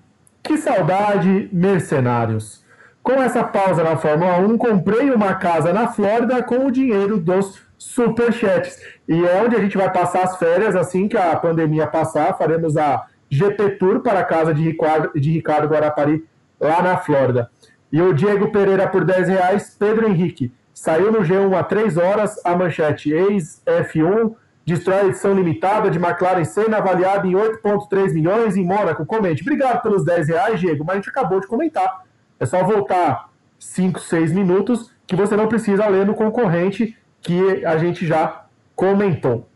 Que 0.44 0.58
saudade, 0.58 1.48
mercenários. 1.54 2.66
Com 3.02 3.14
essa 3.14 3.42
pausa 3.42 3.86
na 3.86 3.96
Fórmula 3.96 4.38
1, 4.40 4.58
comprei 4.58 5.10
uma 5.12 5.36
casa 5.36 5.72
na 5.72 5.88
Flórida 5.88 6.44
com 6.44 6.66
o 6.66 6.72
dinheiro 6.72 7.18
dos 7.18 7.62
superchats. 7.82 8.80
E 9.08 9.24
onde 9.44 9.56
a 9.56 9.60
gente 9.60 9.76
vai 9.76 9.92
passar 9.92 10.24
as 10.24 10.38
férias, 10.38 10.76
assim 10.76 11.08
que 11.08 11.18
a 11.18 11.36
pandemia 11.36 11.88
passar, 11.88 12.38
faremos 12.38 12.78
a 12.78 13.08
GP 13.28 13.72
Tour 13.72 14.02
para 14.02 14.20
a 14.20 14.24
casa 14.24 14.54
de 14.54 14.62
Ricardo, 14.62 15.20
de 15.20 15.32
Ricardo 15.32 15.68
Guarapari, 15.68 16.24
lá 16.60 16.82
na 16.84 16.98
Flórida. 16.98 17.50
E 17.92 18.00
o 18.00 18.14
Diego 18.14 18.52
Pereira 18.52 18.88
por 18.88 19.04
10 19.04 19.28
reais, 19.30 19.76
Pedro 19.78 20.08
Henrique. 20.08 20.54
Saiu 20.74 21.12
no 21.12 21.20
G1 21.20 21.58
há 21.58 21.64
3 21.64 21.98
horas 21.98 22.40
a 22.46 22.56
manchete 22.56 23.12
ex-F1, 23.12 24.36
destrói 24.66 25.08
edição 25.08 25.34
limitada 25.34 25.90
de 25.90 25.98
McLaren 25.98 26.46
Senna, 26.46 26.78
avaliada 26.78 27.28
em 27.28 27.34
8,3 27.34 28.14
milhões 28.14 28.56
em 28.56 28.64
Mônaco. 28.64 29.06
Comente. 29.06 29.42
Obrigado 29.42 29.82
pelos 29.82 30.06
10 30.06 30.28
reais, 30.30 30.60
Diego, 30.60 30.86
mas 30.86 30.94
a 30.94 30.98
gente 30.98 31.10
acabou 31.10 31.40
de 31.40 31.48
comentar. 31.48 32.04
É 32.40 32.46
só 32.46 32.64
voltar 32.64 33.30
5, 33.60 34.00
6 34.00 34.32
minutos 34.32 34.92
que 35.08 35.16
você 35.16 35.36
não 35.36 35.48
precisa 35.48 35.88
ler 35.88 36.06
no 36.06 36.14
concorrente 36.14 36.96
que 37.22 37.66
a 37.66 37.78
gente 37.78 38.06
já 38.06 38.46
comentou. 38.76 39.48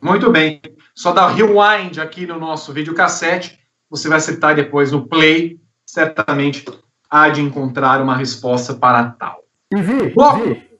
Muito 0.00 0.30
bem. 0.30 0.60
Só 0.94 1.12
dar 1.12 1.28
rewind 1.28 1.98
aqui 1.98 2.26
no 2.26 2.38
nosso 2.38 2.72
videocassete. 2.72 3.58
Você 3.88 4.08
vai 4.08 4.18
acertar 4.18 4.54
depois 4.54 4.90
no 4.90 5.06
play. 5.06 5.60
Certamente 5.86 6.64
há 7.08 7.28
de 7.28 7.40
encontrar 7.40 8.00
uma 8.00 8.16
resposta 8.16 8.74
para 8.74 9.10
tal. 9.10 9.44
E 9.72 9.80
Vi, 9.80 10.08
Vi 10.08 10.72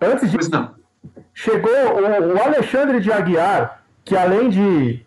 antes 0.00 0.30
de. 0.30 0.36
Pois 0.36 0.48
não. 0.48 0.74
Chegou 1.34 1.70
o, 1.70 2.34
o 2.34 2.42
Alexandre 2.42 3.00
de 3.00 3.12
Aguiar, 3.12 3.82
que 4.04 4.16
além 4.16 4.48
de 4.48 5.04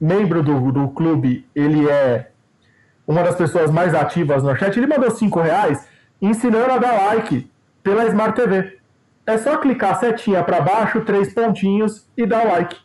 membro 0.00 0.42
do, 0.42 0.70
do 0.70 0.88
clube, 0.88 1.46
ele 1.54 1.88
é 1.88 2.30
uma 3.06 3.22
das 3.22 3.34
pessoas 3.34 3.70
mais 3.70 3.94
ativas 3.94 4.42
no 4.42 4.54
chat. 4.56 4.76
Ele 4.76 4.86
mandou 4.86 5.10
cinco 5.10 5.40
reais 5.40 5.86
ensinando 6.20 6.72
a 6.72 6.78
dar 6.78 6.92
like 7.06 7.50
pela 7.82 8.06
Smart 8.06 8.34
TV. 8.34 8.75
É 9.26 9.36
só 9.36 9.56
clicar 9.56 9.98
setinha 9.98 10.44
para 10.44 10.60
baixo, 10.60 11.04
três 11.04 11.34
pontinhos 11.34 12.06
e 12.16 12.24
dar 12.24 12.44
like. 12.46 12.76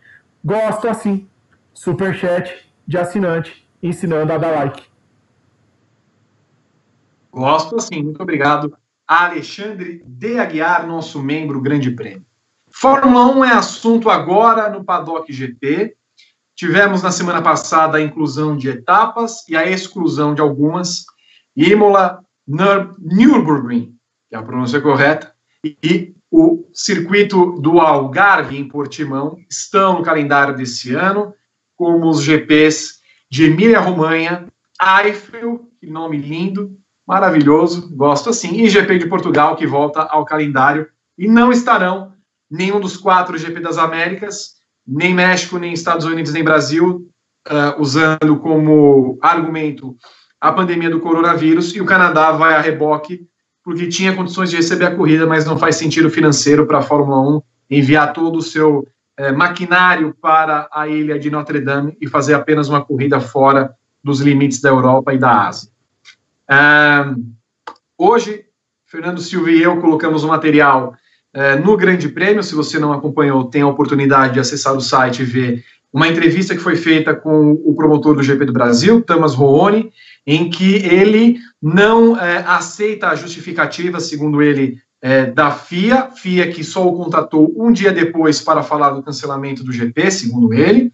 Gosto 0.44 0.88
assim. 0.88 1.30
Superchat 1.72 2.66
de 2.88 2.98
assinante 2.98 3.68
ensinando 3.82 4.34
a 4.34 4.38
dar 4.38 4.52
like. 4.52 4.84
Gosto 7.32 7.76
assim. 7.76 8.04
Muito 8.04 8.22
obrigado. 8.22 8.76
Alexandre 9.08 10.04
de 10.06 10.40
Aguiar, 10.40 10.88
nosso 10.88 11.22
membro 11.22 11.62
Grande 11.62 11.92
Prêmio. 11.92 12.26
Fórmula 12.70 13.26
1 13.36 13.46
é 13.46 13.52
assunto 13.52 14.10
agora 14.10 14.70
no 14.70 14.84
Paddock 14.84 15.32
GP. 15.32 15.96
Tivemos 16.56 17.04
na 17.04 17.12
semana 17.12 17.42
passada 17.42 17.98
a 17.98 18.02
inclusão 18.02 18.56
de 18.56 18.70
etapas 18.70 19.48
e 19.48 19.56
a 19.56 19.70
exclusão 19.70 20.34
de 20.34 20.42
algumas. 20.42 21.06
Imola, 21.56 22.24
Nürburgring, 22.48 23.96
que 24.30 24.36
é 24.36 24.38
a 24.38 24.44
pronúncia 24.44 24.80
correta, 24.80 25.31
e 25.64 26.16
o 26.30 26.66
circuito 26.74 27.60
do 27.60 27.80
Algarve 27.80 28.58
em 28.58 28.68
Portimão 28.68 29.38
estão 29.50 30.00
no 30.00 30.04
calendário 30.04 30.56
desse 30.56 30.94
ano, 30.94 31.34
como 31.76 32.10
os 32.10 32.24
GPs 32.24 33.00
de 33.30 33.46
Emília-Romanha, 33.46 34.48
Eiffel, 35.04 35.70
que 35.80 35.88
nome 35.88 36.18
lindo, 36.18 36.78
maravilhoso, 37.06 37.94
gosto 37.96 38.30
assim, 38.30 38.62
e 38.62 38.70
GP 38.70 38.98
de 38.98 39.08
Portugal, 39.08 39.56
que 39.56 39.68
volta 39.68 40.02
ao 40.02 40.26
calendário, 40.26 40.88
e 41.18 41.28
não 41.28 41.52
estarão 41.52 42.14
nenhum 42.50 42.80
dos 42.80 42.98
quatro 42.98 43.38
GP 43.38 43.60
das 43.60 43.78
Américas, 43.78 44.56
nem 44.88 45.14
México, 45.14 45.58
nem 45.58 45.74
Estados 45.74 46.06
Unidos, 46.06 46.34
nem 46.34 46.44
Brasil, 46.44 47.10
uh, 47.48 47.80
usando 47.82 48.38
como 48.40 49.18
argumento 49.22 49.96
a 50.40 50.52
pandemia 50.52 50.90
do 50.90 51.00
coronavírus, 51.00 51.76
e 51.76 51.82
o 51.82 51.86
Canadá 51.86 52.32
vai 52.32 52.56
a 52.56 52.62
reboque 52.62 53.28
porque 53.64 53.88
tinha 53.88 54.16
condições 54.16 54.50
de 54.50 54.56
receber 54.56 54.86
a 54.86 54.96
corrida, 54.96 55.26
mas 55.28 55.46
não 55.46 55.58
faz 55.58 55.76
sentido 55.76 56.10
financeiro 56.10 56.66
para 56.66 56.80
a 56.80 56.82
Fórmula 56.82 57.22
1 57.38 57.42
enviar 57.70 58.12
todo 58.12 58.38
o 58.38 58.42
seu 58.42 58.88
é, 59.18 59.32
maquinário 59.32 60.16
para 60.20 60.68
a 60.72 60.88
ilha 60.88 61.20
de 61.20 61.30
Notre 61.30 61.60
Dame 61.60 61.96
e 62.02 62.08
fazer 62.08 62.34
apenas 62.34 62.68
uma 62.68 62.84
corrida 62.84 63.20
fora 63.20 63.76
dos 64.04 64.20
limites 64.20 64.62
da 64.62 64.70
Europa 64.70 65.14
e 65.14 65.18
da 65.18 65.48
Ásia. 65.48 65.70
hoje, 67.98 68.46
Fernando 68.86 69.22
Silva 69.22 69.52
e 69.52 69.62
eu 69.62 69.80
colocamos 69.80 70.24
o 70.24 70.28
material 70.28 70.96
é, 71.34 71.56
no 71.56 71.78
Grande 71.78 72.10
Prêmio. 72.10 72.44
Se 72.44 72.56
você 72.56 72.78
não 72.80 72.92
acompanhou, 72.92 73.46
tem 73.46 73.62
a 73.62 73.68
oportunidade 73.68 74.34
de 74.34 74.40
acessar 74.40 74.76
o 74.76 74.82
site 74.82 75.22
e 75.22 75.26
ver 75.26 75.64
uma 75.94 76.08
entrevista 76.08 76.56
que 76.56 76.62
foi 76.62 76.76
feita 76.76 77.14
com 77.14 77.52
o 77.52 77.74
promotor 77.76 78.16
do 78.16 78.24
GP 78.24 78.46
do 78.46 78.54
Brasil, 78.54 79.02
Thomas 79.02 79.34
Roone, 79.34 79.92
em 80.26 80.50
que 80.50 80.76
ele 80.76 81.40
não 81.62 82.20
é, 82.20 82.38
aceita 82.48 83.10
a 83.10 83.16
justificativa, 83.16 84.00
segundo 84.00 84.42
ele, 84.42 84.82
é, 85.02 85.26
da 85.26 85.52
FIA, 85.52 86.12
FIA 86.12 86.52
que 86.52 86.64
só 86.64 86.88
o 86.88 86.96
contratou 86.96 87.54
um 87.58 87.72
dia 87.72 87.92
depois 87.92 88.42
para 88.42 88.64
falar 88.64 88.92
do 88.92 89.04
cancelamento 89.04 89.64
do 89.64 89.72
GP, 89.72 90.12
segundo 90.12 90.54
ele, 90.54 90.92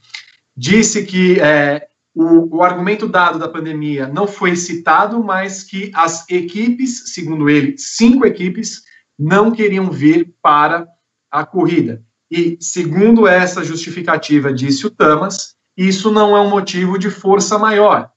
disse 0.56 1.06
que 1.06 1.40
é, 1.40 1.88
o, 2.14 2.58
o, 2.58 2.64
argumento 2.64 3.08
dado 3.08 3.38
da 3.38 3.48
pandemia 3.48 4.08
não 4.08 4.26
foi 4.26 4.56
citado, 4.56 5.24
mas 5.24 5.64
que 5.64 5.92
as 5.94 6.28
equipes, 6.30 7.14
segundo 7.14 7.50
ele, 7.50 7.78
cinco 7.78 8.26
equipes, 8.26 8.84
não 9.18 9.52
queriam 9.52 9.92
vir 9.92 10.34
para 10.42 10.88
a 11.30 11.46
corrida. 11.46 12.02
E, 12.30 12.58
segundo 12.60 13.28
essa 13.28 13.64
justificativa, 13.64 14.54
disse 14.54 14.86
o 14.88 14.90
Tamas, 14.90 15.56
isso 15.76 16.12
não 16.12 16.36
é 16.36 16.42
um 16.42 16.50
motivo 16.50 16.98
de 16.98 17.10
força 17.10 17.58
maior. 17.58 18.10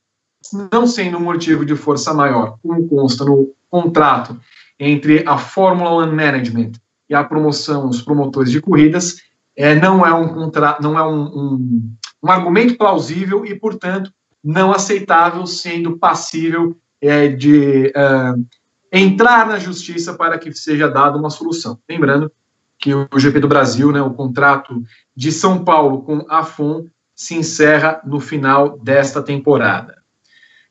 Não 0.73 0.87
sendo 0.87 1.19
um 1.19 1.23
motivo 1.23 1.65
de 1.65 1.77
força 1.77 2.15
maior, 2.15 2.59
como 2.63 2.89
consta 2.89 3.25
no 3.25 3.53
contrato 3.69 4.41
entre 4.79 5.23
a 5.27 5.37
Fórmula 5.37 5.91
One 5.91 6.15
Management 6.15 6.73
e 7.09 7.15
a 7.15 7.23
promoção, 7.23 7.89
os 7.89 8.01
promotores 8.01 8.51
de 8.51 8.61
corridas, 8.61 9.23
é, 9.57 9.75
não 9.75 10.07
é 10.07 10.15
um 10.15 10.29
contra, 10.29 10.79
não 10.81 10.99
é 10.99 11.07
um, 11.07 11.23
um, 11.23 11.95
um 12.23 12.31
argumento 12.31 12.79
plausível 12.79 13.45
e, 13.45 13.55
portanto, 13.55 14.13
não 14.43 14.73
aceitável, 14.73 15.47
sendo 15.47 15.99
passível 15.99 16.77
é, 17.01 17.29
de 17.29 17.89
uh, 17.89 18.45
entrar 18.93 19.47
na 19.47 19.59
justiça 19.59 20.15
para 20.15 20.39
que 20.39 20.53
seja 20.53 20.89
dada 20.89 21.19
uma 21.19 21.31
solução. 21.31 21.79
Lembrando 21.89 22.33
que 22.79 22.95
o 22.95 23.19
GP 23.19 23.41
do 23.41 23.49
Brasil, 23.49 23.93
né, 23.93 24.01
o 24.01 24.15
contrato 24.15 24.83
de 25.15 25.31
São 25.31 25.63
Paulo 25.63 26.03
com 26.03 26.25
a 26.29 26.43
FON, 26.43 26.87
se 27.15 27.35
encerra 27.35 28.01
no 28.05 28.19
final 28.19 28.79
desta 28.79 29.23
temporada. 29.23 30.00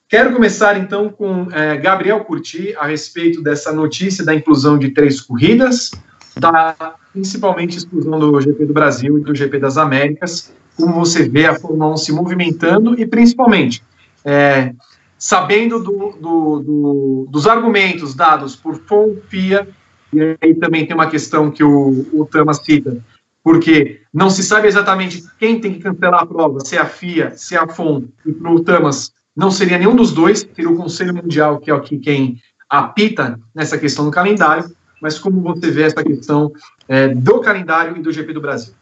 Quero 0.10 0.34
começar 0.34 0.76
então 0.76 1.08
com 1.08 1.50
é, 1.52 1.78
Gabriel 1.78 2.26
Curti 2.26 2.76
a 2.80 2.88
respeito 2.88 3.44
dessa 3.44 3.72
notícia 3.72 4.26
da 4.26 4.34
inclusão 4.34 4.76
de 4.76 4.90
três 4.90 5.22
corridas, 5.22 5.92
da 6.36 6.96
principalmente 7.14 7.78
exclusão 7.78 8.18
do 8.18 8.42
GP 8.42 8.66
do 8.66 8.74
Brasil 8.74 9.20
e 9.20 9.22
do 9.22 9.36
GP 9.36 9.60
das 9.60 9.78
Américas, 9.78 10.52
como 10.76 10.96
você 10.96 11.30
vê 11.30 11.46
a 11.46 11.60
Fórmula 11.60 11.94
1 11.94 11.98
se 11.98 12.12
movimentando 12.12 13.00
e 13.00 13.06
principalmente 13.06 13.84
é, 14.26 14.74
sabendo 15.16 15.78
do, 15.78 16.18
do, 16.20 16.60
do, 16.60 17.28
dos 17.30 17.46
argumentos 17.46 18.16
dados 18.16 18.56
por 18.56 18.80
FOM, 18.80 19.16
FIA, 19.28 19.68
e 20.12 20.36
aí 20.42 20.56
também 20.56 20.88
tem 20.88 20.96
uma 20.96 21.08
questão 21.08 21.52
que 21.52 21.64
o, 21.64 22.08
o 22.14 22.28
cita, 22.56 22.98
porque 23.44 24.02
não 24.12 24.32
se 24.32 24.42
sabe 24.42 24.68
exatamente 24.68 25.24
quem 25.38 25.62
tem 25.62 25.74
que 25.74 25.82
cancelar 25.82 26.24
a 26.24 26.26
prova, 26.26 26.62
se 26.62 26.76
é 26.76 26.80
a 26.80 26.86
FIA, 26.86 27.34
se 27.36 27.54
é 27.54 27.60
a 27.60 27.68
FOM, 27.68 28.06
e 28.26 28.32
para 28.32 28.52
o 28.52 28.60
Tamas 28.62 29.14
não 29.40 29.50
seria 29.50 29.78
nenhum 29.78 29.96
dos 29.96 30.12
dois, 30.12 30.46
seria 30.54 30.70
o 30.70 30.76
Conselho 30.76 31.16
Mundial, 31.16 31.60
que 31.60 31.72
é 31.72 31.80
quem 31.80 32.42
apita 32.70 33.40
nessa 33.56 33.78
questão 33.78 34.04
do 34.04 34.12
calendário, 34.12 34.70
mas 35.02 35.18
como 35.18 35.42
você 35.42 35.72
vê 35.72 35.84
essa 35.84 36.04
questão 36.04 36.52
é, 36.90 37.08
do 37.08 37.40
calendário 37.40 37.96
e 37.96 38.02
do 38.02 38.12
GP 38.12 38.34
do 38.34 38.42
Brasil? 38.42 38.74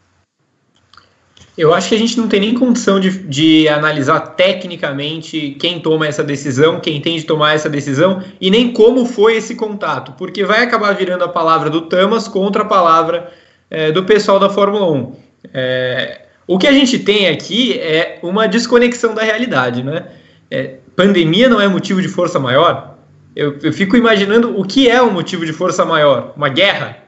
Eu 1.56 1.72
acho 1.72 1.88
que 1.88 1.94
a 1.94 1.98
gente 1.98 2.16
não 2.18 2.28
tem 2.28 2.40
nem 2.40 2.54
condição 2.54 2.98
de, 2.98 3.10
de, 3.10 3.68
analisar 3.68 4.20
tecnicamente 4.20 5.56
quem 5.58 5.80
toma 5.80 6.06
essa 6.06 6.24
decisão, 6.24 6.80
quem 6.80 7.00
tem 7.00 7.16
de 7.16 7.24
tomar 7.24 7.54
essa 7.54 7.68
decisão 7.68 8.22
e 8.40 8.50
nem 8.50 8.72
como 8.72 9.06
foi 9.06 9.36
esse 9.36 9.54
contato, 9.54 10.12
porque 10.18 10.44
vai 10.44 10.62
acabar 10.62 10.92
virando 10.92 11.24
a 11.24 11.28
palavra 11.28 11.70
do 11.70 11.82
Tamas 11.82 12.26
contra 12.28 12.62
a 12.62 12.66
palavra 12.66 13.32
é, 13.70 13.92
do 13.92 14.04
pessoal 14.04 14.40
da 14.40 14.50
Fórmula 14.50 14.90
1. 14.90 15.16
É, 15.54 16.22
o 16.48 16.58
que 16.58 16.66
a 16.66 16.72
gente 16.72 16.98
tem 16.98 17.28
aqui 17.28 17.78
é 17.78 18.18
uma 18.22 18.48
desconexão 18.48 19.14
da 19.14 19.22
realidade, 19.22 19.82
né? 19.82 20.06
É, 20.50 20.78
pandemia 20.96 21.48
não 21.48 21.60
é 21.60 21.68
motivo 21.68 22.00
de 22.00 22.08
força 22.08 22.38
maior? 22.38 22.96
Eu, 23.36 23.58
eu, 23.62 23.72
fico 23.72 23.96
imaginando 23.96 24.58
o 24.58 24.64
que 24.64 24.88
é 24.88 25.00
um 25.02 25.10
motivo 25.10 25.46
de 25.46 25.52
força 25.52 25.84
maior? 25.84 26.32
Uma 26.36 26.48
guerra? 26.48 26.98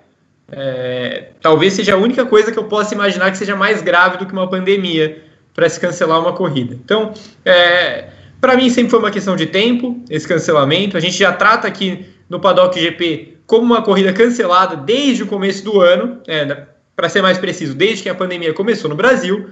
É, 0.53 1.31
talvez 1.41 1.73
seja 1.73 1.95
a 1.95 1.97
única 1.97 2.25
coisa 2.27 2.53
que 2.53 2.59
eu 2.59 2.65
possa 2.65 2.95
imaginar 2.95 3.31
que 3.31 3.39
seja 3.39 3.57
mais 3.57 3.83
grave 3.83 4.19
do 4.19 4.27
que 4.27 4.33
uma 4.33 4.49
pandemia 4.49 5.25
para 5.55 5.69
se 5.69 5.81
cancelar 5.81 6.21
uma 6.21 6.33
corrida. 6.33 6.75
Então, 6.75 7.13
é, 7.45 8.11
para 8.41 8.57
mim 8.57 8.69
sempre 8.71 8.91
foi 8.91 8.99
uma 8.99 9.11
questão 9.11 9.37
de 9.37 9.47
tempo 9.47 10.05
esse 10.09 10.27
cancelamento. 10.27 10.97
A 10.97 11.01
gente 11.01 11.17
já 11.17 11.33
trata 11.33 11.67
aqui 11.67 12.07
no 12.29 12.39
Paddock 12.39 12.79
GP 12.79 13.39
como 13.47 13.65
uma 13.65 13.83
corrida 13.83 14.13
cancelada 14.13 14.77
desde 14.77 15.25
o 15.25 15.27
começo 15.27 15.65
do 15.65 15.81
ano, 15.81 16.21
é, 16.29 16.65
para 16.95 17.09
ser 17.09 17.23
mais 17.23 17.39
preciso, 17.39 17.75
desde 17.75 18.05
que 18.05 18.09
a 18.09 18.15
pandemia 18.15 18.53
começou 18.53 18.89
no 18.89 18.95
Brasil. 18.95 19.51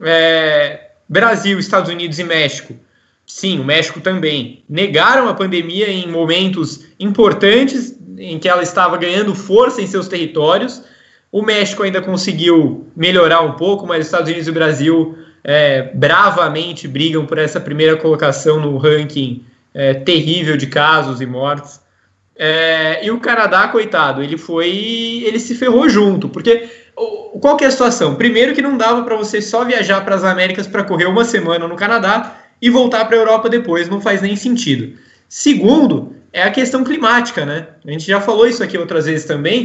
É, 0.00 0.90
Brasil, 1.08 1.58
Estados 1.58 1.90
Unidos 1.90 2.18
e 2.18 2.24
México 2.24 2.76
Sim, 3.34 3.58
o 3.60 3.64
México 3.64 3.98
também. 3.98 4.62
Negaram 4.68 5.26
a 5.26 5.32
pandemia 5.32 5.90
em 5.90 6.06
momentos 6.06 6.84
importantes 7.00 7.98
em 8.18 8.38
que 8.38 8.46
ela 8.46 8.62
estava 8.62 8.98
ganhando 8.98 9.34
força 9.34 9.80
em 9.80 9.86
seus 9.86 10.06
territórios. 10.06 10.82
O 11.32 11.40
México 11.42 11.82
ainda 11.82 12.02
conseguiu 12.02 12.86
melhorar 12.94 13.40
um 13.40 13.52
pouco, 13.52 13.86
mas 13.86 14.00
os 14.00 14.06
Estados 14.06 14.28
Unidos 14.28 14.46
e 14.46 14.50
o 14.50 14.54
Brasil 14.54 15.18
é, 15.42 15.90
bravamente 15.94 16.86
brigam 16.86 17.24
por 17.24 17.38
essa 17.38 17.58
primeira 17.58 17.96
colocação 17.96 18.60
no 18.60 18.76
ranking 18.76 19.42
é, 19.72 19.94
terrível 19.94 20.58
de 20.58 20.66
casos 20.66 21.22
e 21.22 21.26
mortes. 21.26 21.80
É, 22.36 23.04
e 23.04 23.10
o 23.10 23.18
Canadá, 23.18 23.66
coitado, 23.68 24.22
ele 24.22 24.36
foi. 24.36 24.68
ele 25.24 25.40
se 25.40 25.54
ferrou 25.54 25.88
junto, 25.88 26.28
porque 26.28 26.68
qual 27.40 27.56
que 27.56 27.64
é 27.64 27.68
a 27.68 27.70
situação? 27.70 28.14
Primeiro 28.14 28.54
que 28.54 28.60
não 28.60 28.76
dava 28.76 29.02
para 29.02 29.16
você 29.16 29.40
só 29.40 29.64
viajar 29.64 30.04
para 30.04 30.16
as 30.16 30.22
Américas 30.22 30.66
para 30.66 30.84
correr 30.84 31.06
uma 31.06 31.24
semana 31.24 31.66
no 31.66 31.76
Canadá 31.76 32.41
e 32.62 32.70
voltar 32.70 33.04
para 33.06 33.16
a 33.16 33.18
Europa 33.18 33.48
depois, 33.48 33.88
não 33.88 34.00
faz 34.00 34.22
nem 34.22 34.36
sentido. 34.36 34.96
Segundo, 35.28 36.14
é 36.32 36.44
a 36.44 36.50
questão 36.50 36.84
climática, 36.84 37.44
né? 37.44 37.66
A 37.84 37.90
gente 37.90 38.06
já 38.06 38.20
falou 38.20 38.46
isso 38.46 38.62
aqui 38.62 38.78
outras 38.78 39.06
vezes 39.06 39.26
também. 39.26 39.64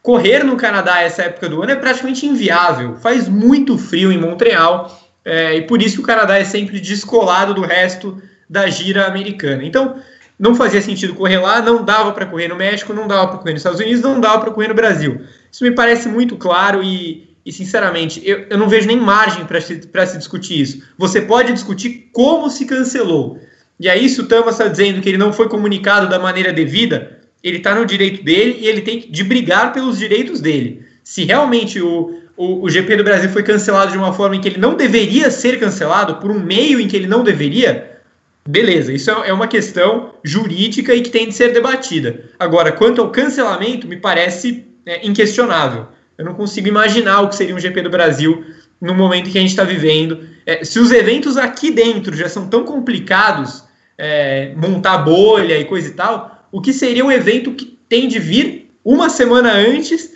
Correr 0.00 0.44
no 0.44 0.56
Canadá 0.56 1.02
essa 1.02 1.22
época 1.22 1.48
do 1.48 1.60
ano 1.60 1.72
é 1.72 1.76
praticamente 1.76 2.24
inviável. 2.24 2.96
Faz 2.96 3.28
muito 3.28 3.76
frio 3.76 4.12
em 4.12 4.18
Montreal 4.18 4.96
é, 5.24 5.56
e 5.56 5.62
por 5.62 5.82
isso 5.82 5.96
que 5.96 6.02
o 6.02 6.06
Canadá 6.06 6.38
é 6.38 6.44
sempre 6.44 6.78
descolado 6.78 7.52
do 7.52 7.62
resto 7.62 8.22
da 8.48 8.68
gira 8.68 9.06
americana. 9.06 9.64
Então, 9.64 9.96
não 10.38 10.54
fazia 10.54 10.80
sentido 10.80 11.14
correr 11.14 11.38
lá, 11.38 11.60
não 11.60 11.84
dava 11.84 12.12
para 12.12 12.24
correr 12.24 12.46
no 12.46 12.54
México, 12.54 12.94
não 12.94 13.08
dava 13.08 13.26
para 13.26 13.38
correr 13.38 13.52
nos 13.52 13.60
Estados 13.60 13.80
Unidos, 13.80 14.00
não 14.00 14.20
dava 14.20 14.38
para 14.38 14.52
correr 14.52 14.68
no 14.68 14.74
Brasil. 14.74 15.22
Isso 15.50 15.64
me 15.64 15.72
parece 15.72 16.08
muito 16.08 16.36
claro 16.36 16.82
e 16.82 17.27
e, 17.48 17.52
sinceramente, 17.52 18.20
eu, 18.26 18.44
eu 18.50 18.58
não 18.58 18.68
vejo 18.68 18.86
nem 18.86 18.98
margem 18.98 19.46
para 19.46 19.58
se, 19.58 19.80
se 19.80 20.18
discutir 20.18 20.60
isso. 20.60 20.82
Você 20.98 21.22
pode 21.22 21.50
discutir 21.50 22.10
como 22.12 22.50
se 22.50 22.66
cancelou. 22.66 23.40
E 23.80 23.88
aí, 23.88 24.06
se 24.06 24.20
o 24.20 24.26
Tama 24.26 24.50
está 24.50 24.68
dizendo 24.68 25.00
que 25.00 25.08
ele 25.08 25.16
não 25.16 25.32
foi 25.32 25.48
comunicado 25.48 26.10
da 26.10 26.18
maneira 26.18 26.52
devida, 26.52 27.20
ele 27.42 27.56
está 27.56 27.74
no 27.74 27.86
direito 27.86 28.22
dele 28.22 28.58
e 28.60 28.66
ele 28.66 28.82
tem 28.82 29.10
de 29.10 29.24
brigar 29.24 29.72
pelos 29.72 29.98
direitos 29.98 30.42
dele. 30.42 30.84
Se 31.02 31.24
realmente 31.24 31.80
o, 31.80 32.20
o, 32.36 32.64
o, 32.64 32.68
GP 32.68 32.96
do 32.96 33.04
Brasil 33.04 33.30
foi 33.30 33.42
cancelado 33.42 33.92
de 33.92 33.96
uma 33.96 34.12
forma 34.12 34.36
em 34.36 34.42
que 34.42 34.48
ele 34.48 34.60
não 34.60 34.74
deveria 34.74 35.30
ser 35.30 35.58
cancelado, 35.58 36.16
por 36.16 36.30
um 36.30 36.38
meio 36.38 36.78
em 36.78 36.86
que 36.86 36.98
ele 36.98 37.06
não 37.06 37.24
deveria, 37.24 37.98
beleza, 38.46 38.92
isso 38.92 39.10
é, 39.10 39.30
é 39.30 39.32
uma 39.32 39.48
questão 39.48 40.12
jurídica 40.22 40.94
e 40.94 41.00
que 41.00 41.08
tem 41.08 41.28
de 41.28 41.34
ser 41.34 41.54
debatida. 41.54 42.24
Agora, 42.38 42.72
quanto 42.72 43.00
ao 43.00 43.08
cancelamento, 43.08 43.88
me 43.88 43.96
parece 43.96 44.66
é, 44.84 45.06
inquestionável. 45.06 45.86
Eu 46.18 46.24
não 46.24 46.34
consigo 46.34 46.66
imaginar 46.66 47.20
o 47.20 47.28
que 47.28 47.36
seria 47.36 47.54
um 47.54 47.60
GP 47.60 47.80
do 47.82 47.90
Brasil 47.90 48.44
no 48.80 48.92
momento 48.92 49.30
que 49.30 49.38
a 49.38 49.40
gente 49.40 49.50
está 49.50 49.62
vivendo. 49.62 50.28
É, 50.44 50.64
se 50.64 50.80
os 50.80 50.90
eventos 50.90 51.36
aqui 51.36 51.70
dentro 51.70 52.16
já 52.16 52.28
são 52.28 52.48
tão 52.48 52.64
complicados, 52.64 53.62
é, 53.96 54.52
montar 54.56 54.98
bolha 54.98 55.58
e 55.58 55.64
coisa 55.64 55.88
e 55.88 55.92
tal, 55.92 56.46
o 56.50 56.60
que 56.60 56.72
seria 56.72 57.04
um 57.04 57.12
evento 57.12 57.52
que 57.52 57.78
tem 57.88 58.08
de 58.08 58.18
vir 58.18 58.70
uma 58.84 59.08
semana 59.08 59.52
antes? 59.52 60.12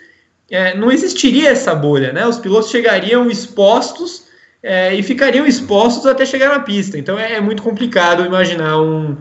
É, 0.51 0.77
não 0.77 0.91
existiria 0.91 1.51
essa 1.51 1.75
bolha, 1.75 2.13
né? 2.13 2.27
Os 2.27 2.39
pilotos 2.39 2.71
chegariam 2.71 3.31
expostos 3.31 4.25
é, 4.63 4.95
e 4.95 5.03
ficariam 5.03 5.47
expostos 5.47 6.05
até 6.05 6.27
chegar 6.27 6.49
na 6.49 6.61
pista. 6.61 6.99
Então 6.99 7.19
é, 7.19 7.35
é 7.35 7.41
muito 7.41 7.63
complicado 7.63 8.25
imaginar 8.25 8.81
um, 8.81 9.17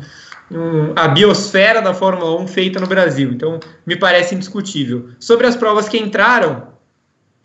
um, 0.51 0.93
a 0.95 1.07
biosfera 1.07 1.81
da 1.81 1.93
Fórmula 1.93 2.39
1 2.41 2.47
feita 2.47 2.79
no 2.79 2.87
Brasil. 2.87 3.31
Então, 3.31 3.59
me 3.85 3.95
parece 3.95 4.35
indiscutível. 4.35 5.09
Sobre 5.19 5.47
as 5.47 5.55
provas 5.55 5.87
que 5.87 5.97
entraram, 5.97 6.70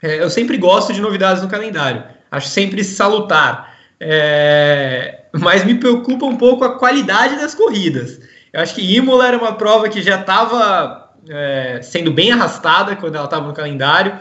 é, 0.06 0.22
eu 0.22 0.30
sempre 0.30 0.56
gosto 0.56 0.92
de 0.92 1.00
novidades 1.00 1.42
no 1.42 1.48
calendário. 1.48 2.04
Acho 2.30 2.48
sempre 2.48 2.84
salutar. 2.84 3.76
É, 3.98 5.22
mas 5.32 5.64
me 5.64 5.74
preocupa 5.74 6.24
um 6.24 6.36
pouco 6.36 6.64
a 6.64 6.78
qualidade 6.78 7.36
das 7.36 7.56
corridas. 7.56 8.20
Eu 8.52 8.60
acho 8.60 8.74
que 8.76 8.96
Imola 8.96 9.26
era 9.26 9.36
uma 9.36 9.54
prova 9.54 9.88
que 9.88 10.00
já 10.00 10.20
estava 10.20 11.10
é, 11.28 11.80
sendo 11.82 12.12
bem 12.12 12.30
arrastada 12.30 12.94
quando 12.94 13.16
ela 13.16 13.24
estava 13.24 13.48
no 13.48 13.52
calendário. 13.52 14.16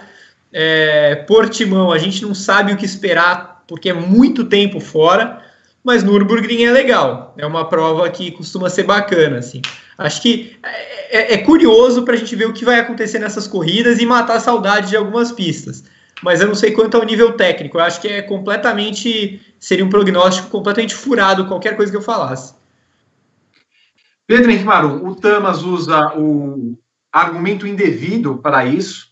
É, 0.51 1.15
Portimão, 1.27 1.91
a 1.91 1.99
gente 1.99 2.25
não 2.25 2.33
sabe 2.33 2.73
o 2.73 2.77
que 2.77 2.85
esperar 2.85 3.63
porque 3.67 3.89
é 3.89 3.93
muito 3.93 4.45
tempo 4.45 4.79
fora, 4.79 5.41
mas 5.83 6.03
Nürburgring 6.03 6.63
é 6.63 6.71
legal. 6.71 7.35
É 7.37 7.45
uma 7.45 7.69
prova 7.69 8.09
que 8.09 8.31
costuma 8.31 8.71
ser 8.71 8.83
bacana, 8.83 9.37
assim. 9.37 9.61
Acho 9.97 10.21
que 10.21 10.57
é, 10.63 11.17
é, 11.17 11.33
é 11.33 11.37
curioso 11.37 12.03
para 12.03 12.15
a 12.15 12.17
gente 12.17 12.35
ver 12.35 12.47
o 12.47 12.53
que 12.53 12.65
vai 12.65 12.79
acontecer 12.79 13.19
nessas 13.19 13.47
corridas 13.47 13.99
e 13.99 14.05
matar 14.05 14.37
a 14.37 14.39
saudade 14.39 14.89
de 14.89 14.97
algumas 14.97 15.31
pistas. 15.31 15.83
Mas 16.21 16.41
eu 16.41 16.47
não 16.47 16.55
sei 16.55 16.71
quanto 16.71 16.97
ao 16.97 17.03
nível 17.03 17.33
técnico. 17.33 17.77
Eu 17.77 17.81
acho 17.81 18.01
que 18.01 18.07
é 18.07 18.21
completamente. 18.21 19.41
Seria 19.59 19.85
um 19.85 19.89
prognóstico 19.89 20.49
completamente 20.49 20.95
furado 20.95 21.47
qualquer 21.47 21.75
coisa 21.75 21.91
que 21.91 21.97
eu 21.97 22.01
falasse. 22.01 22.53
Pedro 24.27 24.51
Henrique 24.51 24.67
o 24.67 25.15
Tamas 25.15 25.61
usa 25.61 26.17
o 26.17 26.77
argumento 27.11 27.67
indevido 27.67 28.37
para 28.37 28.65
isso. 28.65 29.07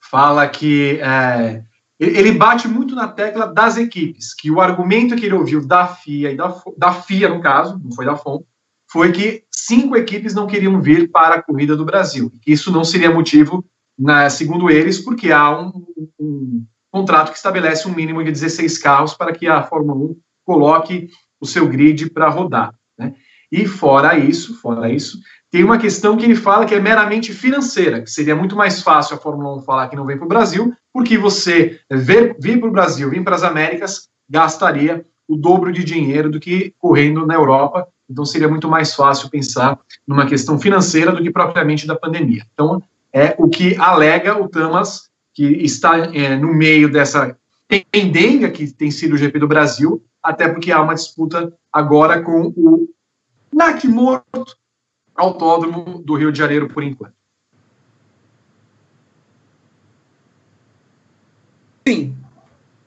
Fala 0.00 0.46
que. 0.48 0.98
É, 1.00 1.62
ele 1.98 2.32
bate 2.32 2.66
muito 2.66 2.96
na 2.96 3.06
tecla 3.06 3.46
das 3.46 3.76
equipes, 3.76 4.34
que 4.34 4.50
o 4.50 4.60
argumento 4.60 5.14
que 5.14 5.26
ele 5.26 5.34
ouviu 5.34 5.64
da 5.64 5.86
FIA 5.86 6.32
e 6.32 6.36
da, 6.36 6.52
da 6.76 6.92
FIA, 6.92 7.28
no 7.28 7.40
caso, 7.40 7.80
não 7.82 7.92
foi 7.92 8.04
da 8.04 8.16
FOM, 8.16 8.42
foi 8.92 9.10
que 9.10 9.44
cinco 9.50 9.96
equipes 9.96 10.34
não 10.34 10.46
queriam 10.46 10.78
vir 10.78 11.10
para 11.10 11.36
a 11.36 11.42
corrida 11.42 11.74
do 11.74 11.84
Brasil, 11.84 12.30
isso 12.46 12.70
não 12.70 12.84
seria 12.84 13.10
motivo 13.10 13.64
na, 13.98 14.28
segundo 14.28 14.68
eles, 14.68 14.98
porque 14.98 15.32
há 15.32 15.58
um, 15.58 15.86
um, 16.20 16.66
contrato 16.90 17.30
que 17.30 17.36
estabelece 17.36 17.88
um 17.88 17.94
mínimo 17.94 18.22
de 18.22 18.30
16 18.30 18.76
carros 18.76 19.14
para 19.14 19.32
que 19.32 19.48
a 19.48 19.62
Fórmula 19.62 19.98
1 20.10 20.16
coloque 20.44 21.08
o 21.40 21.46
seu 21.46 21.66
grid 21.66 22.10
para 22.10 22.28
rodar. 22.28 22.74
Né? 22.98 23.14
E 23.50 23.66
fora 23.66 24.18
isso, 24.18 24.60
fora 24.60 24.92
isso, 24.92 25.18
tem 25.50 25.64
uma 25.64 25.78
questão 25.78 26.16
que 26.16 26.24
ele 26.24 26.34
fala 26.34 26.66
que 26.66 26.74
é 26.74 26.80
meramente 26.80 27.32
financeira, 27.32 28.02
que 28.02 28.10
seria 28.10 28.36
muito 28.36 28.54
mais 28.54 28.82
fácil 28.82 29.16
a 29.16 29.18
Fórmula 29.18 29.56
1 29.56 29.62
falar 29.62 29.88
que 29.88 29.96
não 29.96 30.04
vem 30.04 30.18
para 30.18 30.26
o 30.26 30.28
Brasil, 30.28 30.70
porque 30.92 31.16
você 31.16 31.80
vir, 31.90 32.36
vir 32.38 32.60
para 32.60 32.68
o 32.68 32.72
Brasil, 32.72 33.08
vir 33.08 33.24
para 33.24 33.36
as 33.36 33.42
Américas, 33.42 34.08
gastaria 34.28 35.02
o 35.32 35.36
dobro 35.36 35.72
de 35.72 35.82
dinheiro 35.82 36.30
do 36.30 36.38
que 36.38 36.74
correndo 36.78 37.26
na 37.26 37.34
Europa. 37.34 37.88
Então 38.08 38.22
seria 38.22 38.48
muito 38.48 38.68
mais 38.68 38.94
fácil 38.94 39.30
pensar 39.30 39.78
numa 40.06 40.26
questão 40.26 40.58
financeira 40.58 41.10
do 41.10 41.22
que 41.22 41.30
propriamente 41.30 41.86
da 41.86 41.96
pandemia. 41.96 42.46
Então 42.52 42.82
é 43.10 43.34
o 43.38 43.48
que 43.48 43.74
alega 43.76 44.38
o 44.38 44.46
Thomas, 44.46 45.08
que 45.32 45.44
está 45.64 45.96
é, 46.14 46.36
no 46.36 46.52
meio 46.52 46.92
dessa 46.92 47.34
pendenga 47.90 48.50
que 48.50 48.70
tem 48.70 48.90
sido 48.90 49.14
o 49.14 49.16
GP 49.16 49.38
do 49.38 49.48
Brasil, 49.48 50.04
até 50.22 50.46
porque 50.46 50.70
há 50.70 50.82
uma 50.82 50.94
disputa 50.94 51.50
agora 51.72 52.20
com 52.20 52.52
o 52.54 52.90
Nakimoto, 53.50 54.44
autódromo 55.16 56.02
do 56.04 56.14
Rio 56.14 56.30
de 56.30 56.38
Janeiro 56.38 56.68
por 56.68 56.82
enquanto. 56.82 57.14
Sim. 61.88 62.21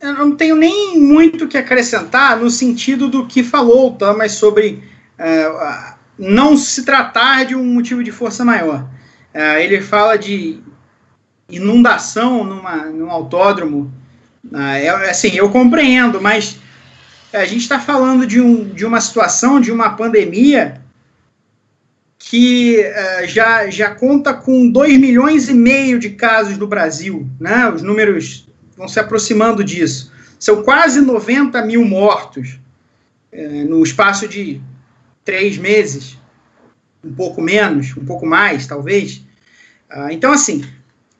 Eu 0.05 0.13
não 0.13 0.35
tenho 0.35 0.55
nem 0.55 0.99
muito 0.99 1.47
que 1.47 1.57
acrescentar 1.57 2.37
no 2.37 2.47
sentido 2.47 3.09
do 3.09 3.25
que 3.25 3.43
falou 3.43 3.87
o 3.87 3.95
Thomas 3.95 4.33
sobre 4.33 4.83
uh, 5.19 5.95
não 6.15 6.55
se 6.55 6.85
tratar 6.85 7.43
de 7.45 7.55
um 7.55 7.65
motivo 7.65 8.03
de 8.03 8.11
força 8.11 8.45
maior. 8.45 8.87
Uh, 9.33 9.57
ele 9.59 9.81
fala 9.81 10.15
de 10.15 10.61
inundação 11.49 12.43
numa, 12.43 12.85
num 12.85 13.09
autódromo. 13.09 13.91
Uh, 14.45 14.57
é, 14.57 15.09
assim, 15.09 15.29
eu 15.35 15.49
compreendo, 15.49 16.21
mas 16.21 16.59
a 17.33 17.45
gente 17.45 17.61
está 17.61 17.79
falando 17.79 18.27
de, 18.27 18.39
um, 18.39 18.69
de 18.69 18.85
uma 18.85 19.01
situação, 19.01 19.59
de 19.59 19.71
uma 19.71 19.89
pandemia 19.89 20.81
que 22.19 22.77
uh, 22.79 23.27
já, 23.27 23.71
já 23.71 23.95
conta 23.95 24.35
com 24.35 24.69
2 24.69 24.99
milhões 24.99 25.49
e 25.49 25.53
meio 25.55 25.97
de 25.97 26.11
casos 26.11 26.59
no 26.59 26.67
Brasil, 26.67 27.27
né? 27.39 27.67
Os 27.69 27.81
números 27.81 28.45
vão 28.75 28.87
se 28.87 28.99
aproximando 28.99 29.63
disso. 29.63 30.11
São 30.39 30.63
quase 30.63 31.01
90 31.01 31.63
mil 31.65 31.85
mortos 31.85 32.59
uh, 33.33 33.69
no 33.69 33.83
espaço 33.83 34.27
de 34.27 34.61
três 35.23 35.57
meses, 35.57 36.17
um 37.03 37.13
pouco 37.13 37.41
menos, 37.41 37.95
um 37.97 38.05
pouco 38.05 38.25
mais, 38.25 38.67
talvez. 38.67 39.23
Uh, 39.89 40.09
então, 40.11 40.31
assim, 40.31 40.65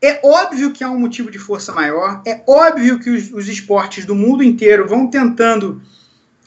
é 0.01 0.19
óbvio 0.23 0.71
que 0.71 0.83
há 0.83 0.89
um 0.89 0.99
motivo 0.99 1.31
de 1.31 1.39
força 1.39 1.73
maior, 1.73 2.21
é 2.25 2.43
óbvio 2.47 2.99
que 2.99 3.09
os, 3.09 3.31
os 3.31 3.47
esportes 3.47 4.05
do 4.05 4.13
mundo 4.13 4.43
inteiro 4.43 4.87
vão 4.87 5.07
tentando 5.07 5.81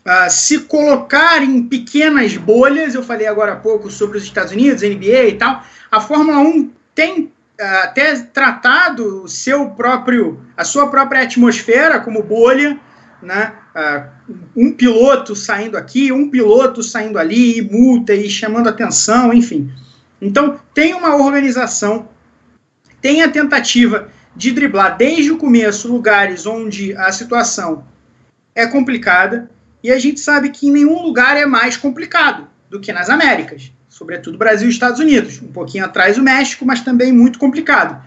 uh, 0.04 0.30
se 0.30 0.60
colocar 0.60 1.42
em 1.42 1.62
pequenas 1.62 2.36
bolhas, 2.36 2.94
eu 2.94 3.02
falei 3.02 3.26
agora 3.26 3.52
há 3.52 3.56
pouco 3.56 3.90
sobre 3.90 4.18
os 4.18 4.24
Estados 4.24 4.52
Unidos, 4.52 4.82
NBA 4.82 5.28
e 5.28 5.34
tal, 5.34 5.64
a 5.90 6.00
Fórmula 6.00 6.38
1 6.38 6.70
tem 6.94 7.32
até 7.58 8.14
tratado 8.16 9.24
o 9.24 9.28
seu 9.28 9.70
próprio, 9.70 10.40
a 10.56 10.64
sua 10.64 10.88
própria 10.88 11.22
atmosfera 11.22 11.98
como 12.00 12.22
bolha, 12.22 12.78
né? 13.22 13.52
Uh, 13.74 14.32
um 14.56 14.72
piloto 14.72 15.34
saindo 15.34 15.76
aqui, 15.76 16.12
um 16.12 16.30
piloto 16.30 16.82
saindo 16.82 17.18
ali, 17.18 17.58
e 17.58 17.62
multa 17.62 18.14
e 18.14 18.28
chamando 18.28 18.68
atenção, 18.68 19.32
enfim. 19.32 19.72
Então, 20.20 20.60
tem 20.74 20.94
uma 20.94 21.16
organização, 21.16 22.08
tem 23.00 23.22
a 23.22 23.28
tentativa 23.28 24.08
de 24.34 24.52
driblar 24.52 24.96
desde 24.96 25.30
o 25.30 25.38
começo 25.38 25.88
lugares 25.88 26.46
onde 26.46 26.96
a 26.96 27.10
situação 27.12 27.86
é 28.54 28.66
complicada, 28.66 29.50
e 29.82 29.92
a 29.92 29.98
gente 29.98 30.18
sabe 30.18 30.50
que 30.50 30.66
em 30.68 30.72
nenhum 30.72 31.02
lugar 31.02 31.36
é 31.36 31.46
mais 31.46 31.76
complicado 31.76 32.48
do 32.68 32.80
que 32.80 32.92
nas 32.92 33.08
Américas, 33.08 33.72
sobretudo 33.98 34.38
Brasil 34.38 34.68
e 34.68 34.70
Estados 34.70 35.00
Unidos. 35.00 35.42
Um 35.42 35.48
pouquinho 35.48 35.84
atrás 35.84 36.16
o 36.16 36.22
México, 36.22 36.64
mas 36.64 36.80
também 36.80 37.12
muito 37.12 37.38
complicado. 37.38 38.00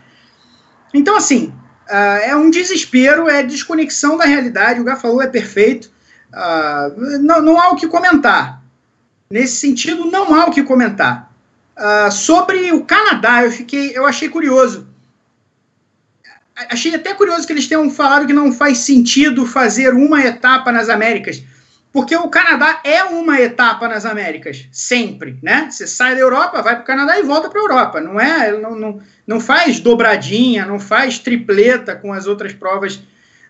Então, 0.94 1.18
assim, 1.18 1.54
uh, 1.90 2.22
é 2.24 2.36
um 2.36 2.50
desespero, 2.50 3.30
é 3.30 3.44
desconexão 3.44 4.18
da 4.18 4.24
realidade. 4.24 4.80
O 4.80 4.84
Gá 4.86 4.96
falou, 4.96 5.22
é 5.22 5.28
perfeito. 5.28 5.92
Uh, 6.32 7.20
não, 7.20 7.42
não 7.42 7.62
há 7.62 7.70
o 7.72 7.76
que 7.76 7.88
comentar. 7.88 8.64
Nesse 9.30 9.58
sentido, 9.58 10.10
não 10.10 10.34
há 10.34 10.46
o 10.46 10.52
que 10.52 10.64
comentar. 10.64 11.30
Uh, 11.78 12.12
sobre 12.12 12.72
o 12.72 12.86
Canadá, 12.86 13.44
eu 13.44 13.52
fiquei, 13.52 13.92
eu 13.96 14.06
achei 14.06 14.30
curioso 14.30 14.88
achei 16.70 16.94
até 16.94 17.14
curioso 17.14 17.48
que 17.48 17.54
eles 17.54 17.68
tenham 17.68 17.90
falado 17.90 18.28
que 18.28 18.34
não 18.34 18.52
faz 18.52 18.80
sentido 18.80 19.48
fazer 19.48 19.96
uma 19.96 20.24
etapa 20.24 20.72
nas 20.72 20.90
Américas. 20.90 21.42
Porque 21.92 22.16
o 22.16 22.30
Canadá 22.30 22.80
é 22.86 23.04
uma 23.04 23.40
etapa 23.42 23.88
nas 23.88 24.06
Américas, 24.06 24.68
sempre, 24.72 25.38
né? 25.44 25.68
Você 25.70 25.86
sai 25.86 26.16
da 26.16 26.22
Europa, 26.22 26.62
vai 26.62 26.76
para 26.76 26.84
o 26.84 26.86
Canadá 26.86 27.20
e 27.20 27.24
volta 27.24 27.50
para 27.50 27.60
a 27.60 27.64
Europa. 27.64 28.00
Não 28.00 28.20
é, 28.20 28.58
não, 28.58 28.76
não, 28.76 29.00
não 29.28 29.40
faz 29.42 29.80
dobradinha, 29.82 30.66
não 30.66 30.80
faz 30.80 31.20
tripleta 31.20 31.94
com 31.96 32.14
as 32.14 32.28
outras 32.28 32.54
provas 32.54 33.02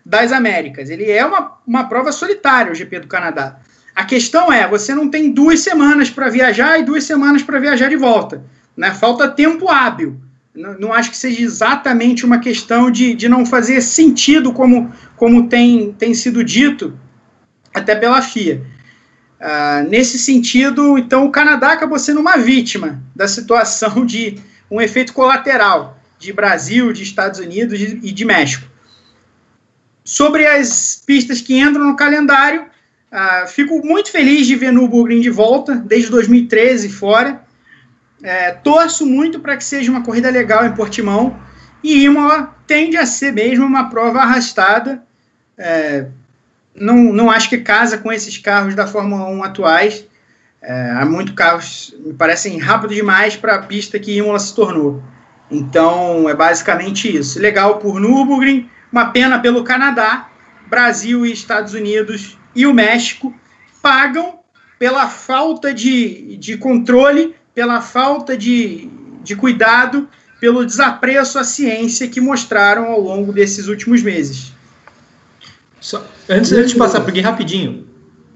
das 0.04 0.32
Américas. 0.32 0.90
Ele 0.90 1.08
é 1.08 1.24
uma, 1.24 1.58
uma 1.64 1.84
prova 1.84 2.10
solitária, 2.10 2.72
o 2.72 2.74
GP 2.74 3.00
do 3.00 3.06
Canadá. 3.06 3.58
A 3.94 4.04
questão 4.04 4.52
é, 4.52 4.66
você 4.66 4.92
não 4.92 5.08
tem 5.08 5.30
duas 5.30 5.60
semanas 5.60 6.10
para 6.10 6.28
viajar 6.28 6.80
e 6.80 6.82
duas 6.82 7.04
semanas 7.04 7.42
para 7.42 7.60
viajar 7.60 7.88
de 7.88 7.96
volta. 7.96 8.42
Né? 8.76 8.92
Falta 8.92 9.28
tempo 9.28 9.68
hábil. 9.68 10.20
Não, 10.54 10.78
não, 10.78 10.92
acho 10.92 11.10
que 11.10 11.16
seja 11.16 11.42
exatamente 11.42 12.26
uma 12.26 12.38
questão 12.38 12.90
de, 12.90 13.14
de 13.14 13.28
não 13.28 13.46
fazer 13.46 13.80
sentido, 13.80 14.52
como, 14.52 14.92
como 15.16 15.48
tem, 15.48 15.92
tem 15.92 16.12
sido 16.12 16.44
dito, 16.44 16.98
até 17.74 17.94
pela 17.94 18.22
FIA. 18.22 18.62
Uh, 19.40 19.88
nesse 19.88 20.18
sentido, 20.18 20.96
então, 20.96 21.24
o 21.24 21.30
Canadá 21.30 21.72
acabou 21.72 21.98
sendo 21.98 22.20
uma 22.20 22.36
vítima 22.36 23.02
da 23.14 23.26
situação 23.26 24.06
de 24.06 24.38
um 24.70 24.80
efeito 24.80 25.12
colateral 25.12 25.98
de 26.18 26.32
Brasil, 26.32 26.92
de 26.92 27.02
Estados 27.02 27.40
Unidos 27.40 27.80
e 27.80 28.12
de 28.12 28.24
México. 28.24 28.66
Sobre 30.04 30.46
as 30.46 31.02
pistas 31.04 31.40
que 31.40 31.58
entram 31.58 31.86
no 31.86 31.96
calendário, 31.96 32.62
uh, 32.62 33.48
fico 33.48 33.84
muito 33.84 34.10
feliz 34.10 34.46
de 34.46 34.54
ver 34.54 34.72
Nürburgring 34.72 35.20
de 35.20 35.30
volta, 35.30 35.74
desde 35.74 36.10
2013 36.10 36.88
fora. 36.88 37.42
É, 38.22 38.52
torço 38.52 39.04
muito 39.04 39.40
para 39.40 39.56
que 39.56 39.64
seja 39.64 39.90
uma 39.90 40.04
corrida 40.04 40.30
legal 40.30 40.64
em 40.64 40.72
Portimão, 40.72 41.36
e 41.82 42.04
Imola 42.04 42.54
tende 42.68 42.96
a 42.96 43.04
ser 43.04 43.32
mesmo 43.32 43.66
uma 43.66 43.90
prova 43.90 44.20
arrastada. 44.20 45.02
É, 45.58 46.06
não, 46.74 46.96
não 47.12 47.30
acho 47.30 47.48
que 47.48 47.58
casa 47.58 47.98
com 47.98 48.12
esses 48.12 48.38
carros 48.38 48.74
da 48.74 48.86
Fórmula 48.86 49.28
1 49.28 49.44
atuais. 49.44 50.06
É, 50.60 50.90
há 50.90 51.04
muitos 51.04 51.34
carros 51.34 51.94
me 52.04 52.14
parecem 52.14 52.58
rápidos 52.58 52.96
demais 52.96 53.36
para 53.36 53.56
a 53.56 53.62
pista 53.62 53.98
que 53.98 54.16
Imola 54.16 54.38
se 54.38 54.54
tornou. 54.54 55.02
Então 55.50 56.28
é 56.28 56.34
basicamente 56.34 57.14
isso. 57.14 57.38
Legal 57.38 57.78
por 57.78 58.00
Nürburgring, 58.00 58.68
uma 58.90 59.06
pena 59.06 59.38
pelo 59.38 59.64
Canadá, 59.64 60.28
Brasil 60.68 61.26
e 61.26 61.32
Estados 61.32 61.74
Unidos 61.74 62.38
e 62.54 62.66
o 62.66 62.72
México 62.72 63.34
pagam 63.82 64.38
pela 64.78 65.08
falta 65.08 65.72
de, 65.74 66.36
de 66.36 66.56
controle, 66.56 67.34
pela 67.54 67.80
falta 67.80 68.36
de, 68.36 68.88
de 69.22 69.36
cuidado, 69.36 70.08
pelo 70.40 70.64
desapreço 70.64 71.38
à 71.38 71.44
ciência 71.44 72.08
que 72.08 72.20
mostraram 72.20 72.86
ao 72.86 73.00
longo 73.00 73.32
desses 73.32 73.68
últimos 73.68 74.02
meses. 74.02 74.51
Só, 75.82 76.06
antes, 76.28 76.52
antes 76.52 76.70
de 76.70 76.78
passar 76.78 77.00
por 77.00 77.10
aqui, 77.10 77.20
rapidinho, 77.20 77.88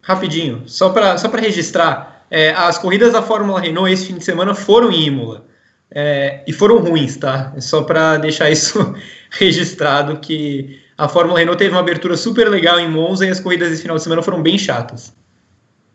rapidinho, 0.03 0.65
só 0.67 0.91
para 0.91 1.17
só 1.17 1.29
registrar, 1.29 2.27
é, 2.29 2.51
as 2.51 2.77
corridas 2.77 3.13
da 3.13 3.23
Fórmula 3.23 3.61
Renault 3.61 3.91
esse 3.91 4.07
fim 4.07 4.19
de 4.19 4.25
semana 4.25 4.53
foram 4.53 4.91
em 4.91 5.07
Imola. 5.07 5.47
É, 5.89 6.43
e 6.45 6.53
foram 6.53 6.79
ruins, 6.79 7.17
tá? 7.17 7.53
É 7.57 7.61
só 7.61 7.83
para 7.83 8.17
deixar 8.17 8.51
isso 8.51 8.95
registrado 9.31 10.19
que 10.19 10.81
a 10.99 11.09
Fórmula 11.09 11.39
Renault 11.39 11.57
teve 11.57 11.71
uma 11.71 11.81
abertura 11.81 12.17
super 12.17 12.49
legal 12.49 12.81
em 12.81 12.91
Monza 12.91 13.25
e 13.25 13.31
as 13.31 13.39
corridas 13.39 13.71
desse 13.71 13.83
final 13.83 13.97
de 13.97 14.03
semana 14.03 14.21
foram 14.21 14.43
bem 14.43 14.59
chatas. 14.59 15.15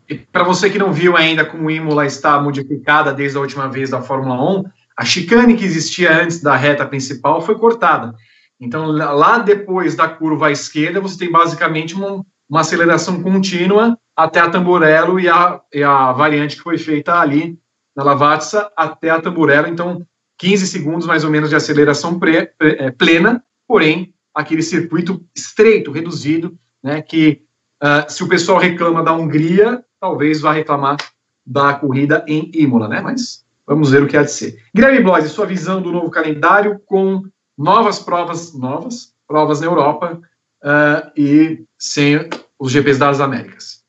E 0.08 0.14
para 0.14 0.44
você 0.44 0.70
que 0.70 0.78
não 0.78 0.90
viu 0.90 1.18
ainda 1.18 1.44
como 1.44 1.70
Imola 1.70 2.06
está 2.06 2.40
modificada 2.40 3.12
desde 3.12 3.36
a 3.36 3.40
última 3.42 3.68
vez 3.68 3.90
da 3.90 4.00
Fórmula 4.00 4.42
1, 4.60 4.64
a 4.96 5.04
chicane 5.04 5.54
que 5.54 5.64
existia 5.66 6.22
antes 6.22 6.40
da 6.40 6.56
reta 6.56 6.86
principal 6.86 7.42
foi 7.42 7.58
cortada. 7.58 8.14
Então, 8.62 8.86
lá 8.86 9.38
depois 9.38 9.96
da 9.96 10.08
curva 10.08 10.46
à 10.46 10.52
esquerda, 10.52 11.00
você 11.00 11.18
tem 11.18 11.32
basicamente 11.32 11.96
uma, 11.96 12.24
uma 12.48 12.60
aceleração 12.60 13.20
contínua 13.20 13.98
até 14.14 14.38
a 14.38 14.48
Tamburello 14.48 15.18
e 15.18 15.28
a, 15.28 15.60
e 15.74 15.82
a 15.82 16.12
variante 16.12 16.54
que 16.54 16.62
foi 16.62 16.78
feita 16.78 17.18
ali 17.18 17.58
na 17.94 18.04
Lavazza 18.04 18.70
até 18.76 19.10
a 19.10 19.20
Tamburello. 19.20 19.66
Então, 19.66 20.06
15 20.38 20.68
segundos 20.68 21.08
mais 21.08 21.24
ou 21.24 21.30
menos 21.30 21.50
de 21.50 21.56
aceleração 21.56 22.20
pre, 22.20 22.46
pre, 22.56 22.76
é, 22.78 22.92
plena, 22.92 23.42
porém, 23.66 24.14
aquele 24.32 24.62
circuito 24.62 25.26
estreito, 25.34 25.90
reduzido, 25.90 26.56
né, 26.80 27.02
que 27.02 27.42
uh, 27.82 28.08
se 28.08 28.22
o 28.22 28.28
pessoal 28.28 28.58
reclama 28.58 29.02
da 29.02 29.12
Hungria, 29.12 29.84
talvez 30.00 30.40
vá 30.40 30.52
reclamar 30.52 30.98
da 31.44 31.74
corrida 31.74 32.24
em 32.28 32.48
Imola, 32.54 32.86
né? 32.86 33.00
Mas 33.00 33.44
vamos 33.66 33.90
ver 33.90 34.04
o 34.04 34.06
que 34.06 34.16
há 34.16 34.22
de 34.22 34.30
ser. 34.30 34.62
Guilherme 34.72 35.00
Blois, 35.00 35.28
sua 35.32 35.46
visão 35.46 35.82
do 35.82 35.90
novo 35.90 36.10
calendário 36.10 36.80
com 36.86 37.24
novas 37.56 37.98
provas, 37.98 38.52
novas 38.54 39.12
provas 39.26 39.60
na 39.60 39.66
Europa 39.66 40.20
uh, 40.62 41.10
e 41.16 41.64
sem 41.78 42.28
os 42.58 42.72
GPs 42.72 42.98
das 42.98 43.20
Américas. 43.20 43.82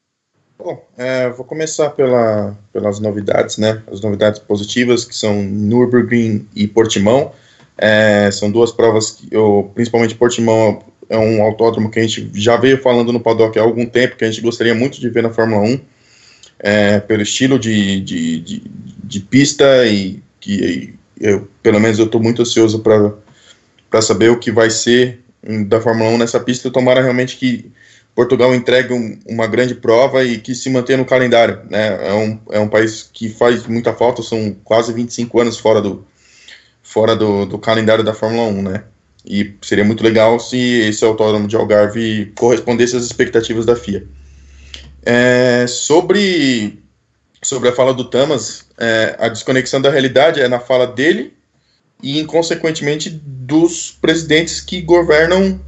Bom, 0.57 0.81
é, 0.97 1.29
vou 1.29 1.45
começar 1.45 1.89
pela, 1.89 2.57
pelas 2.71 2.99
novidades, 2.99 3.57
né? 3.57 3.83
As 3.91 3.99
novidades 3.99 4.39
positivas, 4.39 5.03
que 5.03 5.15
são 5.15 5.43
Nürburgring 5.43 6.47
e 6.55 6.67
Portimão. 6.67 7.33
É, 7.77 8.29
são 8.31 8.49
duas 8.49 8.71
provas 8.71 9.11
que, 9.11 9.27
eu, 9.29 9.71
principalmente 9.73 10.15
Portimão, 10.15 10.81
é 11.09 11.17
um 11.17 11.43
autódromo 11.43 11.91
que 11.91 11.99
a 11.99 12.03
gente 12.03 12.29
já 12.33 12.55
veio 12.55 12.81
falando 12.81 13.11
no 13.11 13.19
paddock 13.19 13.57
há 13.59 13.61
algum 13.61 13.85
tempo, 13.85 14.15
que 14.15 14.23
a 14.23 14.31
gente 14.31 14.41
gostaria 14.41 14.73
muito 14.73 14.99
de 14.99 15.09
ver 15.09 15.23
na 15.23 15.29
Fórmula 15.29 15.61
1, 15.63 15.79
é, 16.59 16.99
pelo 17.01 17.21
estilo 17.21 17.59
de, 17.59 17.99
de, 18.01 18.39
de, 18.39 18.63
de, 19.03 19.19
pista 19.19 19.85
e 19.85 20.21
que 20.39 20.93
eu, 21.19 21.47
pelo 21.61 21.79
menos 21.79 21.99
eu 21.99 22.05
estou 22.05 22.21
muito 22.21 22.41
ansioso 22.41 22.79
para 22.79 23.13
saber 24.01 24.29
o 24.29 24.39
que 24.39 24.51
vai 24.51 24.69
ser 24.69 25.23
da 25.67 25.81
Fórmula 25.81 26.09
1 26.11 26.17
nessa 26.17 26.39
pista. 26.39 26.71
Tomara 26.71 27.01
realmente 27.01 27.37
que 27.37 27.71
Portugal 28.15 28.53
entregue 28.53 28.93
um, 28.93 29.19
uma 29.25 29.47
grande 29.47 29.75
prova 29.75 30.23
e 30.23 30.37
que 30.37 30.53
se 30.53 30.69
mantenha 30.69 30.97
no 30.97 31.05
calendário. 31.05 31.61
Né? 31.69 32.09
É, 32.09 32.13
um, 32.13 32.39
é 32.51 32.59
um 32.59 32.67
país 32.67 33.09
que 33.11 33.29
faz 33.29 33.65
muita 33.65 33.93
falta, 33.93 34.21
são 34.21 34.55
quase 34.63 34.93
25 34.93 35.39
anos 35.39 35.57
fora 35.57 35.81
do, 35.81 36.05
fora 36.81 37.15
do, 37.15 37.45
do 37.45 37.57
calendário 37.57 38.03
da 38.03 38.13
Fórmula 38.13 38.47
1, 38.47 38.61
né? 38.61 38.83
E 39.25 39.53
seria 39.61 39.85
muito 39.85 40.03
legal 40.03 40.37
se 40.37 40.57
esse 40.57 41.03
autódromo 41.03 41.47
de 41.47 41.55
Algarve 41.55 42.31
correspondesse 42.35 42.97
às 42.97 43.03
expectativas 43.05 43.65
da 43.65 43.75
FIA. 43.75 44.05
É, 45.05 45.65
sobre, 45.65 46.83
sobre 47.41 47.69
a 47.69 47.73
fala 47.73 47.93
do 47.93 48.03
Tamas, 48.03 48.65
é, 48.77 49.15
a 49.17 49.29
desconexão 49.29 49.81
da 49.81 49.89
realidade 49.89 50.41
é 50.41 50.47
na 50.49 50.59
fala 50.59 50.85
dele 50.85 51.33
e, 52.01 52.19
inconsequentemente, 52.19 53.09
dos 53.09 53.97
presidentes 54.01 54.59
que 54.59 54.81
governam 54.81 55.59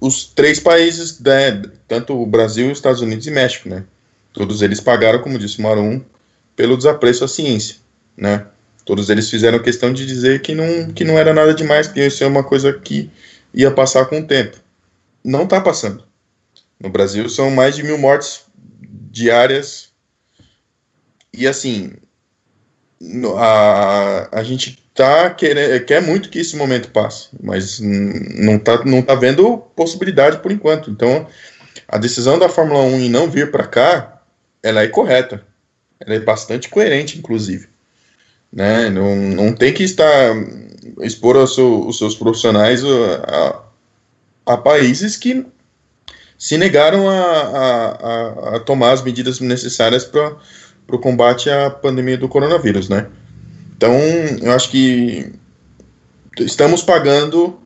os 0.00 0.24
três 0.24 0.58
países, 0.58 1.20
né, 1.20 1.62
tanto 1.86 2.20
o 2.20 2.26
Brasil, 2.26 2.70
Estados 2.70 3.02
Unidos 3.02 3.26
e 3.26 3.30
México, 3.30 3.68
né? 3.68 3.84
Todos 4.32 4.62
eles 4.62 4.80
pagaram, 4.80 5.20
como 5.20 5.38
disse 5.38 5.60
Marum, 5.60 6.02
pelo 6.56 6.76
desapreço 6.76 7.24
à 7.24 7.28
ciência, 7.28 7.76
né? 8.16 8.46
Todos 8.84 9.10
eles 9.10 9.28
fizeram 9.28 9.58
questão 9.58 9.92
de 9.92 10.06
dizer 10.06 10.40
que 10.40 10.54
não, 10.54 10.90
que 10.92 11.04
não 11.04 11.18
era 11.18 11.34
nada 11.34 11.52
demais, 11.52 11.86
que 11.86 12.00
isso 12.00 12.24
é 12.24 12.26
uma 12.26 12.42
coisa 12.42 12.72
que 12.72 13.10
ia 13.52 13.70
passar 13.70 14.06
com 14.06 14.20
o 14.20 14.26
tempo. 14.26 14.56
Não 15.22 15.44
está 15.44 15.60
passando. 15.60 16.04
No 16.78 16.88
Brasil 16.88 17.28
são 17.28 17.50
mais 17.50 17.76
de 17.76 17.82
mil 17.82 17.98
mortes 17.98 18.42
diárias. 19.10 19.90
E 21.32 21.46
assim, 21.46 21.92
a, 23.36 24.28
a 24.32 24.42
gente 24.42 24.82
tá 25.00 25.30
querendo, 25.30 25.82
quer 25.86 26.02
muito 26.02 26.28
que 26.28 26.38
esse 26.38 26.56
momento 26.56 26.90
passe, 26.90 27.28
mas 27.42 27.80
não 27.80 28.58
tá, 28.58 28.84
não 28.84 29.00
tá 29.00 29.14
vendo 29.14 29.56
possibilidade 29.74 30.38
por 30.38 30.52
enquanto. 30.52 30.90
Então, 30.90 31.26
a 31.88 31.96
decisão 31.96 32.38
da 32.38 32.50
Fórmula 32.50 32.82
1 32.82 33.00
em 33.00 33.08
não 33.08 33.30
vir 33.30 33.50
para 33.50 33.66
cá, 33.66 34.20
ela 34.62 34.82
é 34.82 34.88
correta. 34.88 35.42
Ela 35.98 36.16
é 36.16 36.20
bastante 36.20 36.68
coerente, 36.68 37.18
inclusive. 37.18 37.68
Né? 38.52 38.90
Não, 38.90 39.16
não 39.16 39.52
tem 39.54 39.72
que 39.72 39.84
estar 39.84 40.34
expor 41.00 41.48
seu, 41.48 41.86
os 41.86 41.96
seus 41.96 42.14
profissionais 42.14 42.82
a, 42.84 43.62
a, 44.44 44.56
países 44.58 45.16
que 45.16 45.46
se 46.38 46.58
negaram 46.58 47.08
a, 47.08 47.22
a, 47.22 48.56
a 48.56 48.60
tomar 48.60 48.92
as 48.92 49.02
medidas 49.02 49.40
necessárias 49.40 50.04
para 50.04 50.36
o 50.88 50.98
combate 50.98 51.48
à 51.48 51.70
pandemia 51.70 52.18
do 52.18 52.28
coronavírus, 52.28 52.88
né? 52.88 53.06
Então, 53.80 53.98
eu 54.42 54.52
acho 54.52 54.70
que 54.70 55.32
estamos 56.38 56.82
pagando 56.82 57.58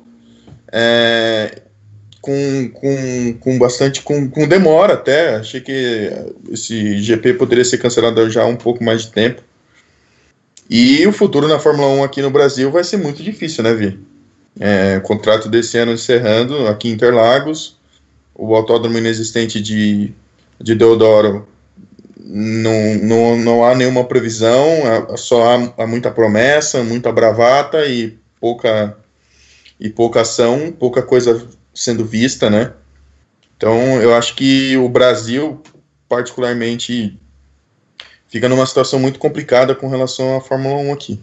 é, 0.70 1.62
com, 2.20 2.70
com, 2.72 3.34
com 3.40 3.58
bastante, 3.58 4.00
com, 4.00 4.30
com 4.30 4.46
demora 4.46 4.94
até, 4.94 5.34
achei 5.34 5.60
que 5.60 6.12
esse 6.52 6.98
GP 6.98 7.34
poderia 7.34 7.64
ser 7.64 7.78
cancelado 7.78 8.30
já 8.30 8.44
há 8.44 8.46
um 8.46 8.54
pouco 8.54 8.84
mais 8.84 9.02
de 9.02 9.10
tempo, 9.10 9.42
e 10.70 11.04
o 11.04 11.12
futuro 11.12 11.48
na 11.48 11.58
Fórmula 11.58 11.88
1 11.88 12.04
aqui 12.04 12.22
no 12.22 12.30
Brasil 12.30 12.70
vai 12.70 12.84
ser 12.84 12.98
muito 12.98 13.20
difícil, 13.20 13.64
né, 13.64 13.74
Vi? 13.74 13.98
É, 14.60 15.00
contrato 15.00 15.48
desse 15.48 15.76
ano 15.78 15.94
encerrando 15.94 16.68
aqui 16.68 16.88
em 16.88 16.92
Interlagos, 16.92 17.76
o 18.36 18.54
autódromo 18.54 18.98
inexistente 18.98 19.60
de, 19.60 20.12
de 20.60 20.76
Deodoro 20.76 21.48
não, 22.26 22.94
não, 23.02 23.36
não 23.36 23.64
há 23.64 23.74
nenhuma 23.74 24.05
previsão, 24.05 24.66
só 25.16 25.55
há, 25.55 25.82
há 25.82 25.86
muita 25.86 26.10
promessa, 26.10 26.82
muita 26.82 27.12
bravata 27.12 27.84
e 27.84 28.18
pouca, 28.40 28.96
e 29.78 29.90
pouca 29.90 30.22
ação, 30.22 30.72
pouca 30.72 31.02
coisa 31.02 31.46
sendo 31.74 32.02
vista, 32.02 32.48
né? 32.48 32.72
Então, 33.56 34.01
eu 34.01 34.14
acho 34.14 34.34
que 34.36 34.74
o 34.78 34.88
Brasil, 34.88 35.62
particularmente 36.09 37.18
fica 38.26 38.48
numa 38.48 38.66
situação 38.66 38.98
muito 38.98 39.18
complicada 39.18 39.74
com 39.74 39.88
relação 39.88 40.36
à 40.36 40.40
Fórmula 40.40 40.76
1 40.76 40.92
aqui. 40.94 41.20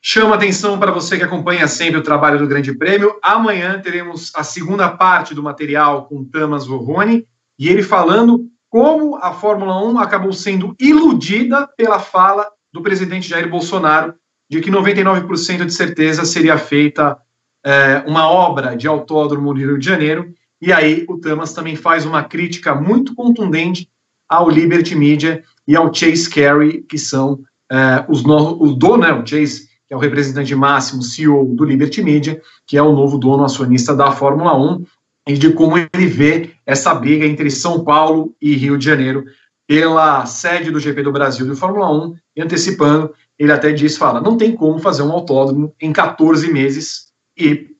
Chama 0.00 0.34
atenção 0.36 0.78
para 0.78 0.90
você 0.90 1.16
que 1.16 1.24
acompanha 1.24 1.66
sempre 1.68 1.98
o 1.98 2.02
trabalho 2.02 2.38
do 2.38 2.46
Grande 2.46 2.72
Prêmio. 2.72 3.18
Amanhã 3.22 3.80
teremos 3.80 4.32
a 4.34 4.42
segunda 4.42 4.88
parte 4.88 5.34
do 5.34 5.42
material 5.42 6.06
com 6.06 6.24
Tamas 6.24 6.66
Vorrone 6.66 7.26
e 7.58 7.68
ele 7.68 7.82
falando 7.82 8.51
como 8.72 9.16
a 9.16 9.34
Fórmula 9.34 9.84
1 9.84 9.98
acabou 9.98 10.32
sendo 10.32 10.74
iludida 10.80 11.68
pela 11.76 11.98
fala 11.98 12.48
do 12.72 12.80
presidente 12.80 13.28
Jair 13.28 13.46
Bolsonaro 13.46 14.14
de 14.48 14.62
que 14.62 14.70
99% 14.70 15.66
de 15.66 15.74
certeza 15.74 16.24
seria 16.24 16.56
feita 16.56 17.18
é, 17.62 18.02
uma 18.06 18.26
obra 18.26 18.74
de 18.74 18.88
autódromo 18.88 19.52
no 19.52 19.58
Rio 19.58 19.78
de 19.78 19.84
Janeiro. 19.84 20.32
E 20.58 20.72
aí 20.72 21.04
o 21.06 21.18
Tamas 21.18 21.52
também 21.52 21.76
faz 21.76 22.06
uma 22.06 22.24
crítica 22.24 22.74
muito 22.74 23.14
contundente 23.14 23.90
ao 24.26 24.48
Liberty 24.48 24.94
Media 24.94 25.44
e 25.68 25.76
ao 25.76 25.92
Chase 25.92 26.30
Carey, 26.30 26.80
que 26.80 26.96
são 26.96 27.40
é, 27.70 28.06
os 28.08 28.22
no, 28.22 28.62
o 28.62 28.72
dono, 28.72 29.02
né, 29.02 29.12
o 29.12 29.26
Chase, 29.26 29.68
que 29.86 29.92
é 29.92 29.96
o 29.96 30.00
representante 30.00 30.54
máximo, 30.54 31.02
CEO 31.02 31.44
do 31.44 31.62
Liberty 31.66 32.02
Media, 32.02 32.40
que 32.66 32.78
é 32.78 32.82
o 32.82 32.92
novo 32.92 33.18
dono 33.18 33.44
acionista 33.44 33.94
da 33.94 34.12
Fórmula 34.12 34.56
1, 34.56 34.82
e 35.26 35.34
de 35.34 35.52
como 35.52 35.78
ele 35.78 36.06
vê 36.06 36.50
essa 36.66 36.94
briga 36.94 37.24
entre 37.24 37.50
São 37.50 37.84
Paulo 37.84 38.34
e 38.40 38.54
Rio 38.54 38.76
de 38.76 38.84
Janeiro 38.84 39.24
pela 39.66 40.26
sede 40.26 40.70
do 40.70 40.80
GP 40.80 41.02
do 41.02 41.12
Brasil 41.12 41.48
de 41.48 41.58
Fórmula 41.58 41.90
1, 41.90 42.16
e 42.36 42.42
antecipando, 42.42 43.14
ele 43.38 43.52
até 43.52 43.72
diz, 43.72 43.96
fala, 43.96 44.20
não 44.20 44.36
tem 44.36 44.54
como 44.54 44.78
fazer 44.78 45.02
um 45.02 45.12
autódromo 45.12 45.74
em 45.80 45.92
14 45.92 46.52
meses, 46.52 47.12
e 47.36 47.70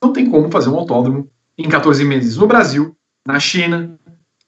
não 0.00 0.12
tem 0.12 0.30
como 0.30 0.50
fazer 0.50 0.70
um 0.70 0.76
autódromo 0.76 1.28
em 1.58 1.68
14 1.68 2.04
meses 2.04 2.36
no 2.36 2.46
Brasil, 2.46 2.96
na 3.26 3.38
China, 3.38 3.98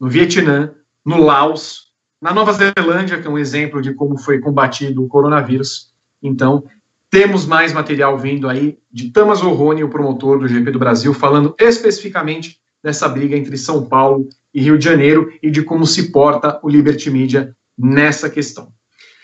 no 0.01 0.09
Vietnã, 0.09 0.73
no 1.05 1.23
Laos, 1.23 1.93
na 2.21 2.33
Nova 2.33 2.53
Zelândia, 2.53 3.21
que 3.21 3.27
é 3.27 3.31
um 3.31 3.39
exemplo 3.39 3.83
de 3.83 3.93
como 3.93 4.17
foi 4.17 4.39
combatido 4.39 5.05
o 5.05 5.09
coronavírus. 5.09 5.93
Então, 6.23 6.65
temos 7.11 7.47
mais 7.47 7.73
material 7.73 8.19
vindo 8.19 8.49
aí 8.49 8.79
de 8.91 9.11
Tamas 9.11 9.43
Orrone, 9.43 9.85
o 9.85 9.89
promotor 9.89 10.39
do 10.39 10.49
GP 10.49 10.71
do 10.71 10.79
Brasil, 10.79 11.15
falando 11.15 11.55
especificamente 11.59 12.61
dessa 12.83 13.09
briga 13.09 13.37
entre 13.37 13.57
São 13.57 13.87
Paulo 13.87 14.29
e 14.53 14.61
Rio 14.61 14.79
de 14.79 14.85
Janeiro 14.85 15.33
e 15.43 15.51
de 15.51 15.63
como 15.63 15.87
se 15.87 16.11
porta 16.11 16.59
o 16.63 16.69
Liberty 16.69 17.11
Media 17.11 17.55
nessa 17.77 18.31
questão. 18.31 18.73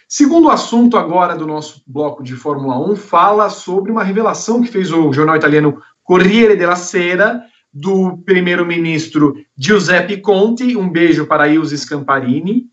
Segundo 0.09 0.51
assunto 0.51 0.99
agora 0.99 1.35
do 1.35 1.47
nosso 1.47 1.83
bloco 1.87 2.23
de 2.23 2.35
Fórmula 2.35 2.79
1, 2.91 2.97
fala 2.97 3.49
sobre 3.49 3.91
uma 3.91 4.05
revelação 4.05 4.61
que 4.61 4.71
fez 4.71 4.93
o 4.93 5.13
jornal 5.13 5.37
italiano 5.37 5.81
Corriere 6.03 6.55
della 6.55 6.77
Sera, 6.77 7.43
do 7.73 8.19
primeiro-ministro 8.19 9.35
Giuseppe 9.57 10.19
Conte, 10.19 10.77
um 10.77 10.91
beijo 10.91 11.27
para 11.27 11.49
Ilse 11.49 11.79
Scamparini, 11.79 12.67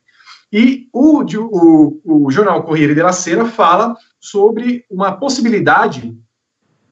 e 0.51 0.89
o, 0.91 1.21
o, 1.23 2.25
o 2.25 2.31
jornal 2.31 2.63
Corriere 2.63 2.93
della 2.93 3.13
Sera 3.13 3.45
fala 3.45 3.95
sobre 4.19 4.85
uma 4.89 5.13
possibilidade 5.13 6.17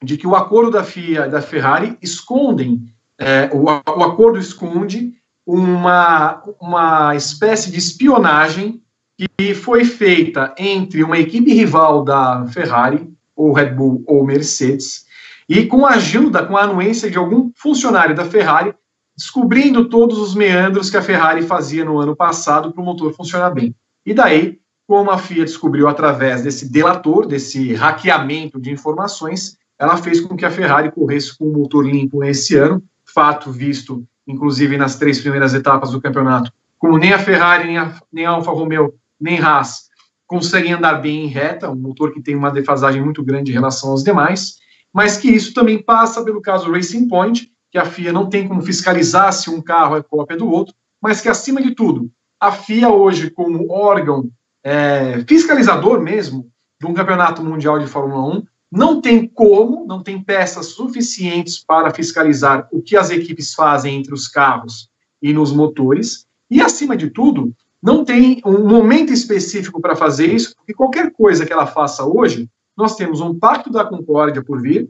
de 0.02 0.18
que 0.18 0.28
o 0.28 0.36
acordo 0.36 0.72
da 0.72 0.84
FIA 0.84 1.28
da 1.28 1.42
Ferrari 1.42 1.98
escondem, 2.02 2.86
é, 3.18 3.50
o, 3.54 3.64
o 3.64 4.04
acordo 4.04 4.38
esconde 4.38 5.14
uma, 5.46 6.42
uma 6.60 7.16
espécie 7.16 7.72
de 7.72 7.78
espionagem 7.78 8.82
que 9.18 9.56
foi 9.56 9.84
feita 9.84 10.54
entre 10.58 11.04
uma 11.04 11.18
equipe 11.18 11.54
rival 11.54 12.04
da 12.04 12.46
Ferrari, 12.48 13.12
ou 13.36 13.54
Red 13.54 13.72
Bull 13.72 14.04
ou 14.06 14.26
Mercedes, 14.26 15.06
e 15.50 15.66
com 15.66 15.86
a 15.86 15.92
ajuda, 15.92 16.46
com 16.46 16.58
a 16.58 16.64
anuência 16.64 17.10
de 17.10 17.18
algum 17.18 17.52
funcionário 17.56 18.16
da 18.16 18.26
Ferrari, 18.26 18.74
descobrindo 19.16 19.90
todos 19.90 20.20
os 20.20 20.36
meandros 20.36 20.90
que 20.90 20.98
a 20.98 21.02
Ferrari 21.02 21.42
fazia 21.42 21.84
no 21.84 22.00
ano 22.00 22.16
passado 22.16 22.72
para 22.72 22.82
o 22.82 22.86
motor 22.86 23.14
funcionar 23.14 23.50
bem. 23.52 23.74
E 24.06 24.14
daí, 24.14 24.60
como 24.88 25.12
a 25.12 25.18
FIA 25.18 25.44
descobriu 25.44 25.88
através 25.88 26.42
desse 26.42 26.72
delator, 26.72 27.28
desse 27.28 27.74
hackeamento 27.74 28.60
de 28.60 28.72
informações, 28.72 29.58
ela 29.78 29.98
fez 29.98 30.22
com 30.22 30.36
que 30.36 30.46
a 30.46 30.50
Ferrari 30.50 30.92
corresse 30.92 31.38
com 31.38 31.46
o 31.46 31.54
motor 31.54 31.86
limpo 31.86 32.24
esse 32.24 32.56
ano, 32.56 32.82
fato 33.06 33.52
visto, 33.52 34.04
inclusive, 34.26 34.78
nas 34.78 34.96
três 34.96 35.20
primeiras 35.20 35.54
etapas 35.54 35.92
do 35.92 36.02
campeonato, 36.02 36.52
como 36.80 36.98
nem 36.98 37.12
a 37.12 37.20
Ferrari, 37.20 37.66
nem 37.66 37.78
a, 37.78 37.94
nem 38.12 38.26
a 38.26 38.32
Alfa 38.32 38.52
Romeo, 38.52 38.94
nem 39.20 39.40
Haas 39.40 39.88
conseguem 40.28 40.74
andar 40.74 40.96
bem 40.96 41.24
em 41.24 41.28
reta, 41.28 41.72
um 41.72 41.76
motor 41.76 42.12
que 42.12 42.22
tem 42.22 42.36
uma 42.36 42.52
defasagem 42.52 43.02
muito 43.02 43.24
grande 43.24 43.50
em 43.50 43.54
relação 43.54 43.92
aos 43.92 44.04
demais, 44.04 44.58
mas 44.94 45.18
que 45.18 45.30
isso 45.30 45.54
também 45.54 45.82
passa 45.82 46.24
pelo 46.24 46.42
caso 46.42 46.72
Racing 46.72 47.08
Point, 47.08 47.50
que 47.72 47.78
a 47.78 47.86
FIA 47.86 48.12
não 48.12 48.30
tem 48.30 48.48
como 48.48 48.62
fiscalizar 48.62 49.32
se 49.32 49.50
um 49.50 49.62
carro 49.62 49.96
é 49.96 50.04
cópia 50.04 50.38
do 50.38 50.50
outro, 50.50 50.76
mas 51.02 51.22
que, 51.22 51.30
acima 51.30 51.62
de 51.62 51.74
tudo, 51.74 52.12
a 52.40 52.52
FIA 52.52 52.90
hoje, 52.90 53.30
como 53.30 53.72
órgão 53.72 54.30
é, 54.64 55.24
fiscalizador 55.28 56.02
mesmo 56.02 56.50
de 56.80 56.86
um 56.86 56.94
campeonato 56.94 57.44
mundial 57.44 57.80
de 57.80 57.88
Fórmula 57.88 58.38
1, 58.38 58.44
não 58.72 59.02
tem 59.02 59.26
como, 59.28 59.86
não 59.86 60.04
tem 60.04 60.22
peças 60.22 60.68
suficientes 60.68 61.64
para 61.64 61.94
fiscalizar 61.94 62.68
o 62.72 62.82
que 62.82 62.98
as 62.98 63.10
equipes 63.10 63.54
fazem 63.54 63.96
entre 63.96 64.14
os 64.14 64.28
carros 64.28 64.90
e 65.22 65.34
nos 65.34 65.52
motores, 65.52 66.28
e, 66.50 66.62
acima 66.62 66.96
de 66.96 67.10
tudo, 67.10 67.54
não 67.82 68.06
tem 68.06 68.42
um 68.46 68.68
momento 68.68 69.12
específico 69.12 69.82
para 69.82 69.96
fazer 69.96 70.34
isso, 70.34 70.56
porque 70.56 70.74
qualquer 70.74 71.12
coisa 71.12 71.46
que 71.46 71.54
ela 71.54 71.66
faça 71.66 72.06
hoje, 72.06 72.50
nós 72.76 72.96
temos 72.96 73.22
um 73.22 73.38
pacto 73.38 73.70
da 73.72 73.84
concórdia 73.84 74.44
por 74.44 74.62
vir, 74.62 74.90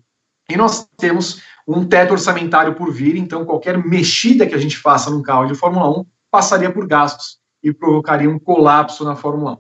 e 0.50 0.56
nós 0.56 0.88
temos 0.98 1.42
um 1.68 1.86
teto 1.86 2.12
orçamentário 2.12 2.74
por 2.76 2.92
vir, 2.92 3.18
então 3.18 3.46
qualquer 3.46 3.78
mexida 3.86 4.48
que 4.48 4.56
a 4.56 4.58
gente 4.58 4.78
faça 4.78 5.10
num 5.10 5.22
carro 5.22 5.48
de 5.48 5.56
Fórmula 5.56 6.00
1 6.00 6.06
passaria 6.32 6.72
por 6.72 6.88
gastos 6.88 7.38
e 7.70 7.74
provocaria 7.74 8.30
um 8.30 8.40
colapso 8.40 9.04
na 9.04 9.16
Fórmula 9.16 9.54
1. 9.54 9.58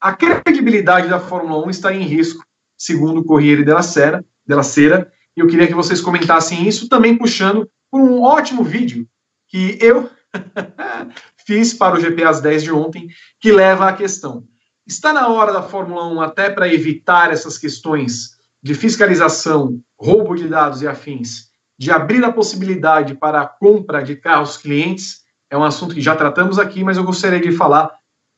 A 0.00 0.12
credibilidade 0.12 1.08
da 1.08 1.18
Fórmula 1.18 1.64
1 1.66 1.70
está 1.70 1.92
em 1.92 2.02
risco, 2.02 2.44
segundo 2.76 3.20
o 3.20 3.24
Corriere 3.24 3.64
della 3.64 3.82
Sera, 3.82 4.24
della 4.46 4.62
Sera, 4.62 5.10
e 5.36 5.40
eu 5.40 5.46
queria 5.46 5.66
que 5.66 5.74
vocês 5.74 6.00
comentassem 6.00 6.66
isso, 6.68 6.88
também 6.88 7.16
puxando 7.16 7.68
por 7.90 8.00
um 8.00 8.22
ótimo 8.22 8.62
vídeo 8.62 9.06
que 9.48 9.78
eu 9.80 10.08
fiz 11.46 11.74
para 11.74 11.96
o 11.96 12.00
GP 12.00 12.22
às 12.24 12.40
10 12.40 12.62
de 12.62 12.72
ontem, 12.72 13.08
que 13.40 13.50
leva 13.50 13.88
à 13.88 13.92
questão. 13.92 14.44
Está 14.86 15.12
na 15.12 15.28
hora 15.28 15.52
da 15.52 15.62
Fórmula 15.62 16.06
1, 16.06 16.20
até 16.20 16.50
para 16.50 16.72
evitar 16.72 17.32
essas 17.32 17.58
questões 17.58 18.38
de 18.62 18.74
fiscalização, 18.74 19.80
roubo 19.98 20.34
de 20.34 20.48
dados 20.48 20.82
e 20.82 20.88
afins, 20.88 21.48
de 21.78 21.90
abrir 21.90 22.24
a 22.24 22.32
possibilidade 22.32 23.14
para 23.14 23.40
a 23.40 23.46
compra 23.46 24.02
de 24.02 24.16
carros 24.16 24.56
clientes, 24.56 25.22
é 25.50 25.56
um 25.56 25.64
assunto 25.64 25.94
que 25.94 26.00
já 26.00 26.14
tratamos 26.14 26.58
aqui, 26.58 26.84
mas 26.84 26.96
eu 26.96 27.04
gostaria 27.04 27.40
de 27.40 27.52
falar 27.52 27.90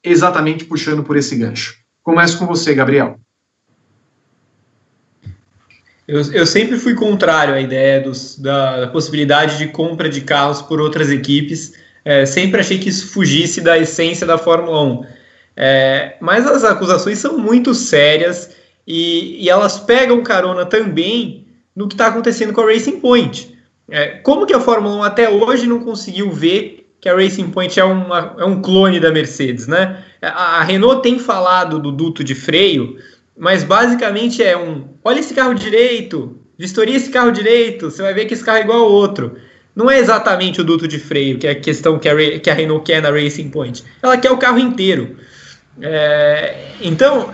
exatamente 0.03 0.65
puxando 0.65 1.03
por 1.03 1.17
esse 1.17 1.37
gancho. 1.37 1.77
Começo 2.03 2.39
com 2.39 2.47
você, 2.47 2.75
Gabriel. 2.75 3.19
Eu, 6.07 6.21
eu 6.33 6.47
sempre 6.47 6.77
fui 6.77 6.95
contrário 6.95 7.55
à 7.55 7.61
ideia 7.61 8.01
dos, 8.01 8.39
da, 8.39 8.81
da, 8.81 8.87
possibilidade 8.89 9.59
de 9.59 9.69
compra 9.69 10.09
de 10.09 10.23
carros 10.23 10.61
por 10.61 10.81
outras 10.81 11.11
equipes. 11.11 11.75
É, 12.05 12.27
sempre 12.27 12.61
achei 12.61 12.79
que 12.79 12.89
isso 12.89 13.13
fugisse 13.13 13.61
da 13.61 13.79
essência 13.79 14.27
da 14.27 14.39
Fórmula 14.39 14.83
1. 14.83 15.07
É, 15.57 16.17
mas 16.21 16.47
as 16.47 16.65
acusações 16.65 17.19
são 17.19 17.39
muito 17.39 17.75
sérias 17.75 18.57
e, 18.87 19.45
e 19.45 19.49
elas 19.49 19.79
pegam 19.79 20.23
carona 20.23 20.65
também 20.65 21.47
no 21.77 21.87
que 21.87 21.95
está 21.95 22.07
acontecendo 22.07 22.53
com 22.53 22.63
a 22.63 22.73
Racing 22.73 22.99
Point. 22.99 23.57
É, 23.89 24.07
como 24.19 24.47
que 24.47 24.55
a 24.55 24.61
Fórmula 24.61 24.97
1 24.97 25.03
até 25.03 25.29
hoje 25.29 25.67
não 25.67 25.81
conseguiu 25.81 26.33
ver 26.33 26.80
que 27.01 27.09
a 27.09 27.15
Racing 27.15 27.51
Point 27.51 27.79
é, 27.81 27.85
uma, 27.85 28.37
é 28.39 28.45
um 28.45 28.61
clone 28.61 29.01
da 29.01 29.11
Mercedes, 29.11 29.67
né? 29.67 30.05
A, 30.21 30.59
a, 30.59 30.63
Renault 30.63 31.03
tem 31.03 31.19
falado 31.19 31.79
do 31.79 31.91
duto 31.91 32.23
de 32.23 32.35
freio, 32.35 32.99
mas 33.37 33.65
basicamente 33.65 34.43
é 34.43 34.57
um: 34.57 34.89
olha 35.03 35.21
esse 35.21 35.33
carro 35.33 35.55
direito, 35.55 36.37
vistoria 36.59 36.97
esse 36.97 37.11
carro 37.11 37.31
direito, 37.31 37.91
você 37.91 38.03
vai 38.03 38.13
ver 38.13 38.27
que 38.27 38.35
esse 38.35 38.45
carro 38.45 38.59
é 38.59 38.63
igual 38.63 38.81
ao 38.81 38.93
outro. 38.93 39.37
Não 39.75 39.91
é 39.91 39.99
exatamente 39.99 40.61
o 40.61 40.65
duto 40.65 40.87
de 40.87 40.99
freio, 40.99 41.39
que 41.39 41.47
é 41.47 41.53
a 41.53 41.55
questão 41.55 41.99
que 41.99 42.09
a, 42.09 42.41
que 42.41 42.51
a 42.51 42.55
Renault 42.55 42.85
quer 42.85 43.01
na 43.01 43.11
Racing 43.11 43.51
Point. 43.51 43.85
Ela 44.03 44.19
quer 44.19 44.31
o 44.31 44.37
carro 44.37 44.59
inteiro. 44.59 45.17
É, 45.81 46.73
então, 46.83 47.33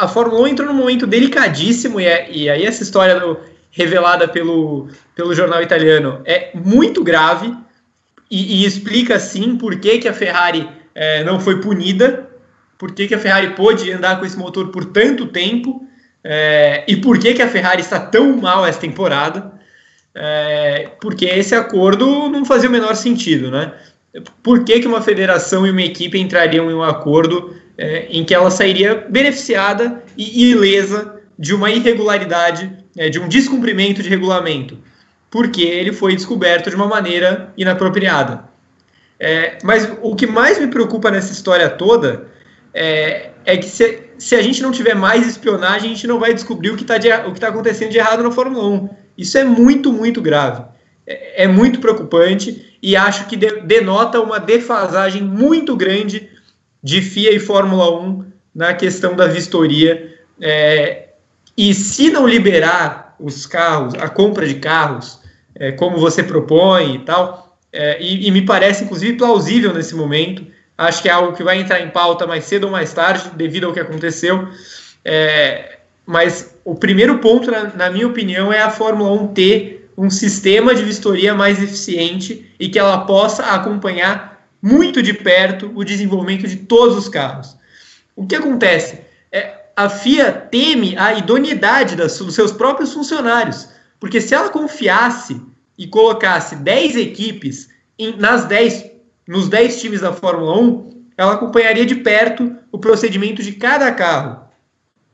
a 0.00 0.08
Fórmula 0.08 0.42
1 0.42 0.48
entrou 0.48 0.68
num 0.68 0.78
momento 0.78 1.06
delicadíssimo, 1.06 2.00
e, 2.00 2.06
é, 2.06 2.30
e 2.30 2.48
aí 2.48 2.64
essa 2.64 2.82
história 2.82 3.18
do, 3.18 3.36
revelada 3.72 4.28
pelo, 4.28 4.88
pelo 5.16 5.34
jornal 5.34 5.62
italiano 5.62 6.20
é 6.24 6.50
muito 6.54 7.02
grave 7.02 7.52
e, 8.32 8.62
e 8.62 8.64
explica 8.64 9.20
sim 9.20 9.56
por 9.56 9.78
que, 9.78 9.98
que 9.98 10.08
a 10.08 10.14
Ferrari 10.14 10.66
é, 10.94 11.22
não 11.22 11.38
foi 11.38 11.60
punida, 11.60 12.30
por 12.78 12.92
que, 12.92 13.06
que 13.06 13.14
a 13.14 13.18
Ferrari 13.18 13.54
pôde 13.54 13.92
andar 13.92 14.18
com 14.18 14.24
esse 14.24 14.38
motor 14.38 14.68
por 14.68 14.86
tanto 14.86 15.26
tempo 15.26 15.86
é, 16.24 16.82
e 16.88 16.96
por 16.96 17.18
que, 17.18 17.34
que 17.34 17.42
a 17.42 17.48
Ferrari 17.48 17.82
está 17.82 18.00
tão 18.00 18.38
mal 18.38 18.64
essa 18.64 18.80
temporada. 18.80 19.52
É, 20.14 20.90
porque 21.00 21.26
esse 21.26 21.54
acordo 21.54 22.28
não 22.28 22.44
fazia 22.44 22.68
o 22.68 22.72
menor 22.72 22.96
sentido, 22.96 23.50
né? 23.50 23.72
Por 24.42 24.64
que, 24.64 24.80
que 24.80 24.86
uma 24.86 25.00
federação 25.00 25.66
e 25.66 25.70
uma 25.70 25.82
equipe 25.82 26.18
entrariam 26.18 26.70
em 26.70 26.74
um 26.74 26.82
acordo 26.82 27.54
é, 27.78 28.06
em 28.10 28.24
que 28.24 28.34
ela 28.34 28.50
sairia 28.50 29.06
beneficiada 29.08 30.02
e 30.16 30.50
ilesa 30.50 31.20
de 31.38 31.54
uma 31.54 31.70
irregularidade, 31.70 32.70
é, 32.96 33.08
de 33.08 33.18
um 33.18 33.28
descumprimento 33.28 34.02
de 34.02 34.08
regulamento? 34.08 34.76
Porque 35.32 35.62
ele 35.62 35.94
foi 35.94 36.14
descoberto 36.14 36.68
de 36.68 36.76
uma 36.76 36.86
maneira 36.86 37.54
inapropriada. 37.56 38.44
É, 39.18 39.56
mas 39.64 39.90
o 40.02 40.14
que 40.14 40.26
mais 40.26 40.58
me 40.58 40.66
preocupa 40.66 41.10
nessa 41.10 41.32
história 41.32 41.70
toda 41.70 42.28
é, 42.74 43.30
é 43.46 43.56
que 43.56 43.64
se, 43.64 44.10
se, 44.18 44.34
a 44.34 44.42
gente 44.42 44.60
não 44.60 44.70
tiver 44.70 44.94
mais 44.94 45.26
espionagem, 45.26 45.90
a 45.90 45.94
gente 45.94 46.06
não 46.06 46.20
vai 46.20 46.34
descobrir 46.34 46.68
o 46.68 46.76
que 46.76 46.82
está 46.82 46.98
tá 47.40 47.48
acontecendo 47.48 47.90
de 47.90 47.96
errado 47.96 48.22
na 48.22 48.30
Fórmula 48.30 48.68
1. 48.68 48.90
Isso 49.16 49.38
é 49.38 49.44
muito, 49.44 49.90
muito 49.90 50.20
grave. 50.20 50.64
É, 51.06 51.44
é 51.44 51.48
muito 51.48 51.80
preocupante 51.80 52.76
e 52.82 52.94
acho 52.94 53.26
que 53.26 53.36
de, 53.36 53.62
denota 53.62 54.20
uma 54.20 54.38
defasagem 54.38 55.22
muito 55.22 55.74
grande 55.74 56.28
de 56.82 57.00
FIA 57.00 57.32
e 57.32 57.40
Fórmula 57.40 57.90
1 58.02 58.24
na 58.54 58.74
questão 58.74 59.16
da 59.16 59.26
vistoria. 59.28 60.14
É, 60.38 61.08
e 61.56 61.72
se 61.72 62.10
não 62.10 62.26
liberar 62.26 63.16
os 63.18 63.46
carros, 63.46 63.94
a 63.94 64.10
compra 64.10 64.46
de 64.46 64.56
carros, 64.56 65.21
é, 65.54 65.72
como 65.72 65.98
você 65.98 66.22
propõe 66.22 66.96
e 66.96 66.98
tal, 67.00 67.58
é, 67.72 68.00
e, 68.02 68.26
e, 68.26 68.30
me 68.30 68.42
parece 68.42 68.84
inclusive 68.84 69.16
plausível 69.16 69.72
nesse 69.72 69.94
momento. 69.94 70.46
Acho 70.76 71.02
que 71.02 71.08
é 71.08 71.12
algo 71.12 71.34
que 71.34 71.42
vai 71.42 71.60
entrar 71.60 71.80
em 71.80 71.88
pauta 71.88 72.26
mais 72.26 72.44
cedo 72.44 72.64
ou 72.64 72.70
mais 72.70 72.92
tarde, 72.92 73.30
devido 73.34 73.66
ao 73.66 73.72
que 73.72 73.80
aconteceu. 73.80 74.48
É, 75.04 75.78
mas 76.04 76.54
o 76.64 76.74
primeiro 76.74 77.18
ponto, 77.18 77.50
na, 77.50 77.64
na, 77.74 77.90
minha 77.90 78.06
opinião, 78.06 78.52
é 78.52 78.60
a 78.60 78.70
Fórmula 78.70 79.10
1 79.22 79.28
ter 79.28 79.90
um 79.96 80.10
sistema 80.10 80.74
de 80.74 80.82
vistoria 80.82 81.34
mais 81.34 81.62
eficiente 81.62 82.52
e 82.58 82.68
que 82.68 82.78
ela 82.78 83.04
possa 83.04 83.44
acompanhar 83.44 84.46
muito 84.60 85.02
de 85.02 85.12
perto 85.12 85.70
o 85.74 85.84
desenvolvimento 85.84 86.46
de 86.46 86.56
todos 86.56 86.96
os 86.96 87.08
carros. 87.08 87.56
O 88.14 88.26
que 88.26 88.36
acontece? 88.36 89.00
É, 89.30 89.62
a 89.76 89.88
FIA 89.88 90.32
teme 90.32 90.96
a 90.96 91.14
idoneidade 91.14 91.96
das, 91.96 92.18
dos 92.18 92.34
seus 92.34 92.52
próprios 92.52 92.92
funcionários. 92.92 93.68
Porque 94.02 94.20
se 94.20 94.34
ela 94.34 94.48
confiasse 94.48 95.40
e 95.78 95.86
colocasse 95.86 96.56
10 96.56 96.96
equipes 96.96 97.70
em, 97.96 98.16
nas 98.16 98.46
10, 98.46 98.90
nos 99.28 99.48
10 99.48 99.80
times 99.80 100.00
da 100.00 100.12
Fórmula 100.12 100.58
1, 100.58 101.04
ela 101.16 101.34
acompanharia 101.34 101.86
de 101.86 101.94
perto 101.94 102.52
o 102.72 102.78
procedimento 102.78 103.44
de 103.44 103.52
cada 103.52 103.92
carro, 103.92 104.42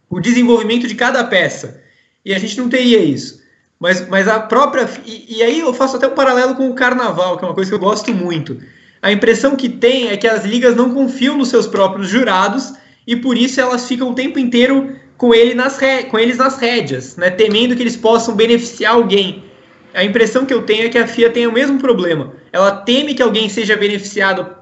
o 0.08 0.18
desenvolvimento 0.18 0.88
de 0.88 0.94
cada 0.94 1.22
peça. 1.22 1.82
E 2.24 2.34
a 2.34 2.38
gente 2.38 2.56
não 2.56 2.70
teria 2.70 2.98
isso. 2.98 3.42
Mas, 3.78 4.08
mas 4.08 4.26
a 4.26 4.40
própria. 4.40 4.88
E, 5.04 5.36
e 5.36 5.42
aí 5.42 5.60
eu 5.60 5.74
faço 5.74 5.98
até 5.98 6.08
um 6.08 6.14
paralelo 6.14 6.54
com 6.54 6.70
o 6.70 6.74
carnaval, 6.74 7.36
que 7.36 7.44
é 7.44 7.48
uma 7.48 7.54
coisa 7.54 7.70
que 7.70 7.74
eu 7.74 7.78
gosto 7.78 8.14
muito. 8.14 8.58
A 9.02 9.12
impressão 9.12 9.54
que 9.54 9.68
tem 9.68 10.08
é 10.08 10.16
que 10.16 10.26
as 10.26 10.46
ligas 10.46 10.74
não 10.74 10.94
confiam 10.94 11.36
nos 11.36 11.48
seus 11.48 11.66
próprios 11.66 12.08
jurados 12.08 12.72
e 13.06 13.14
por 13.14 13.36
isso 13.36 13.60
elas 13.60 13.86
ficam 13.86 14.12
o 14.12 14.14
tempo 14.14 14.38
inteiro 14.38 14.98
com, 15.18 15.34
ele 15.34 15.52
nas 15.52 15.78
com 16.10 16.18
eles 16.18 16.38
nas 16.38 16.56
rédeas, 16.58 17.16
né, 17.16 17.28
temendo 17.28 17.76
que 17.76 17.82
eles 17.82 17.96
possam 17.96 18.34
beneficiar 18.34 18.94
alguém. 18.94 19.44
A 19.92 20.04
impressão 20.04 20.46
que 20.46 20.54
eu 20.54 20.62
tenho 20.62 20.86
é 20.86 20.88
que 20.88 20.96
a 20.96 21.08
FIA 21.08 21.28
tem 21.28 21.46
o 21.46 21.52
mesmo 21.52 21.78
problema. 21.78 22.34
Ela 22.52 22.70
teme 22.70 23.14
que 23.14 23.22
alguém 23.22 23.48
seja 23.48 23.76
beneficiado 23.76 24.56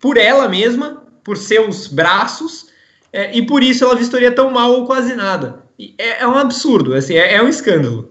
por 0.00 0.16
ela 0.16 0.48
mesma, 0.48 1.04
por 1.22 1.36
seus 1.36 1.86
braços, 1.86 2.68
é, 3.12 3.36
e 3.36 3.44
por 3.44 3.62
isso 3.62 3.84
ela 3.84 3.94
vistoria 3.94 4.32
tão 4.32 4.50
mal 4.50 4.72
ou 4.72 4.86
quase 4.86 5.14
nada. 5.14 5.64
É, 5.98 6.22
é, 6.22 6.26
um 6.26 6.36
absurdo, 6.36 6.94
assim, 6.94 7.14
é, 7.14 7.34
é 7.34 7.42
um 7.42 7.48
escândalo. 7.48 8.10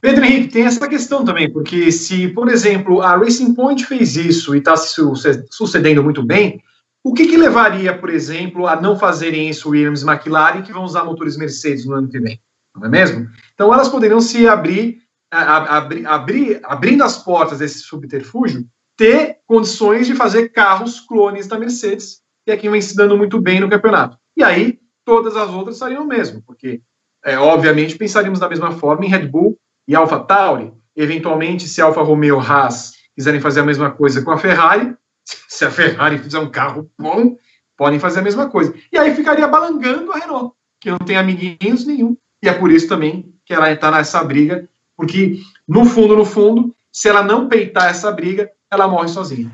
Pedro 0.00 0.24
Henrique, 0.24 0.52
tem 0.52 0.64
essa 0.64 0.86
questão 0.86 1.24
também, 1.24 1.50
porque 1.50 1.90
se, 1.90 2.28
por 2.28 2.48
exemplo, 2.48 3.00
a 3.00 3.16
Racing 3.16 3.54
Point 3.54 3.86
fez 3.86 4.16
isso 4.16 4.54
e 4.54 4.58
está 4.58 4.74
sucedendo 4.76 6.04
muito 6.04 6.22
bem, 6.22 6.62
o 7.04 7.12
que, 7.12 7.26
que, 7.26 7.36
levaria, 7.36 7.96
por 7.96 8.08
exemplo, 8.08 8.66
a 8.66 8.80
não 8.80 8.98
fazerem 8.98 9.50
isso 9.50 9.68
Williams 9.68 10.00
e 10.00 10.06
McLaren, 10.06 10.62
que 10.62 10.72
vão 10.72 10.84
usar 10.84 11.04
motores 11.04 11.36
Mercedes 11.36 11.84
no 11.84 11.94
ano 11.94 12.08
que 12.08 12.18
vem? 12.18 12.40
Não 12.74 12.86
é 12.86 12.88
mesmo? 12.88 13.28
Então 13.52 13.72
elas 13.72 13.90
poderiam 13.90 14.22
se 14.22 14.48
abrir, 14.48 15.02
abrir, 15.30 16.06
abrir 16.06 16.60
abrindo 16.64 17.04
as 17.04 17.18
portas 17.18 17.58
desse 17.58 17.80
subterfúgio, 17.80 18.66
ter 18.96 19.36
condições 19.46 20.06
de 20.06 20.14
fazer 20.14 20.48
carros 20.48 20.98
clones 21.00 21.46
da 21.46 21.58
Mercedes, 21.58 22.22
que 22.42 22.50
é 22.50 22.56
quem 22.56 22.70
vem 22.70 22.80
se 22.80 22.96
dando 22.96 23.18
muito 23.18 23.38
bem 23.38 23.60
no 23.60 23.68
campeonato. 23.68 24.16
E 24.34 24.42
aí 24.42 24.78
todas 25.04 25.36
as 25.36 25.50
outras 25.50 25.76
estariam 25.76 26.04
o 26.04 26.08
mesmo, 26.08 26.42
porque, 26.46 26.80
é, 27.22 27.38
obviamente, 27.38 27.98
pensaríamos 27.98 28.40
da 28.40 28.48
mesma 28.48 28.72
forma 28.72 29.04
em 29.04 29.10
Red 29.10 29.28
Bull 29.28 29.58
e 29.86 29.94
Alpha 29.94 30.20
Tauri. 30.20 30.72
Eventualmente, 30.96 31.68
se 31.68 31.82
Alfa 31.82 32.02
Romeo 32.02 32.40
Haas 32.40 32.92
quiserem 33.14 33.40
fazer 33.40 33.60
a 33.60 33.64
mesma 33.64 33.90
coisa 33.90 34.22
com 34.22 34.30
a 34.30 34.38
Ferrari, 34.38 34.96
se 35.24 35.64
a 35.64 35.70
Ferrari 35.70 36.18
fizer 36.18 36.38
um 36.38 36.50
carro 36.50 36.90
bom, 36.98 37.36
podem 37.76 37.98
fazer 37.98 38.20
a 38.20 38.22
mesma 38.22 38.48
coisa. 38.48 38.74
E 38.92 38.98
aí 38.98 39.14
ficaria 39.14 39.48
balangando 39.48 40.12
a 40.12 40.18
Renault, 40.18 40.54
que 40.80 40.90
não 40.90 40.98
tem 40.98 41.16
amiguinhos 41.16 41.84
nenhum. 41.84 42.16
E 42.42 42.48
é 42.48 42.52
por 42.52 42.70
isso 42.70 42.88
também 42.88 43.34
que 43.44 43.54
ela 43.54 43.70
está 43.72 43.90
nessa 43.90 44.22
briga, 44.22 44.68
porque 44.96 45.40
no 45.66 45.84
fundo, 45.84 46.16
no 46.16 46.24
fundo, 46.24 46.74
se 46.92 47.08
ela 47.08 47.22
não 47.22 47.48
peitar 47.48 47.88
essa 47.88 48.10
briga, 48.12 48.50
ela 48.70 48.86
morre 48.86 49.08
sozinha. 49.08 49.50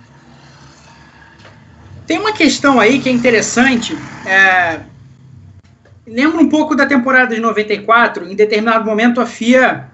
Tem 2.06 2.18
uma 2.18 2.32
questão 2.32 2.80
aí 2.80 3.00
que 3.00 3.08
é 3.08 3.12
interessante. 3.12 3.96
É... 4.26 4.80
Lembra 6.06 6.40
um 6.40 6.48
pouco 6.48 6.74
da 6.74 6.84
temporada 6.84 7.34
de 7.34 7.40
94. 7.40 8.26
Em 8.28 8.34
determinado 8.34 8.84
momento, 8.84 9.20
a 9.20 9.26
FIA. 9.26 9.88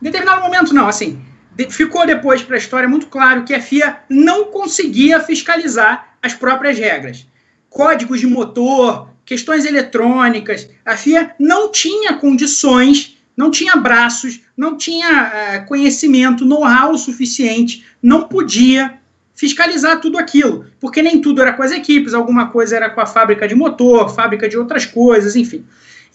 Em 0.00 0.04
determinado 0.04 0.42
momento, 0.42 0.74
não, 0.74 0.86
assim. 0.86 1.24
Ficou 1.70 2.06
depois 2.06 2.42
para 2.42 2.56
a 2.56 2.58
história 2.58 2.88
muito 2.88 3.06
claro 3.06 3.44
que 3.44 3.54
a 3.54 3.60
FIA 3.60 3.98
não 4.08 4.46
conseguia 4.46 5.20
fiscalizar 5.20 6.16
as 6.20 6.34
próprias 6.34 6.78
regras. 6.78 7.26
Códigos 7.70 8.20
de 8.20 8.26
motor, 8.26 9.08
questões 9.24 9.64
eletrônicas. 9.64 10.68
A 10.84 10.96
FIA 10.96 11.34
não 11.38 11.70
tinha 11.70 12.14
condições, 12.14 13.16
não 13.36 13.50
tinha 13.50 13.76
braços, 13.76 14.40
não 14.56 14.76
tinha 14.76 15.32
é, 15.32 15.58
conhecimento, 15.60 16.44
know-how 16.44 16.96
suficiente, 16.96 17.84
não 18.02 18.28
podia 18.28 18.98
fiscalizar 19.34 20.00
tudo 20.00 20.16
aquilo, 20.16 20.66
porque 20.78 21.02
nem 21.02 21.20
tudo 21.20 21.42
era 21.42 21.52
com 21.52 21.62
as 21.62 21.72
equipes, 21.72 22.14
alguma 22.14 22.50
coisa 22.50 22.76
era 22.76 22.90
com 22.90 23.00
a 23.00 23.06
fábrica 23.06 23.48
de 23.48 23.54
motor, 23.54 24.14
fábrica 24.14 24.48
de 24.48 24.56
outras 24.56 24.86
coisas, 24.86 25.34
enfim. 25.34 25.64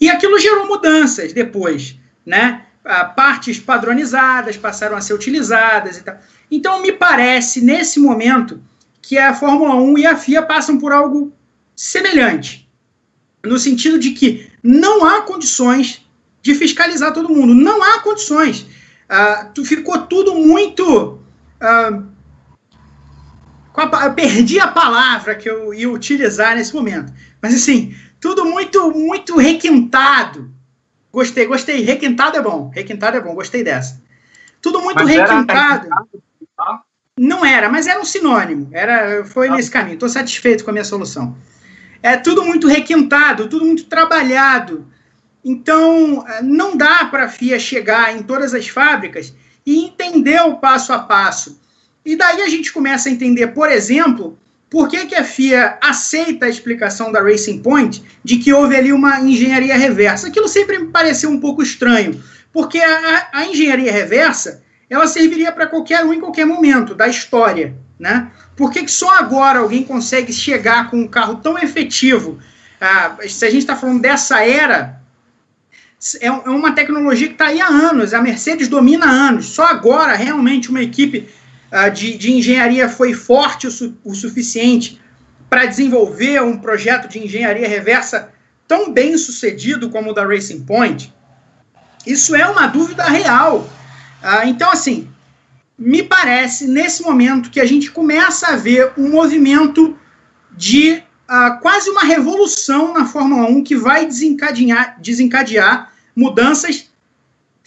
E 0.00 0.08
aquilo 0.08 0.38
gerou 0.38 0.66
mudanças 0.66 1.32
depois, 1.32 1.96
né? 2.24 2.62
Partes 3.14 3.58
padronizadas 3.58 4.56
passaram 4.56 4.96
a 4.96 5.00
ser 5.00 5.12
utilizadas 5.12 5.98
e 5.98 6.02
tal. 6.02 6.18
Então, 6.50 6.80
me 6.80 6.92
parece, 6.92 7.60
nesse 7.60 8.00
momento, 8.00 8.60
que 9.02 9.18
a 9.18 9.34
Fórmula 9.34 9.74
1 9.74 9.98
e 9.98 10.06
a 10.06 10.16
FIA 10.16 10.42
passam 10.42 10.78
por 10.78 10.92
algo 10.92 11.32
semelhante, 11.76 12.68
no 13.44 13.58
sentido 13.58 13.98
de 13.98 14.10
que 14.10 14.50
não 14.62 15.04
há 15.04 15.22
condições 15.22 16.06
de 16.42 16.54
fiscalizar 16.54 17.12
todo 17.12 17.34
mundo, 17.34 17.54
não 17.54 17.82
há 17.82 18.00
condições. 18.00 18.66
Uh, 19.10 19.64
ficou 19.64 19.98
tudo 20.02 20.34
muito. 20.34 21.18
Uh, 21.60 22.06
a, 23.74 24.06
eu 24.06 24.14
perdi 24.14 24.60
a 24.60 24.68
palavra 24.68 25.34
que 25.34 25.48
eu 25.48 25.72
ia 25.72 25.90
utilizar 25.90 26.54
nesse 26.54 26.74
momento. 26.74 27.12
Mas 27.40 27.54
assim, 27.54 27.94
tudo 28.20 28.44
muito, 28.44 28.90
muito 28.90 29.36
requintado. 29.36 30.50
Gostei, 31.12 31.46
gostei. 31.46 31.80
Requintado 31.82 32.36
é 32.36 32.42
bom. 32.42 32.70
Requintado 32.74 33.16
é 33.16 33.20
bom, 33.20 33.34
gostei 33.34 33.62
dessa. 33.62 34.00
Tudo 34.60 34.80
muito 34.80 34.96
mas 34.96 35.08
requintado. 35.08 35.86
Era... 35.86 36.82
Não 37.18 37.44
era, 37.44 37.68
mas 37.68 37.86
era 37.86 38.00
um 38.00 38.04
sinônimo. 38.04 38.68
Era, 38.72 39.24
foi 39.24 39.48
ah. 39.48 39.52
nesse 39.52 39.70
caminho. 39.70 39.94
Estou 39.94 40.08
satisfeito 40.08 40.64
com 40.64 40.70
a 40.70 40.72
minha 40.72 40.84
solução. 40.84 41.36
É 42.02 42.16
tudo 42.16 42.44
muito 42.44 42.66
requintado, 42.66 43.48
tudo 43.48 43.64
muito 43.64 43.84
trabalhado. 43.84 44.86
Então, 45.44 46.24
não 46.42 46.76
dá 46.76 47.04
para 47.06 47.24
a 47.24 47.28
FIA 47.28 47.58
chegar 47.58 48.16
em 48.16 48.22
todas 48.22 48.54
as 48.54 48.68
fábricas 48.68 49.34
e 49.66 49.84
entender 49.84 50.40
o 50.42 50.56
passo 50.56 50.92
a 50.92 50.98
passo 50.98 51.60
e 52.04 52.16
daí 52.16 52.42
a 52.42 52.48
gente 52.48 52.72
começa 52.72 53.08
a 53.08 53.12
entender, 53.12 53.48
por 53.48 53.70
exemplo, 53.70 54.38
por 54.70 54.88
que, 54.88 55.06
que 55.06 55.16
a 55.16 55.24
FIA 55.24 55.78
aceita 55.82 56.46
a 56.46 56.48
explicação 56.48 57.10
da 57.10 57.20
Racing 57.20 57.58
Point 57.60 58.04
de 58.22 58.36
que 58.36 58.52
houve 58.52 58.76
ali 58.76 58.92
uma 58.92 59.20
engenharia 59.20 59.76
reversa. 59.76 60.28
Aquilo 60.28 60.46
sempre 60.46 60.78
me 60.78 60.86
pareceu 60.86 61.28
um 61.28 61.40
pouco 61.40 61.60
estranho, 61.60 62.22
porque 62.52 62.78
a, 62.78 63.28
a 63.32 63.46
engenharia 63.46 63.90
reversa 63.90 64.62
ela 64.88 65.06
serviria 65.06 65.52
para 65.52 65.66
qualquer 65.66 66.04
um 66.04 66.12
em 66.12 66.20
qualquer 66.20 66.44
momento 66.44 66.94
da 66.94 67.08
história. 67.08 67.76
Né? 67.98 68.30
Por 68.56 68.72
que, 68.72 68.84
que 68.84 68.90
só 68.90 69.10
agora 69.18 69.58
alguém 69.58 69.84
consegue 69.84 70.32
chegar 70.32 70.90
com 70.90 70.98
um 70.98 71.08
carro 71.08 71.36
tão 71.36 71.58
efetivo? 71.58 72.38
Ah, 72.80 73.16
se 73.28 73.44
a 73.44 73.50
gente 73.50 73.60
está 73.60 73.76
falando 73.76 74.00
dessa 74.00 74.44
era, 74.44 75.00
é, 76.20 76.26
é 76.26 76.30
uma 76.30 76.72
tecnologia 76.72 77.26
que 77.28 77.34
está 77.34 77.46
aí 77.46 77.60
há 77.60 77.68
anos, 77.68 78.14
a 78.14 78.22
Mercedes 78.22 78.68
domina 78.68 79.06
há 79.06 79.10
anos. 79.10 79.46
Só 79.46 79.64
agora, 79.66 80.14
realmente, 80.14 80.70
uma 80.70 80.82
equipe 80.82 81.28
de, 81.92 82.16
de, 82.16 82.32
engenharia 82.32 82.88
foi 82.88 83.14
forte 83.14 83.66
o, 83.66 83.70
su 83.70 83.96
o 84.04 84.14
suficiente 84.14 85.00
para 85.48 85.66
desenvolver 85.66 86.42
um 86.42 86.58
projeto 86.58 87.08
de 87.08 87.18
engenharia 87.18 87.68
reversa 87.68 88.32
tão 88.66 88.92
bem 88.92 89.16
sucedido 89.16 89.90
como 89.90 90.10
o 90.10 90.12
da 90.12 90.26
Racing 90.26 90.64
Point? 90.64 91.12
Isso 92.06 92.34
é 92.34 92.46
uma 92.46 92.66
dúvida 92.66 93.04
real. 93.04 93.68
Uh, 94.22 94.46
então, 94.46 94.70
assim, 94.70 95.08
me 95.78 96.02
parece 96.02 96.68
nesse 96.68 97.02
momento 97.02 97.50
que 97.50 97.60
a 97.60 97.66
gente 97.66 97.90
começa 97.90 98.48
a 98.48 98.56
ver 98.56 98.92
um 98.96 99.08
movimento 99.08 99.98
de 100.52 101.02
uh, 101.28 101.60
quase 101.60 101.90
uma 101.90 102.02
revolução 102.02 102.92
na 102.92 103.06
Fórmula 103.06 103.48
1 103.48 103.64
que 103.64 103.76
vai 103.76 104.06
desencadear, 104.06 105.00
desencadear 105.00 105.92
mudanças 106.14 106.89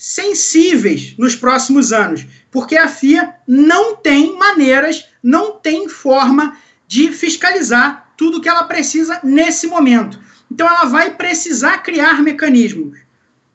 sensíveis 0.04 1.16
nos 1.18 1.34
próximos 1.34 1.94
anos 1.94 2.26
porque 2.52 2.76
a 2.76 2.90
FIA 2.90 3.36
não 3.48 3.96
tem 3.96 4.38
maneiras, 4.38 5.08
não 5.24 5.54
tem 5.54 5.88
forma 5.88 6.58
de 6.86 7.10
fiscalizar 7.14 8.14
tudo 8.18 8.42
que 8.42 8.50
ela 8.50 8.66
precisa 8.66 9.22
nesse 9.24 9.66
momento. 9.66 10.20
Então, 10.52 10.68
ela 10.68 10.84
vai 10.84 11.16
precisar 11.16 11.78
criar 11.78 12.22
mecanismos. 12.22 13.00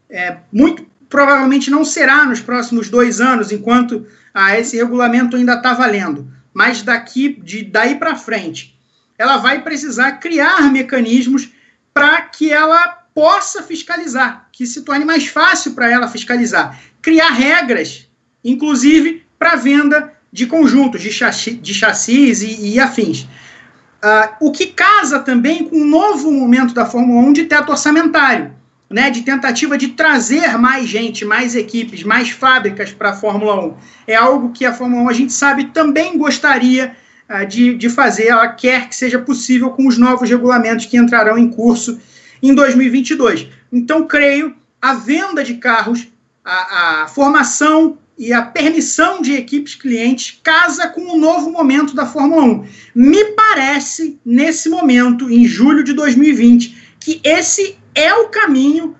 É, 0.09 0.39
muito 0.51 0.87
provavelmente 1.09 1.71
não 1.71 1.85
será 1.85 2.25
nos 2.25 2.41
próximos 2.41 2.89
dois 2.89 3.21
anos, 3.21 3.53
enquanto 3.53 4.07
ah, 4.33 4.59
esse 4.59 4.77
regulamento 4.77 5.37
ainda 5.37 5.55
está 5.55 5.75
valendo. 5.75 6.27
Mas 6.55 6.83
daqui, 6.83 7.29
de 7.41 7.63
daí 7.63 7.97
para 7.97 8.17
frente, 8.17 8.77
ela 9.19 9.37
vai 9.37 9.63
precisar 9.63 10.13
criar 10.13 10.73
mecanismos 10.73 11.51
para 11.93 12.23
que 12.23 12.51
ela 12.51 13.05
possa 13.19 13.65
fiscalizar, 13.65 14.49
que 14.53 14.65
se 14.65 14.83
torne 14.83 15.05
mais 15.05 15.27
fácil 15.27 15.73
para 15.73 15.91
ela 15.91 16.07
fiscalizar. 16.07 16.79
Criar 17.03 17.31
regras 17.31 18.09
inclusive 18.45 19.25
para 19.37 19.57
venda 19.57 20.13
de 20.33 20.47
conjuntos, 20.47 21.01
de, 21.01 21.11
chassi, 21.11 21.55
de 21.55 21.75
chassis 21.75 22.43
e, 22.43 22.75
e 22.75 22.79
afins. 22.79 23.23
Uh, 23.23 24.47
o 24.47 24.53
que 24.53 24.67
casa 24.67 25.19
também 25.19 25.65
com 25.65 25.79
um 25.79 25.85
novo 25.85 26.31
momento 26.31 26.73
da 26.73 26.87
Fórmula 26.87 27.27
1 27.29 27.33
de 27.33 27.45
teto 27.47 27.73
orçamentário, 27.73 28.53
né, 28.89 29.11
de 29.11 29.23
tentativa 29.23 29.77
de 29.77 29.89
trazer 29.89 30.57
mais 30.57 30.89
gente, 30.89 31.25
mais 31.25 31.57
equipes, 31.57 32.05
mais 32.05 32.31
fábricas 32.31 32.93
para 32.93 33.11
a 33.11 33.15
Fórmula 33.15 33.61
1. 33.67 33.75
É 34.07 34.15
algo 34.15 34.53
que 34.53 34.65
a 34.65 34.73
Fórmula 34.73 35.03
1, 35.03 35.09
a 35.09 35.13
gente 35.13 35.33
sabe, 35.33 35.65
também 35.65 36.17
gostaria 36.17 36.97
uh, 37.29 37.45
de, 37.45 37.75
de 37.75 37.91
fazer, 37.91 38.29
ela 38.29 38.47
quer 38.47 38.89
que 38.89 38.95
seja 38.95 39.19
possível 39.19 39.71
com 39.71 39.89
os 39.89 39.99
novos 39.99 40.31
regulamentos 40.31 40.87
que 40.87 40.97
entrarão 40.97 41.37
em 41.37 41.51
curso 41.51 42.01
em 42.43 42.55
2022. 42.55 43.49
Então, 43.73 44.07
creio, 44.07 44.57
a 44.81 44.95
venda 44.95 45.43
de 45.43 45.55
carros, 45.55 46.09
a, 46.45 47.03
a 47.03 47.09
formação 47.09 47.99
e 48.19 48.33
a 48.33 48.43
permissão 48.43 49.23
de 49.23 49.35
equipes 49.35 49.77
clientes 49.77 50.41
casa 50.43 50.89
com 50.89 51.13
o 51.13 51.19
novo 51.19 51.51
momento 51.51 51.95
da 51.95 52.05
Fórmula 52.05 52.43
1. 52.43 52.67
Me 52.95 53.25
parece, 53.33 54.21
nesse 54.25 54.69
momento, 54.69 55.31
em 55.31 55.47
julho 55.47 55.85
de 55.85 55.93
2020, 55.93 56.97
que 56.99 57.21
esse 57.23 57.79
é 57.95 58.13
o 58.15 58.29
caminho 58.29 58.97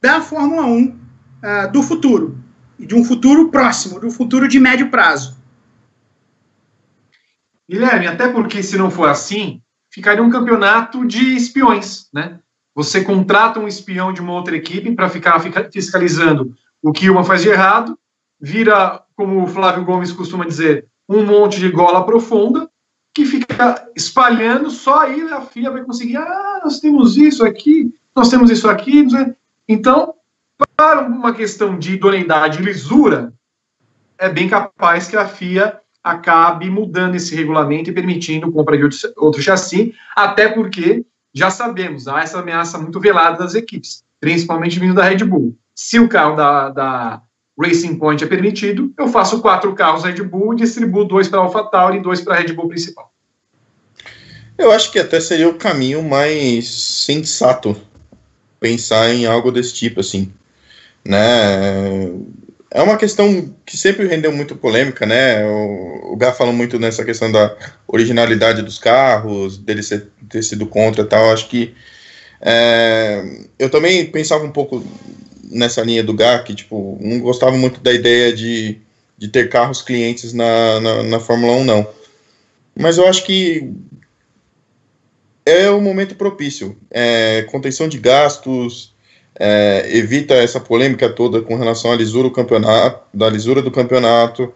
da 0.00 0.20
Fórmula 0.20 0.64
1 0.64 0.86
uh, 0.86 0.98
ah, 1.42 1.66
do 1.66 1.82
futuro, 1.82 2.38
de 2.78 2.94
um 2.94 3.04
futuro 3.04 3.50
próximo, 3.50 4.00
do 4.00 4.10
futuro 4.10 4.48
de 4.48 4.58
médio 4.58 4.90
prazo. 4.90 5.36
Guilherme, 7.68 8.06
até 8.06 8.28
porque 8.28 8.62
se 8.62 8.76
não 8.76 8.90
for 8.90 9.08
assim, 9.08 9.62
ficaria 9.92 10.22
um 10.22 10.30
campeonato 10.30 11.06
de 11.06 11.36
espiões, 11.36 12.08
né? 12.12 12.40
Você 12.74 13.04
contrata 13.04 13.60
um 13.60 13.68
espião 13.68 14.12
de 14.12 14.20
uma 14.20 14.32
outra 14.32 14.56
equipe 14.56 14.92
para 14.92 15.08
ficar 15.08 15.40
fiscalizando 15.70 16.54
o 16.82 16.92
que 16.92 17.10
uma 17.10 17.24
faz 17.24 17.42
de 17.42 17.48
errado 17.48 17.98
vira, 18.40 19.02
como 19.14 19.42
o 19.42 19.46
Flávio 19.46 19.84
Gomes 19.84 20.12
costuma 20.12 20.44
dizer, 20.44 20.86
um 21.08 21.24
monte 21.24 21.60
de 21.60 21.68
gola 21.68 22.04
profunda 22.04 22.68
que 23.14 23.26
fica 23.26 23.88
espalhando, 23.94 24.70
só 24.70 25.00
aí 25.00 25.20
a 25.30 25.42
FIA 25.42 25.70
vai 25.70 25.84
conseguir, 25.84 26.16
ah, 26.16 26.60
nós 26.64 26.80
temos 26.80 27.16
isso 27.16 27.44
aqui, 27.44 27.94
nós 28.16 28.30
temos 28.30 28.50
isso 28.50 28.68
aqui. 28.68 29.06
Então, 29.68 30.14
para 30.74 31.02
uma 31.02 31.34
questão 31.34 31.78
de 31.78 31.94
idoneidade 31.94 32.60
e 32.60 32.64
lisura, 32.64 33.32
é 34.18 34.28
bem 34.28 34.48
capaz 34.48 35.08
que 35.08 35.16
a 35.16 35.28
FIA 35.28 35.78
acabe 36.02 36.68
mudando 36.70 37.14
esse 37.14 37.34
regulamento 37.34 37.90
e 37.90 37.92
permitindo 37.92 38.50
compra 38.50 38.76
de 38.76 38.84
outro 39.16 39.42
chassi, 39.42 39.94
até 40.16 40.48
porque 40.48 41.04
já 41.34 41.50
sabemos, 41.50 42.08
há 42.08 42.22
essa 42.22 42.40
ameaça 42.40 42.78
muito 42.78 43.00
velada 43.00 43.38
das 43.38 43.54
equipes, 43.54 44.04
principalmente 44.20 44.78
vindo 44.78 44.94
da 44.94 45.04
Red 45.04 45.24
Bull. 45.24 45.56
Se 45.74 45.98
o 45.98 46.08
carro 46.08 46.36
da, 46.36 46.68
da 46.68 47.22
Racing 47.58 47.96
Point 47.96 48.22
é 48.22 48.26
permitido, 48.26 48.92
eu 48.98 49.08
faço 49.08 49.40
quatro 49.40 49.74
carros 49.74 50.04
Red 50.04 50.22
Bull 50.22 50.54
e 50.54 50.56
distribuo 50.56 51.04
dois 51.04 51.28
para 51.28 51.40
AlphaTauri 51.40 51.98
e 51.98 52.02
dois 52.02 52.20
para 52.20 52.34
a 52.34 52.38
Red 52.38 52.52
Bull 52.52 52.68
principal. 52.68 53.12
Eu 54.58 54.70
acho 54.70 54.92
que 54.92 54.98
até 54.98 55.18
seria 55.18 55.48
o 55.48 55.54
caminho 55.54 56.02
mais 56.02 56.68
sensato 56.68 57.76
pensar 58.60 59.12
em 59.12 59.26
algo 59.26 59.50
desse 59.50 59.74
tipo, 59.74 60.00
assim, 60.00 60.32
né? 61.04 62.10
É 62.74 62.80
uma 62.80 62.96
questão 62.96 63.54
que 63.66 63.76
sempre 63.76 64.06
rendeu 64.06 64.32
muito 64.32 64.56
polêmica, 64.56 65.04
né? 65.04 65.44
O, 65.44 66.14
o 66.14 66.16
Gá 66.16 66.32
falou 66.32 66.54
muito 66.54 66.78
nessa 66.78 67.04
questão 67.04 67.30
da 67.30 67.54
originalidade 67.86 68.62
dos 68.62 68.78
carros, 68.78 69.58
deles 69.58 69.86
ser, 69.86 70.08
ter 70.28 70.42
sido 70.42 70.66
contra 70.66 71.04
tal. 71.04 71.30
Acho 71.30 71.48
que 71.48 71.74
é, 72.40 73.22
eu 73.58 73.68
também 73.68 74.06
pensava 74.06 74.44
um 74.44 74.50
pouco 74.50 74.82
nessa 75.44 75.82
linha 75.82 76.02
do 76.02 76.14
GA, 76.14 76.38
que 76.38 76.54
tipo, 76.54 76.98
não 76.98 77.20
gostava 77.20 77.56
muito 77.58 77.78
da 77.78 77.92
ideia 77.92 78.32
de, 78.32 78.80
de 79.18 79.28
ter 79.28 79.50
carros 79.50 79.82
clientes 79.82 80.32
na, 80.32 80.80
na, 80.80 81.02
na 81.02 81.20
Fórmula 81.20 81.52
1, 81.58 81.64
não. 81.64 81.86
Mas 82.74 82.96
eu 82.96 83.06
acho 83.06 83.24
que 83.24 83.70
é 85.44 85.68
o 85.70 85.80
momento 85.80 86.14
propício. 86.14 86.74
É, 86.90 87.42
contenção 87.50 87.86
de 87.86 87.98
gastos, 87.98 88.91
é, 89.44 89.88
evita 89.92 90.34
essa 90.34 90.60
polêmica 90.60 91.08
toda 91.08 91.42
com 91.42 91.56
relação 91.56 91.90
à 91.90 91.96
lisura 91.96 92.28
do 92.28 92.30
campeonato, 92.30 93.02
da 93.12 93.28
lisura 93.28 93.60
do 93.60 93.72
campeonato, 93.72 94.54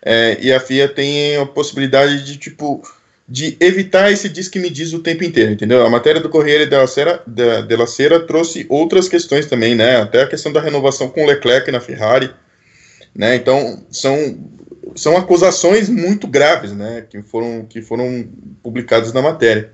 é, 0.00 0.38
e 0.40 0.52
a 0.52 0.60
FIA 0.60 0.88
tem 0.88 1.36
a 1.36 1.44
possibilidade 1.44 2.24
de 2.24 2.36
tipo 2.36 2.80
de 3.28 3.56
evitar 3.60 4.12
esse 4.12 4.28
diz 4.28 4.48
que 4.48 4.60
me 4.60 4.70
diz 4.70 4.92
o 4.92 5.00
tempo 5.00 5.24
inteiro, 5.24 5.52
entendeu? 5.52 5.84
A 5.84 5.90
matéria 5.90 6.20
do 6.20 6.28
Correio 6.28 6.70
della 6.70 6.86
Sera, 6.86 7.20
de, 7.26 7.62
de 7.62 7.76
la 7.76 7.86
trouxe 8.26 8.64
outras 8.68 9.08
questões 9.08 9.46
também, 9.46 9.74
né? 9.74 10.00
Até 10.00 10.22
a 10.22 10.26
questão 10.28 10.52
da 10.52 10.60
renovação 10.60 11.10
com 11.10 11.26
Leclerc 11.26 11.70
na 11.72 11.80
Ferrari, 11.80 12.32
né? 13.12 13.34
Então 13.34 13.82
são 13.90 14.38
são 14.94 15.16
acusações 15.16 15.88
muito 15.88 16.28
graves, 16.28 16.72
né? 16.72 17.04
Que 17.10 17.20
foram 17.22 17.66
que 17.68 17.82
foram 17.82 18.26
publicadas 18.62 19.12
na 19.12 19.20
matéria. 19.20 19.72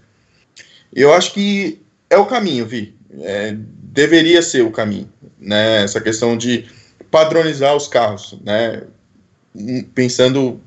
Eu 0.92 1.12
acho 1.12 1.34
que 1.34 1.80
é 2.08 2.16
o 2.16 2.24
caminho, 2.24 2.64
Vi. 2.64 2.94
É, 3.20 3.54
deveria 3.94 4.42
ser 4.42 4.62
o 4.62 4.72
caminho, 4.72 5.08
né? 5.38 5.84
Essa 5.84 6.00
questão 6.00 6.36
de 6.36 6.66
padronizar 7.10 7.76
os 7.76 7.86
carros, 7.86 8.36
né? 8.44 8.82
Pensando 9.94 10.60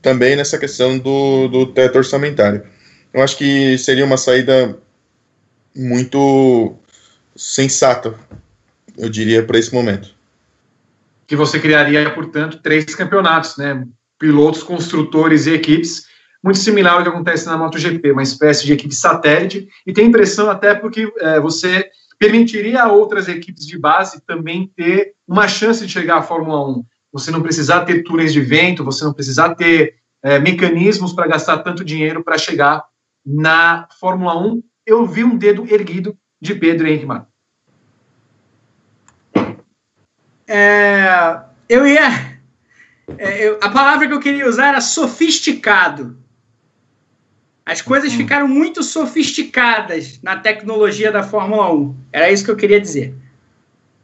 também 0.00 0.34
nessa 0.34 0.58
questão 0.58 0.98
do, 0.98 1.46
do 1.48 1.66
teto 1.66 1.98
orçamentário. 1.98 2.62
Eu 3.12 3.22
acho 3.22 3.36
que 3.36 3.76
seria 3.76 4.04
uma 4.04 4.16
saída 4.16 4.78
muito 5.76 6.74
sensata, 7.36 8.14
eu 8.96 9.10
diria, 9.10 9.44
para 9.44 9.58
esse 9.58 9.74
momento. 9.74 10.14
Que 11.26 11.36
você 11.36 11.60
criaria, 11.60 12.10
portanto, 12.14 12.60
três 12.62 12.86
campeonatos, 12.94 13.58
né? 13.58 13.84
Pilotos, 14.18 14.62
construtores 14.62 15.46
e 15.46 15.52
equipes 15.52 16.08
muito 16.42 16.58
similar 16.58 16.94
ao 16.94 17.02
que 17.02 17.08
acontece 17.10 17.44
na 17.46 17.58
MotoGP, 17.58 18.12
uma 18.12 18.22
espécie 18.22 18.64
de 18.64 18.72
equipe 18.72 18.94
satélite, 18.94 19.68
e 19.86 19.92
tem 19.92 20.06
impressão 20.06 20.50
até 20.50 20.74
porque 20.74 21.12
é, 21.18 21.38
você 21.38 21.90
permitiria 22.20 22.82
a 22.82 22.92
outras 22.92 23.28
equipes 23.28 23.66
de 23.66 23.78
base 23.78 24.20
também 24.20 24.70
ter 24.76 25.14
uma 25.26 25.48
chance 25.48 25.86
de 25.86 25.90
chegar 25.90 26.18
à 26.18 26.22
Fórmula 26.22 26.68
1. 26.68 26.84
Você 27.10 27.30
não 27.30 27.40
precisar 27.40 27.86
ter 27.86 28.02
túneis 28.02 28.30
de 28.30 28.42
vento, 28.42 28.84
você 28.84 29.02
não 29.02 29.14
precisar 29.14 29.54
ter 29.54 29.96
é, 30.22 30.38
mecanismos 30.38 31.14
para 31.14 31.26
gastar 31.26 31.58
tanto 31.60 31.82
dinheiro 31.82 32.22
para 32.22 32.36
chegar 32.36 32.84
na 33.24 33.88
Fórmula 33.98 34.38
1. 34.38 34.62
Eu 34.84 35.06
vi 35.06 35.24
um 35.24 35.34
dedo 35.34 35.66
erguido 35.72 36.14
de 36.38 36.54
Pedro 36.54 36.86
Henrique 36.86 37.06
Marco. 37.06 37.28
É, 40.46 41.40
eu 41.70 41.86
ia. 41.86 42.38
É, 43.16 43.48
eu, 43.48 43.58
a 43.62 43.70
palavra 43.70 44.06
que 44.06 44.12
eu 44.12 44.20
queria 44.20 44.46
usar 44.46 44.68
era 44.68 44.80
sofisticado. 44.82 46.19
As 47.70 47.80
coisas 47.80 48.12
ficaram 48.12 48.48
muito 48.48 48.82
sofisticadas 48.82 50.18
na 50.24 50.36
tecnologia 50.36 51.12
da 51.12 51.22
Fórmula 51.22 51.72
1. 51.72 51.94
Era 52.10 52.28
isso 52.28 52.44
que 52.44 52.50
eu 52.50 52.56
queria 52.56 52.80
dizer. 52.80 53.14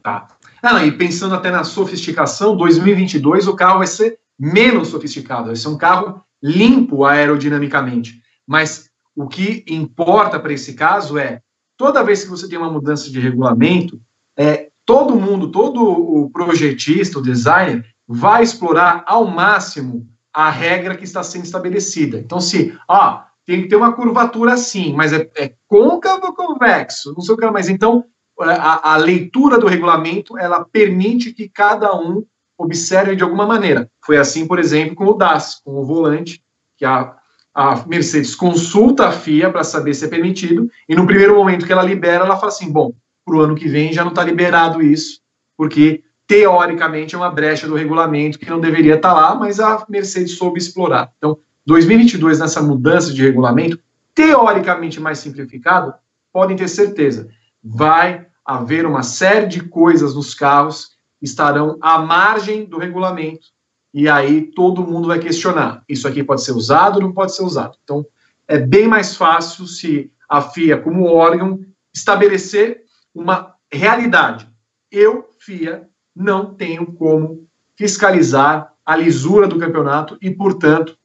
Tá. 0.05 0.29
Ah, 0.63 0.87
e 0.87 0.93
pensando 0.93 1.35
até 1.35 1.51
na 1.51 1.65
sofisticação, 1.65 2.57
2022 2.57 3.49
o 3.49 3.57
carro 3.57 3.79
vai 3.79 3.89
ser 3.89 4.21
menos 4.39 4.87
sofisticado, 4.87 5.47
vai 5.47 5.57
ser 5.57 5.67
um 5.67 5.77
carro 5.77 6.23
limpo 6.41 7.05
aerodinamicamente. 7.05 8.23
Mas 8.47 8.89
o 9.17 9.27
que 9.27 9.65
importa 9.67 10.39
para 10.39 10.53
esse 10.53 10.75
caso 10.75 11.19
é, 11.19 11.41
toda 11.77 12.05
vez 12.05 12.23
que 12.23 12.31
você 12.31 12.49
tem 12.49 12.57
uma 12.57 12.71
mudança 12.71 13.11
de 13.11 13.19
regulamento, 13.19 14.01
é, 14.37 14.69
todo 14.85 15.19
mundo, 15.19 15.51
todo 15.51 15.83
o 15.83 16.31
projetista, 16.31 17.19
o 17.19 17.23
designer, 17.23 17.85
vai 18.07 18.45
explorar 18.45 19.03
ao 19.09 19.27
máximo 19.27 20.07
a 20.33 20.51
regra 20.51 20.95
que 20.95 21.03
está 21.03 21.25
sendo 21.25 21.47
estabelecida. 21.47 22.19
Então, 22.19 22.39
se, 22.39 22.79
ah, 22.89 23.26
tem 23.47 23.63
que 23.63 23.69
ter 23.69 23.77
uma 23.77 23.93
curvatura 23.93 24.55
assim, 24.55 24.93
mas 24.93 25.13
é, 25.13 25.31
é 25.37 25.53
côncavo 25.69 26.27
ou 26.27 26.35
convexo, 26.35 27.15
não 27.15 27.21
sei 27.21 27.35
o 27.35 27.39
que, 27.39 27.51
mas 27.51 27.69
então 27.69 28.05
é, 28.41 28.51
a, 28.51 28.95
a, 28.95 28.97
leitura 28.97 29.57
do 29.57 29.69
regulamento 29.69 30.37
ela 30.37 30.65
permite 30.65 31.33
que 31.33 31.49
cada 31.49 31.97
um 31.97 32.27
observe 32.59 33.15
de 33.15 33.23
alguma 33.23 33.47
maneira. 33.47 33.91
Foi 34.05 34.19
assim, 34.19 34.47
por 34.47 34.59
exemplo, 34.59 34.97
com 34.97 35.07
o 35.07 35.15
DAS, 35.15 35.61
com 35.65 35.75
o 35.75 35.85
volante, 35.85 36.43
que 36.77 36.85
a, 36.85 37.15
a 37.55 37.87
Mercedes 37.87 38.35
consulta 38.35 39.07
a 39.07 39.13
FIA 39.13 39.51
para 39.51 39.63
saber 39.63 39.95
se 39.95 40.05
é 40.05 40.09
permitido, 40.09 40.69
e 40.89 40.95
no 40.95 41.07
primeiro 41.07 41.37
momento 41.37 41.65
que 41.65 41.73
ela 41.73 41.83
libera, 41.83 42.25
ela 42.25 42.37
fala 42.37 42.49
assim: 42.49 42.71
bom, 42.71 42.93
para 43.25 43.37
o 43.37 43.41
ano 43.41 43.55
que 43.55 43.69
vem 43.69 43.93
já 43.93 44.03
não 44.03 44.11
está 44.11 44.25
liberado 44.25 44.83
isso, 44.83 45.21
porque 45.57 46.03
teoricamente 46.27 47.15
é 47.15 47.19
uma 47.19 47.31
brecha 47.31 47.69
do 47.69 47.77
regulamento 47.77 48.39
que 48.39 48.51
não 48.51 48.61
deveria 48.61 48.97
estar 48.97 49.15
tá 49.15 49.15
lá, 49.15 49.35
mas 49.35 49.61
a 49.61 49.87
Mercedes 49.89 50.37
soube 50.37 50.59
explorar. 50.59 51.13
Então, 51.17 51.39
2022, 51.67 52.39
nessa 52.39 52.63
mudança 52.63 53.13
de 53.13 53.23
regulamento, 53.23 53.79
teoricamente 54.15 55.01
mais 55.01 55.19
simplificado, 55.19 55.93
podem 56.33 56.57
ter 56.57 56.69
certeza, 56.69 57.29
vai 57.63 58.27
haver 58.45 58.87
uma 58.87 59.03
série 59.03 59.47
de 59.47 59.61
coisas 59.61 60.15
nos 60.15 60.33
carros 60.33 60.93
que 61.19 61.25
estarão 61.25 61.77
à 61.81 61.99
margem 61.99 62.65
do 62.65 62.79
regulamento, 62.79 63.49
e 63.93 64.09
aí 64.09 64.43
todo 64.43 64.87
mundo 64.87 65.09
vai 65.09 65.19
questionar: 65.19 65.83
isso 65.89 66.07
aqui 66.07 66.23
pode 66.23 66.45
ser 66.45 66.53
usado 66.53 66.97
ou 66.97 67.03
não 67.03 67.13
pode 67.13 67.35
ser 67.35 67.43
usado? 67.43 67.77
Então, 67.83 68.07
é 68.47 68.59
bem 68.59 68.87
mais 68.87 69.17
fácil 69.17 69.67
se 69.67 70.13
a 70.29 70.41
FIA, 70.41 70.81
como 70.81 71.07
órgão, 71.07 71.61
estabelecer 71.93 72.83
uma 73.15 73.55
realidade. 73.73 74.47
Eu, 74.91 75.29
FIA, 75.41 75.89
não 76.15 76.55
tenho 76.55 76.87
como 76.93 77.49
fiscalizar 77.75 78.73
a 78.85 78.97
lisura 78.97 79.49
do 79.49 79.59
campeonato 79.59 80.17
e, 80.21 80.31
portanto, 80.31 80.97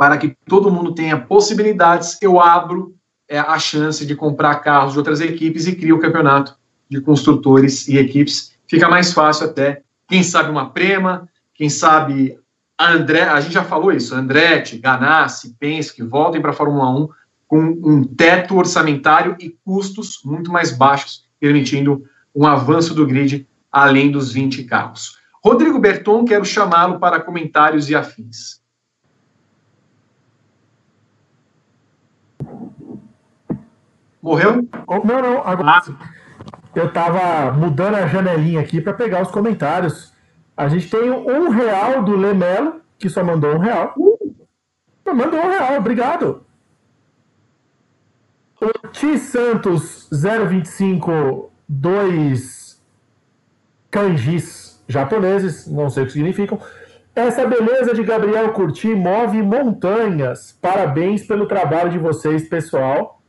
para 0.00 0.16
que 0.16 0.34
todo 0.46 0.70
mundo 0.70 0.94
tenha 0.94 1.20
possibilidades, 1.20 2.16
eu 2.22 2.40
abro 2.40 2.96
é, 3.28 3.38
a 3.38 3.58
chance 3.58 4.06
de 4.06 4.16
comprar 4.16 4.54
carros 4.60 4.94
de 4.94 4.98
outras 4.98 5.20
equipes 5.20 5.66
e 5.66 5.76
crio 5.76 5.96
o 5.96 6.00
campeonato 6.00 6.56
de 6.88 7.02
construtores 7.02 7.86
e 7.86 7.98
equipes. 7.98 8.54
Fica 8.66 8.88
mais 8.88 9.12
fácil 9.12 9.44
até, 9.44 9.82
quem 10.08 10.22
sabe 10.22 10.50
uma 10.50 10.70
Prema, 10.70 11.28
quem 11.52 11.68
sabe 11.68 12.38
a 12.78 12.94
André, 12.94 13.24
a 13.24 13.42
gente 13.42 13.52
já 13.52 13.62
falou 13.62 13.92
isso, 13.92 14.14
Andretti, 14.14 14.78
Ganassi, 14.78 15.54
Penske, 15.60 16.02
voltem 16.02 16.40
para 16.40 16.52
a 16.52 16.54
Fórmula 16.54 16.88
1 16.98 17.08
com 17.46 17.60
um 17.60 18.02
teto 18.02 18.56
orçamentário 18.56 19.36
e 19.38 19.50
custos 19.62 20.22
muito 20.24 20.50
mais 20.50 20.74
baixos, 20.74 21.26
permitindo 21.38 22.06
um 22.34 22.46
avanço 22.46 22.94
do 22.94 23.06
grid 23.06 23.46
além 23.70 24.10
dos 24.10 24.32
20 24.32 24.64
carros. 24.64 25.18
Rodrigo 25.44 25.78
Berton, 25.78 26.24
quero 26.24 26.46
chamá-lo 26.46 26.98
para 26.98 27.20
comentários 27.20 27.90
e 27.90 27.94
afins. 27.94 28.59
Morreu? 34.22 34.68
Oh, 34.86 34.98
não, 35.06 35.22
não. 35.22 35.46
Agora 35.46 35.80
ah. 35.86 35.94
eu 36.74 36.86
estava 36.86 37.52
mudando 37.52 37.94
a 37.94 38.06
janelinha 38.06 38.60
aqui 38.60 38.80
para 38.80 38.92
pegar 38.92 39.22
os 39.22 39.30
comentários. 39.30 40.12
A 40.56 40.68
gente 40.68 40.90
tem 40.90 41.10
um 41.10 41.48
real 41.48 42.02
do 42.02 42.16
Lemelo, 42.16 42.80
que 42.98 43.08
só 43.08 43.24
mandou 43.24 43.54
um 43.54 43.58
real. 43.58 43.94
Uh. 43.96 44.20
Mandou 45.12 45.40
um 45.40 45.50
real, 45.50 45.78
obrigado. 45.78 46.44
O 48.60 48.88
Ti 48.88 49.18
Santos 49.18 50.08
025 50.12 51.50
2 51.66 52.80
kanjis 53.90 54.82
japoneses, 54.86 55.66
não 55.66 55.88
sei 55.88 56.02
o 56.02 56.06
que 56.06 56.12
significam. 56.12 56.60
Essa 57.14 57.46
beleza 57.46 57.94
de 57.94 58.02
Gabriel 58.02 58.52
Curti 58.52 58.94
move 58.94 59.42
montanhas. 59.42 60.56
Parabéns 60.60 61.26
pelo 61.26 61.46
trabalho 61.46 61.90
de 61.90 61.98
vocês, 61.98 62.48
pessoal. 62.48 63.19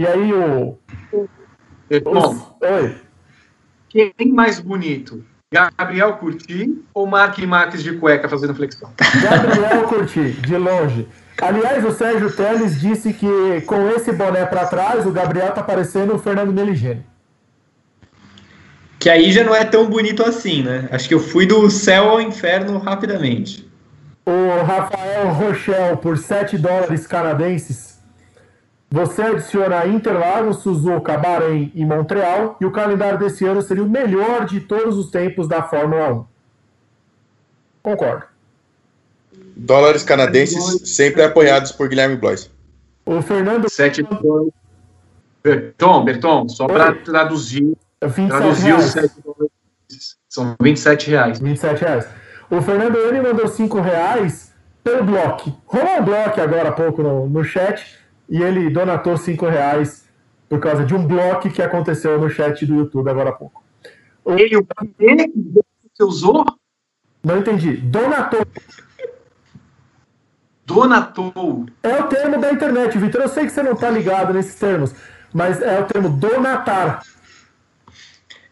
E 0.00 0.06
aí 0.06 0.32
o. 0.32 0.78
Bom, 2.02 2.56
Oi. 2.62 2.96
Quem 3.90 4.32
mais 4.32 4.58
bonito? 4.58 5.22
Gabriel 5.52 6.14
Curti 6.14 6.82
ou 6.94 7.06
Mark 7.06 7.38
Marques 7.40 7.82
de 7.82 7.92
cueca 7.98 8.26
fazendo 8.26 8.54
flexão? 8.54 8.90
Gabriel 9.22 9.86
Curti, 9.88 10.30
de 10.40 10.56
longe. 10.56 11.06
Aliás, 11.42 11.84
o 11.84 11.92
Sérgio 11.92 12.34
Teles 12.34 12.80
disse 12.80 13.12
que 13.12 13.60
com 13.66 13.90
esse 13.90 14.10
boné 14.12 14.46
para 14.46 14.64
trás, 14.68 15.04
o 15.04 15.12
Gabriel 15.12 15.52
tá 15.52 15.62
parecendo 15.62 16.14
o 16.14 16.18
Fernando 16.18 16.50
Meligeni. 16.54 17.04
Que 18.98 19.10
aí 19.10 19.30
já 19.30 19.44
não 19.44 19.54
é 19.54 19.66
tão 19.66 19.84
bonito 19.90 20.22
assim, 20.22 20.62
né? 20.62 20.88
Acho 20.90 21.08
que 21.08 21.14
eu 21.14 21.20
fui 21.20 21.44
do 21.44 21.68
céu 21.68 22.08
ao 22.08 22.22
inferno 22.22 22.78
rapidamente. 22.78 23.70
O 24.24 24.62
Rafael 24.64 25.28
Rochel, 25.28 25.98
por 25.98 26.16
7 26.16 26.56
dólares 26.56 27.06
canadenses, 27.06 27.89
você 28.90 29.22
adiciona 29.22 29.86
Interlagos, 29.86 30.62
Suzuka, 30.62 31.16
Bahrein 31.16 31.70
e 31.76 31.84
Montreal, 31.84 32.56
e 32.60 32.64
o 32.64 32.72
calendário 32.72 33.20
desse 33.20 33.46
ano 33.46 33.62
seria 33.62 33.84
o 33.84 33.88
melhor 33.88 34.44
de 34.46 34.58
todos 34.58 34.98
os 34.98 35.10
tempos 35.10 35.46
da 35.46 35.62
Fórmula 35.62 36.12
1. 36.12 36.24
Concordo. 37.84 38.24
Dólares 39.56 40.02
canadenses 40.02 40.90
sempre 40.90 41.22
apoiados 41.22 41.70
por 41.70 41.88
Guilherme 41.88 42.16
Blois. 42.16 42.50
O 43.06 43.22
Fernando. 43.22 43.70
7 43.70 44.02
dólares. 44.02 44.52
Berton, 45.42 46.04
Berton, 46.04 46.48
só 46.48 46.66
para 46.66 46.92
traduzir. 46.96 47.72
27 48.02 48.28
Traduzir 48.28 48.74
os 48.74 48.94
reais. 48.94 49.10
7 49.10 49.14
dólares. 49.24 50.16
São 50.28 50.56
27 50.60 51.10
reais. 51.10 51.38
27 51.38 51.80
reais. 51.80 52.08
O 52.50 52.60
Fernando 52.60 52.98
N 52.98 53.20
mandou 53.20 53.46
5 53.46 53.80
reais 53.80 54.52
pelo 54.82 55.04
bloco. 55.04 55.56
Rolou 55.64 56.00
um 56.00 56.04
bloco 56.04 56.40
agora 56.40 56.70
há 56.70 56.72
pouco 56.72 57.02
no, 57.02 57.28
no 57.28 57.44
chat 57.44 57.99
e 58.30 58.40
ele 58.40 58.70
donatou 58.70 59.16
5 59.16 59.44
reais 59.46 60.08
por 60.48 60.60
causa 60.60 60.84
de 60.84 60.94
um 60.94 61.04
bloco 61.04 61.50
que 61.50 61.60
aconteceu 61.60 62.18
no 62.18 62.30
chat 62.30 62.64
do 62.64 62.76
YouTube 62.76 63.10
agora 63.10 63.30
há 63.30 63.32
pouco. 63.32 63.62
Ele, 64.26 64.56
o 64.56 64.62
que 64.62 65.64
você 65.92 66.04
usou? 66.04 66.46
Não 67.22 67.38
entendi. 67.38 67.76
Donatou. 67.76 68.46
Donatou. 70.64 71.66
É 71.82 71.96
o 71.96 72.04
termo 72.04 72.40
da 72.40 72.52
internet, 72.52 72.96
Vitor. 72.96 73.22
Eu 73.22 73.28
sei 73.28 73.44
que 73.44 73.50
você 73.50 73.62
não 73.62 73.72
está 73.72 73.90
ligado 73.90 74.32
nesses 74.32 74.54
termos, 74.54 74.94
mas 75.34 75.60
é 75.60 75.80
o 75.80 75.84
termo 75.84 76.08
donatar. 76.08 77.02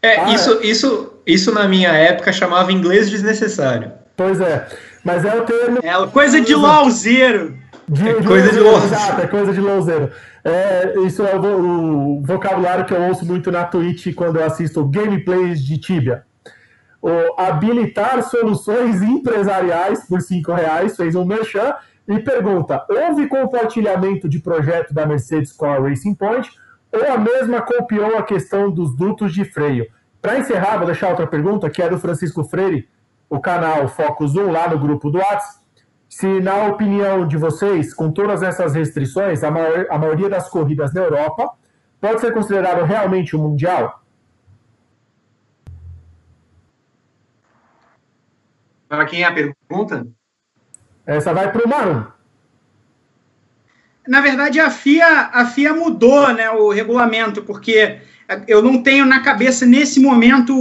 É, 0.03 0.21
Ah, 0.21 0.33
isso, 0.33 0.61
isso, 0.63 1.13
isso 1.27 1.53
na 1.53 1.69
minha 1.69 1.91
época 1.91 2.33
chamava 2.33 2.73
inglês 2.73 3.09
desnecessário. 3.11 3.93
Pois 4.17 4.41
é. 4.41 4.69
Mas 5.05 5.25
é 5.25 5.35
o 5.37 5.45
termo 5.45 5.79
É, 5.83 6.07
Coisa 6.09 6.41
de 6.41 6.55
lauzeiro. 6.55 7.57
De, 7.89 8.09
É 8.09 8.23
coisa 8.23 8.53
de 8.53 8.61
louzeiro. 8.61 8.95
Exato, 8.95 9.21
é 9.23 9.27
coisa 9.27 9.53
de 9.53 9.61
louzeiro. 9.61 10.11
É, 10.45 10.95
isso 11.07 11.23
é 11.23 11.37
o, 11.37 12.19
o 12.19 12.23
vocabulário 12.23 12.85
que 12.85 12.95
eu 12.95 13.03
ouço 13.03 13.25
muito 13.25 13.51
na 13.51 13.65
Twitch 13.65 14.15
quando 14.15 14.37
eu 14.37 14.45
assisto 14.45 14.85
gameplays 14.85 15.63
de 15.65 15.79
Tibia. 15.79 16.25
O 17.01 17.41
habilitar 17.41 18.23
soluções 18.25 19.03
empresariais 19.03 20.05
por 20.07 20.21
5 20.21 20.53
reais, 20.53 20.97
fez 20.97 21.15
um 21.15 21.25
merchan 21.25 21.75
e 22.09 22.19
pergunta: 22.19 22.85
houve 22.89 23.29
compartilhamento 23.29 24.29
de 24.29 24.41
projeto 24.41 24.93
da 24.93 25.07
Mercedes 25.07 25.53
com 25.53 25.67
a 25.67 25.79
Racing 25.79 26.15
Point 26.15 26.51
ou 26.91 27.13
a 27.13 27.19
mesma 27.19 27.61
copiou 27.61 28.17
a 28.17 28.23
questão 28.23 28.71
dos 28.71 28.97
dutos 28.97 29.33
de 29.33 29.45
freio? 29.45 29.87
Para 30.21 30.39
encerrar, 30.39 30.79
vou 30.79 30.87
deixar 30.87 31.11
outra 31.11 31.27
pergunta, 31.27 31.71
que 31.71 31.81
é 31.81 31.89
do 31.89 31.99
Francisco 31.99 32.43
Freire, 32.43 32.89
o 33.31 33.39
canal 33.39 33.89
Focus 33.89 34.35
1, 34.35 34.51
lá 34.51 34.69
no 34.69 34.79
grupo 34.79 35.11
do 35.11 35.19
WhatsApp. 35.19 35.58
Se, 36.09 36.27
na 36.41 36.65
opinião 36.67 37.27
de 37.29 37.37
vocês, 37.37 37.93
com 37.93 38.11
todas 38.11 38.43
essas 38.43 38.75
restrições, 38.75 39.45
a, 39.45 39.51
maior- 39.51 39.87
a 39.91 39.99
maioria 39.99 40.29
das 40.29 40.49
corridas 40.49 40.93
na 40.95 41.03
Europa 41.03 41.53
pode 42.01 42.21
ser 42.21 42.33
considerado 42.33 42.85
realmente 42.85 43.37
um 43.37 43.41
mundial? 43.43 44.03
Para 48.89 49.05
quem 49.05 49.23
é 49.23 49.27
a 49.27 49.33
pergunta? 49.33 50.07
Essa 51.05 51.35
vai 51.35 51.53
para 51.53 51.65
o 51.65 51.69
Marum. 51.69 52.05
Na 54.07 54.23
verdade, 54.23 54.59
a 54.59 54.71
FIA, 54.71 55.31
a 55.33 55.45
FIA 55.45 55.75
mudou 55.75 56.33
né, 56.33 56.51
o 56.51 56.71
regulamento, 56.71 57.43
porque 57.43 58.01
eu 58.47 58.63
não 58.63 58.83
tenho 58.83 59.05
na 59.05 59.23
cabeça 59.23 59.67
nesse 59.67 60.01
momento 60.01 60.55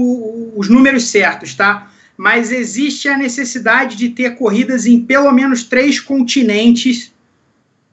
os 0.58 0.68
números 0.70 1.10
certos, 1.10 1.56
tá? 1.56 1.90
Mas 2.18 2.52
existe 2.52 3.08
a 3.08 3.18
necessidade 3.18 3.96
de 3.96 4.10
ter 4.10 4.36
corridas 4.36 4.86
em 4.86 5.00
pelo 5.00 5.32
menos 5.32 5.64
três 5.64 6.00
continentes 6.00 7.14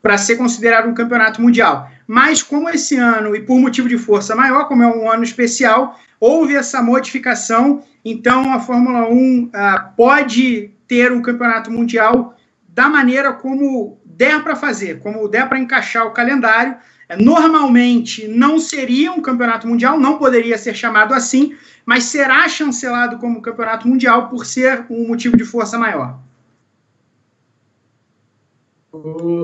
para 0.03 0.19
ser 0.19 0.37
considerado 0.37 0.89
um 0.89 0.95
campeonato 0.95 1.41
mundial. 1.41 1.91
Mas 2.07 2.43
como 2.43 2.69
esse 2.69 2.97
ano, 2.97 3.35
e 3.35 3.41
por 3.41 3.59
motivo 3.59 3.89
de 3.89 3.97
força 3.97 4.35
maior, 4.35 4.69
como 4.69 4.83
é 4.83 4.87
um 4.87 5.11
ano 5.11 5.25
especial, 5.25 5.99
houve 6.21 6.55
essa 6.55 6.83
modificação, 6.83 7.83
então 8.05 8.53
a 8.53 8.61
Fórmula 8.61 9.09
1 9.09 9.51
ah, 9.53 9.93
pode 9.97 10.71
ter 10.87 11.13
um 11.13 11.23
campeonato 11.23 11.71
mundial 11.71 12.37
da 12.69 12.89
maneira 12.89 13.33
como 13.33 13.99
der 14.05 14.43
para 14.43 14.57
fazer, 14.57 15.01
como 15.01 15.29
der 15.29 15.49
para 15.49 15.59
encaixar 15.59 16.07
o 16.07 16.13
calendário. 16.13 16.77
É, 17.09 17.16
Normalmente 17.16 18.26
não 18.28 18.59
seria 18.59 19.12
um 19.12 19.20
campeonato 19.20 19.66
mundial, 19.68 19.98
não 19.98 20.18
poderia 20.18 20.56
ser 20.56 20.74
chamado 20.74 21.12
assim, 21.12 21.55
mas 21.85 22.05
será 22.05 22.48
chancelado 22.48 23.18
como 23.18 23.43
campeonato 23.43 23.86
mundial 23.86 24.28
por 24.28 24.47
ser 24.47 24.86
um 24.90 25.09
motivo 25.09 25.36
de 25.36 25.44
força 25.44 25.78
maior. 25.78 26.18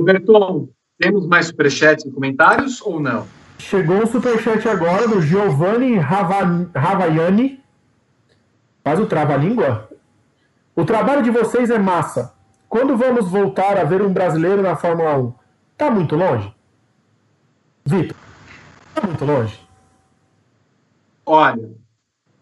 Berton, 0.05 0.69
temos 0.99 1.27
mais 1.27 1.47
superchats 1.47 2.05
e 2.05 2.11
comentários 2.11 2.81
ou 2.81 3.01
não? 3.01 3.27
Chegou 3.59 4.03
um 4.03 4.07
superchat 4.07 4.67
agora 4.69 5.07
do 5.07 5.21
Giovanni 5.21 5.97
Rava- 5.97 6.71
Ravaiani. 6.75 7.61
Faz 8.83 8.99
o 8.99 9.07
trava-língua? 9.07 9.91
O 10.75 10.85
trabalho 10.85 11.23
de 11.23 11.31
vocês 11.31 11.69
é 11.69 11.79
massa. 11.79 12.33
Quando 12.69 12.97
vamos 12.97 13.29
voltar 13.29 13.77
a 13.77 13.85
ver 13.85 14.01
um 14.01 14.13
brasileiro 14.13 14.63
na 14.63 14.77
Fórmula 14.77 15.19
1? 15.19 15.33
Tá 15.77 15.91
muito 15.91 16.15
longe? 16.17 16.55
Vitor, 17.87 18.17
tá 18.95 19.07
muito 19.07 19.25
longe? 19.25 19.61
Olha, 21.27 21.71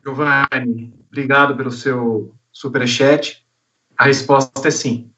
Giovanni, 0.05 0.95
obrigado 1.09 1.57
pelo 1.57 1.71
seu 1.71 2.35
superchat. 2.53 3.45
A 3.97 4.05
resposta 4.05 4.67
é 4.69 4.71
sim. 4.71 5.11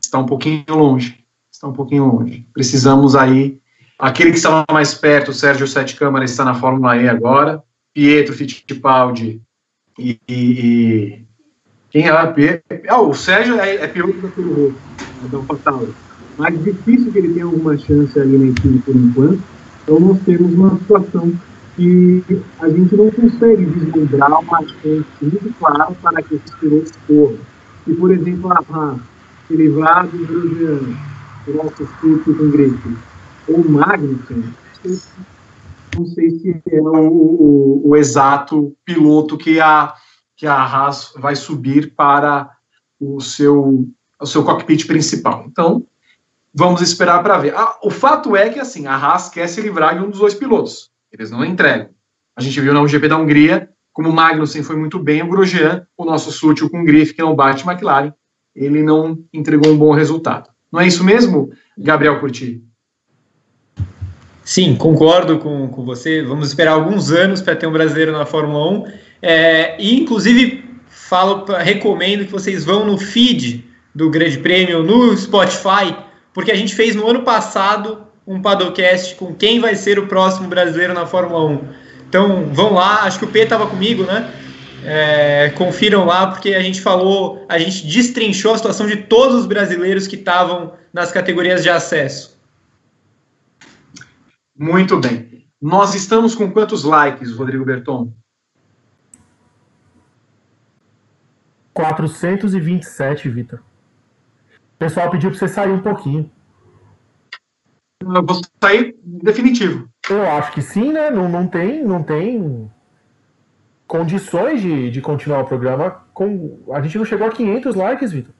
Está 0.00 0.18
um 0.18 0.26
pouquinho 0.26 0.64
longe. 0.68 1.24
Está 1.50 1.68
um 1.68 1.72
pouquinho 1.72 2.06
longe. 2.06 2.46
Precisamos 2.52 3.14
aí. 3.16 3.60
Aquele 3.98 4.30
que 4.30 4.36
estava 4.36 4.64
mais 4.70 4.94
perto, 4.94 5.30
o 5.30 5.34
Sérgio 5.34 5.66
Sete 5.66 5.96
Câmara, 5.96 6.24
está 6.24 6.44
na 6.44 6.54
Fórmula 6.54 6.96
E 6.96 7.08
agora. 7.08 7.62
Pietro 7.94 8.34
Fittipaldi 8.34 9.40
e. 9.98 10.18
e, 10.28 10.34
e- 10.36 11.26
quem 11.90 12.08
é? 12.08 12.26
Pie- 12.32 12.62
Ah, 12.88 13.00
o 13.02 13.12
Sérgio 13.12 13.60
é, 13.60 13.74
é 13.76 13.86
piloto 13.88 14.18
da 14.20 14.28
Toro 14.28 14.54
Rosso, 14.54 15.28
da 15.28 15.36
AlphaTauri. 15.38 15.94
Mas 16.36 16.62
difícil 16.62 17.12
que 17.12 17.18
ele 17.18 17.32
tenha 17.32 17.44
alguma 17.46 17.76
chance 17.76 18.18
ali 18.18 18.38
na 18.38 18.46
equipe 18.46 18.78
por 18.80 18.96
enquanto. 18.96 19.44
Então 19.82 20.00
nós 20.00 20.22
temos 20.24 20.52
uma 20.54 20.78
situação 20.78 21.38
que 21.76 22.24
a 22.58 22.68
gente 22.70 22.94
não 22.96 23.10
consegue 23.10 23.66
vislumbrar 23.66 24.30
uma 24.40 24.58
chance 24.66 25.08
muito 25.20 25.52
clara 25.54 25.94
para 26.00 26.22
que 26.22 26.34
esses 26.34 26.56
pilotos 26.58 26.92
corram. 27.06 27.46
Se, 27.84 27.94
por 27.94 28.12
exemplo, 28.12 28.50
a 28.52 28.58
Haas 28.68 29.00
se 29.46 29.56
livrar 29.56 30.10
do 30.10 30.24
Grosjean, 30.26 30.96
o 31.46 31.52
nosso 31.52 31.84
Stutt 31.86 32.32
com 32.34 32.50
Griffith, 32.50 33.00
ou 33.46 33.62
o 33.66 33.70
Magnussen, 33.70 34.54
não 35.92 36.06
sei 36.06 36.30
se 36.30 36.62
é 36.66 36.80
o, 36.80 36.86
o- 37.06 37.88
o 37.90 37.96
exato 37.96 38.74
piloto 38.84 39.36
que 39.36 39.60
a, 39.60 39.94
que 40.36 40.46
a 40.46 40.54
Haas 40.62 41.12
vai 41.18 41.36
subir 41.36 41.94
para 41.94 42.50
o 43.00 43.20
seu, 43.20 43.88
o 44.20 44.26
seu 44.26 44.44
cockpit 44.44 44.86
principal. 44.86 45.44
Então, 45.46 45.86
vamos 46.54 46.80
esperar 46.80 47.22
para 47.22 47.38
ver. 47.38 47.54
Ah, 47.56 47.78
o 47.82 47.90
fato 47.90 48.36
é 48.36 48.48
que 48.48 48.58
assim, 48.58 48.86
a 48.86 48.94
Haas 48.94 49.28
quer 49.28 49.46
se 49.48 49.60
livrar 49.60 49.96
de 49.96 50.04
um 50.04 50.10
dos 50.10 50.18
dois 50.18 50.34
pilotos. 50.34 50.90
Eles 51.10 51.30
não 51.30 51.44
entregam. 51.44 51.90
A 52.36 52.40
gente 52.40 52.60
viu 52.60 52.72
na 52.72 52.86
GP 52.86 53.08
da 53.08 53.18
Hungria, 53.18 53.68
como 53.92 54.08
o 54.08 54.12
Magnussen 54.12 54.62
foi 54.62 54.76
muito 54.76 54.98
bem, 54.98 55.22
o 55.22 55.28
Grosjean, 55.28 55.86
o 55.96 56.04
nosso 56.04 56.32
sútil 56.32 56.70
com 56.70 56.84
grife, 56.84 57.14
que 57.14 57.22
não 57.22 57.34
bate 57.34 57.68
McLaren, 57.68 58.12
ele 58.54 58.82
não 58.82 59.18
entregou 59.32 59.72
um 59.72 59.76
bom 59.76 59.92
resultado. 59.92 60.50
Não 60.70 60.80
é 60.80 60.86
isso 60.86 61.04
mesmo, 61.04 61.52
Gabriel 61.76 62.18
Curti? 62.18 62.62
Sim, 64.44 64.74
concordo 64.74 65.38
com, 65.38 65.68
com 65.68 65.84
você. 65.84 66.22
Vamos 66.22 66.48
esperar 66.48 66.72
alguns 66.72 67.12
anos 67.12 67.40
para 67.40 67.54
ter 67.54 67.66
um 67.66 67.72
brasileiro 67.72 68.12
na 68.12 68.26
Fórmula 68.26 68.70
1. 68.70 68.92
É, 69.20 69.80
e, 69.80 70.00
inclusive, 70.00 70.64
falo, 70.88 71.44
recomendo 71.58 72.24
que 72.24 72.32
vocês 72.32 72.64
vão 72.64 72.84
no 72.84 72.98
feed 72.98 73.64
do 73.94 74.10
Grande 74.10 74.38
Prêmio, 74.38 74.82
no 74.82 75.16
Spotify, 75.16 75.94
porque 76.34 76.50
a 76.50 76.56
gente 76.56 76.74
fez 76.74 76.94
no 76.94 77.06
ano 77.06 77.22
passado 77.22 78.06
um 78.26 78.40
Padocast 78.40 79.16
com 79.16 79.34
quem 79.34 79.60
vai 79.60 79.74
ser 79.74 79.98
o 79.98 80.06
próximo 80.06 80.48
brasileiro 80.48 80.94
na 80.94 81.06
Fórmula 81.06 81.44
1. 81.44 81.68
Então, 82.08 82.52
vão 82.52 82.74
lá. 82.74 83.02
Acho 83.02 83.18
que 83.18 83.24
o 83.24 83.28
P 83.28 83.40
estava 83.40 83.66
comigo, 83.66 84.04
né? 84.04 84.32
É, 84.84 85.50
confiram 85.50 86.04
lá, 86.04 86.26
porque 86.26 86.54
a 86.54 86.62
gente 86.62 86.80
falou, 86.80 87.46
a 87.48 87.58
gente 87.58 87.86
destrinchou 87.86 88.52
a 88.52 88.56
situação 88.56 88.86
de 88.86 88.96
todos 88.96 89.36
os 89.40 89.46
brasileiros 89.46 90.06
que 90.06 90.16
estavam 90.16 90.74
nas 90.92 91.12
categorias 91.12 91.62
de 91.62 91.70
acesso. 91.70 92.38
Muito 94.56 94.98
bem. 94.98 95.46
Nós 95.60 95.94
estamos 95.94 96.34
com 96.34 96.50
quantos 96.50 96.84
likes, 96.84 97.32
Rodrigo 97.32 97.64
Berton? 97.64 98.12
427, 101.72 103.28
Vitor. 103.28 103.60
O 104.82 104.84
pessoal 104.84 105.08
pediu 105.12 105.30
para 105.30 105.38
você 105.38 105.46
sair 105.46 105.70
um 105.70 105.80
pouquinho. 105.80 106.28
Eu 108.02 108.26
vou 108.26 108.40
sair 108.60 108.96
definitivo. 109.04 109.88
Eu 110.10 110.22
acho 110.22 110.50
que 110.50 110.60
sim, 110.60 110.92
né? 110.92 111.08
Não, 111.08 111.28
não 111.28 111.46
tem, 111.46 111.84
não 111.84 112.02
tem 112.02 112.68
condições 113.86 114.60
de, 114.60 114.90
de 114.90 115.00
continuar 115.00 115.42
o 115.42 115.44
programa. 115.44 116.02
Com... 116.12 116.58
A 116.72 116.82
gente 116.82 116.98
não 116.98 117.04
chegou 117.04 117.28
a 117.28 117.30
500 117.30 117.76
likes, 117.76 118.10
Vitor. 118.10 118.34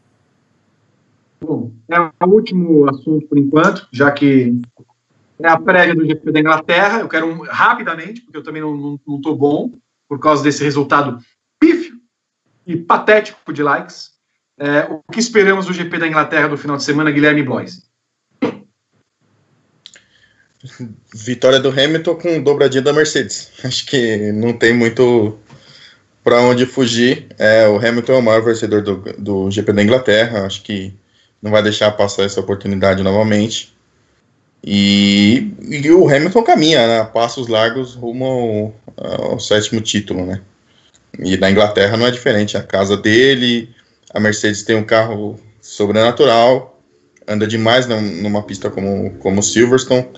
Bom, 1.40 1.70
é 1.88 2.00
o 2.00 2.28
último 2.28 2.90
assunto 2.90 3.24
por 3.28 3.38
enquanto, 3.38 3.86
já 3.92 4.10
que 4.10 4.60
é 5.38 5.46
a 5.46 5.56
prévia 5.56 5.94
do 5.94 6.04
GP 6.04 6.32
da 6.32 6.40
Inglaterra. 6.40 6.98
Eu 6.98 7.08
quero 7.08 7.28
um, 7.28 7.42
rapidamente, 7.44 8.20
porque 8.22 8.38
eu 8.38 8.42
também 8.42 8.62
não 8.62 8.96
estou 8.96 9.36
bom, 9.36 9.70
por 10.08 10.18
causa 10.18 10.42
desse 10.42 10.64
resultado 10.64 11.20
pífio 11.60 12.00
e 12.66 12.76
patético 12.76 13.52
de 13.52 13.62
likes. 13.62 14.11
É, 14.62 14.86
o 14.88 15.02
que 15.12 15.18
esperamos 15.18 15.66
do 15.66 15.72
GP 15.72 15.98
da 15.98 16.06
Inglaterra 16.06 16.46
do 16.46 16.56
final 16.56 16.76
de 16.76 16.84
semana, 16.84 17.10
Guilherme 17.10 17.42
Blois? 17.42 17.82
Vitória 21.12 21.58
do 21.58 21.68
Hamilton 21.68 22.14
com 22.14 22.40
dobradinha 22.40 22.80
da 22.80 22.92
Mercedes. 22.92 23.50
Acho 23.64 23.84
que 23.84 24.30
não 24.30 24.52
tem 24.52 24.72
muito 24.72 25.36
para 26.22 26.40
onde 26.42 26.64
fugir. 26.64 27.26
É, 27.40 27.66
o 27.66 27.76
Hamilton 27.76 28.12
é 28.12 28.18
o 28.18 28.22
maior 28.22 28.44
vencedor 28.44 28.82
do, 28.82 28.98
do 29.18 29.50
GP 29.50 29.72
da 29.72 29.82
Inglaterra. 29.82 30.46
Acho 30.46 30.62
que 30.62 30.94
não 31.42 31.50
vai 31.50 31.60
deixar 31.60 31.90
passar 31.90 32.22
essa 32.22 32.38
oportunidade 32.38 33.02
novamente. 33.02 33.74
E, 34.62 35.52
e 35.60 35.90
o 35.90 36.08
Hamilton 36.08 36.44
caminha 36.44 36.86
né, 36.86 37.04
passos 37.12 37.48
largos 37.48 37.96
rumo 37.96 38.72
ao, 38.96 39.32
ao, 39.32 39.40
sétimo 39.40 39.80
título, 39.80 40.24
né? 40.24 40.40
E 41.18 41.36
na 41.36 41.50
Inglaterra 41.50 41.96
não 41.96 42.06
é 42.06 42.12
diferente. 42.12 42.56
A 42.56 42.62
casa 42.62 42.96
dele, 42.96 43.74
a 44.12 44.20
Mercedes 44.20 44.62
tem 44.62 44.76
um 44.76 44.84
carro 44.84 45.38
sobrenatural, 45.60 46.80
anda 47.26 47.46
demais 47.46 47.86
numa 47.86 48.42
pista 48.42 48.70
como, 48.70 49.10
como 49.18 49.42
Silverstone 49.42 50.08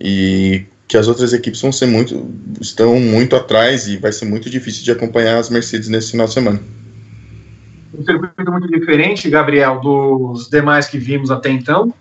e 0.00 0.64
que 0.86 0.96
as 0.96 1.08
outras 1.08 1.32
equipes 1.32 1.60
vão 1.60 1.72
ser 1.72 1.86
muito 1.86 2.30
estão 2.60 3.00
muito 3.00 3.34
atrás 3.34 3.88
e 3.88 3.96
vai 3.96 4.12
ser 4.12 4.26
muito 4.26 4.48
difícil 4.50 4.84
de 4.84 4.92
acompanhar 4.92 5.38
as 5.38 5.50
Mercedes 5.50 5.88
nesse 5.88 6.12
final 6.12 6.26
de 6.26 6.32
semana. 6.32 6.60
Um 7.96 8.04
circuito 8.04 8.50
muito 8.50 8.68
diferente, 8.68 9.30
Gabriel, 9.30 9.80
dos 9.80 10.48
demais 10.48 10.86
que 10.86 10.98
vimos 10.98 11.30
até 11.30 11.50
então. 11.50 11.94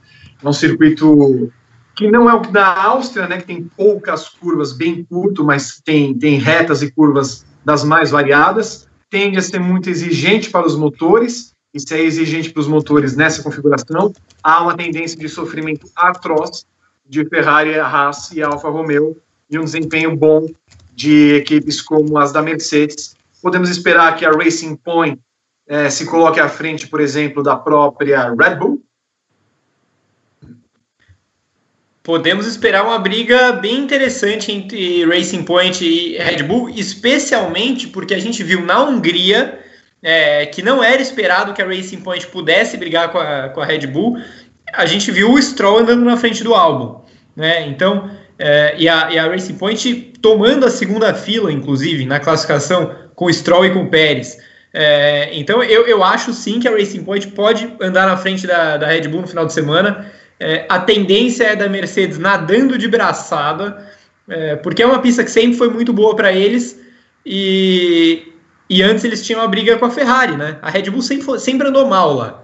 É 0.43 0.47
um 0.47 0.53
circuito 0.53 1.51
que 1.95 2.09
não 2.09 2.29
é 2.29 2.33
o 2.33 2.41
da 2.41 2.83
Áustria, 2.83 3.27
né, 3.27 3.37
que 3.37 3.45
tem 3.45 3.69
poucas 3.77 4.27
curvas 4.27 4.73
bem 4.73 5.03
curto, 5.03 5.43
mas 5.43 5.79
tem, 5.83 6.13
tem 6.17 6.39
retas 6.39 6.81
e 6.81 6.91
curvas 6.91 7.45
das 7.63 7.83
mais 7.83 8.09
variadas. 8.09 8.87
Tende 9.13 9.37
a 9.37 9.43
ser 9.43 9.59
muito 9.59 9.91
exigente 9.91 10.49
para 10.49 10.65
os 10.65 10.75
motores, 10.75 11.53
e 11.71 11.79
se 11.79 11.93
é 11.93 12.01
exigente 12.01 12.49
para 12.49 12.61
os 12.61 12.67
motores 12.67 13.15
nessa 13.15 13.43
configuração, 13.43 14.11
há 14.41 14.63
uma 14.63 14.75
tendência 14.75 15.15
de 15.15 15.29
sofrimento 15.29 15.87
atroz 15.95 16.65
de 17.07 17.23
Ferrari, 17.25 17.77
Haas 17.77 18.31
e 18.31 18.41
Alfa 18.41 18.71
Romeo 18.71 19.15
e 19.47 19.59
um 19.59 19.65
desempenho 19.65 20.17
bom 20.17 20.49
de 20.95 21.35
equipes 21.35 21.79
como 21.79 22.17
as 22.17 22.31
da 22.31 22.41
Mercedes. 22.41 23.15
Podemos 23.39 23.69
esperar 23.69 24.15
que 24.15 24.25
a 24.25 24.31
Racing 24.31 24.75
Point 24.77 25.21
eh, 25.67 25.91
se 25.91 26.07
coloque 26.07 26.39
à 26.39 26.49
frente, 26.49 26.87
por 26.87 26.99
exemplo, 26.99 27.43
da 27.43 27.55
própria 27.55 28.33
Red 28.33 28.55
Bull? 28.55 28.81
Podemos 32.03 32.45
esperar 32.45 32.83
uma 32.83 32.99
briga 32.99 33.53
bem 33.53 33.77
interessante 33.77 34.51
entre 34.51 35.05
Racing 35.05 35.43
Point 35.43 35.85
e 35.85 36.17
Red 36.17 36.43
Bull, 36.43 36.69
especialmente 36.69 37.87
porque 37.87 38.13
a 38.13 38.19
gente 38.19 38.43
viu 38.43 38.61
na 38.61 38.83
Hungria 38.83 39.59
é, 40.03 40.45
que 40.45 40.61
não 40.61 40.83
era 40.83 41.01
esperado 41.01 41.53
que 41.53 41.61
a 41.61 41.65
Racing 41.65 42.01
Point 42.01 42.27
pudesse 42.27 42.75
brigar 42.75 43.09
com 43.09 43.17
a, 43.17 43.47
com 43.47 43.61
a 43.61 43.65
Red 43.65 43.87
Bull, 43.87 44.17
a 44.73 44.85
gente 44.85 45.09
viu 45.11 45.31
o 45.31 45.41
Stroll 45.41 45.79
andando 45.79 46.03
na 46.03 46.17
frente 46.17 46.43
do 46.43 46.53
álbum, 46.53 47.01
né? 47.37 47.65
Então, 47.67 48.11
é, 48.37 48.75
e, 48.77 48.89
a, 48.89 49.09
e, 49.09 49.17
a, 49.17 49.27
Racing 49.27 49.55
Point 49.55 50.13
tomando 50.21 50.65
a 50.65 50.69
segunda 50.69 51.13
fila, 51.13 51.51
inclusive, 51.51 52.05
na 52.05 52.19
classificação, 52.19 52.93
com 53.15 53.25
o 53.25 53.33
Stroll 53.33 53.65
e 53.65 53.71
com 53.71 53.83
o 53.83 53.89
Pérez. 53.89 54.37
É, 54.73 55.29
então, 55.31 55.63
eu, 55.63 55.87
eu 55.87 56.03
acho 56.03 56.33
sim 56.33 56.59
que 56.59 56.67
a 56.67 56.71
Racing 56.71 57.05
Point 57.05 57.27
pode 57.27 57.73
andar 57.79 58.07
na 58.07 58.17
frente 58.17 58.45
da, 58.45 58.75
da 58.75 58.87
Red 58.87 59.07
Bull 59.07 59.21
no 59.21 59.27
final 59.27 59.45
de 59.45 59.53
semana. 59.53 60.11
É, 60.43 60.65
a 60.67 60.79
tendência 60.79 61.45
é 61.45 61.55
da 61.55 61.69
Mercedes 61.69 62.17
nadando 62.17 62.77
de 62.77 62.87
braçada, 62.87 63.87
é, 64.27 64.55
porque 64.57 64.83
é 64.83 64.85
uma 64.85 64.99
pista 64.99 65.23
que 65.23 65.31
sempre 65.31 65.57
foi 65.57 65.69
muito 65.69 65.93
boa 65.93 66.15
para 66.15 66.33
eles. 66.33 66.79
E, 67.25 68.33
e 68.69 68.83
antes 68.83 69.03
eles 69.03 69.25
tinham 69.25 69.41
a 69.41 69.47
briga 69.47 69.77
com 69.77 69.85
a 69.85 69.91
Ferrari, 69.91 70.35
né? 70.35 70.57
A 70.61 70.69
Red 70.69 70.89
Bull 70.89 71.01
sempre, 71.01 71.39
sempre 71.39 71.67
andou 71.67 71.87
mal 71.87 72.13
lá, 72.13 72.43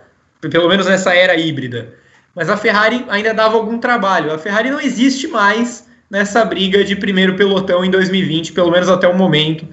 pelo 0.49 0.69
menos 0.69 0.85
nessa 0.85 1.13
era 1.13 1.35
híbrida 1.35 1.99
mas 2.35 2.49
a 2.49 2.57
Ferrari 2.57 3.05
ainda 3.09 3.33
dava 3.33 3.57
algum 3.57 3.77
trabalho. 3.77 4.31
A 4.31 4.37
Ferrari 4.37 4.69
não 4.69 4.79
existe 4.79 5.27
mais 5.27 5.87
nessa 6.09 6.43
briga 6.45 6.83
de 6.83 6.95
primeiro 6.95 7.35
pelotão 7.35 7.83
em 7.83 7.91
2020, 7.91 8.53
pelo 8.53 8.71
menos 8.71 8.89
até 8.89 9.07
o 9.07 9.13
momento. 9.13 9.67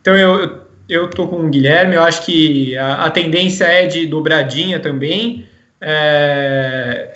Então 0.00 0.14
eu, 0.14 0.60
eu 0.88 1.08
tô 1.08 1.26
com 1.26 1.46
o 1.46 1.48
Guilherme, 1.48 1.94
eu 1.94 2.02
acho 2.02 2.24
que 2.26 2.76
a, 2.76 3.06
a 3.06 3.10
tendência 3.10 3.64
é 3.64 3.86
de 3.86 4.06
dobradinha 4.06 4.78
também. 4.78 5.46
É, 5.80 7.11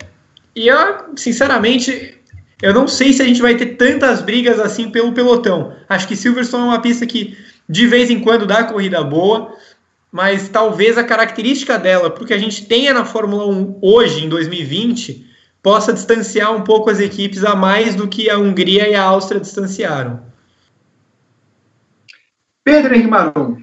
e 0.59 0.67
eu, 0.67 1.15
sinceramente, 1.15 2.19
eu 2.61 2.73
não 2.73 2.87
sei 2.87 3.13
se 3.13 3.21
a 3.21 3.25
gente 3.25 3.41
vai 3.41 3.55
ter 3.55 3.77
tantas 3.77 4.21
brigas 4.21 4.59
assim 4.59 4.89
pelo 4.89 5.13
pelotão. 5.13 5.75
Acho 5.87 6.07
que 6.07 6.15
Silverstone 6.15 6.63
é 6.63 6.67
uma 6.67 6.81
pista 6.81 7.05
que 7.05 7.37
de 7.69 7.85
vez 7.85 8.09
em 8.09 8.19
quando 8.19 8.45
dá 8.45 8.63
corrida 8.63 9.03
boa 9.03 9.55
mas 10.11 10.49
talvez 10.49 10.97
a 10.97 11.03
característica 11.03 11.77
dela, 11.77 12.09
porque 12.09 12.33
a 12.33 12.37
gente 12.37 12.65
tenha 12.65 12.93
na 12.93 13.05
Fórmula 13.05 13.45
1 13.45 13.79
hoje, 13.81 14.25
em 14.25 14.29
2020, 14.29 15.25
possa 15.61 15.93
distanciar 15.93 16.55
um 16.55 16.63
pouco 16.63 16.89
as 16.89 16.99
equipes 16.99 17.43
a 17.43 17.55
mais 17.55 17.95
do 17.95 18.07
que 18.07 18.29
a 18.29 18.37
Hungria 18.37 18.89
e 18.89 18.95
a 18.95 19.03
Áustria 19.03 19.41
distanciaram. 19.41 20.21
Pedro 22.63 22.93
Henrique 22.93 23.09
Maron, 23.09 23.57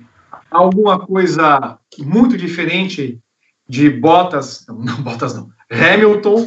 alguma 0.51 0.99
coisa 0.99 1.79
muito 1.99 2.37
diferente 2.37 3.21
de 3.69 3.91
Bottas, 3.91 4.65
não, 4.69 5.03
Bottas 5.03 5.35
não, 5.35 5.51
Hamilton, 5.71 6.47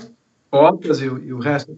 Bottas 0.51 1.01
e, 1.01 1.05
e 1.05 1.33
o 1.33 1.39
resto? 1.39 1.77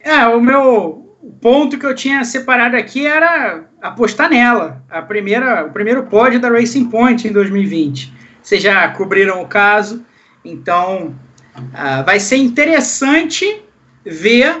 É, 0.00 0.26
o 0.26 0.40
meu, 0.40 1.06
ponto 1.40 1.78
que 1.78 1.86
eu 1.86 1.94
tinha 1.94 2.24
separado 2.24 2.76
aqui 2.76 3.06
era 3.06 3.64
apostar 3.80 4.30
nela. 4.30 4.82
A 4.88 5.02
primeira, 5.02 5.66
o 5.66 5.70
primeiro 5.70 6.04
pódio 6.04 6.40
da 6.40 6.48
Racing 6.48 6.88
Point 6.88 7.26
em 7.26 7.32
2020. 7.32 8.12
Vocês 8.42 8.62
já 8.62 8.88
cobriram 8.90 9.42
o 9.42 9.48
caso, 9.48 10.04
então 10.44 11.14
uh, 11.56 12.04
vai 12.04 12.20
ser 12.20 12.36
interessante 12.36 13.62
ver 14.04 14.56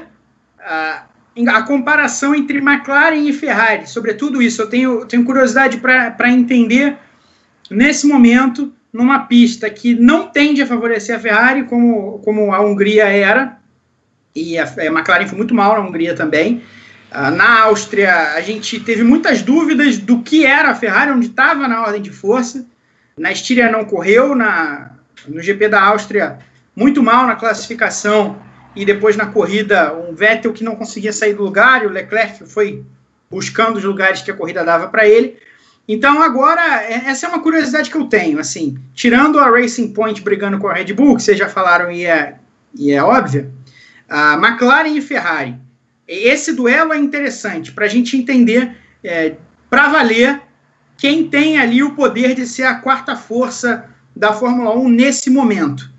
uh, 0.58 1.48
a 1.48 1.62
comparação 1.62 2.34
entre 2.34 2.58
McLaren 2.58 3.28
e 3.28 3.32
Ferrari. 3.32 3.88
Sobretudo 3.88 4.42
isso, 4.42 4.62
eu 4.62 4.68
tenho, 4.68 5.06
tenho 5.06 5.24
curiosidade 5.24 5.78
para 5.78 6.30
entender 6.30 6.96
nesse 7.70 8.06
momento, 8.06 8.74
numa 8.96 9.26
pista 9.26 9.68
que 9.68 9.94
não 9.94 10.28
tende 10.28 10.62
a 10.62 10.66
favorecer 10.66 11.14
a 11.14 11.18
Ferrari, 11.18 11.64
como, 11.64 12.18
como 12.24 12.54
a 12.54 12.60
Hungria 12.60 13.04
era, 13.04 13.58
e 14.34 14.56
a, 14.58 14.64
a 14.64 14.86
McLaren 14.86 15.26
foi 15.26 15.36
muito 15.36 15.54
mal 15.54 15.74
na 15.74 15.86
Hungria 15.86 16.14
também. 16.14 16.62
Uh, 17.12 17.30
na 17.30 17.64
Áustria, 17.64 18.32
a 18.32 18.40
gente 18.40 18.80
teve 18.80 19.02
muitas 19.02 19.42
dúvidas 19.42 19.98
do 19.98 20.22
que 20.22 20.46
era 20.46 20.70
a 20.70 20.74
Ferrari, 20.74 21.10
onde 21.10 21.26
estava 21.26 21.68
na 21.68 21.82
ordem 21.82 22.00
de 22.00 22.10
força. 22.10 22.64
Na 23.18 23.30
Estíria 23.30 23.70
não 23.70 23.84
correu, 23.84 24.34
na, 24.34 24.92
no 25.28 25.42
GP 25.42 25.68
da 25.68 25.82
Áustria, 25.82 26.38
muito 26.74 27.02
mal 27.02 27.26
na 27.26 27.36
classificação 27.36 28.40
e 28.74 28.86
depois 28.86 29.14
na 29.14 29.26
corrida, 29.26 29.94
um 29.94 30.14
Vettel 30.14 30.54
que 30.54 30.64
não 30.64 30.74
conseguia 30.74 31.12
sair 31.12 31.34
do 31.34 31.42
lugar 31.42 31.82
e 31.82 31.86
o 31.86 31.90
Leclerc 31.90 32.46
foi 32.46 32.82
buscando 33.30 33.76
os 33.76 33.84
lugares 33.84 34.22
que 34.22 34.30
a 34.30 34.36
corrida 34.36 34.64
dava 34.64 34.88
para 34.88 35.06
ele. 35.06 35.38
Então 35.88 36.20
agora, 36.20 36.82
é, 36.82 36.94
essa 37.06 37.26
é 37.26 37.28
uma 37.28 37.40
curiosidade 37.40 37.90
que 37.90 37.96
eu 37.96 38.04
tenho, 38.04 38.40
assim, 38.40 38.76
tirando 38.94 39.38
a 39.38 39.48
Racing 39.48 39.92
Point 39.92 40.20
brigando 40.22 40.58
com 40.58 40.68
a 40.68 40.74
Red 40.74 40.92
Bull, 40.92 41.16
que 41.16 41.22
vocês 41.22 41.38
já 41.38 41.48
falaram 41.48 41.90
e 41.90 42.04
é, 42.04 42.36
e 42.74 42.92
é 42.92 43.02
óbvia, 43.02 43.50
a 44.08 44.34
McLaren 44.34 44.96
e 44.96 45.00
Ferrari. 45.00 45.56
Esse 46.06 46.52
duelo 46.52 46.92
é 46.92 46.98
interessante 46.98 47.72
para 47.72 47.86
a 47.86 47.88
gente 47.88 48.16
entender, 48.16 48.76
é, 49.02 49.36
para 49.68 49.88
valer, 49.88 50.40
quem 50.96 51.28
tem 51.28 51.58
ali 51.58 51.82
o 51.82 51.94
poder 51.94 52.34
de 52.34 52.46
ser 52.46 52.64
a 52.64 52.76
quarta 52.76 53.16
força 53.16 53.84
da 54.14 54.32
Fórmula 54.32 54.74
1 54.74 54.88
nesse 54.88 55.30
momento. 55.30 55.90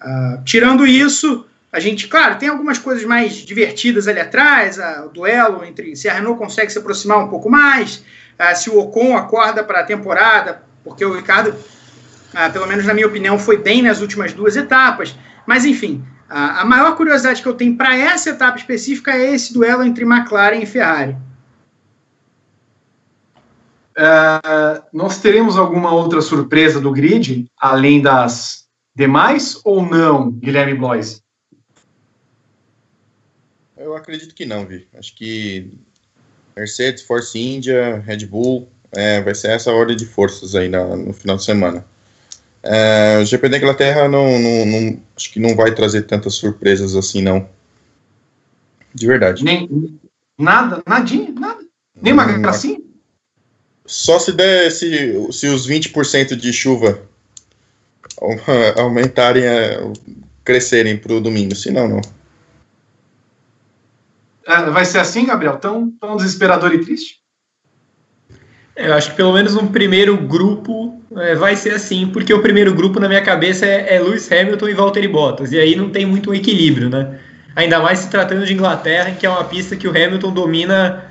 Uh, 0.00 0.42
tirando 0.44 0.86
isso, 0.86 1.44
a 1.72 1.78
gente, 1.80 2.08
claro, 2.08 2.38
tem 2.38 2.48
algumas 2.48 2.78
coisas 2.78 3.04
mais 3.04 3.34
divertidas 3.34 4.08
ali 4.08 4.20
atrás, 4.20 4.78
uh, 4.78 5.06
o 5.06 5.08
duelo 5.10 5.64
entre 5.64 5.94
se 5.94 6.08
a 6.08 6.14
Renault 6.14 6.38
consegue 6.38 6.72
se 6.72 6.78
aproximar 6.78 7.18
um 7.18 7.28
pouco 7.28 7.50
mais, 7.50 8.02
uh, 8.38 8.56
se 8.56 8.70
o 8.70 8.78
Ocon 8.78 9.16
acorda 9.16 9.64
para 9.64 9.80
a 9.80 9.84
temporada, 9.84 10.62
porque 10.84 11.04
o 11.04 11.14
Ricardo, 11.14 11.54
pelo 12.52 12.66
menos 12.66 12.86
na 12.86 12.94
minha 12.94 13.06
opinião, 13.06 13.38
foi 13.38 13.58
bem 13.58 13.82
nas 13.82 14.00
últimas 14.00 14.32
duas 14.32 14.56
etapas. 14.56 15.14
Mas 15.46 15.64
enfim, 15.64 16.04
a, 16.28 16.60
a 16.60 16.64
maior 16.64 16.96
curiosidade 16.96 17.42
que 17.42 17.48
eu 17.48 17.54
tenho 17.54 17.76
para 17.76 17.96
essa 17.96 18.30
etapa 18.30 18.58
específica 18.58 19.12
é 19.12 19.34
esse 19.34 19.52
duelo 19.52 19.82
entre 19.82 20.04
McLaren 20.04 20.60
e 20.60 20.66
Ferrari. 20.66 21.16
Uh, 23.96 24.84
nós 24.92 25.20
teremos 25.20 25.56
alguma 25.56 25.92
outra 25.92 26.20
surpresa 26.20 26.80
do 26.80 26.92
grid, 26.92 27.50
além 27.58 28.00
das 28.00 28.68
demais, 28.94 29.60
ou 29.64 29.84
não, 29.84 30.30
Guilherme 30.30 30.74
Blois? 30.74 31.20
Eu 33.76 33.96
acredito 33.96 34.34
que 34.34 34.44
não, 34.44 34.66
Vi. 34.66 34.86
Acho 34.96 35.16
que 35.16 35.72
Mercedes, 36.58 37.02
Force 37.02 37.38
India, 37.38 38.02
Red 38.04 38.26
Bull, 38.26 38.68
é, 38.92 39.20
vai 39.20 39.34
ser 39.34 39.50
essa 39.50 39.70
ordem 39.72 39.96
de 39.96 40.06
forças 40.06 40.54
aí 40.54 40.68
na, 40.68 40.96
no 40.96 41.12
final 41.12 41.36
de 41.36 41.44
semana. 41.44 41.84
É, 42.62 43.18
o 43.22 43.24
GP 43.24 43.48
da 43.48 43.58
Inglaterra 43.58 44.08
não, 44.08 44.38
não, 44.38 44.66
não, 44.66 45.02
acho 45.16 45.32
que 45.32 45.38
não 45.38 45.54
vai 45.54 45.74
trazer 45.74 46.02
tantas 46.02 46.34
surpresas 46.34 46.96
assim, 46.96 47.22
não. 47.22 47.48
De 48.94 49.06
verdade. 49.06 49.44
Nem 49.44 50.00
nada, 50.36 50.82
nadinha, 50.86 51.30
nada. 51.32 51.60
Nem 52.00 52.12
uma 52.12 52.24
gracinha. 52.24 52.80
Só 53.86 54.18
se 54.18 54.32
der 54.32 54.70
se, 54.70 55.32
se 55.32 55.46
os 55.46 55.68
20% 55.68 56.36
de 56.36 56.52
chuva 56.52 57.00
aumentarem, 58.76 59.44
é, 59.44 59.80
crescerem 60.44 60.96
para 60.96 61.14
o 61.14 61.20
domingo, 61.20 61.54
senão 61.54 61.88
não. 61.88 62.00
É, 64.48 64.70
vai 64.70 64.86
ser 64.86 64.98
assim, 64.98 65.26
Gabriel? 65.26 65.58
Tão, 65.58 65.90
tão 66.00 66.16
desesperador 66.16 66.72
e 66.72 66.80
triste? 66.80 67.18
Eu 68.74 68.94
acho 68.94 69.10
que 69.10 69.16
pelo 69.16 69.34
menos 69.34 69.54
um 69.54 69.66
primeiro 69.66 70.16
grupo 70.16 71.02
é, 71.16 71.34
vai 71.34 71.54
ser 71.54 71.74
assim, 71.74 72.06
porque 72.06 72.32
o 72.32 72.40
primeiro 72.40 72.72
grupo 72.72 72.98
na 72.98 73.08
minha 73.08 73.20
cabeça 73.20 73.66
é, 73.66 73.96
é 73.96 74.00
Lewis 74.00 74.30
Hamilton 74.32 74.68
e 74.68 74.74
Valtteri 74.74 75.08
Bottas, 75.08 75.52
e 75.52 75.58
aí 75.58 75.76
não 75.76 75.90
tem 75.90 76.06
muito 76.06 76.30
um 76.30 76.34
equilíbrio, 76.34 76.88
né? 76.88 77.18
Ainda 77.54 77.80
mais 77.80 77.98
se 77.98 78.08
tratando 78.08 78.46
de 78.46 78.54
Inglaterra, 78.54 79.10
que 79.10 79.26
é 79.26 79.28
uma 79.28 79.44
pista 79.44 79.76
que 79.76 79.86
o 79.86 79.90
Hamilton 79.90 80.32
domina 80.32 81.04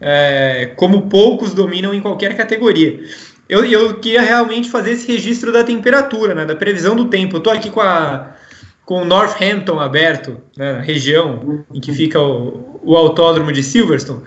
é, 0.00 0.72
como 0.76 1.08
poucos 1.08 1.52
dominam 1.52 1.92
em 1.94 2.00
qualquer 2.00 2.36
categoria. 2.36 3.00
Eu, 3.48 3.64
eu 3.64 3.94
queria 3.94 4.22
realmente 4.22 4.70
fazer 4.70 4.92
esse 4.92 5.10
registro 5.10 5.50
da 5.50 5.64
temperatura, 5.64 6.34
né, 6.34 6.44
da 6.44 6.54
previsão 6.54 6.94
do 6.94 7.06
tempo. 7.06 7.36
Eu 7.36 7.38
estou 7.38 7.52
aqui 7.52 7.70
com, 7.70 7.80
a, 7.80 8.36
com 8.84 9.02
o 9.02 9.04
Northampton 9.04 9.80
aberto, 9.80 10.40
né, 10.56 10.80
região 10.80 11.64
em 11.72 11.80
que 11.80 11.92
fica 11.92 12.20
o, 12.20 12.80
o 12.82 12.96
autódromo 12.96 13.52
de 13.52 13.62
Silverstone. 13.62 14.22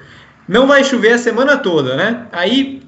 Não 0.48 0.66
vai 0.66 0.84
chover 0.84 1.14
a 1.14 1.18
semana 1.18 1.58
toda, 1.58 1.96
né? 1.96 2.28
Aí 2.32 2.82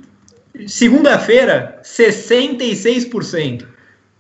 Segunda-feira, 0.68 1.80
66%. 1.84 3.66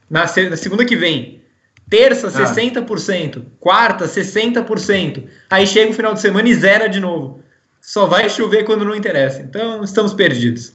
Na, 0.10 0.22
na 0.22 0.58
segunda 0.58 0.86
que 0.86 0.96
vem. 0.96 1.44
Terça, 1.90 2.28
ah. 2.28 2.32
60%. 2.32 3.44
Quarta, 3.60 4.06
60%. 4.06 5.26
Aí 5.50 5.68
chega 5.68 5.92
o 5.92 5.94
final 5.94 6.14
de 6.14 6.22
semana 6.22 6.48
e 6.48 6.54
zera 6.54 6.88
de 6.88 7.00
novo. 7.00 7.44
Só 7.82 8.06
vai 8.06 8.30
chover 8.30 8.64
quando 8.64 8.86
não 8.86 8.96
interessa. 8.96 9.42
Então, 9.42 9.84
estamos 9.84 10.14
perdidos. 10.14 10.74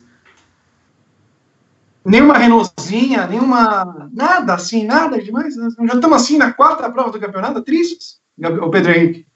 Nenhuma 2.04 2.36
Renaultzinha, 2.36 3.26
nenhuma. 3.26 4.10
Nada 4.12 4.54
assim, 4.54 4.84
nada 4.84 5.20
demais. 5.22 5.54
Já 5.54 5.94
estamos 5.94 6.12
assim 6.12 6.36
na 6.36 6.52
quarta 6.52 6.90
prova 6.90 7.10
do 7.10 7.18
campeonato, 7.18 7.62
tristes, 7.62 8.18
o 8.38 8.70
Pedro 8.70 8.92
Henrique. 8.92 9.26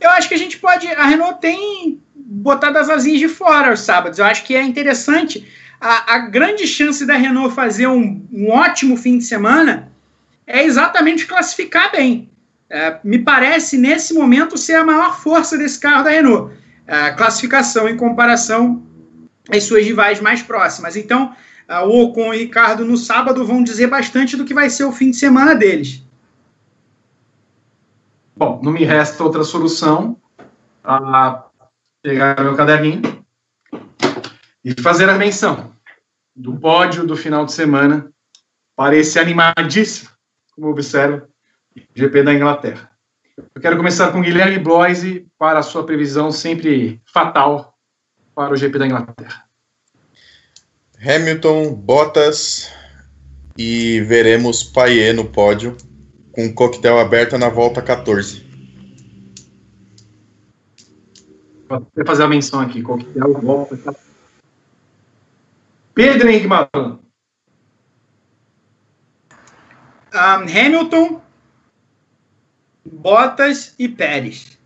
Eu 0.00 0.10
acho 0.10 0.28
que 0.28 0.34
a 0.34 0.38
gente 0.38 0.58
pode. 0.58 0.88
A 0.88 1.04
Renault 1.04 1.40
tem 1.40 2.00
botado 2.14 2.78
as 2.78 2.90
asinhas 2.90 3.20
de 3.20 3.28
fora 3.28 3.72
os 3.72 3.80
sábados. 3.80 4.18
Eu 4.18 4.24
acho 4.24 4.44
que 4.44 4.56
é 4.56 4.62
interessante. 4.62 5.46
A, 5.80 6.14
a 6.14 6.18
grande 6.18 6.66
chance 6.66 7.06
da 7.06 7.14
Renault 7.14 7.54
fazer 7.54 7.86
um, 7.86 8.26
um, 8.32 8.50
ótimo 8.50 8.96
fim 8.96 9.18
de 9.18 9.24
semana 9.24 9.92
é 10.46 10.64
exatamente 10.64 11.26
classificar 11.26 11.92
bem. 11.92 12.30
É, 12.68 12.98
me 13.04 13.18
parece, 13.18 13.76
nesse 13.78 14.14
momento, 14.14 14.58
ser 14.58 14.74
a 14.74 14.84
maior 14.84 15.20
força 15.20 15.56
desse 15.56 15.78
carro 15.78 16.02
da 16.02 16.10
Renault. 16.10 16.54
A 16.88 17.12
classificação 17.12 17.88
em 17.88 17.96
comparação 17.96 18.82
às 19.48 19.62
suas 19.64 19.84
rivais 19.84 20.20
mais 20.20 20.42
próximas. 20.42 20.96
Então, 20.96 21.34
o 21.68 22.02
Ocon 22.02 22.34
e 22.34 22.38
Ricardo 22.38 22.84
no 22.84 22.96
sábado 22.96 23.44
vão 23.44 23.62
dizer 23.62 23.86
bastante 23.86 24.36
do 24.36 24.44
que 24.44 24.54
vai 24.54 24.68
ser 24.68 24.84
o 24.84 24.92
fim 24.92 25.10
de 25.10 25.16
semana 25.16 25.54
deles. 25.54 26.02
Bom, 28.36 28.60
não 28.62 28.72
me 28.72 28.84
resta 28.84 29.22
outra 29.22 29.44
solução 29.44 30.16
a 30.82 31.44
pegar 32.02 32.40
meu 32.40 32.56
caderninho 32.56 33.02
e 34.64 34.80
fazer 34.80 35.08
a 35.08 35.16
menção 35.16 35.72
do 36.34 36.58
pódio 36.58 37.06
do 37.06 37.16
final 37.16 37.44
de 37.44 37.52
semana 37.52 38.10
para 38.74 38.96
esse 38.96 39.18
animadíssimo, 39.18 40.10
como 40.52 40.68
observa, 40.68 41.28
GP 41.94 42.22
da 42.22 42.34
Inglaterra. 42.34 42.90
Eu 43.54 43.60
quero 43.60 43.76
começar 43.76 44.12
com 44.12 44.22
Guilherme 44.22 44.58
Bloise 44.58 45.26
para 45.38 45.58
a 45.58 45.62
sua 45.62 45.84
previsão 45.84 46.30
sempre 46.30 47.00
fatal 47.04 47.78
para 48.34 48.52
o 48.52 48.56
GP 48.56 48.78
da 48.78 48.86
Inglaterra. 48.86 49.44
Hamilton, 51.04 51.74
Bottas 51.74 52.72
e 53.58 54.00
veremos 54.02 54.62
Paier 54.62 55.12
no 55.12 55.24
pódio 55.24 55.76
com 56.30 56.54
coquetel 56.54 56.96
aberto 57.00 57.36
na 57.36 57.48
volta 57.48 57.82
14. 57.82 58.46
Vou 61.68 61.84
fazer 62.06 62.22
a 62.22 62.28
menção 62.28 62.60
aqui, 62.60 62.82
coquetel, 62.82 63.32
volta 63.40 63.76
14. 63.76 63.98
Pedro 65.92 66.28
Henrique. 66.28 66.46
Um, 66.46 66.98
Hamilton, 70.14 71.20
Bottas 72.86 73.74
e 73.76 73.88
Pérez. 73.88 74.56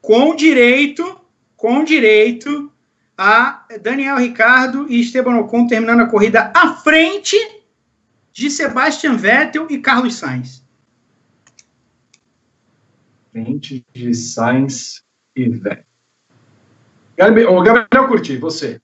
Com 0.00 0.34
direito, 0.34 1.20
com 1.54 1.84
direito 1.84 2.72
a 3.16 3.66
Daniel 3.80 4.16
Ricardo 4.16 4.86
e 4.90 5.00
Esteban 5.00 5.38
Ocon 5.38 5.66
terminando 5.66 6.00
a 6.00 6.06
corrida 6.06 6.52
à 6.54 6.74
frente 6.74 7.36
de 8.32 8.50
Sebastian 8.50 9.16
Vettel 9.16 9.66
e 9.70 9.78
Carlos 9.78 10.14
Sainz 10.14 10.66
frente 13.44 13.84
de 13.92 14.14
Sainz 14.14 15.02
e 15.34 15.48
Vettel. 15.50 15.84
Gabriel, 17.16 17.62
Gabriel 17.62 18.08
Curti, 18.08 18.36
você. 18.38 18.80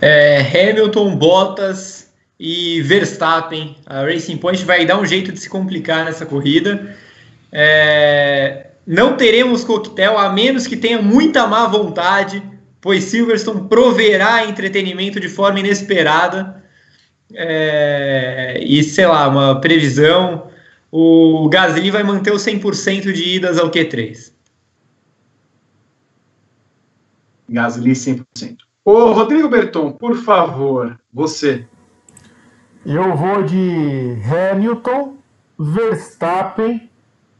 É, 0.00 0.40
Hamilton, 0.40 1.16
Bottas 1.16 2.14
e 2.38 2.80
Verstappen. 2.82 3.76
A 3.86 4.02
Racing 4.02 4.38
Point 4.38 4.64
vai 4.64 4.86
dar 4.86 4.98
um 4.98 5.04
jeito 5.04 5.32
de 5.32 5.38
se 5.38 5.48
complicar 5.48 6.04
nessa 6.04 6.24
corrida. 6.24 6.96
É, 7.52 8.65
não 8.86 9.16
teremos 9.16 9.64
coquetel, 9.64 10.16
a 10.16 10.30
menos 10.32 10.66
que 10.66 10.76
tenha 10.76 11.02
muita 11.02 11.46
má 11.46 11.66
vontade, 11.66 12.42
pois 12.80 13.04
Silverstone 13.04 13.68
proverá 13.68 14.46
entretenimento 14.46 15.18
de 15.18 15.28
forma 15.28 15.58
inesperada. 15.60 16.64
É, 17.34 18.60
e 18.62 18.84
sei 18.84 19.06
lá, 19.06 19.28
uma 19.28 19.60
previsão 19.60 20.48
o 20.90 21.48
Gasly 21.48 21.90
vai 21.90 22.02
manter 22.02 22.32
o 22.32 22.36
100% 22.36 23.12
de 23.12 23.36
idas 23.36 23.58
ao 23.58 23.70
Q3. 23.70 24.32
Gasly 27.48 27.92
100%. 27.92 28.24
Ô, 28.84 29.12
Rodrigo 29.12 29.48
Berton, 29.48 29.92
por 29.92 30.16
favor, 30.16 30.98
você. 31.12 31.66
Eu 32.84 33.16
vou 33.16 33.42
de 33.42 34.16
Hamilton, 34.24 35.16
Verstappen 35.58 36.85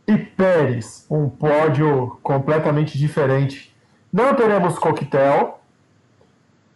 e 0.06 0.16
Pérez. 0.16 1.06
Um 1.10 1.28
pódio 1.28 2.18
completamente 2.22 2.96
diferente. 2.98 3.74
Não 4.12 4.34
teremos 4.34 4.78
coquetel. 4.78 5.60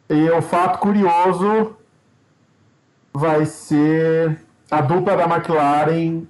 E 0.08 0.28
o 0.30 0.42
fato 0.42 0.78
curioso 0.80 1.76
vai 3.12 3.46
ser 3.46 4.40
a 4.70 4.80
dupla 4.80 5.16
da 5.16 5.24
McLaren 5.24 6.26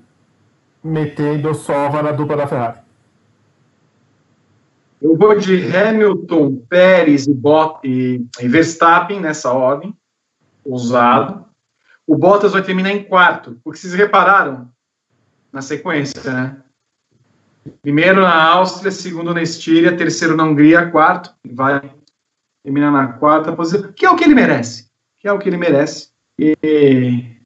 metendo 0.82 1.54
sova 1.54 2.02
na 2.02 2.12
dupla 2.12 2.36
da 2.36 2.46
Ferrari. 2.46 2.78
Eu 5.00 5.16
vou 5.16 5.38
de 5.38 5.74
Hamilton, 5.74 6.56
Pérez 6.68 7.26
e, 7.26 7.32
Bot 7.32 7.80
e, 7.84 8.26
e 8.38 8.48
Verstappen 8.48 9.18
nessa 9.18 9.50
ordem, 9.50 9.96
usado. 10.64 11.46
O 12.06 12.18
Bottas 12.18 12.52
vai 12.52 12.62
terminar 12.62 12.90
em 12.90 13.04
quarto, 13.04 13.58
porque 13.64 13.78
vocês 13.78 13.94
repararam 13.94 14.68
na 15.50 15.62
sequência, 15.62 16.30
né? 16.32 16.62
Primeiro 17.82 18.22
na 18.22 18.44
Áustria, 18.44 18.90
segundo 18.90 19.34
na 19.34 19.42
Estíria, 19.42 19.96
terceiro 19.96 20.36
na 20.36 20.44
Hungria, 20.44 20.90
quarto, 20.90 21.34
vai 21.44 21.92
terminar 22.62 22.90
na 22.90 23.08
quarta 23.08 23.52
posição, 23.52 23.92
que 23.92 24.06
é 24.06 24.10
o 24.10 24.16
que 24.16 24.24
ele 24.24 24.34
merece, 24.34 24.90
que 25.16 25.28
é 25.28 25.32
o 25.32 25.38
que 25.38 25.48
ele 25.48 25.56
merece. 25.56 26.08
E, 26.38 27.36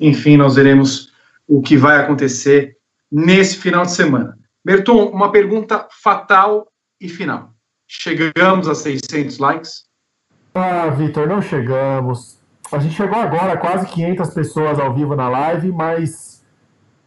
enfim, 0.00 0.36
nós 0.36 0.56
veremos 0.56 1.12
o 1.46 1.62
que 1.62 1.76
vai 1.76 1.98
acontecer 1.98 2.76
nesse 3.10 3.56
final 3.56 3.84
de 3.84 3.92
semana. 3.92 4.38
Berton, 4.64 5.06
uma 5.06 5.32
pergunta 5.32 5.88
fatal 6.02 6.70
e 7.00 7.08
final. 7.08 7.54
Chegamos 7.86 8.68
a 8.68 8.74
600 8.74 9.38
likes? 9.38 9.84
Ah, 10.54 10.88
Vitor, 10.90 11.28
não 11.28 11.40
chegamos. 11.40 12.38
A 12.70 12.78
gente 12.78 12.94
chegou 12.94 13.18
agora, 13.18 13.56
quase 13.56 13.86
500 13.86 14.30
pessoas 14.30 14.78
ao 14.78 14.94
vivo 14.94 15.16
na 15.16 15.28
live, 15.28 15.72
mas 15.72 16.29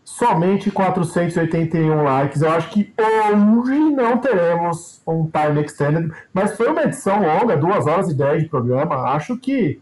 somente 0.03 0.71
481 0.71 2.03
likes. 2.03 2.41
Eu 2.41 2.51
acho 2.51 2.69
que 2.69 2.93
hoje 2.97 3.80
não 3.91 4.17
teremos 4.17 5.01
um 5.07 5.30
time 5.30 5.63
extended, 5.63 6.11
mas 6.34 6.55
foi 6.55 6.69
uma 6.69 6.84
edição 6.84 7.21
longa, 7.21 7.57
2 7.57 7.88
horas 7.88 8.09
e 8.09 8.13
10 8.13 8.43
de 8.43 8.49
programa. 8.49 8.95
Acho 8.95 9.38
que 9.38 9.80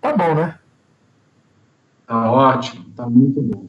tá 0.00 0.16
bom, 0.16 0.34
né? 0.34 0.58
Tá 2.06 2.30
ótimo, 2.30 2.84
tá 2.94 3.08
muito 3.08 3.42
bom. 3.42 3.66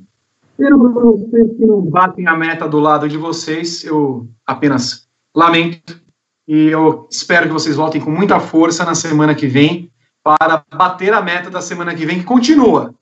Para 0.58 0.76
vocês 0.76 1.58
que 1.58 1.66
não 1.66 1.82
batem 1.82 2.28
a 2.28 2.36
meta 2.36 2.68
do 2.68 2.80
lado 2.80 3.08
de 3.08 3.18
vocês, 3.18 3.84
eu 3.84 4.28
apenas 4.46 5.08
lamento 5.36 6.02
e 6.48 6.68
eu 6.68 7.08
espero 7.12 7.48
que 7.48 7.54
vocês 7.54 7.76
voltem 7.76 8.02
com 8.02 8.10
muita 8.10 8.40
força 8.40 8.84
na 8.84 8.96
semana 8.96 9.36
que 9.36 9.48
vem 9.48 9.92
para 10.24 10.64
bater 10.76 11.14
a 11.14 11.22
meta 11.22 11.50
da 11.50 11.62
semana 11.62 11.94
que 11.94 12.06
vem, 12.06 12.20
que 12.20 12.26
continua. 12.26 12.94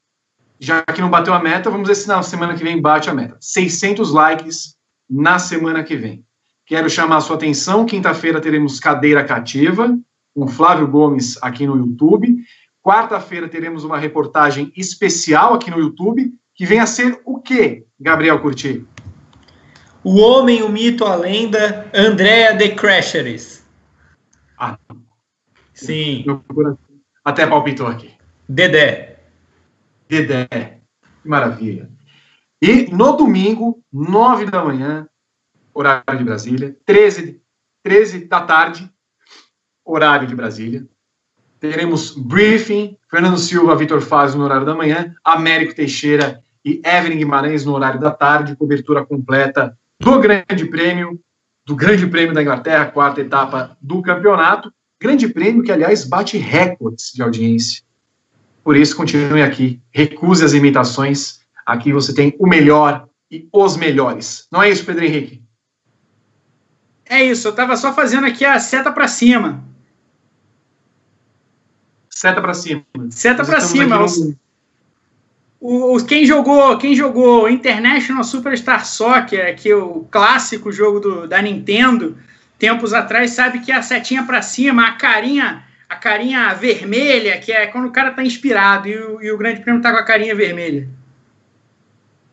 Já 0.60 0.82
que 0.82 1.02
não 1.02 1.10
bateu 1.10 1.34
a 1.34 1.40
meta, 1.40 1.70
vamos 1.70 1.88
ver 1.88 1.96
se 1.96 2.08
na 2.08 2.22
semana 2.24 2.56
que 2.56 2.64
vem 2.64 2.82
bate 2.82 3.10
a 3.10 3.14
meta. 3.14 3.38
600 3.40 4.12
likes 4.12 4.76
na 5.10 5.38
semana 5.38 5.84
que 5.84 5.96
vem. 5.96 6.26
Quero 6.66 6.90
chamar 6.90 7.18
a 7.18 7.22
sua 7.22 7.36
atenção, 7.36 7.86
quinta-feira 7.86 8.42
teremos 8.42 8.80
Cadeira 8.80 9.24
Cativa, 9.24 9.96
com 10.34 10.48
Flávio 10.48 10.88
Gomes 10.88 11.38
aqui 11.42 11.68
no 11.68 11.78
YouTube. 11.78 12.38
Quarta-feira 12.82 13.48
teremos 13.48 13.84
uma 13.84 13.98
reportagem 13.98 14.72
especial 14.76 15.54
aqui 15.54 15.70
no 15.70 15.80
YouTube 15.80 16.34
que 16.56 16.66
vem 16.66 16.80
a 16.80 16.86
ser 16.86 17.20
o 17.26 17.40
que, 17.40 17.84
Gabriel 18.00 18.40
Curti? 18.40 18.86
o 20.06 20.20
homem, 20.20 20.62
o 20.62 20.70
mito, 20.70 21.04
a 21.04 21.16
lenda, 21.16 21.90
Andrea 21.92 22.54
de 22.54 22.70
Crasheres. 22.76 23.66
Ah, 24.56 24.78
Sim, 25.74 26.24
até 27.26 27.48
palpitou 27.48 27.88
aqui. 27.88 28.14
Dedé. 28.48 29.15
Dedé. 30.08 30.48
Que 31.22 31.28
maravilha. 31.28 31.90
E 32.62 32.88
no 32.92 33.18
domingo, 33.18 33.84
9 33.92 34.46
da 34.46 34.64
manhã, 34.64 35.08
horário 35.74 36.18
de 36.18 36.24
Brasília, 36.24 36.76
13, 36.86 37.42
13 37.84 38.26
da 38.26 38.42
tarde, 38.42 38.90
horário 39.84 40.28
de 40.28 40.36
Brasília, 40.36 40.88
teremos 41.60 42.12
briefing, 42.12 42.98
Fernando 43.10 43.38
Silva, 43.38 43.76
Vitor 43.76 44.02
Fazio 44.02 44.40
no 44.40 44.46
horário 44.46 44.66
da 44.66 44.76
manhã, 44.76 45.16
Américo 45.24 45.76
Teixeira 45.76 46.42
e 46.64 46.82
Evelyn 46.84 47.18
Guimarães 47.18 47.66
no 47.66 47.74
horário 47.74 48.00
da 48.00 48.12
tarde, 48.12 48.56
cobertura 48.56 49.06
completa 49.06 49.78
do 50.00 50.20
Grande 50.20 50.66
Prêmio, 50.66 51.20
do 51.66 51.76
Grande 51.76 52.08
Prêmio 52.08 52.34
da 52.34 52.42
Inglaterra, 52.42 52.86
quarta 52.86 53.22
etapa 53.22 53.78
do 53.82 54.02
campeonato. 54.02 54.72
Grande 55.00 55.28
Prêmio 55.28 55.64
que, 55.64 55.72
aliás, 55.72 56.06
bate 56.06 56.38
recordes 56.38 57.12
de 57.14 57.22
audiência. 57.22 57.84
Por 58.66 58.76
isso, 58.76 58.96
continue 58.98 59.44
aqui. 59.44 59.80
Recuse 59.94 60.44
as 60.44 60.54
imitações. 60.54 61.40
Aqui 61.64 61.94
você 61.94 62.14
tem 62.16 62.36
o 62.40 62.48
melhor 62.48 63.08
e 63.32 63.48
os 63.54 63.78
melhores. 63.78 64.48
Não 64.52 64.62
é 64.64 64.70
isso, 64.72 64.84
Pedro 64.84 65.06
Henrique? 65.06 65.44
É 67.06 67.24
isso, 67.24 67.48
eu 67.48 67.54
tava 67.54 67.78
só 67.78 67.94
fazendo 67.94 68.26
aqui 68.26 68.44
a 68.44 68.60
seta 68.60 68.92
para 68.92 69.08
cima. 69.08 69.64
Seta 72.10 72.42
para 72.42 72.54
cima. 72.56 72.84
Seta 73.12 73.46
para 73.46 73.62
cima. 73.62 73.98
num- 74.00 74.36
O, 75.60 75.96
o- 75.96 76.06
quem 76.06 76.26
jogou 76.26 76.78
quem 76.78 76.96
jogou 76.96 77.48
International 77.50 78.24
Superstar 78.24 78.86
Soccer, 78.86 79.56
que 79.56 79.70
é 79.70 79.76
o 79.76 80.06
clássico 80.12 80.72
jogo 80.72 81.00
do, 81.00 81.28
da 81.28 81.42
Nintendo, 81.42 82.18
tempos 82.58 82.94
atrás, 82.94 83.32
sabe 83.32 83.60
que 83.60 83.72
a 83.72 83.82
setinha 83.82 84.24
para 84.24 84.42
cima, 84.42 84.88
a 84.88 84.92
carinha 84.94 85.64
a 85.90 85.96
carinha 85.96 86.54
vermelha, 86.54 87.38
que 87.40 87.52
é 87.52 87.68
quando 87.68 87.88
o 87.88 87.92
cara 87.92 88.12
tá 88.12 88.24
inspirado 88.24 88.88
e 88.88 88.98
o, 88.98 89.22
e 89.22 89.32
o 89.32 89.38
Grande 89.38 89.62
Prêmio 89.62 89.82
tá 89.82 89.92
com 89.92 90.00
a 90.00 90.06
carinha 90.06 90.36
vermelha. 90.36 90.88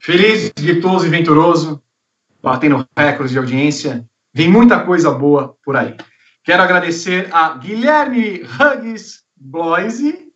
Feliz, 0.00 0.52
ditoso 0.56 1.06
e 1.06 1.10
venturoso, 1.10 1.82
batendo 2.42 2.86
recordes 2.96 3.32
de 3.32 3.38
audiência. 3.38 4.04
Vem 4.34 4.48
muita 4.48 4.80
coisa 4.84 5.10
boa 5.10 5.56
por 5.64 5.76
aí. 5.76 5.96
Quero 6.42 6.62
agradecer 6.62 7.28
a 7.32 7.56
Guilherme 7.56 8.42
Huggs 8.42 9.22
Bloise, 9.36 10.32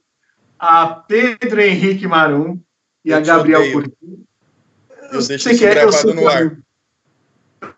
a 0.58 0.86
Pedro 0.86 1.60
Henrique 1.60 2.06
Marum 2.06 2.60
e 3.04 3.12
a 3.12 3.18
Eu 3.18 3.24
Gabriel. 3.24 3.72
Curti. 3.72 3.92
Eu 5.12 5.26
deixo 5.26 5.50
isso 5.50 5.64
gravado 5.64 6.14
no 6.14 6.28
ar. 6.28 6.56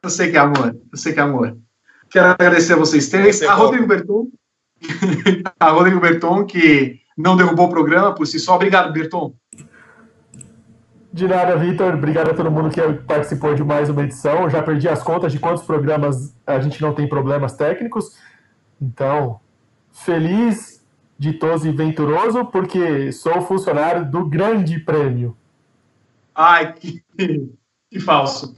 Eu 0.03 0.11
sei 0.11 0.31
que 0.31 0.37
é 0.37 0.41
amor. 0.41 0.77
Eu 0.93 0.99
sei 0.99 1.13
que 1.13 1.21
é 1.21 1.23
amor. 1.23 1.57
Quero 2.11 2.29
agradecer 2.29 2.73
a 2.75 2.77
vocês 2.77 3.09
três. 3.09 3.37
Você 3.37 3.47
a 3.47 3.55
volta. 3.55 3.65
Rodrigo 3.65 3.87
Berton. 3.87 4.29
a 5.59 5.71
Rodrigo 5.71 6.01
Berton, 6.01 6.45
que 6.45 7.01
não 7.17 7.37
derrubou 7.37 7.67
o 7.67 7.71
programa 7.71 8.15
por 8.15 8.27
si 8.27 8.39
só. 8.39 8.55
Obrigado, 8.55 8.93
Berton. 8.93 9.35
De 11.13 11.27
nada, 11.27 11.57
Vitor. 11.57 11.95
Obrigado 11.95 12.31
a 12.31 12.35
todo 12.35 12.51
mundo 12.51 12.71
que 12.71 12.81
participou 13.05 13.55
de 13.55 13.65
mais 13.65 13.89
uma 13.89 14.05
edição. 14.05 14.45
Eu 14.45 14.51
já 14.51 14.63
perdi 14.63 14.89
as 14.89 15.03
contas 15.03 15.33
de 15.33 15.39
quantos 15.39 15.65
programas 15.65 16.37
a 16.47 16.61
gente 16.61 16.81
não 16.81 16.95
tem 16.95 17.09
problemas 17.09 17.57
técnicos. 17.57 18.17
Então, 18.81 19.41
feliz, 19.91 20.85
ditoso 21.19 21.67
e 21.67 21.73
venturoso, 21.73 22.45
porque 22.45 23.11
sou 23.11 23.43
funcionário 23.43 24.09
do 24.09 24.25
Grande 24.27 24.79
Prêmio. 24.79 25.37
Ai, 26.35 26.73
que, 26.79 27.03
que 27.91 27.99
falso. 27.99 28.55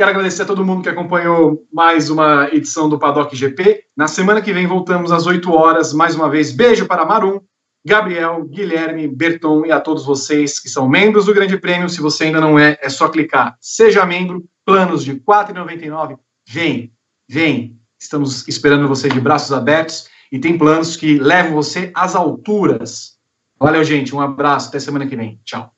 Quero 0.00 0.12
agradecer 0.12 0.44
a 0.44 0.46
todo 0.46 0.64
mundo 0.64 0.82
que 0.82 0.88
acompanhou 0.88 1.66
mais 1.70 2.08
uma 2.08 2.48
edição 2.50 2.88
do 2.88 2.98
Paddock 2.98 3.36
GP. 3.36 3.84
Na 3.94 4.08
semana 4.08 4.40
que 4.40 4.50
vem 4.50 4.66
voltamos 4.66 5.12
às 5.12 5.26
8 5.26 5.52
horas. 5.52 5.92
Mais 5.92 6.14
uma 6.14 6.30
vez, 6.30 6.52
beijo 6.52 6.86
para 6.86 7.04
Marum, 7.04 7.38
Gabriel, 7.84 8.42
Guilherme, 8.46 9.06
Berton 9.06 9.66
e 9.66 9.70
a 9.70 9.78
todos 9.78 10.06
vocês 10.06 10.58
que 10.58 10.70
são 10.70 10.88
membros 10.88 11.26
do 11.26 11.34
Grande 11.34 11.58
Prêmio. 11.58 11.86
Se 11.90 12.00
você 12.00 12.24
ainda 12.24 12.40
não 12.40 12.58
é, 12.58 12.78
é 12.80 12.88
só 12.88 13.10
clicar. 13.10 13.58
Seja 13.60 14.06
membro, 14.06 14.42
planos 14.64 15.04
de 15.04 15.12
R$ 15.12 15.20
4,99. 15.20 16.16
Vem, 16.48 16.90
vem. 17.28 17.78
Estamos 17.98 18.48
esperando 18.48 18.88
você 18.88 19.06
de 19.06 19.20
braços 19.20 19.52
abertos 19.52 20.08
e 20.32 20.38
tem 20.38 20.56
planos 20.56 20.96
que 20.96 21.18
levam 21.18 21.52
você 21.52 21.90
às 21.94 22.14
alturas. 22.14 23.18
Valeu, 23.58 23.84
gente. 23.84 24.16
Um 24.16 24.20
abraço. 24.22 24.70
Até 24.70 24.78
semana 24.78 25.06
que 25.06 25.14
vem. 25.14 25.38
Tchau. 25.44 25.70